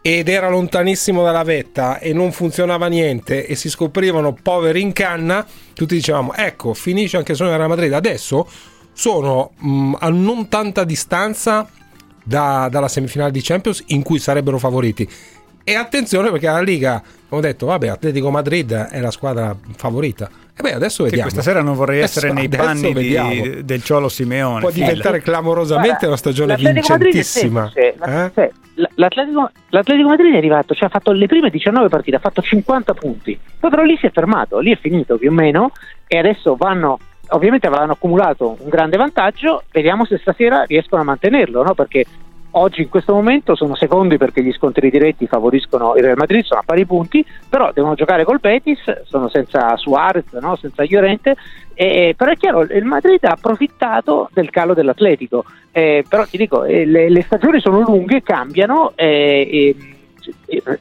ed 0.00 0.28
era 0.28 0.48
lontanissimo 0.48 1.22
dalla 1.22 1.42
vetta 1.42 1.98
e 1.98 2.12
non 2.12 2.32
funzionava 2.32 2.86
niente 2.86 3.46
e 3.46 3.54
si 3.54 3.68
scoprivano 3.68 4.32
poveri 4.32 4.80
in 4.80 4.92
canna, 4.92 5.46
tutti 5.74 5.94
dicevamo 5.94 6.34
ecco 6.34 6.74
finisce 6.74 7.16
anche 7.16 7.34
solo 7.34 7.54
Real 7.54 7.68
Madrid, 7.68 7.92
adesso 7.92 8.48
sono 8.92 9.52
mh, 9.56 9.96
a 9.98 10.08
non 10.08 10.48
tanta 10.48 10.84
distanza 10.84 11.68
da- 12.24 12.68
dalla 12.70 12.88
semifinale 12.88 13.30
di 13.30 13.40
Champions 13.42 13.84
in 13.88 14.02
cui 14.02 14.18
sarebbero 14.18 14.58
favoriti. 14.58 15.08
E 15.68 15.74
attenzione 15.74 16.30
perché 16.30 16.46
la 16.46 16.60
Liga, 16.62 17.02
come 17.28 17.40
ho 17.42 17.44
detto, 17.44 17.66
vabbè, 17.66 17.88
Atletico 17.88 18.30
Madrid 18.30 18.72
è 18.72 19.00
la 19.00 19.10
squadra 19.10 19.54
favorita. 19.76 20.30
E 20.56 20.62
beh, 20.62 20.72
adesso 20.72 21.04
Che 21.04 21.10
vediamo. 21.10 21.30
questa 21.30 21.42
sera 21.48 21.62
non 21.62 21.74
vorrei 21.74 22.00
essere 22.00 22.30
Adesso- 22.30 22.48
nei 22.48 22.56
panni 22.58 22.92
di- 22.94 23.64
del 23.64 23.82
Ciolo 23.82 24.08
Simeone. 24.08 24.60
Può 24.60 24.70
diventare 24.70 25.20
clamorosamente 25.20 25.88
Guarda, 25.88 26.06
una 26.06 26.16
stagione 26.16 26.52
Madrid 26.52 26.72
vincentissima. 26.72 27.70
La- 27.98 28.24
Eh? 28.26 28.30
cioè, 28.34 28.50
l'Atletico, 28.94 29.50
l'Atletico 29.68 30.08
Madrid 30.08 30.32
è 30.32 30.36
arrivato, 30.38 30.74
cioè 30.74 30.86
ha 30.86 30.90
fatto 30.90 31.12
le 31.12 31.26
prime 31.26 31.50
19 31.50 31.88
partite, 31.88 32.16
ha 32.16 32.20
fatto 32.20 32.40
50 32.40 32.94
punti, 32.94 33.38
poi 33.60 33.70
però 33.70 33.82
lì 33.82 33.96
si 34.00 34.06
è 34.06 34.10
fermato, 34.10 34.58
lì 34.60 34.72
è 34.72 34.78
finito 34.80 35.16
più 35.18 35.28
o 35.30 35.34
meno 35.34 35.70
e 36.06 36.16
adesso 36.18 36.56
vanno, 36.56 36.98
ovviamente 37.28 37.66
avranno 37.66 37.92
accumulato 37.92 38.56
un 38.58 38.68
grande 38.70 38.96
vantaggio, 38.96 39.64
vediamo 39.70 40.06
se 40.06 40.16
stasera 40.18 40.62
riescono 40.62 41.02
a 41.02 41.04
mantenerlo, 41.04 41.62
no? 41.62 41.74
perché 41.74 42.04
oggi 42.52 42.82
in 42.82 42.88
questo 42.88 43.12
momento 43.12 43.54
sono 43.54 43.74
secondi 43.74 44.16
perché 44.16 44.42
gli 44.42 44.52
scontri 44.52 44.90
diretti 44.90 45.26
favoriscono 45.26 45.94
il 45.96 46.02
Real 46.02 46.16
Madrid, 46.16 46.44
sono 46.44 46.60
a 46.60 46.64
pari 46.64 46.86
punti, 46.86 47.24
però 47.48 47.70
devono 47.72 47.94
giocare 47.94 48.24
col 48.24 48.40
Betis, 48.40 49.02
sono 49.04 49.28
senza 49.28 49.76
Suarez, 49.76 50.32
no? 50.40 50.56
senza 50.56 50.84
Llorente, 50.84 51.36
e, 51.74 52.14
però 52.16 52.30
è 52.32 52.36
chiaro, 52.36 52.62
il 52.62 52.84
Madrid 52.84 53.22
ha 53.24 53.32
approfittato 53.32 54.28
del 54.32 54.50
calo 54.50 54.74
dell'Atletico, 54.74 55.44
Eh, 55.70 56.04
però 56.08 56.24
ti 56.24 56.36
dico, 56.38 56.64
eh, 56.64 56.84
le, 56.84 57.08
le 57.08 57.22
stagioni 57.22 57.60
sono 57.60 57.80
lunghe, 57.80 58.22
cambiano, 58.22 58.92
eh, 58.96 59.76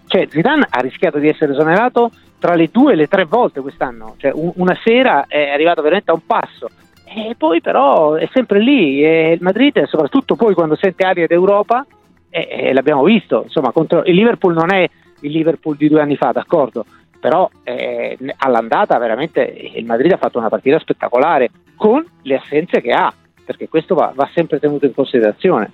cioè 0.08 0.28
Zidane 0.30 0.66
ha 0.70 0.80
rischiato 0.80 1.20
di 1.20 1.28
essere 1.30 1.52
esonerato 1.52 2.10
tra 2.40 2.56
le 2.56 2.70
due 2.72 2.94
e 2.94 2.96
le 2.96 3.08
tre 3.08 3.26
volte 3.26 3.62
quest'anno, 3.62 4.16
cioè 4.18 4.32
un- 4.34 4.54
una 4.56 4.78
sera 4.84 5.26
è 5.28 5.50
arrivato 5.50 5.82
veramente 5.82 6.12
a 6.12 6.16
un 6.16 6.26
passo. 6.26 6.70
E 7.10 7.36
poi 7.38 7.62
però 7.62 8.16
è 8.16 8.28
sempre 8.34 8.60
lì, 8.60 9.04
e 9.04 9.32
il 9.32 9.42
Madrid, 9.42 9.86
soprattutto 9.86 10.36
poi 10.36 10.54
quando 10.54 10.76
sente 10.76 11.06
aria 11.06 11.26
d'Europa, 11.26 11.86
eh, 12.30 12.48
eh, 12.50 12.74
l'abbiamo 12.74 13.04
visto, 13.04 13.44
insomma, 13.44 13.72
contro 13.72 14.04
il 14.04 14.14
Liverpool 14.14 14.54
non 14.54 14.72
è 14.74 14.88
il 15.22 15.32
Liverpool 15.32 15.78
di 15.78 15.88
due 15.88 16.02
anni 16.02 16.18
fa, 16.18 16.32
d'accordo, 16.32 16.86
però 17.20 17.50
eh, 17.64 18.18
all'andata 18.38 18.98
veramente 18.98 19.42
il 19.42 19.86
Madrid 19.86 20.12
ha 20.12 20.18
fatto 20.18 20.38
una 20.38 20.50
partita 20.50 20.80
spettacolare 20.80 21.50
con 21.76 22.06
le 22.24 22.36
assenze 22.36 22.82
che 22.82 22.92
ha, 22.92 23.12
perché 23.46 23.70
questo 23.70 23.96
va, 23.96 24.12
va 24.14 24.30
sempre 24.34 24.60
tenuto 24.60 24.86
in 24.86 24.94
considerazione. 24.94 25.72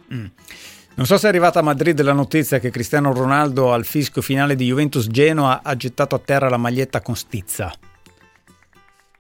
Non 0.95 1.07
so 1.07 1.17
se 1.17 1.25
è 1.25 1.29
arrivata 1.29 1.59
a 1.59 1.63
Madrid 1.63 1.99
la 2.01 2.13
notizia 2.13 2.59
che 2.59 2.69
Cristiano 2.69 3.11
Ronaldo 3.11 3.73
al 3.73 3.83
fischio 3.83 4.21
finale 4.21 4.55
di 4.55 4.65
Juventus 4.65 5.07
Genoa 5.07 5.61
ha 5.63 5.75
gettato 5.75 6.13
a 6.13 6.19
terra 6.19 6.49
la 6.49 6.57
maglietta 6.57 7.01
con 7.01 7.15
stizza. 7.15 7.73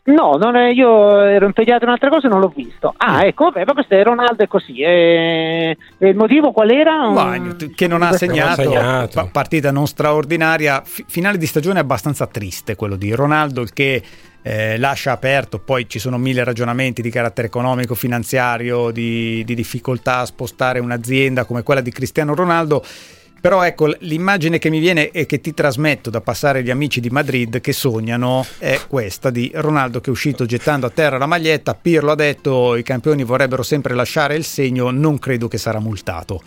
No, 0.05 0.35
non 0.35 0.57
è- 0.57 0.71
io 0.73 1.21
ero 1.21 1.45
impegnato 1.45 1.85
in 1.85 1.91
altre 1.91 2.09
cose 2.09 2.27
e 2.27 2.29
non 2.29 2.41
l'ho 2.41 2.51
visto. 2.53 2.93
Ah, 2.97 3.25
ecco, 3.25 3.45
vabbè, 3.45 3.63
ma 3.65 3.73
questo 3.73 3.95
è 3.95 4.03
Ronaldo 4.03 4.43
è 4.43 4.47
così. 4.47 4.81
E, 4.81 5.77
e 5.97 6.07
il 6.09 6.15
motivo 6.17 6.51
qual 6.51 6.71
era? 6.71 7.09
Ma, 7.09 7.23
Un- 7.37 7.71
che 7.73 7.87
non 7.87 8.01
ha 8.01 8.11
segnato, 8.11 8.69
pa- 9.13 9.29
partita 9.31 9.71
non 9.71 9.87
straordinaria, 9.87 10.81
fi- 10.83 11.05
finale 11.07 11.37
di 11.37 11.45
stagione 11.45 11.79
abbastanza 11.79 12.27
triste 12.27 12.75
quello 12.75 12.97
di 12.97 13.13
Ronaldo 13.13 13.61
il 13.61 13.71
che 13.71 14.03
eh, 14.41 14.77
lascia 14.77 15.13
aperto, 15.13 15.59
poi 15.59 15.87
ci 15.87 15.99
sono 15.99 16.17
mille 16.17 16.43
ragionamenti 16.43 17.01
di 17.01 17.09
carattere 17.09 17.47
economico, 17.47 17.95
finanziario, 17.95 18.91
di, 18.91 19.41
di 19.45 19.55
difficoltà 19.55 20.17
a 20.17 20.25
spostare 20.25 20.79
un'azienda 20.79 21.45
come 21.45 21.63
quella 21.63 21.79
di 21.79 21.91
Cristiano 21.91 22.35
Ronaldo. 22.35 22.83
Però 23.43 23.61
ecco, 23.61 23.93
l'immagine 23.99 24.57
che 24.57 24.69
mi 24.69 24.79
viene 24.79 25.09
e 25.09 25.25
che 25.25 25.41
ti 25.41 25.53
trasmetto 25.53 26.09
da 26.09 26.21
passare 26.21 26.59
agli 26.59 26.69
amici 26.69 27.01
di 27.01 27.09
Madrid 27.09 27.59
che 27.59 27.73
sognano 27.73 28.45
è 28.57 28.79
questa 28.87 29.31
di 29.31 29.51
Ronaldo 29.53 29.99
che 29.99 30.07
è 30.07 30.13
uscito 30.13 30.45
gettando 30.45 30.85
a 30.85 30.89
terra 30.89 31.17
la 31.17 31.25
maglietta. 31.25 31.75
Pirlo 31.75 32.11
ha 32.11 32.15
detto 32.15 32.77
i 32.77 32.83
campioni 32.83 33.25
vorrebbero 33.25 33.61
sempre 33.61 33.95
lasciare 33.95 34.37
il 34.37 34.45
segno, 34.45 34.91
non 34.91 35.19
credo 35.19 35.49
che 35.49 35.57
sarà 35.57 35.81
multato. 35.81 36.39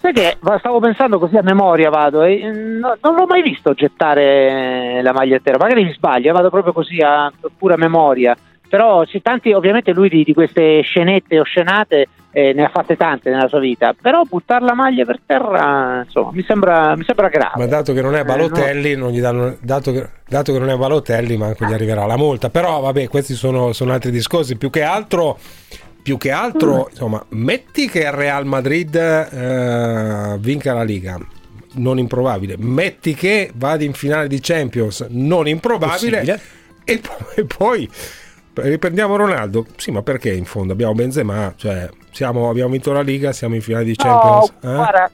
Sai 0.00 0.12
che 0.12 0.36
stavo 0.58 0.80
pensando 0.80 1.20
così 1.20 1.36
a 1.36 1.42
memoria, 1.42 1.90
vado, 1.90 2.24
e, 2.24 2.42
mm, 2.44 2.78
no- 2.80 2.96
non 3.00 3.14
l'ho 3.14 3.26
mai 3.26 3.42
visto 3.42 3.72
gettare 3.74 5.00
la 5.02 5.12
maglia 5.12 5.36
a 5.36 5.40
terra, 5.40 5.58
magari 5.58 5.84
mi 5.84 5.92
sbaglio, 5.92 6.32
vado 6.32 6.50
proprio 6.50 6.72
così 6.72 6.98
a 7.00 7.32
pura 7.56 7.76
memoria. 7.76 8.36
Però 8.68 9.04
c'è 9.04 9.22
tanti, 9.22 9.52
ovviamente 9.52 9.92
lui 9.92 10.08
di, 10.08 10.24
di 10.24 10.34
queste 10.34 10.80
scenette 10.82 11.38
o 11.38 11.44
scenate 11.44 12.08
eh, 12.32 12.52
ne 12.52 12.64
ha 12.64 12.68
fatte 12.68 12.96
tante 12.96 13.30
nella 13.30 13.48
sua 13.48 13.60
vita, 13.60 13.94
però 13.98 14.22
buttare 14.24 14.64
la 14.64 14.74
maglia 14.74 15.04
per 15.04 15.20
terra, 15.24 16.02
insomma, 16.04 16.30
mi 16.32 16.44
sembra, 16.46 16.94
mi 16.96 17.04
sembra 17.04 17.28
grave. 17.28 17.54
Ma 17.56 17.66
dato 17.66 17.92
che 17.94 18.02
non 18.02 18.14
è 18.14 18.20
Eh, 18.20 18.24
Balotelli, 18.24 18.94
non 18.94 19.10
gli 19.10 19.20
danno, 19.20 19.56
dato, 19.60 19.92
che, 19.92 20.08
dato 20.28 20.52
che 20.52 20.58
non 20.58 20.68
è 20.68 20.76
Balotelli, 20.76 21.36
manco 21.36 21.64
gli 21.64 21.72
arriverà 21.72 22.04
la 22.04 22.16
multa. 22.16 22.50
Però 22.50 22.80
vabbè, 22.80 23.08
questi 23.08 23.34
sono, 23.34 23.72
sono 23.72 23.92
altri 23.92 24.10
discorsi. 24.10 24.56
Più 24.56 24.68
che 24.68 24.82
altro, 24.82 25.38
più 26.02 26.18
che 26.18 26.30
altro 26.30 26.88
insomma, 26.90 27.24
metti 27.30 27.88
che 27.88 28.00
il 28.00 28.12
Real 28.12 28.44
Madrid 28.44 28.94
eh, 28.94 30.36
vinca 30.38 30.74
la 30.74 30.82
Liga. 30.82 31.18
Non 31.78 31.98
improbabile, 31.98 32.56
metti 32.58 33.14
che 33.14 33.50
vada 33.54 33.84
in 33.84 33.92
finale 33.92 34.28
di 34.28 34.40
Champions, 34.40 35.06
non 35.10 35.46
improbabile, 35.46 36.18
Possibile. 36.20 36.40
e 36.84 37.00
poi, 37.00 37.34
e 37.34 37.44
poi 37.44 37.90
riprendiamo 38.56 39.16
Ronaldo. 39.16 39.66
Sì, 39.76 39.90
ma 39.90 40.02
perché 40.02 40.32
in 40.32 40.44
fondo 40.44 40.72
abbiamo 40.72 40.94
Benzema, 40.94 41.54
cioè 41.56 41.88
siamo, 42.10 42.48
abbiamo 42.48 42.70
vinto 42.70 42.92
la 42.92 43.02
Liga, 43.02 43.32
siamo 43.32 43.54
in 43.54 43.60
finale 43.60 43.84
di 43.84 43.94
Champions. 43.94 44.52
No, 44.60 44.70
eh? 44.70 44.74
guarda, 44.74 45.10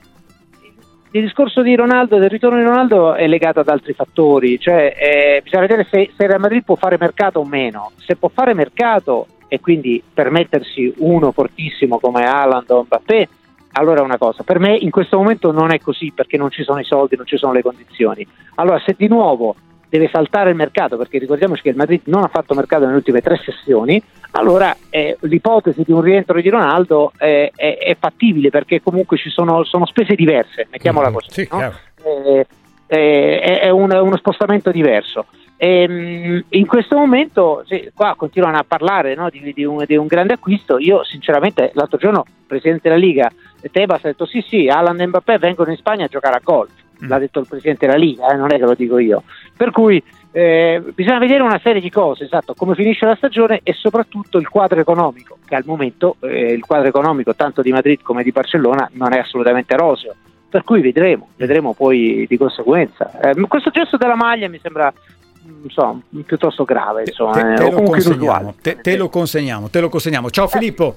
il 1.14 1.22
discorso 1.22 1.62
di 1.62 1.74
Ronaldo, 1.74 2.18
del 2.18 2.30
ritorno 2.30 2.56
di 2.56 2.64
Ronaldo 2.64 3.14
è 3.14 3.26
legato 3.26 3.60
ad 3.60 3.68
altri 3.68 3.92
fattori, 3.92 4.58
cioè 4.58 4.94
eh, 4.98 5.40
bisogna 5.42 5.66
vedere 5.66 5.86
se, 5.90 6.10
se 6.16 6.26
Real 6.26 6.40
Madrid 6.40 6.64
può 6.64 6.74
fare 6.76 6.96
mercato 6.98 7.40
o 7.40 7.44
meno. 7.44 7.92
Se 7.96 8.16
può 8.16 8.30
fare 8.32 8.54
mercato 8.54 9.26
e 9.46 9.60
quindi 9.60 10.02
permettersi 10.12 10.94
uno 10.98 11.30
fortissimo 11.32 11.98
come 11.98 12.24
Haaland 12.24 12.70
o 12.70 12.84
Mbappé, 12.84 13.28
allora 13.72 14.00
è 14.00 14.04
una 14.04 14.16
cosa. 14.16 14.42
Per 14.42 14.58
me 14.58 14.74
in 14.74 14.90
questo 14.90 15.18
momento 15.18 15.52
non 15.52 15.72
è 15.72 15.80
così 15.80 16.12
perché 16.14 16.38
non 16.38 16.50
ci 16.50 16.62
sono 16.62 16.80
i 16.80 16.84
soldi, 16.84 17.16
non 17.16 17.26
ci 17.26 17.36
sono 17.36 17.52
le 17.52 17.62
condizioni. 17.62 18.26
Allora 18.54 18.80
se 18.84 18.94
di 18.96 19.08
nuovo 19.08 19.54
deve 19.92 20.08
saltare 20.10 20.48
il 20.48 20.56
mercato, 20.56 20.96
perché 20.96 21.18
ricordiamoci 21.18 21.60
che 21.60 21.68
il 21.68 21.76
Madrid 21.76 22.00
non 22.04 22.22
ha 22.22 22.28
fatto 22.28 22.54
mercato 22.54 22.84
nelle 22.86 22.96
ultime 22.96 23.20
tre 23.20 23.36
sessioni, 23.44 24.02
allora 24.30 24.74
eh, 24.88 25.18
l'ipotesi 25.20 25.82
di 25.84 25.92
un 25.92 26.00
rientro 26.00 26.40
di 26.40 26.48
Ronaldo 26.48 27.12
è, 27.18 27.50
è, 27.54 27.76
è 27.76 27.94
fattibile 28.00 28.48
perché 28.48 28.80
comunque 28.80 29.18
ci 29.18 29.28
sono, 29.28 29.64
sono 29.64 29.84
spese 29.84 30.14
diverse, 30.14 30.66
mettiamola 30.70 31.10
Mm, 31.10 31.12
così. 31.12 31.28
sì, 31.30 31.48
no? 31.52 31.72
Eh, 32.04 32.46
eh, 32.86 33.58
è, 33.60 33.68
un- 33.68 33.92
uno 33.94 34.16
spostamento 34.16 34.70
diverso. 34.70 35.26
Ehm, 35.58 36.42
in 36.48 36.66
questo 36.66 36.96
momento, 36.96 37.62
sì, 37.66 37.90
qua 37.94 38.14
continuano 38.16 38.56
a 38.56 38.64
parlare 38.66 39.14
no, 39.14 39.28
di, 39.28 39.52
di 39.52 39.64
un, 39.64 39.84
di 39.86 39.94
un 39.94 40.06
grande 40.06 40.32
acquisto. 40.32 40.78
Io, 40.78 41.04
sinceramente, 41.04 41.70
l'altro 41.74 41.98
giorno 41.98 42.24
il 42.26 42.32
presidente 42.46 42.88
della 42.88 42.98
Liga, 43.00 43.30
Tebas, 43.70 44.04
ha 44.04 44.08
detto: 44.08 44.24
Sì, 44.24 44.42
sì, 44.48 44.68
Alan 44.68 44.98
e 45.00 45.06
Mbappé 45.06 45.36
vengono 45.38 45.70
in 45.70 45.76
Spagna 45.76 46.06
a 46.06 46.08
giocare 46.08 46.36
a 46.36 46.40
golf. 46.42 46.72
L'ha 47.08 47.18
detto 47.18 47.40
il 47.40 47.46
presidente 47.48 47.86
della 47.86 47.98
Liga, 47.98 48.32
eh, 48.32 48.36
non 48.36 48.52
è 48.52 48.58
che 48.58 48.64
lo 48.64 48.74
dico 48.74 48.98
io. 48.98 49.22
Per 49.56 49.70
cui 49.70 50.02
eh, 50.30 50.82
bisogna 50.94 51.18
vedere 51.18 51.42
una 51.42 51.60
serie 51.62 51.80
di 51.80 51.90
cose, 51.90 52.24
esatto, 52.24 52.54
come 52.54 52.74
finisce 52.74 53.04
la 53.04 53.14
stagione 53.16 53.60
e 53.62 53.72
soprattutto 53.74 54.38
il 54.38 54.48
quadro 54.48 54.80
economico, 54.80 55.38
che 55.44 55.54
al 55.54 55.64
momento 55.66 56.16
eh, 56.20 56.52
il 56.52 56.64
quadro 56.64 56.88
economico 56.88 57.34
tanto 57.34 57.60
di 57.60 57.70
Madrid 57.70 58.00
come 58.02 58.22
di 58.22 58.32
Barcellona 58.32 58.88
non 58.94 59.12
è 59.12 59.18
assolutamente 59.18 59.76
roseo. 59.76 60.14
Per 60.48 60.64
cui 60.64 60.80
vedremo, 60.80 61.28
vedremo 61.36 61.72
poi 61.72 62.26
di 62.28 62.36
conseguenza. 62.36 63.18
Eh, 63.20 63.40
questo 63.46 63.70
gesto 63.70 63.96
della 63.96 64.16
maglia 64.16 64.48
mi 64.48 64.58
sembra 64.60 64.92
non 65.44 65.70
so, 65.70 66.00
piuttosto 66.24 66.64
grave, 66.64 67.02
insomma, 67.06 67.32
Te, 67.32 67.52
eh, 67.52 67.56
te 67.56 67.64
o 67.64 67.70
lo 67.70 68.54
te, 68.60 68.80
te 68.80 68.96
lo 68.96 69.08
consegniamo, 69.08 69.68
te 69.68 69.80
lo 69.80 69.88
consegniamo. 69.88 70.30
Ciao 70.30 70.46
Filippo. 70.46 70.94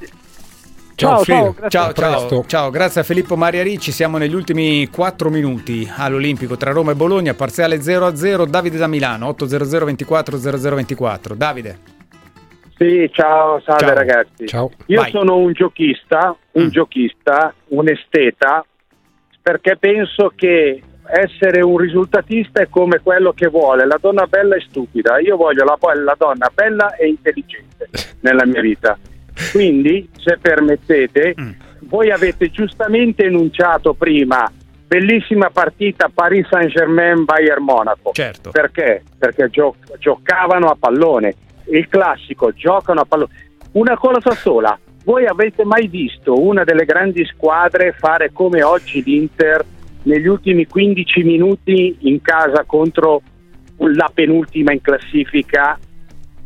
Ciao, 0.96 1.22
Phil. 1.24 1.36
ciao, 1.36 1.52
grazie. 1.52 1.70
ciao, 1.70 1.90
A 1.90 1.94
ciao, 1.94 2.46
ciao, 2.46 2.70
grazie 2.70 3.02
a 3.02 3.04
Filippo 3.04 3.36
Maria 3.36 3.64
Ricci. 3.64 3.92
Siamo 3.92 4.18
negli 4.18 4.34
ultimi 4.34 4.88
4 4.90 5.30
minuti 5.30 5.90
all'Olimpico 5.94 6.56
tra 6.56 6.72
Roma 6.72 6.92
e 6.92 6.96
Bologna, 6.96 7.34
parziale 7.34 7.78
0-0. 7.78 8.46
Davide 8.48 8.78
da 8.78 8.88
Milano, 8.88 9.28
800 9.28 9.86
24 9.86 10.38
0024. 10.38 11.36
Davide. 11.36 11.78
Sì, 12.78 13.10
ciao, 13.14 13.60
salve 13.62 13.86
Ciao. 13.86 13.94
ragazzi. 13.94 14.48
Ciao. 14.48 14.72
Io 14.88 15.02
Vai. 15.02 15.12
sono 15.12 15.36
un 15.38 15.52
giochista, 15.52 16.36
un 16.54 16.70
giochista, 16.70 17.54
un 17.70 17.90
esteta, 17.90 18.66
perché 19.42 19.76
penso 19.78 20.32
che 20.36 20.82
essere 21.08 21.62
un 21.62 21.78
risultatista 21.78 22.62
è 22.62 22.70
come 22.70 23.00
quello 23.02 23.32
che 23.34 23.48
vuole 23.48 23.86
la 23.86 23.98
donna 24.00 24.26
bella 24.28 24.56
e 24.56 24.66
stupida. 24.70 25.20
Io 25.20 25.36
voglio 25.36 25.66
la, 25.66 25.78
la 26.04 26.16
donna 26.18 26.50
bella 26.54 26.96
e 26.96 27.08
intelligente 27.08 27.90
nella 28.22 28.46
mia 28.46 28.62
vita. 28.62 28.98
Quindi, 29.52 30.10
se 30.18 30.38
permettete, 30.42 31.34
voi 31.82 32.12
avete 32.12 32.50
giustamente 32.50 33.26
enunciato 33.26 33.94
prima 33.94 34.50
bellissima 34.88 35.50
partita 35.50 36.10
Paris 36.14 36.48
Saint-Germain-Bayern 36.48 37.64
Monaco. 37.64 38.12
Certo. 38.14 38.52
Perché? 38.52 39.04
Perché 39.18 39.50
gio- 39.50 39.76
giocavano 40.00 40.68
a 40.68 40.78
pallone. 40.80 41.34
Il 41.72 41.88
classico, 41.90 42.52
giocano 42.52 43.02
a 43.02 43.06
pallone. 43.06 43.32
Una 43.74 43.98
cosa 43.98 44.32
sola, 44.32 44.78
voi 45.04 45.26
avete 45.26 45.66
mai 45.66 45.88
visto 45.88 46.40
una 46.40 46.64
delle 46.64 46.86
grandi 46.86 47.26
squadre 47.26 47.94
fare 47.98 48.32
come 48.32 48.64
oggi 48.64 49.04
l'Inter 49.04 49.66
negli 50.04 50.28
ultimi 50.28 50.66
15 50.66 51.24
minuti 51.24 51.98
in 52.02 52.22
casa 52.22 52.64
contro 52.66 53.22
la 53.78 54.10
penultima 54.14 54.72
in 54.72 54.82
classifica 54.82 55.78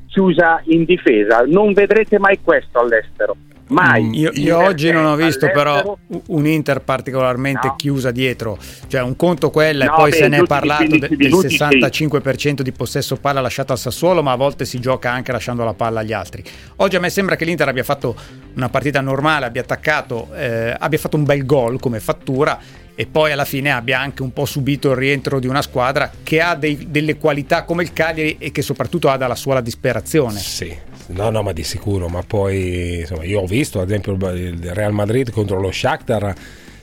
chiusa 0.09 0.61
in 0.65 0.83
difesa? 0.85 1.43
Non 1.47 1.73
vedrete 1.73 2.19
mai 2.19 2.39
questo 2.43 2.79
all'estero. 2.79 3.35
Mai. 3.69 4.01
Mm, 4.03 4.13
Io, 4.15 4.31
io 4.33 4.57
oggi 4.57 4.89
non 4.91 5.05
ho 5.05 5.15
visto 5.15 5.45
però 5.51 5.73
all'estero- 5.73 5.99
u- 6.07 6.23
un 6.29 6.47
Inter 6.47 6.81
particolarmente 6.81 7.67
No. 7.67 7.75
chiusa 7.75 8.09
dietro, 8.09 8.57
cioè 8.87 9.01
un 9.03 9.15
conto 9.15 9.51
quella 9.51 9.85
No, 9.85 9.91
e 9.93 9.95
poi 9.95 10.09
beh, 10.09 10.15
se 10.17 10.27
ne 10.27 10.37
è 10.39 10.43
parlato 10.47 10.81
de- 10.87 10.89
15 11.07 11.15
del 11.15 11.27
minuti 11.27 11.49
sì. 11.49 11.55
65% 11.57 12.63
di 12.63 12.71
possesso 12.71 13.17
palla 13.17 13.41
lasciato 13.41 13.71
al 13.71 13.77
Sassuolo, 13.77 14.23
ma 14.23 14.31
a 14.31 14.35
volte 14.37 14.65
si 14.65 14.79
gioca 14.79 15.11
anche 15.11 15.31
lasciando 15.31 15.63
la 15.63 15.75
palla 15.75 15.99
agli 15.99 16.13
altri. 16.13 16.43
Oggi 16.77 16.95
a 16.95 16.99
me 16.99 17.11
sembra 17.11 17.35
che 17.35 17.45
l'Inter 17.45 17.67
abbia 17.67 17.83
fatto 17.83 18.15
una 18.55 18.69
partita 18.69 19.01
normale, 19.01 19.45
abbia 19.45 19.61
attaccato, 19.61 20.29
eh, 20.33 20.75
abbia 20.77 20.97
fatto 20.97 21.17
un 21.17 21.23
bel 21.25 21.45
gol 21.45 21.79
come 21.79 21.99
fattura 21.99 22.57
e 22.99 23.05
poi 23.05 23.31
alla 23.31 23.45
fine 23.45 23.71
abbia 23.71 23.97
anche 23.97 24.23
un 24.23 24.33
po' 24.33 24.43
subito 24.43 24.89
il 24.89 24.97
rientro 24.97 25.39
di 25.39 25.47
una 25.47 25.61
squadra 25.61 26.11
che 26.21 26.41
ha 26.41 26.53
dei- 26.55 26.87
delle 26.89 27.15
qualità 27.15 27.63
come 27.63 27.81
il 27.83 27.93
Cagliari 27.93 28.35
e 28.37 28.51
che 28.51 28.61
soprattutto 28.61 29.07
ha 29.07 29.15
dalla 29.15 29.35
sua 29.35 29.53
la 29.53 29.61
disperazione. 29.61 30.37
Sì. 30.37 30.75
No, 31.07 31.29
no, 31.29 31.41
ma 31.41 31.53
di 31.53 31.63
sicuro, 31.63 32.09
ma 32.09 32.21
poi 32.27 32.99
insomma, 32.99 33.23
io 33.23 33.39
ho 33.39 33.45
visto 33.45 33.79
ad 33.79 33.87
esempio 33.89 34.11
il 34.33 34.71
Real 34.73 34.91
Madrid 34.91 35.31
contro 35.31 35.61
lo 35.61 35.71
Shakhtar 35.71 36.33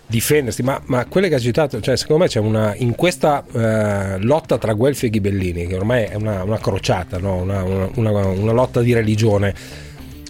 difendersi, 0.06 0.62
ma, 0.62 0.80
ma 0.86 1.04
quelle 1.04 1.28
che 1.28 1.34
ha 1.34 1.38
citato, 1.38 1.80
cioè 1.82 1.98
secondo 1.98 2.22
me 2.22 2.28
c'è 2.30 2.40
una, 2.40 2.74
in 2.76 2.94
questa 2.94 3.44
eh, 3.52 4.18
lotta 4.20 4.56
tra 4.56 4.72
Guelfi 4.72 5.06
e 5.06 5.10
Ghibellini, 5.10 5.66
che 5.66 5.76
ormai 5.76 6.04
è 6.04 6.14
una, 6.14 6.42
una 6.44 6.58
crociata, 6.58 7.18
no? 7.18 7.42
una- 7.42 7.62
una 7.62 8.52
lotta 8.52 8.80
di 8.80 8.94
religione, 8.94 9.54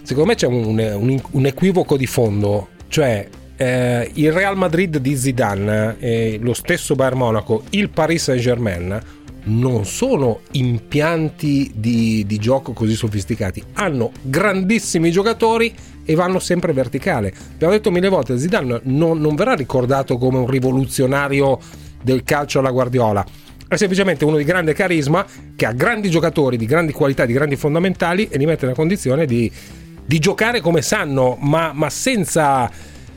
secondo 0.03 0.27
me 0.31 0.35
c'è 0.35 0.47
un, 0.47 0.77
un- 0.77 1.21
un 1.31 1.45
equivoco 1.45 1.95
di 1.95 2.07
fondo, 2.07 2.67
cioè 2.89 3.25
eh, 3.57 4.09
il 4.13 4.31
Real 4.31 4.55
Madrid 4.55 4.97
di 4.97 5.17
Zidane, 5.17 5.97
e 5.99 6.39
lo 6.41 6.53
stesso 6.53 6.95
Bayern 6.95 7.17
Monaco, 7.17 7.63
il 7.71 7.89
Paris 7.89 8.23
Saint 8.23 8.41
Germain 8.41 8.99
non 9.49 9.85
sono 9.85 10.41
impianti 10.51 11.71
di, 11.73 12.25
di 12.25 12.37
gioco 12.37 12.73
così 12.73 12.95
sofisticati, 12.95 13.63
hanno 13.73 14.11
grandissimi 14.21 15.09
giocatori 15.09 15.73
e 16.03 16.15
vanno 16.15 16.39
sempre 16.39 16.73
verticale. 16.73 17.33
Abbiamo 17.53 17.73
detto 17.73 17.91
mille 17.91 18.09
volte, 18.09 18.37
Zidane 18.37 18.81
non, 18.83 19.19
non 19.19 19.35
verrà 19.35 19.53
ricordato 19.53 20.17
come 20.17 20.37
un 20.37 20.47
rivoluzionario 20.47 21.59
del 22.01 22.23
calcio 22.23 22.59
alla 22.59 22.71
Guardiola. 22.71 23.25
È 23.67 23.75
semplicemente 23.75 24.23
uno 24.23 24.37
di 24.37 24.45
grande 24.45 24.73
carisma 24.73 25.25
che 25.55 25.65
ha 25.65 25.73
grandi 25.73 26.09
giocatori 26.09 26.55
di 26.55 26.65
grandi 26.65 26.93
qualità, 26.93 27.25
di 27.25 27.33
grandi 27.33 27.57
fondamentali 27.57 28.27
e 28.29 28.37
li 28.37 28.45
mette 28.45 28.65
nella 28.65 28.77
condizione 28.77 29.25
di, 29.25 29.51
di 30.05 30.19
giocare 30.19 30.61
come 30.61 30.81
sanno, 30.81 31.37
ma, 31.41 31.71
ma 31.73 31.89
senza 31.89 32.71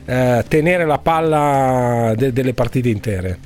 eh, 0.05 0.43
tenere 0.47 0.85
la 0.85 0.97
palla 0.97 2.13
de- 2.15 2.33
delle 2.33 2.53
partite 2.53 2.89
intere. 2.89 3.39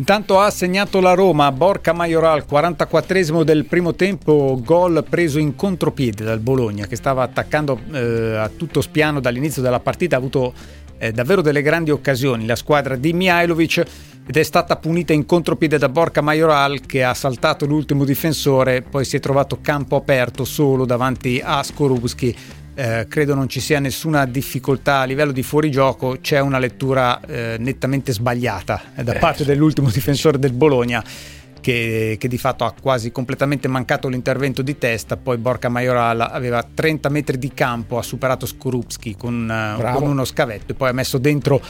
Intanto 0.00 0.40
ha 0.40 0.50
segnato 0.50 0.98
la 1.00 1.12
Roma, 1.12 1.52
Borca 1.52 1.92
Majoral, 1.92 2.46
44esimo 2.50 3.42
del 3.42 3.66
primo 3.66 3.94
tempo, 3.94 4.58
gol 4.64 5.04
preso 5.06 5.38
in 5.38 5.54
contropiede 5.54 6.24
dal 6.24 6.40
Bologna 6.40 6.86
che 6.86 6.96
stava 6.96 7.22
attaccando 7.22 7.78
eh, 7.92 8.36
a 8.36 8.48
tutto 8.48 8.80
spiano 8.80 9.20
dall'inizio 9.20 9.60
della 9.60 9.78
partita, 9.78 10.16
ha 10.16 10.18
avuto 10.18 10.54
eh, 10.96 11.12
davvero 11.12 11.42
delle 11.42 11.60
grandi 11.60 11.90
occasioni 11.90 12.46
la 12.46 12.56
squadra 12.56 12.96
di 12.96 13.12
Mihailovic 13.12 13.84
ed 14.26 14.36
è 14.36 14.42
stata 14.42 14.76
punita 14.76 15.12
in 15.12 15.26
contropiede 15.26 15.76
da 15.76 15.88
Borca 15.88 16.20
Majoral 16.20 16.80
che 16.80 17.02
ha 17.02 17.14
saltato 17.14 17.66
l'ultimo 17.66 18.04
difensore, 18.04 18.80
poi 18.80 19.04
si 19.04 19.16
è 19.16 19.20
trovato 19.20 19.58
campo 19.60 19.96
aperto 19.96 20.44
solo 20.44 20.84
davanti 20.84 21.42
a 21.44 21.62
Skorupski. 21.62 22.36
Eh, 22.80 23.06
credo 23.10 23.34
non 23.34 23.46
ci 23.46 23.60
sia 23.60 23.78
nessuna 23.78 24.24
difficoltà 24.24 25.00
a 25.00 25.04
livello 25.04 25.32
di 25.32 25.42
fuorigioco, 25.42 26.16
c'è 26.22 26.40
una 26.40 26.58
lettura 26.58 27.20
eh, 27.20 27.56
nettamente 27.58 28.10
sbagliata 28.10 28.80
eh, 28.96 29.04
da 29.04 29.12
Eh, 29.12 29.18
parte 29.18 29.44
dell'ultimo 29.44 29.90
difensore 29.92 30.38
del 30.38 30.54
Bologna 30.54 31.04
che, 31.60 32.16
che 32.18 32.26
di 32.26 32.38
fatto 32.38 32.64
ha 32.64 32.72
quasi 32.72 33.12
completamente 33.12 33.68
mancato 33.68 34.08
l'intervento 34.08 34.62
di 34.62 34.78
testa, 34.78 35.18
poi 35.18 35.36
Borca 35.36 35.68
Majoral 35.68 36.22
aveva 36.22 36.62
30 36.62 37.10
metri 37.10 37.36
di 37.36 37.52
campo, 37.52 37.98
ha 37.98 38.02
superato 38.02 38.46
Skorupski 38.46 39.14
con, 39.14 39.76
con 39.92 40.08
uno 40.08 40.24
scavetto 40.24 40.72
e 40.72 40.74
poi 40.74 40.88
ha 40.88 40.92
messo 40.92 41.18
dentro 41.18 41.60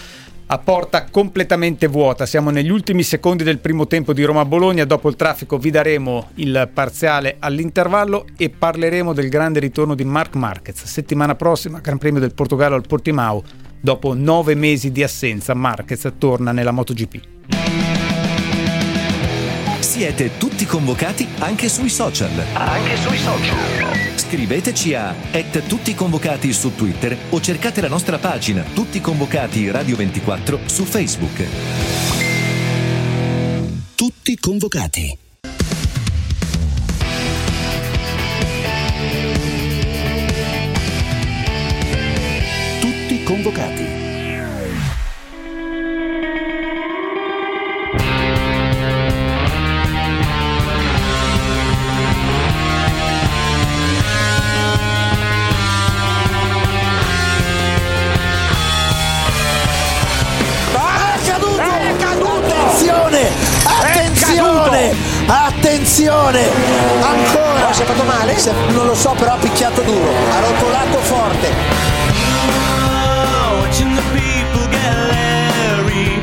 a 0.53 0.59
porta 0.59 1.05
completamente 1.05 1.87
vuota. 1.87 2.27
Siamo 2.27 2.51
negli 2.51 2.71
ultimi 2.71 3.05
secondi 3.05 3.45
del 3.45 3.59
primo 3.59 3.87
tempo 3.87 4.13
di 4.13 4.25
Roma-Bologna. 4.25 4.85
Dopo 4.85 5.09
il 5.09 5.15
traffico 5.15 5.59
vi 5.59 5.71
daremo 5.71 6.31
il 6.37 6.69
parziale 6.73 7.37
all'intervallo 7.39 8.27
e 8.37 8.51
parleremo 8.51 9.13
del 9.13 9.29
grande 9.29 9.61
ritorno 9.61 9.95
di 9.95 10.05
Marc 10.05 10.35
Marquez. 10.35 10.85
Settimana 10.85 11.37
prossima, 11.37 11.79
Gran 11.79 11.99
Premio 11.99 12.21
del 12.21 12.35
Portogallo 12.35 12.75
al 12.75 12.87
Portimao. 12.87 13.43
Dopo 13.81 14.13
nove 14.15 14.57
mesi 14.57 14.91
di 14.91 15.05
assenza, 15.05 15.55
Marquez 15.55 16.13
torna 16.19 16.51
nella 16.51 16.73
MotoGP. 16.73 17.21
Siete 19.79 20.37
tutti 20.37 20.67
convocati 20.67 21.29
anche 21.39 21.69
sui 21.69 21.89
social. 21.89 22.31
Anche 22.55 22.97
sui 22.97 23.19
social. 23.19 24.10
Scriveteci 24.31 24.95
a 24.95 25.13
at 25.33 25.67
tutti 25.67 25.93
convocati 25.93 26.53
su 26.53 26.77
Twitter 26.77 27.19
o 27.31 27.41
cercate 27.41 27.81
la 27.81 27.89
nostra 27.89 28.17
pagina 28.19 28.63
Tutti 28.63 29.01
convocati 29.01 29.69
Radio 29.73 29.97
24 29.97 30.61
su 30.67 30.85
Facebook. 30.85 31.45
Tutti 33.97 34.37
convocati. 34.39 35.19
Tutti 42.81 43.23
convocati. 43.25 43.80
Attenzione! 66.01 66.49
Ancora! 67.03 67.73
Si 67.75 67.83
è 67.83 67.85
fatto 67.85 68.05
male? 68.05 68.39
Se- 68.39 68.53
non 68.69 68.87
lo 68.87 68.95
so, 68.95 69.15
però 69.19 69.35
ha 69.35 69.37
picchiato 69.37 69.83
duro. 69.83 70.09
Ha 70.31 70.41
rotolato 70.41 70.99
forte. 71.01 71.49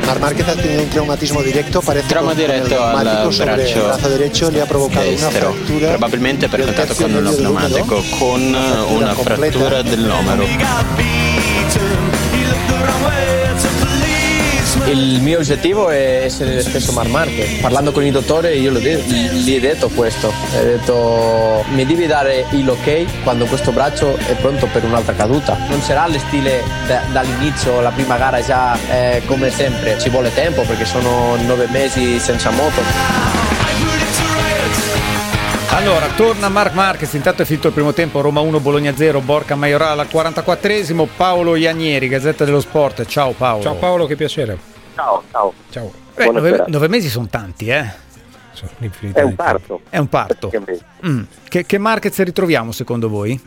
Mar 0.04 0.18
Marquez 0.20 0.48
ha 0.48 0.54
tenido 0.54 0.82
un 0.82 0.88
traumatismo 0.88 1.42
directo, 1.42 1.80
parece 1.80 2.06
Trauma 2.08 2.34
diretto 2.34 2.82
al 2.82 3.28
sobre 3.30 3.52
el 3.52 3.56
braccio 3.58 3.84
brazo 3.84 4.08
derecho 4.08 4.50
le 4.50 4.60
ha 4.62 4.66
provocado 4.66 5.06
una 5.06 5.28
destro, 5.28 5.52
fractura 5.52 5.88
probabilmente 5.88 6.48
per 6.48 6.64
contatto 6.64 6.94
con 6.94 7.12
del 7.12 7.34
pneumatico, 7.36 8.02
con 8.18 8.40
una 8.88 9.14
frattura 9.14 9.82
dell'omero. 9.82 11.37
Il 14.88 15.20
mio 15.20 15.40
obiettivo 15.40 15.90
è 15.90 16.22
essere 16.24 16.54
lo 16.54 16.60
stesso 16.62 16.92
Mar 16.92 17.08
Marquez. 17.08 17.60
Parlando 17.60 17.92
con 17.92 18.06
il 18.06 18.10
dottore 18.10 18.54
io 18.54 18.72
gli 18.72 19.54
ho 19.54 19.60
detto 19.60 19.88
questo. 19.90 20.28
Ho 20.28 20.62
detto 20.62 21.62
mi 21.74 21.84
devi 21.84 22.06
dare 22.06 22.46
il 22.52 22.66
ok 22.66 23.22
quando 23.22 23.44
questo 23.44 23.70
braccio 23.70 24.16
è 24.16 24.32
pronto 24.40 24.66
per 24.72 24.84
un'altra 24.84 25.12
caduta. 25.12 25.58
Non 25.68 25.82
sarà 25.82 26.06
il 26.06 26.18
stile 26.18 26.62
da- 26.86 27.02
dall'inizio, 27.12 27.82
la 27.82 27.90
prima 27.90 28.16
gara 28.16 28.42
già 28.42 28.78
eh, 28.90 29.20
come 29.26 29.50
sempre. 29.50 29.98
Ci 30.00 30.08
vuole 30.08 30.32
tempo 30.32 30.62
perché 30.62 30.86
sono 30.86 31.36
nove 31.44 31.66
mesi 31.70 32.18
senza 32.18 32.48
moto. 32.50 32.80
Allora, 35.70 36.06
torna 36.16 36.48
Marc 36.48 36.72
Marquez, 36.72 37.12
intanto 37.12 37.42
è 37.42 37.44
finito 37.44 37.66
il 37.66 37.74
primo 37.74 37.92
tempo, 37.92 38.22
Roma 38.22 38.40
1, 38.40 38.58
Bologna 38.58 38.96
0, 38.96 39.20
Borca 39.20 39.54
Maiorala 39.54 40.02
al 40.02 40.08
44esimo, 40.10 41.06
Paolo 41.14 41.56
Ianieri, 41.56 42.08
Gazzetta 42.08 42.46
dello 42.46 42.60
Sport, 42.60 43.04
ciao 43.04 43.32
Paolo. 43.32 43.62
Ciao 43.62 43.74
Paolo, 43.74 44.06
che 44.06 44.16
piacere. 44.16 44.76
Ciao, 44.98 45.22
ciao. 45.30 45.52
Ciao. 45.70 45.92
Eh, 46.16 46.28
nove, 46.28 46.64
nove 46.66 46.88
mesi 46.88 47.08
sono 47.08 47.28
tanti, 47.30 47.68
eh? 47.68 47.84
È 49.12 49.22
un 49.22 49.36
parto. 49.36 49.82
È 49.88 49.96
un 49.96 50.08
parto. 50.08 50.50
Mm. 51.06 51.22
Che, 51.48 51.64
che 51.64 51.78
Marquez 51.78 52.20
ritroviamo 52.24 52.72
secondo 52.72 53.08
voi? 53.08 53.40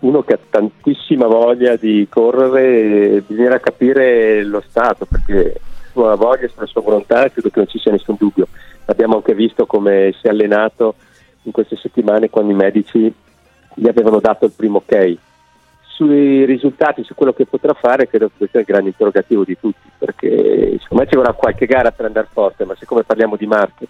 Uno 0.00 0.22
che 0.24 0.32
ha 0.32 0.38
tantissima 0.50 1.28
voglia 1.28 1.76
di 1.76 2.08
correre, 2.10 3.22
bisognerà 3.24 3.60
capire 3.60 4.42
lo 4.42 4.60
stato 4.68 5.06
perché 5.06 5.60
sulla 5.92 6.16
voglia, 6.16 6.48
sulla 6.48 6.66
sua 6.66 6.80
volontà, 6.80 7.30
credo 7.30 7.48
che 7.48 7.60
non 7.60 7.68
ci 7.68 7.78
sia 7.78 7.92
nessun 7.92 8.16
dubbio. 8.18 8.48
Abbiamo 8.86 9.14
anche 9.14 9.32
visto 9.32 9.64
come 9.64 10.12
si 10.20 10.26
è 10.26 10.30
allenato 10.30 10.96
in 11.42 11.52
queste 11.52 11.76
settimane 11.76 12.30
quando 12.30 12.50
i 12.50 12.56
medici 12.56 13.14
gli 13.74 13.86
avevano 13.86 14.18
dato 14.18 14.44
il 14.44 14.52
primo 14.56 14.82
ok. 14.84 15.18
Sui 15.96 16.44
risultati, 16.44 17.02
su 17.04 17.14
quello 17.14 17.32
che 17.32 17.46
potrà 17.46 17.72
fare, 17.72 18.06
credo 18.06 18.26
che 18.26 18.34
questo 18.36 18.58
è 18.58 18.60
il 18.60 18.66
grande 18.66 18.90
interrogativo 18.90 19.44
di 19.44 19.56
tutti, 19.58 19.88
perché 19.96 20.76
secondo 20.82 21.02
me 21.02 21.08
ci 21.08 21.16
vorrà 21.16 21.32
qualche 21.32 21.64
gara 21.64 21.90
per 21.90 22.04
andare 22.04 22.28
forte, 22.30 22.66
ma 22.66 22.74
siccome 22.78 23.02
parliamo 23.02 23.36
di 23.36 23.46
Marquez 23.46 23.88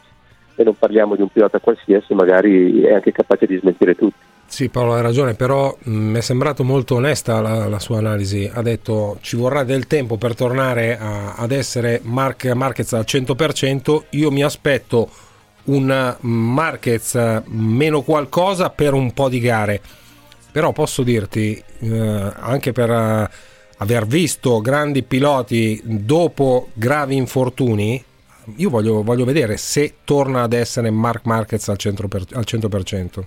e 0.55 0.63
non 0.63 0.77
parliamo 0.79 1.17
di 1.17 1.23
un 1.23 1.29
pilota 1.29 1.59
qualsiasi, 1.59 2.15
magari 2.15 2.83
è 2.83 2.95
anche 2.95 3.11
capace 3.11 3.47
di 3.47 3.59
smentire 3.59 3.97
tutti. 3.97 4.19
Sì, 4.47 4.69
Paolo 4.69 4.95
hai 4.95 5.03
ragione, 5.03 5.35
però 5.35 5.77
mh, 5.77 5.91
mi 5.91 6.19
è 6.19 6.21
sembrato 6.21 6.63
molto 6.63 6.95
onesta 6.95 7.41
la, 7.41 7.67
la 7.67 7.81
sua 7.81 7.99
analisi. 7.99 8.49
Ha 8.51 8.63
detto 8.63 9.19
ci 9.21 9.35
vorrà 9.35 9.65
del 9.65 9.89
tempo 9.89 10.17
per 10.17 10.37
tornare 10.37 10.97
a- 10.97 11.35
ad 11.35 11.51
essere 11.51 12.01
Mark, 12.05 12.45
Marquez 12.55 12.93
al 12.93 13.05
100%. 13.05 14.05
Io 14.11 14.31
mi 14.31 14.45
aspetto 14.45 15.11
un 15.65 16.17
Marquez 16.21 17.17
eh, 17.17 17.43
meno 17.47 18.03
qualcosa 18.03 18.71
per 18.71 18.95
un 18.95 19.13
po' 19.13 19.29
di 19.29 19.41
gare. 19.41 19.81
Però 20.57 20.73
posso 20.73 21.03
dirti, 21.03 21.63
eh, 21.81 22.33
anche 22.35 22.73
per 22.73 22.89
eh, 22.89 23.29
aver 23.77 24.07
visto 24.07 24.63
grandi 24.63 25.03
piloti 25.03 25.79
dopo 25.85 26.69
gravi 26.73 27.15
infortuni, 27.15 28.03
io 28.57 28.71
voglio, 28.71 29.03
voglio 29.03 29.27
vedere 29.27 29.59
se 29.59 29.97
torna 30.05 30.41
ad 30.45 30.55
essere 30.55 30.89
Mark 30.89 31.27
Marquez 31.27 31.69
al 31.69 31.77
100%. 31.77 32.09
per- 32.09 32.25
al 32.33 32.45
100%. 32.47 33.27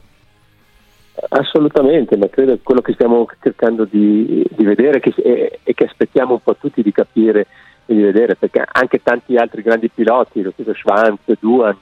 Assolutamente, 1.29 2.17
ma 2.17 2.27
credo 2.29 2.53
che 2.53 2.61
quello 2.63 2.81
che 2.81 2.93
stiamo 2.93 3.27
cercando 3.43 3.85
di, 3.85 4.43
di 4.49 4.63
vedere 4.63 4.99
che- 4.99 5.13
e, 5.21 5.59
e 5.61 5.73
che 5.75 5.83
aspettiamo 5.83 6.33
un 6.33 6.41
po' 6.41 6.55
tutti 6.55 6.81
di 6.81 6.91
capire 6.91 7.45
e 7.85 7.93
di 7.93 8.01
vedere, 8.01 8.37
perché 8.37 8.63
anche 8.65 9.03
tanti 9.03 9.35
altri 9.35 9.61
grandi 9.61 9.89
piloti, 9.89 10.41
lo 10.41 10.49
stesso 10.53 10.73
Schwanz, 10.73 11.19
Duan, 11.39 11.77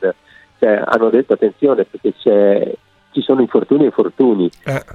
cioè, 0.59 0.81
hanno 0.83 1.09
detto 1.09 1.31
attenzione 1.31 1.85
perché 1.85 2.13
c'è- 2.21 2.73
ci 3.11 3.21
sono 3.21 3.41
infortuni 3.41 3.83
e 3.83 3.85
infortuni 3.85 4.49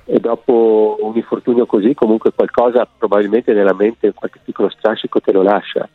e 0.04 0.20
dopo 0.20 0.98
un 1.00 1.16
infortunio 1.16 1.66
così 1.66 1.94
comunque 1.94 2.32
qualcosa 2.32 2.86
probabilmente 2.86 3.52
nella 3.52 3.74
mente, 3.74 4.12
qualche 4.12 4.40
piccolo 4.44 4.70
strascico 4.70 5.20
te 5.20 5.32
lo 5.32 5.42
lascia. 5.42 5.88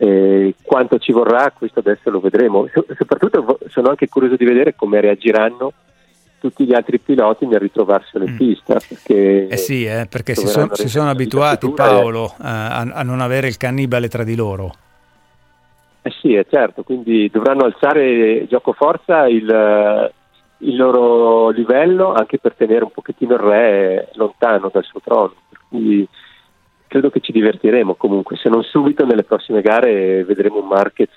Eh, 0.00 0.54
quanto 0.62 0.98
ci 0.98 1.12
vorrà, 1.12 1.52
questo 1.56 1.80
adesso 1.80 2.10
lo 2.10 2.20
vedremo. 2.20 2.68
So- 2.72 2.86
soprattutto 2.96 3.58
sono 3.68 3.88
anche 3.88 4.08
curioso 4.08 4.36
di 4.36 4.44
vedere 4.44 4.74
come 4.76 5.00
reagiranno 5.00 5.72
tutti 6.40 6.64
gli 6.64 6.72
altri 6.72 7.00
piloti 7.00 7.46
nel 7.46 7.58
ritrovarselo 7.58 8.24
in 8.24 8.36
pista. 8.36 8.78
Perché, 8.86 9.48
Eh 9.48 9.56
sì, 9.56 9.84
eh, 9.84 10.06
perché 10.08 10.34
si, 10.34 10.46
son- 10.46 10.70
si 10.72 10.88
sono 10.88 11.10
abituati, 11.10 11.66
e- 11.66 11.72
Paolo, 11.72 12.26
eh, 12.26 12.46
a, 12.46 12.80
a 12.80 13.02
non 13.02 13.20
avere 13.20 13.48
il 13.48 13.56
cannibale 13.56 14.08
tra 14.08 14.22
di 14.22 14.36
loro. 14.36 14.72
Eh 16.02 16.12
sì, 16.20 16.34
è 16.34 16.46
certo, 16.48 16.84
quindi 16.84 17.28
dovranno 17.28 17.64
alzare 17.64 18.46
gioco 18.46 18.72
forza 18.72 19.26
il, 19.26 19.50
eh, 19.50 20.12
il 20.58 20.76
loro 20.76 21.50
livello 21.50 22.12
anche 22.12 22.38
per 22.38 22.54
tenere 22.54 22.84
un 22.84 22.90
pochettino 22.90 23.34
il 23.34 23.40
re 23.40 24.08
lontano 24.14 24.70
dal 24.72 24.84
suo 24.84 25.00
trono. 25.02 25.34
Per 25.48 25.60
cui 25.68 26.08
credo 26.88 27.10
che 27.10 27.20
ci 27.20 27.32
divertiremo 27.32 27.94
comunque, 27.94 28.36
se 28.36 28.48
non 28.48 28.62
subito 28.62 29.04
nelle 29.04 29.22
prossime 29.22 29.60
gare 29.60 30.24
vedremo 30.24 30.60
un 30.60 30.68
Marquez 30.68 31.10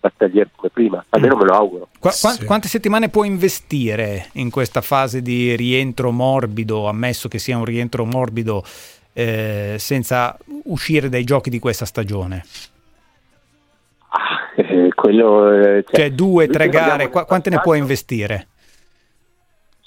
battagliere 0.00 0.50
come 0.56 0.70
prima, 0.72 1.04
almeno 1.10 1.36
me 1.36 1.44
lo 1.44 1.52
auguro. 1.54 1.88
Qua- 2.00 2.12
qua- 2.18 2.36
Quante 2.44 2.66
settimane 2.66 3.10
può 3.10 3.24
investire 3.24 4.30
in 4.34 4.50
questa 4.50 4.80
fase 4.80 5.20
di 5.20 5.54
rientro 5.54 6.10
morbido, 6.10 6.88
ammesso 6.88 7.28
che 7.28 7.38
sia 7.38 7.58
un 7.58 7.64
rientro 7.66 8.04
morbido, 8.04 8.64
eh, 9.12 9.76
senza 9.78 10.36
uscire 10.64 11.08
dai 11.08 11.24
giochi 11.24 11.50
di 11.50 11.58
questa 11.58 11.84
stagione? 11.84 12.44
Eh, 14.56 14.88
quello, 14.94 15.52
eh, 15.52 15.84
cioè, 15.86 15.96
Cioè 16.00 16.10
due, 16.12 16.48
tre 16.48 16.68
gare, 16.68 17.10
qua- 17.10 17.24
quante 17.26 17.50
ne 17.50 17.60
può 17.60 17.74
investire? 17.74 18.48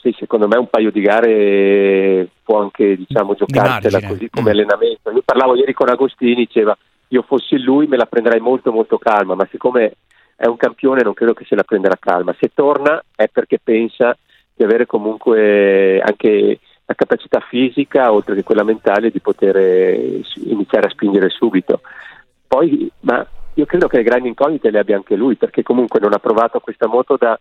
Sì, 0.01 0.15
secondo 0.17 0.47
me 0.47 0.57
un 0.57 0.67
paio 0.67 0.89
di 0.89 0.99
gare 0.99 2.27
può 2.43 2.59
anche 2.59 2.95
diciamo, 2.95 3.35
giocarsela 3.35 4.07
così 4.07 4.29
come 4.31 4.49
allenamento. 4.49 5.11
Io 5.11 5.21
parlavo 5.23 5.55
ieri 5.55 5.73
con 5.73 5.89
Agostini, 5.89 6.33
diceva 6.33 6.75
io 7.09 7.21
fossi 7.21 7.59
lui 7.59 7.87
me 7.87 7.97
la 7.97 8.05
prenderei 8.05 8.39
molto 8.39 8.71
molto 8.71 8.97
calma, 8.97 9.35
ma 9.35 9.47
siccome 9.51 9.93
è 10.35 10.47
un 10.47 10.57
campione 10.57 11.03
non 11.03 11.13
credo 11.13 11.33
che 11.33 11.45
se 11.45 11.55
la 11.55 11.63
prenderà 11.63 11.97
calma. 11.99 12.35
Se 12.39 12.49
torna 12.53 13.03
è 13.15 13.27
perché 13.27 13.59
pensa 13.63 14.17
di 14.55 14.63
avere 14.63 14.87
comunque 14.87 16.01
anche 16.01 16.59
la 16.83 16.95
capacità 16.95 17.39
fisica, 17.39 18.11
oltre 18.11 18.33
che 18.33 18.43
quella 18.43 18.63
mentale, 18.63 19.11
di 19.11 19.19
poter 19.19 19.55
eh, 19.55 20.23
iniziare 20.45 20.87
a 20.87 20.89
spingere 20.89 21.29
subito. 21.29 21.81
Poi, 22.47 22.89
ma 23.01 23.25
io 23.53 23.65
credo 23.65 23.87
che 23.87 23.97
le 23.97 24.03
grandi 24.03 24.29
incognite 24.29 24.71
le 24.71 24.79
abbia 24.79 24.95
anche 24.95 25.15
lui, 25.15 25.35
perché 25.35 25.61
comunque 25.61 25.99
non 25.99 26.13
ha 26.13 26.19
provato 26.19 26.59
questa 26.59 26.87
moto 26.87 27.17
da, 27.17 27.39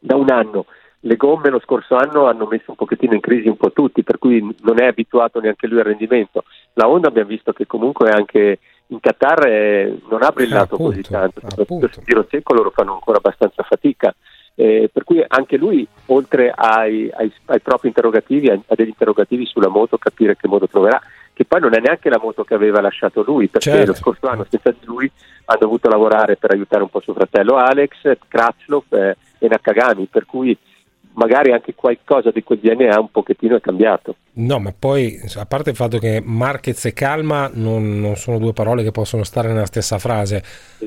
da 0.00 0.16
un 0.16 0.30
anno. 0.30 0.64
Le 1.04 1.16
gomme 1.16 1.50
lo 1.50 1.58
scorso 1.58 1.96
anno 1.96 2.26
hanno 2.26 2.46
messo 2.46 2.66
un 2.70 2.76
pochettino 2.76 3.14
in 3.14 3.20
crisi 3.20 3.48
un 3.48 3.56
po' 3.56 3.72
tutti, 3.72 4.04
per 4.04 4.18
cui 4.18 4.40
non 4.60 4.80
è 4.80 4.86
abituato 4.86 5.40
neanche 5.40 5.66
lui 5.66 5.78
al 5.78 5.86
rendimento. 5.86 6.44
La 6.74 6.88
Honda 6.88 7.08
abbiamo 7.08 7.28
visto 7.28 7.52
che 7.52 7.66
comunque 7.66 8.10
anche 8.10 8.60
in 8.86 9.00
Qatar 9.00 9.46
eh, 9.46 9.98
non 10.08 10.22
ha 10.22 10.30
brillato 10.30 10.74
appunto, 10.74 10.92
così 10.94 11.02
tanto, 11.02 11.40
soprattutto 11.40 11.88
sul 11.90 12.04
tiro 12.04 12.26
secco 12.30 12.54
loro 12.54 12.70
fanno 12.70 12.92
ancora 12.92 13.18
abbastanza 13.18 13.64
fatica. 13.64 14.14
Eh, 14.54 14.90
per 14.92 15.02
cui 15.02 15.24
anche 15.26 15.56
lui, 15.56 15.84
oltre 16.06 16.52
ai, 16.54 17.10
ai- 17.12 17.32
ai 17.46 17.60
propri 17.60 17.88
interrogativi, 17.88 18.48
ha 18.50 18.60
ha 18.64 18.74
degli 18.74 18.88
interrogativi 18.88 19.44
sulla 19.46 19.68
moto, 19.68 19.98
capire 19.98 20.36
che 20.36 20.46
modo 20.46 20.68
troverà, 20.68 21.00
che 21.32 21.44
poi 21.46 21.60
non 21.60 21.74
è 21.74 21.80
neanche 21.80 22.10
la 22.10 22.20
moto 22.22 22.44
che 22.44 22.54
aveva 22.54 22.80
lasciato 22.80 23.22
lui, 23.22 23.48
perché 23.48 23.70
Certo. 23.70 23.86
lo 23.86 23.94
scorso 23.94 24.28
anno 24.28 24.46
senza 24.48 24.70
di 24.70 24.84
lui 24.84 25.10
ha 25.46 25.56
dovuto 25.56 25.88
lavorare 25.88 26.36
per 26.36 26.52
aiutare 26.52 26.82
un 26.82 26.90
po' 26.90 27.00
suo 27.00 27.14
fratello 27.14 27.56
Alex, 27.56 28.18
Kratzlov 28.28 28.84
eh, 28.90 29.16
e 29.38 29.48
Nakagami, 29.48 30.06
per 30.06 30.26
cui 30.26 30.56
magari 31.14 31.52
anche 31.52 31.74
qualcosa 31.74 32.30
di 32.30 32.42
quel 32.42 32.58
DNA 32.60 32.98
un 32.98 33.10
pochettino 33.10 33.56
è 33.56 33.60
cambiato. 33.60 34.16
No, 34.34 34.58
ma 34.58 34.72
poi 34.76 35.20
a 35.36 35.46
parte 35.46 35.70
il 35.70 35.76
fatto 35.76 35.98
che 35.98 36.22
Marquez 36.24 36.84
e 36.86 36.92
calma 36.92 37.50
non, 37.52 38.00
non 38.00 38.16
sono 38.16 38.38
due 38.38 38.52
parole 38.52 38.82
che 38.82 38.90
possono 38.90 39.24
stare 39.24 39.48
nella 39.48 39.66
stessa 39.66 39.98
frase, 39.98 40.42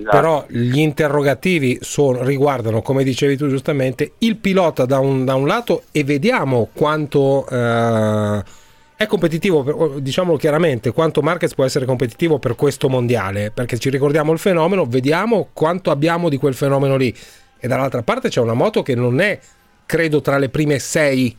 però 0.10 0.46
gli 0.48 0.80
interrogativi 0.80 1.78
sono- 1.82 2.24
riguardano, 2.24 2.82
come 2.82 3.04
dicevi 3.04 3.38
tu 3.38 3.48
giustamente, 3.48 4.14
il 4.20 4.38
pilota 4.38 4.86
da 4.86 5.00
un, 5.00 5.26
da 5.26 5.36
un 5.36 5.46
lato 5.46 5.84
e 5.92 6.04
vediamo 6.04 6.70
quanto 6.74 7.46
eh, 7.48 8.44
è 8.98 9.06
competitivo, 9.08 10.00
diciamolo 10.00 10.38
chiaramente, 10.38 10.92
quanto 10.92 11.22
Marquez 11.22 11.54
può 11.54 11.66
essere 11.66 11.86
competitivo 11.86 12.40
per 12.40 12.56
questo 12.56 12.88
mondiale, 12.88 13.52
perché 13.52 13.78
ci 13.78 13.90
ricordiamo 13.90 14.32
il 14.32 14.40
fenomeno, 14.40 14.86
vediamo 14.86 15.50
quanto 15.54 15.92
abbiamo 15.92 16.30
di 16.30 16.38
quel 16.38 16.54
fenomeno 16.54 16.96
lì. 16.96 17.14
E 17.60 17.68
dall'altra 17.68 18.04
parte 18.04 18.30
c'è 18.30 18.40
una 18.40 18.54
moto 18.54 18.84
che 18.84 18.96
non 18.96 19.20
è, 19.20 19.38
credo, 19.86 20.22
tra 20.22 20.38
le 20.38 20.50
prime 20.50 20.80
sei 20.80 21.36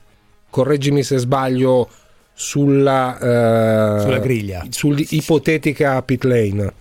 correggimi 0.51 1.03
se 1.03 1.19
sbaglio, 1.19 1.89
sulla, 2.33 3.17
eh, 3.17 4.01
Sulla 4.01 4.19
griglia. 4.19 4.63
sull'ipotetica 4.69 6.03
pit 6.03 6.25
lane. 6.25 6.73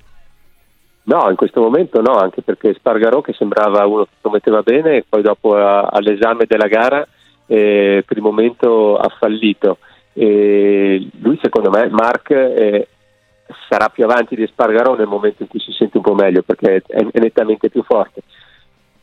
No, 1.03 1.29
in 1.29 1.35
questo 1.35 1.61
momento 1.61 2.01
no, 2.01 2.15
anche 2.15 2.41
perché 2.41 2.73
Spargarò 2.73 3.21
che 3.21 3.31
sembrava 3.33 3.85
uno 3.85 4.03
che 4.03 4.11
prometteva 4.19 4.61
bene 4.63 4.97
e 4.97 5.05
poi 5.07 5.21
dopo 5.21 5.55
a, 5.55 5.81
all'esame 5.83 6.45
della 6.47 6.67
gara 6.67 7.07
eh, 7.45 8.03
per 8.05 8.17
il 8.17 8.23
momento 8.23 8.97
ha 8.97 9.07
fallito. 9.17 9.77
E 10.13 11.07
lui 11.19 11.39
secondo 11.41 11.69
me, 11.69 11.87
Mark, 11.89 12.31
eh, 12.31 12.87
sarà 13.69 13.89
più 13.89 14.03
avanti 14.03 14.35
di 14.35 14.47
Spargarò 14.47 14.95
nel 14.95 15.07
momento 15.07 15.43
in 15.43 15.47
cui 15.47 15.59
si 15.59 15.71
sente 15.71 15.97
un 15.97 16.03
po' 16.03 16.15
meglio 16.15 16.41
perché 16.41 16.81
è, 16.87 17.05
è 17.11 17.19
nettamente 17.19 17.69
più 17.69 17.83
forte. 17.83 18.21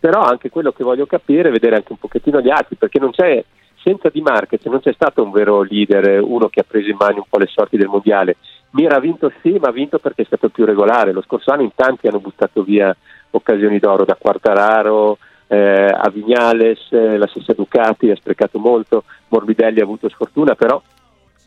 Però 0.03 0.21
anche 0.21 0.51
quello 0.51 0.73
che 0.73 0.83
voglio 0.83 1.07
capire 1.07 1.49
è 1.49 1.53
vedere 1.53 1.77
anche 1.77 1.93
un 1.93 1.99
pochettino 1.99 2.41
gli 2.41 2.51
altri 2.51 2.75
perché 2.75 2.99
non 2.99 3.13
c'è 3.13 3.45
senza 3.81 4.09
Di 4.09 4.21
Marquez 4.21 4.65
non 4.65 4.81
c'è 4.81 4.93
stato 4.93 5.23
un 5.23 5.31
vero 5.31 5.63
leader, 5.63 6.21
uno 6.21 6.49
che 6.49 6.59
ha 6.59 6.65
preso 6.67 6.91
in 6.91 6.97
mano 6.99 7.19
un 7.19 7.25
po' 7.29 7.39
le 7.39 7.47
sorti 7.47 7.77
del 7.77 7.87
mondiale. 7.87 8.35
Mir 8.71 8.93
ha 8.93 8.99
vinto 8.99 9.31
sì, 9.41 9.59
ma 9.61 9.69
ha 9.69 9.73
vinto 9.73 10.01
perché 10.01 10.23
è 10.23 10.25
stato 10.25 10.49
più 10.49 10.65
regolare. 10.65 11.13
Lo 11.13 11.23
scorso 11.23 11.53
anno 11.53 11.63
in 11.63 11.71
tanti 11.77 12.09
hanno 12.09 12.19
buttato 12.19 12.65
via 12.65 12.93
occasioni 13.31 13.79
d'oro, 13.79 14.05
da 14.05 14.17
Quartararo 14.17 15.19
eh, 15.47 15.87
a 15.87 16.11
Vignales, 16.11 16.81
eh, 16.91 17.17
la 17.17 17.29
stessa 17.29 17.53
Ducati 17.53 18.11
ha 18.11 18.17
sprecato 18.17 18.59
molto, 18.59 19.05
Morbidelli 19.29 19.79
ha 19.79 19.85
avuto 19.85 20.09
sfortuna, 20.09 20.57
però 20.57 20.83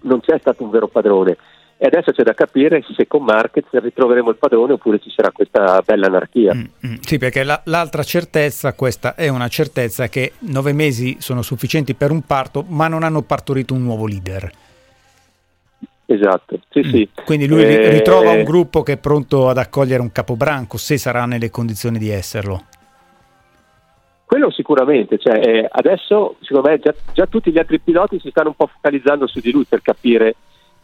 non 0.03 0.22
c'è 0.22 0.38
stato 0.40 0.64
un 0.64 0.69
vero 0.69 0.88
padrone. 0.88 1.36
E 1.77 1.88
adesso 1.88 2.14
c'è 2.14 2.23
da 2.23 2.34
capire 2.34 2.81
se 2.95 3.06
con 3.06 3.23
Marquez 3.23 3.65
ritroveremo 3.69 4.30
il 4.30 4.38
padrone 4.38 4.73
oppure 4.73 4.99
ci 4.99 5.10
sarà 5.10 5.31
questa 5.31 5.81
bella 5.85 6.07
anarchia. 6.07 6.53
Mm, 6.53 6.64
mm, 6.88 6.93
sì, 7.02 7.18
perché 7.18 7.43
la, 7.43 7.61
l'altra 7.65 8.02
certezza, 8.02 8.73
questa 8.73 9.14
è 9.14 9.27
una 9.27 9.49
certezza 9.49 10.07
che 10.07 10.34
nove 10.39 10.72
mesi 10.72 11.18
sono 11.19 11.41
sufficienti 11.41 11.93
per 11.93 12.11
un 12.11 12.22
parto, 12.22 12.64
ma 12.65 12.88
non 12.88 13.03
hanno 13.03 13.23
partorito 13.23 13.73
un 13.73 13.84
nuovo 13.84 14.07
leader. 14.07 14.49
Esatto, 16.06 16.60
sì, 16.69 16.80
mm. 16.80 16.89
sì. 16.91 17.10
Quindi 17.26 17.45
lui 17.45 17.64
eh... 17.64 17.89
ritrova 17.89 18.31
un 18.31 18.43
gruppo 18.43 18.81
che 18.81 18.93
è 18.93 18.97
pronto 18.97 19.49
ad 19.49 19.57
accogliere 19.57 20.02
un 20.02 20.14
capobranco, 20.14 20.77
se 20.77 20.97
sarà 20.97 21.26
nelle 21.26 21.49
condizioni 21.49 21.97
di 21.97 22.10
esserlo. 22.10 22.64
Quello 24.23 24.49
sicuramente, 24.49 25.18
cioè, 25.18 25.38
eh, 25.39 25.68
adesso 25.69 26.38
secondo 26.39 26.69
me 26.69 26.80
già, 26.80 26.93
già 27.14 27.26
tutti 27.26 27.52
gli 27.52 27.60
altri 27.60 27.80
piloti 27.80 28.19
si 28.19 28.30
stanno 28.30 28.49
un 28.49 28.56
po' 28.56 28.68
focalizzando 28.68 29.27
su 29.27 29.39
di 29.39 29.52
lui 29.52 29.65
per 29.65 29.81
capire 29.81 30.35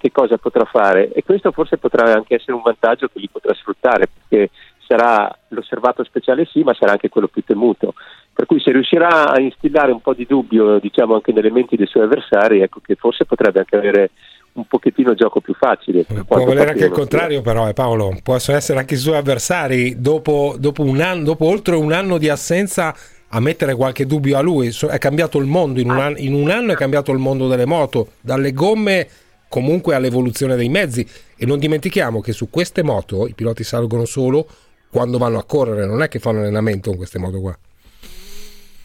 che 0.02 0.12
cosa 0.12 0.38
potrà 0.38 0.66
fare 0.66 1.12
e 1.14 1.24
questo 1.24 1.52
forse 1.52 1.78
potrà 1.78 2.12
anche 2.12 2.34
essere 2.36 2.54
un 2.54 2.64
vantaggio 2.64 3.08
che 3.08 3.20
gli 3.20 3.30
potrà 3.32 3.54
sfruttare 3.54 4.08
perché 4.08 4.50
sarà 4.80 5.32
l'osservato 5.50 6.04
speciale 6.04 6.46
sì 6.46 6.64
ma 6.64 6.74
sarà 6.74 6.94
anche 6.94 7.10
quello 7.10 7.28
più 7.28 7.44
temuto 7.46 7.94
per 8.34 8.48
cui 8.48 8.60
se 8.60 8.72
riuscirà 8.72 9.30
a 9.30 9.40
instillare 9.40 9.92
un 9.92 10.02
po' 10.02 10.16
di 10.16 10.26
dubbio 10.26 10.80
diciamo 10.80 11.14
anche 11.14 11.32
nelle 11.32 11.52
menti 11.52 11.76
dei 11.76 11.86
suoi 11.86 12.04
avversari 12.04 12.62
ecco 12.62 12.80
che 12.84 12.96
forse 12.96 13.26
potrebbe 13.26 13.60
anche 13.60 13.78
avere 13.78 14.10
un 14.54 14.66
pochettino 14.66 15.14
gioco 15.14 15.40
più 15.40 15.54
facile. 15.54 16.04
Può 16.04 16.44
volere 16.44 16.72
anche 16.72 16.84
il 16.84 16.92
contrario, 16.92 17.40
però, 17.40 17.70
eh, 17.70 17.74
Paolo. 17.74 18.18
Possono 18.22 18.58
essere 18.58 18.80
anche 18.80 18.96
i 18.96 18.98
suoi 18.98 19.16
avversari 19.16 20.02
dopo, 20.02 20.56
dopo, 20.60 20.84
un 20.84 21.00
anno, 21.00 21.24
dopo 21.24 21.46
oltre 21.46 21.76
un 21.76 21.94
anno 21.94 22.18
di 22.18 22.28
assenza 22.28 22.94
a 23.30 23.40
mettere 23.40 23.76
qualche 23.76 24.06
dubbio 24.06 24.38
a 24.38 24.42
lui. 24.42 24.68
È 24.68 24.98
cambiato 24.98 25.38
il 25.38 25.46
mondo 25.46 25.80
in 25.80 25.90
un, 25.90 25.98
anno, 25.98 26.18
in 26.18 26.34
un 26.34 26.50
anno, 26.50 26.74
è 26.74 26.76
cambiato 26.76 27.14
il 27.14 27.20
mondo 27.20 27.48
delle 27.48 27.66
moto, 27.66 28.10
dalle 28.20 28.52
gomme 28.52 29.08
comunque 29.52 29.96
all'evoluzione 29.96 30.56
dei 30.56 30.70
mezzi 30.70 31.06
e 31.38 31.46
non 31.46 31.60
dimentichiamo 31.60 32.22
che 32.22 32.32
su 32.32 32.50
queste 32.50 32.84
moto 32.84 33.28
i 33.28 33.34
piloti 33.34 33.66
salgono 33.66 34.06
solo 34.06 34.48
quando 34.90 35.18
vanno 35.18 35.40
a 35.40 35.44
correre, 35.44 35.86
non 35.86 36.02
è 36.02 36.08
che 36.08 36.20
fanno 36.20 36.40
allenamento 36.40 36.88
con 36.90 36.98
queste 36.98 37.20
moto 37.20 37.42
qua. 37.42 37.58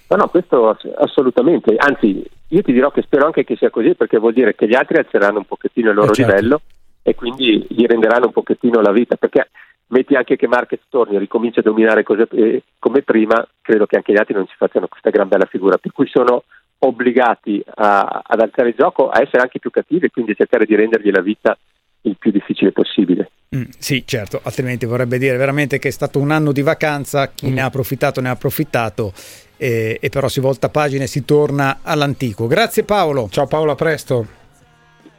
No, 0.08 0.16
no, 0.16 0.28
questo 0.28 0.76
assolutamente, 0.96 1.76
anzi 1.76 2.20
io 2.48 2.62
ti 2.62 2.72
dirò 2.72 2.90
che 2.90 3.02
spero 3.02 3.26
anche 3.26 3.44
che 3.44 3.54
sia 3.54 3.70
così 3.70 3.94
perché 3.94 4.18
vuol 4.18 4.32
dire 4.32 4.56
che 4.56 4.66
gli 4.66 4.74
altri 4.74 4.98
alzeranno 4.98 5.38
un 5.38 5.44
pochettino 5.44 5.90
il 5.90 5.94
loro 5.94 6.10
eh 6.10 6.14
certo. 6.14 6.34
livello 6.34 6.60
e 7.02 7.14
quindi 7.14 7.64
gli 7.68 7.86
renderanno 7.86 8.26
un 8.26 8.32
pochettino 8.32 8.80
la 8.80 8.90
vita 8.90 9.14
perché 9.14 9.50
metti 9.88 10.16
anche 10.16 10.34
che 10.34 10.48
Marquez 10.48 10.80
torni 10.88 11.14
e 11.14 11.20
ricomincia 11.20 11.60
a 11.60 11.62
dominare 11.62 12.02
cose, 12.02 12.26
eh, 12.32 12.62
come 12.80 13.02
prima, 13.02 13.46
credo 13.62 13.86
che 13.86 13.94
anche 13.94 14.12
gli 14.12 14.18
altri 14.18 14.34
non 14.34 14.48
ci 14.48 14.54
facciano 14.56 14.88
questa 14.88 15.10
gran 15.10 15.28
bella 15.28 15.46
figura, 15.46 15.78
per 15.78 15.92
cui 15.92 16.08
sono 16.08 16.42
obbligati 16.78 17.62
a, 17.74 18.22
ad 18.24 18.40
alzare 18.40 18.70
il 18.70 18.74
gioco, 18.76 19.08
a 19.08 19.20
essere 19.20 19.42
anche 19.42 19.58
più 19.58 19.70
cattivi 19.70 20.06
e 20.06 20.10
quindi 20.10 20.34
cercare 20.34 20.64
di 20.64 20.74
rendergli 20.74 21.10
la 21.10 21.22
vita 21.22 21.56
il 22.02 22.16
più 22.18 22.30
difficile 22.30 22.72
possibile. 22.72 23.30
Mm, 23.56 23.64
sì, 23.78 24.04
certo, 24.06 24.40
altrimenti 24.42 24.86
vorrebbe 24.86 25.18
dire 25.18 25.36
veramente 25.36 25.78
che 25.78 25.88
è 25.88 25.92
stato 25.92 26.18
un 26.18 26.30
anno 26.30 26.52
di 26.52 26.62
vacanza, 26.62 27.30
chi 27.30 27.48
mm. 27.48 27.54
ne 27.54 27.60
ha 27.60 27.66
approfittato 27.66 28.20
ne 28.20 28.28
ha 28.28 28.32
approfittato 28.32 29.12
e, 29.56 29.98
e 30.00 30.08
però 30.08 30.28
si 30.28 30.40
volta 30.40 30.68
pagina 30.68 31.04
e 31.04 31.08
si 31.08 31.24
torna 31.24 31.78
all'antico. 31.82 32.46
Grazie 32.46 32.84
Paolo. 32.84 33.28
Ciao 33.30 33.46
Paolo, 33.46 33.72
a 33.72 33.74
presto. 33.74 34.44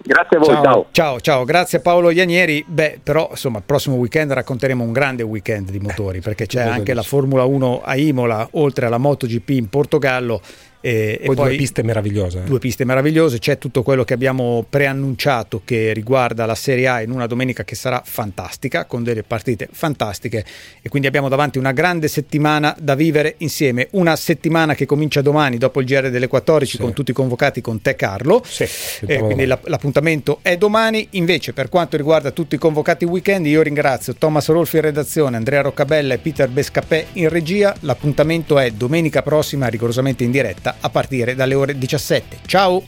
Grazie 0.07 0.37
a 0.37 0.39
voi, 0.39 0.49
ciao. 0.49 0.63
ciao. 0.63 0.87
Ciao, 0.91 1.19
ciao, 1.19 1.43
grazie 1.43 1.79
a 1.79 1.81
Paolo 1.81 2.11
Ianieri. 2.11 2.63
Beh, 2.65 2.99
però 3.03 3.27
insomma, 3.31 3.57
il 3.57 3.63
prossimo 3.65 3.95
weekend 3.95 4.31
racconteremo 4.31 4.83
un 4.83 4.93
grande 4.93 5.23
weekend 5.23 5.69
di 5.69 5.79
motori 5.79 6.21
perché 6.21 6.45
c'è 6.45 6.61
anche 6.61 6.93
la 6.93 7.01
Formula 7.01 7.43
1 7.43 7.81
a 7.83 7.97
Imola, 7.97 8.47
oltre 8.51 8.85
alla 8.85 8.97
MotoGP 8.97 9.49
in 9.49 9.69
Portogallo 9.69 10.41
e, 10.79 11.19
poi, 11.23 11.33
e 11.33 11.35
poi 11.35 11.47
due 11.47 11.55
piste 11.57 11.83
meravigliose. 11.83 12.43
Due 12.43 12.59
piste 12.59 12.85
meravigliose, 12.85 13.39
c'è 13.39 13.57
tutto 13.57 13.83
quello 13.83 14.03
che 14.03 14.13
abbiamo 14.13 14.65
preannunciato 14.67 15.61
che 15.65 15.93
riguarda 15.93 16.45
la 16.45 16.55
Serie 16.55 16.87
A 16.87 17.01
in 17.01 17.11
una 17.11 17.27
domenica 17.27 17.63
che 17.63 17.75
sarà 17.75 18.01
fantastica, 18.05 18.85
con 18.85 19.03
delle 19.03 19.23
partite 19.23 19.67
fantastiche. 19.71 20.45
E 20.81 20.89
quindi 20.89 21.07
abbiamo 21.07 21.29
davanti 21.29 21.57
una 21.57 21.71
grande 21.71 22.07
settimana 22.07 22.75
da 22.79 22.95
vivere 22.95 23.35
insieme, 23.39 23.87
una 23.91 24.15
settimana 24.15 24.75
che 24.75 24.85
comincia 24.85 25.21
domani 25.21 25.57
dopo 25.57 25.81
il 25.81 25.85
GR 25.85 26.09
delle 26.09 26.27
14 26.27 26.75
sì. 26.75 26.81
con 26.81 26.93
tutti 26.93 27.13
convocati 27.13 27.61
con 27.61 27.81
te 27.81 27.95
Carlo, 27.95 28.41
sì, 28.45 28.67
eh, 29.05 29.19
quindi 29.19 29.45
la, 29.45 29.59
l'appuntamento 29.63 30.39
è 30.41 30.57
domani, 30.57 31.07
invece 31.11 31.53
per 31.53 31.69
quanto 31.69 31.97
riguarda 31.97 32.31
tutti 32.31 32.55
i 32.55 32.57
convocati 32.57 33.05
weekend 33.05 33.45
io 33.47 33.61
ringrazio 33.61 34.13
Thomas 34.13 34.47
Rolfi 34.47 34.77
in 34.77 34.83
redazione, 34.83 35.37
Andrea 35.37 35.61
Roccabella 35.61 36.13
e 36.13 36.17
Peter 36.19 36.47
Bescapè 36.47 37.05
in 37.13 37.29
regia, 37.29 37.75
l'appuntamento 37.81 38.59
è 38.59 38.71
domenica 38.71 39.21
prossima 39.21 39.67
rigorosamente 39.67 40.23
in 40.23 40.31
diretta 40.31 40.66
diretta 40.67 40.75
a 40.81 40.89
partire 40.89 41.35
dalle 41.35 41.53
ore 41.53 41.77
17. 41.77 42.39
Ciao! 42.45 42.83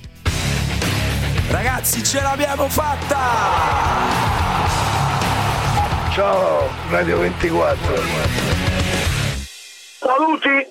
Ragazzi, 1.50 2.04
ce 2.04 2.22
l'abbiamo 2.22 2.68
fatta! 2.68 3.18
Ciao, 6.12 6.68
Radio 6.90 7.20
24. 7.20 7.78
Saluti! 10.00 10.68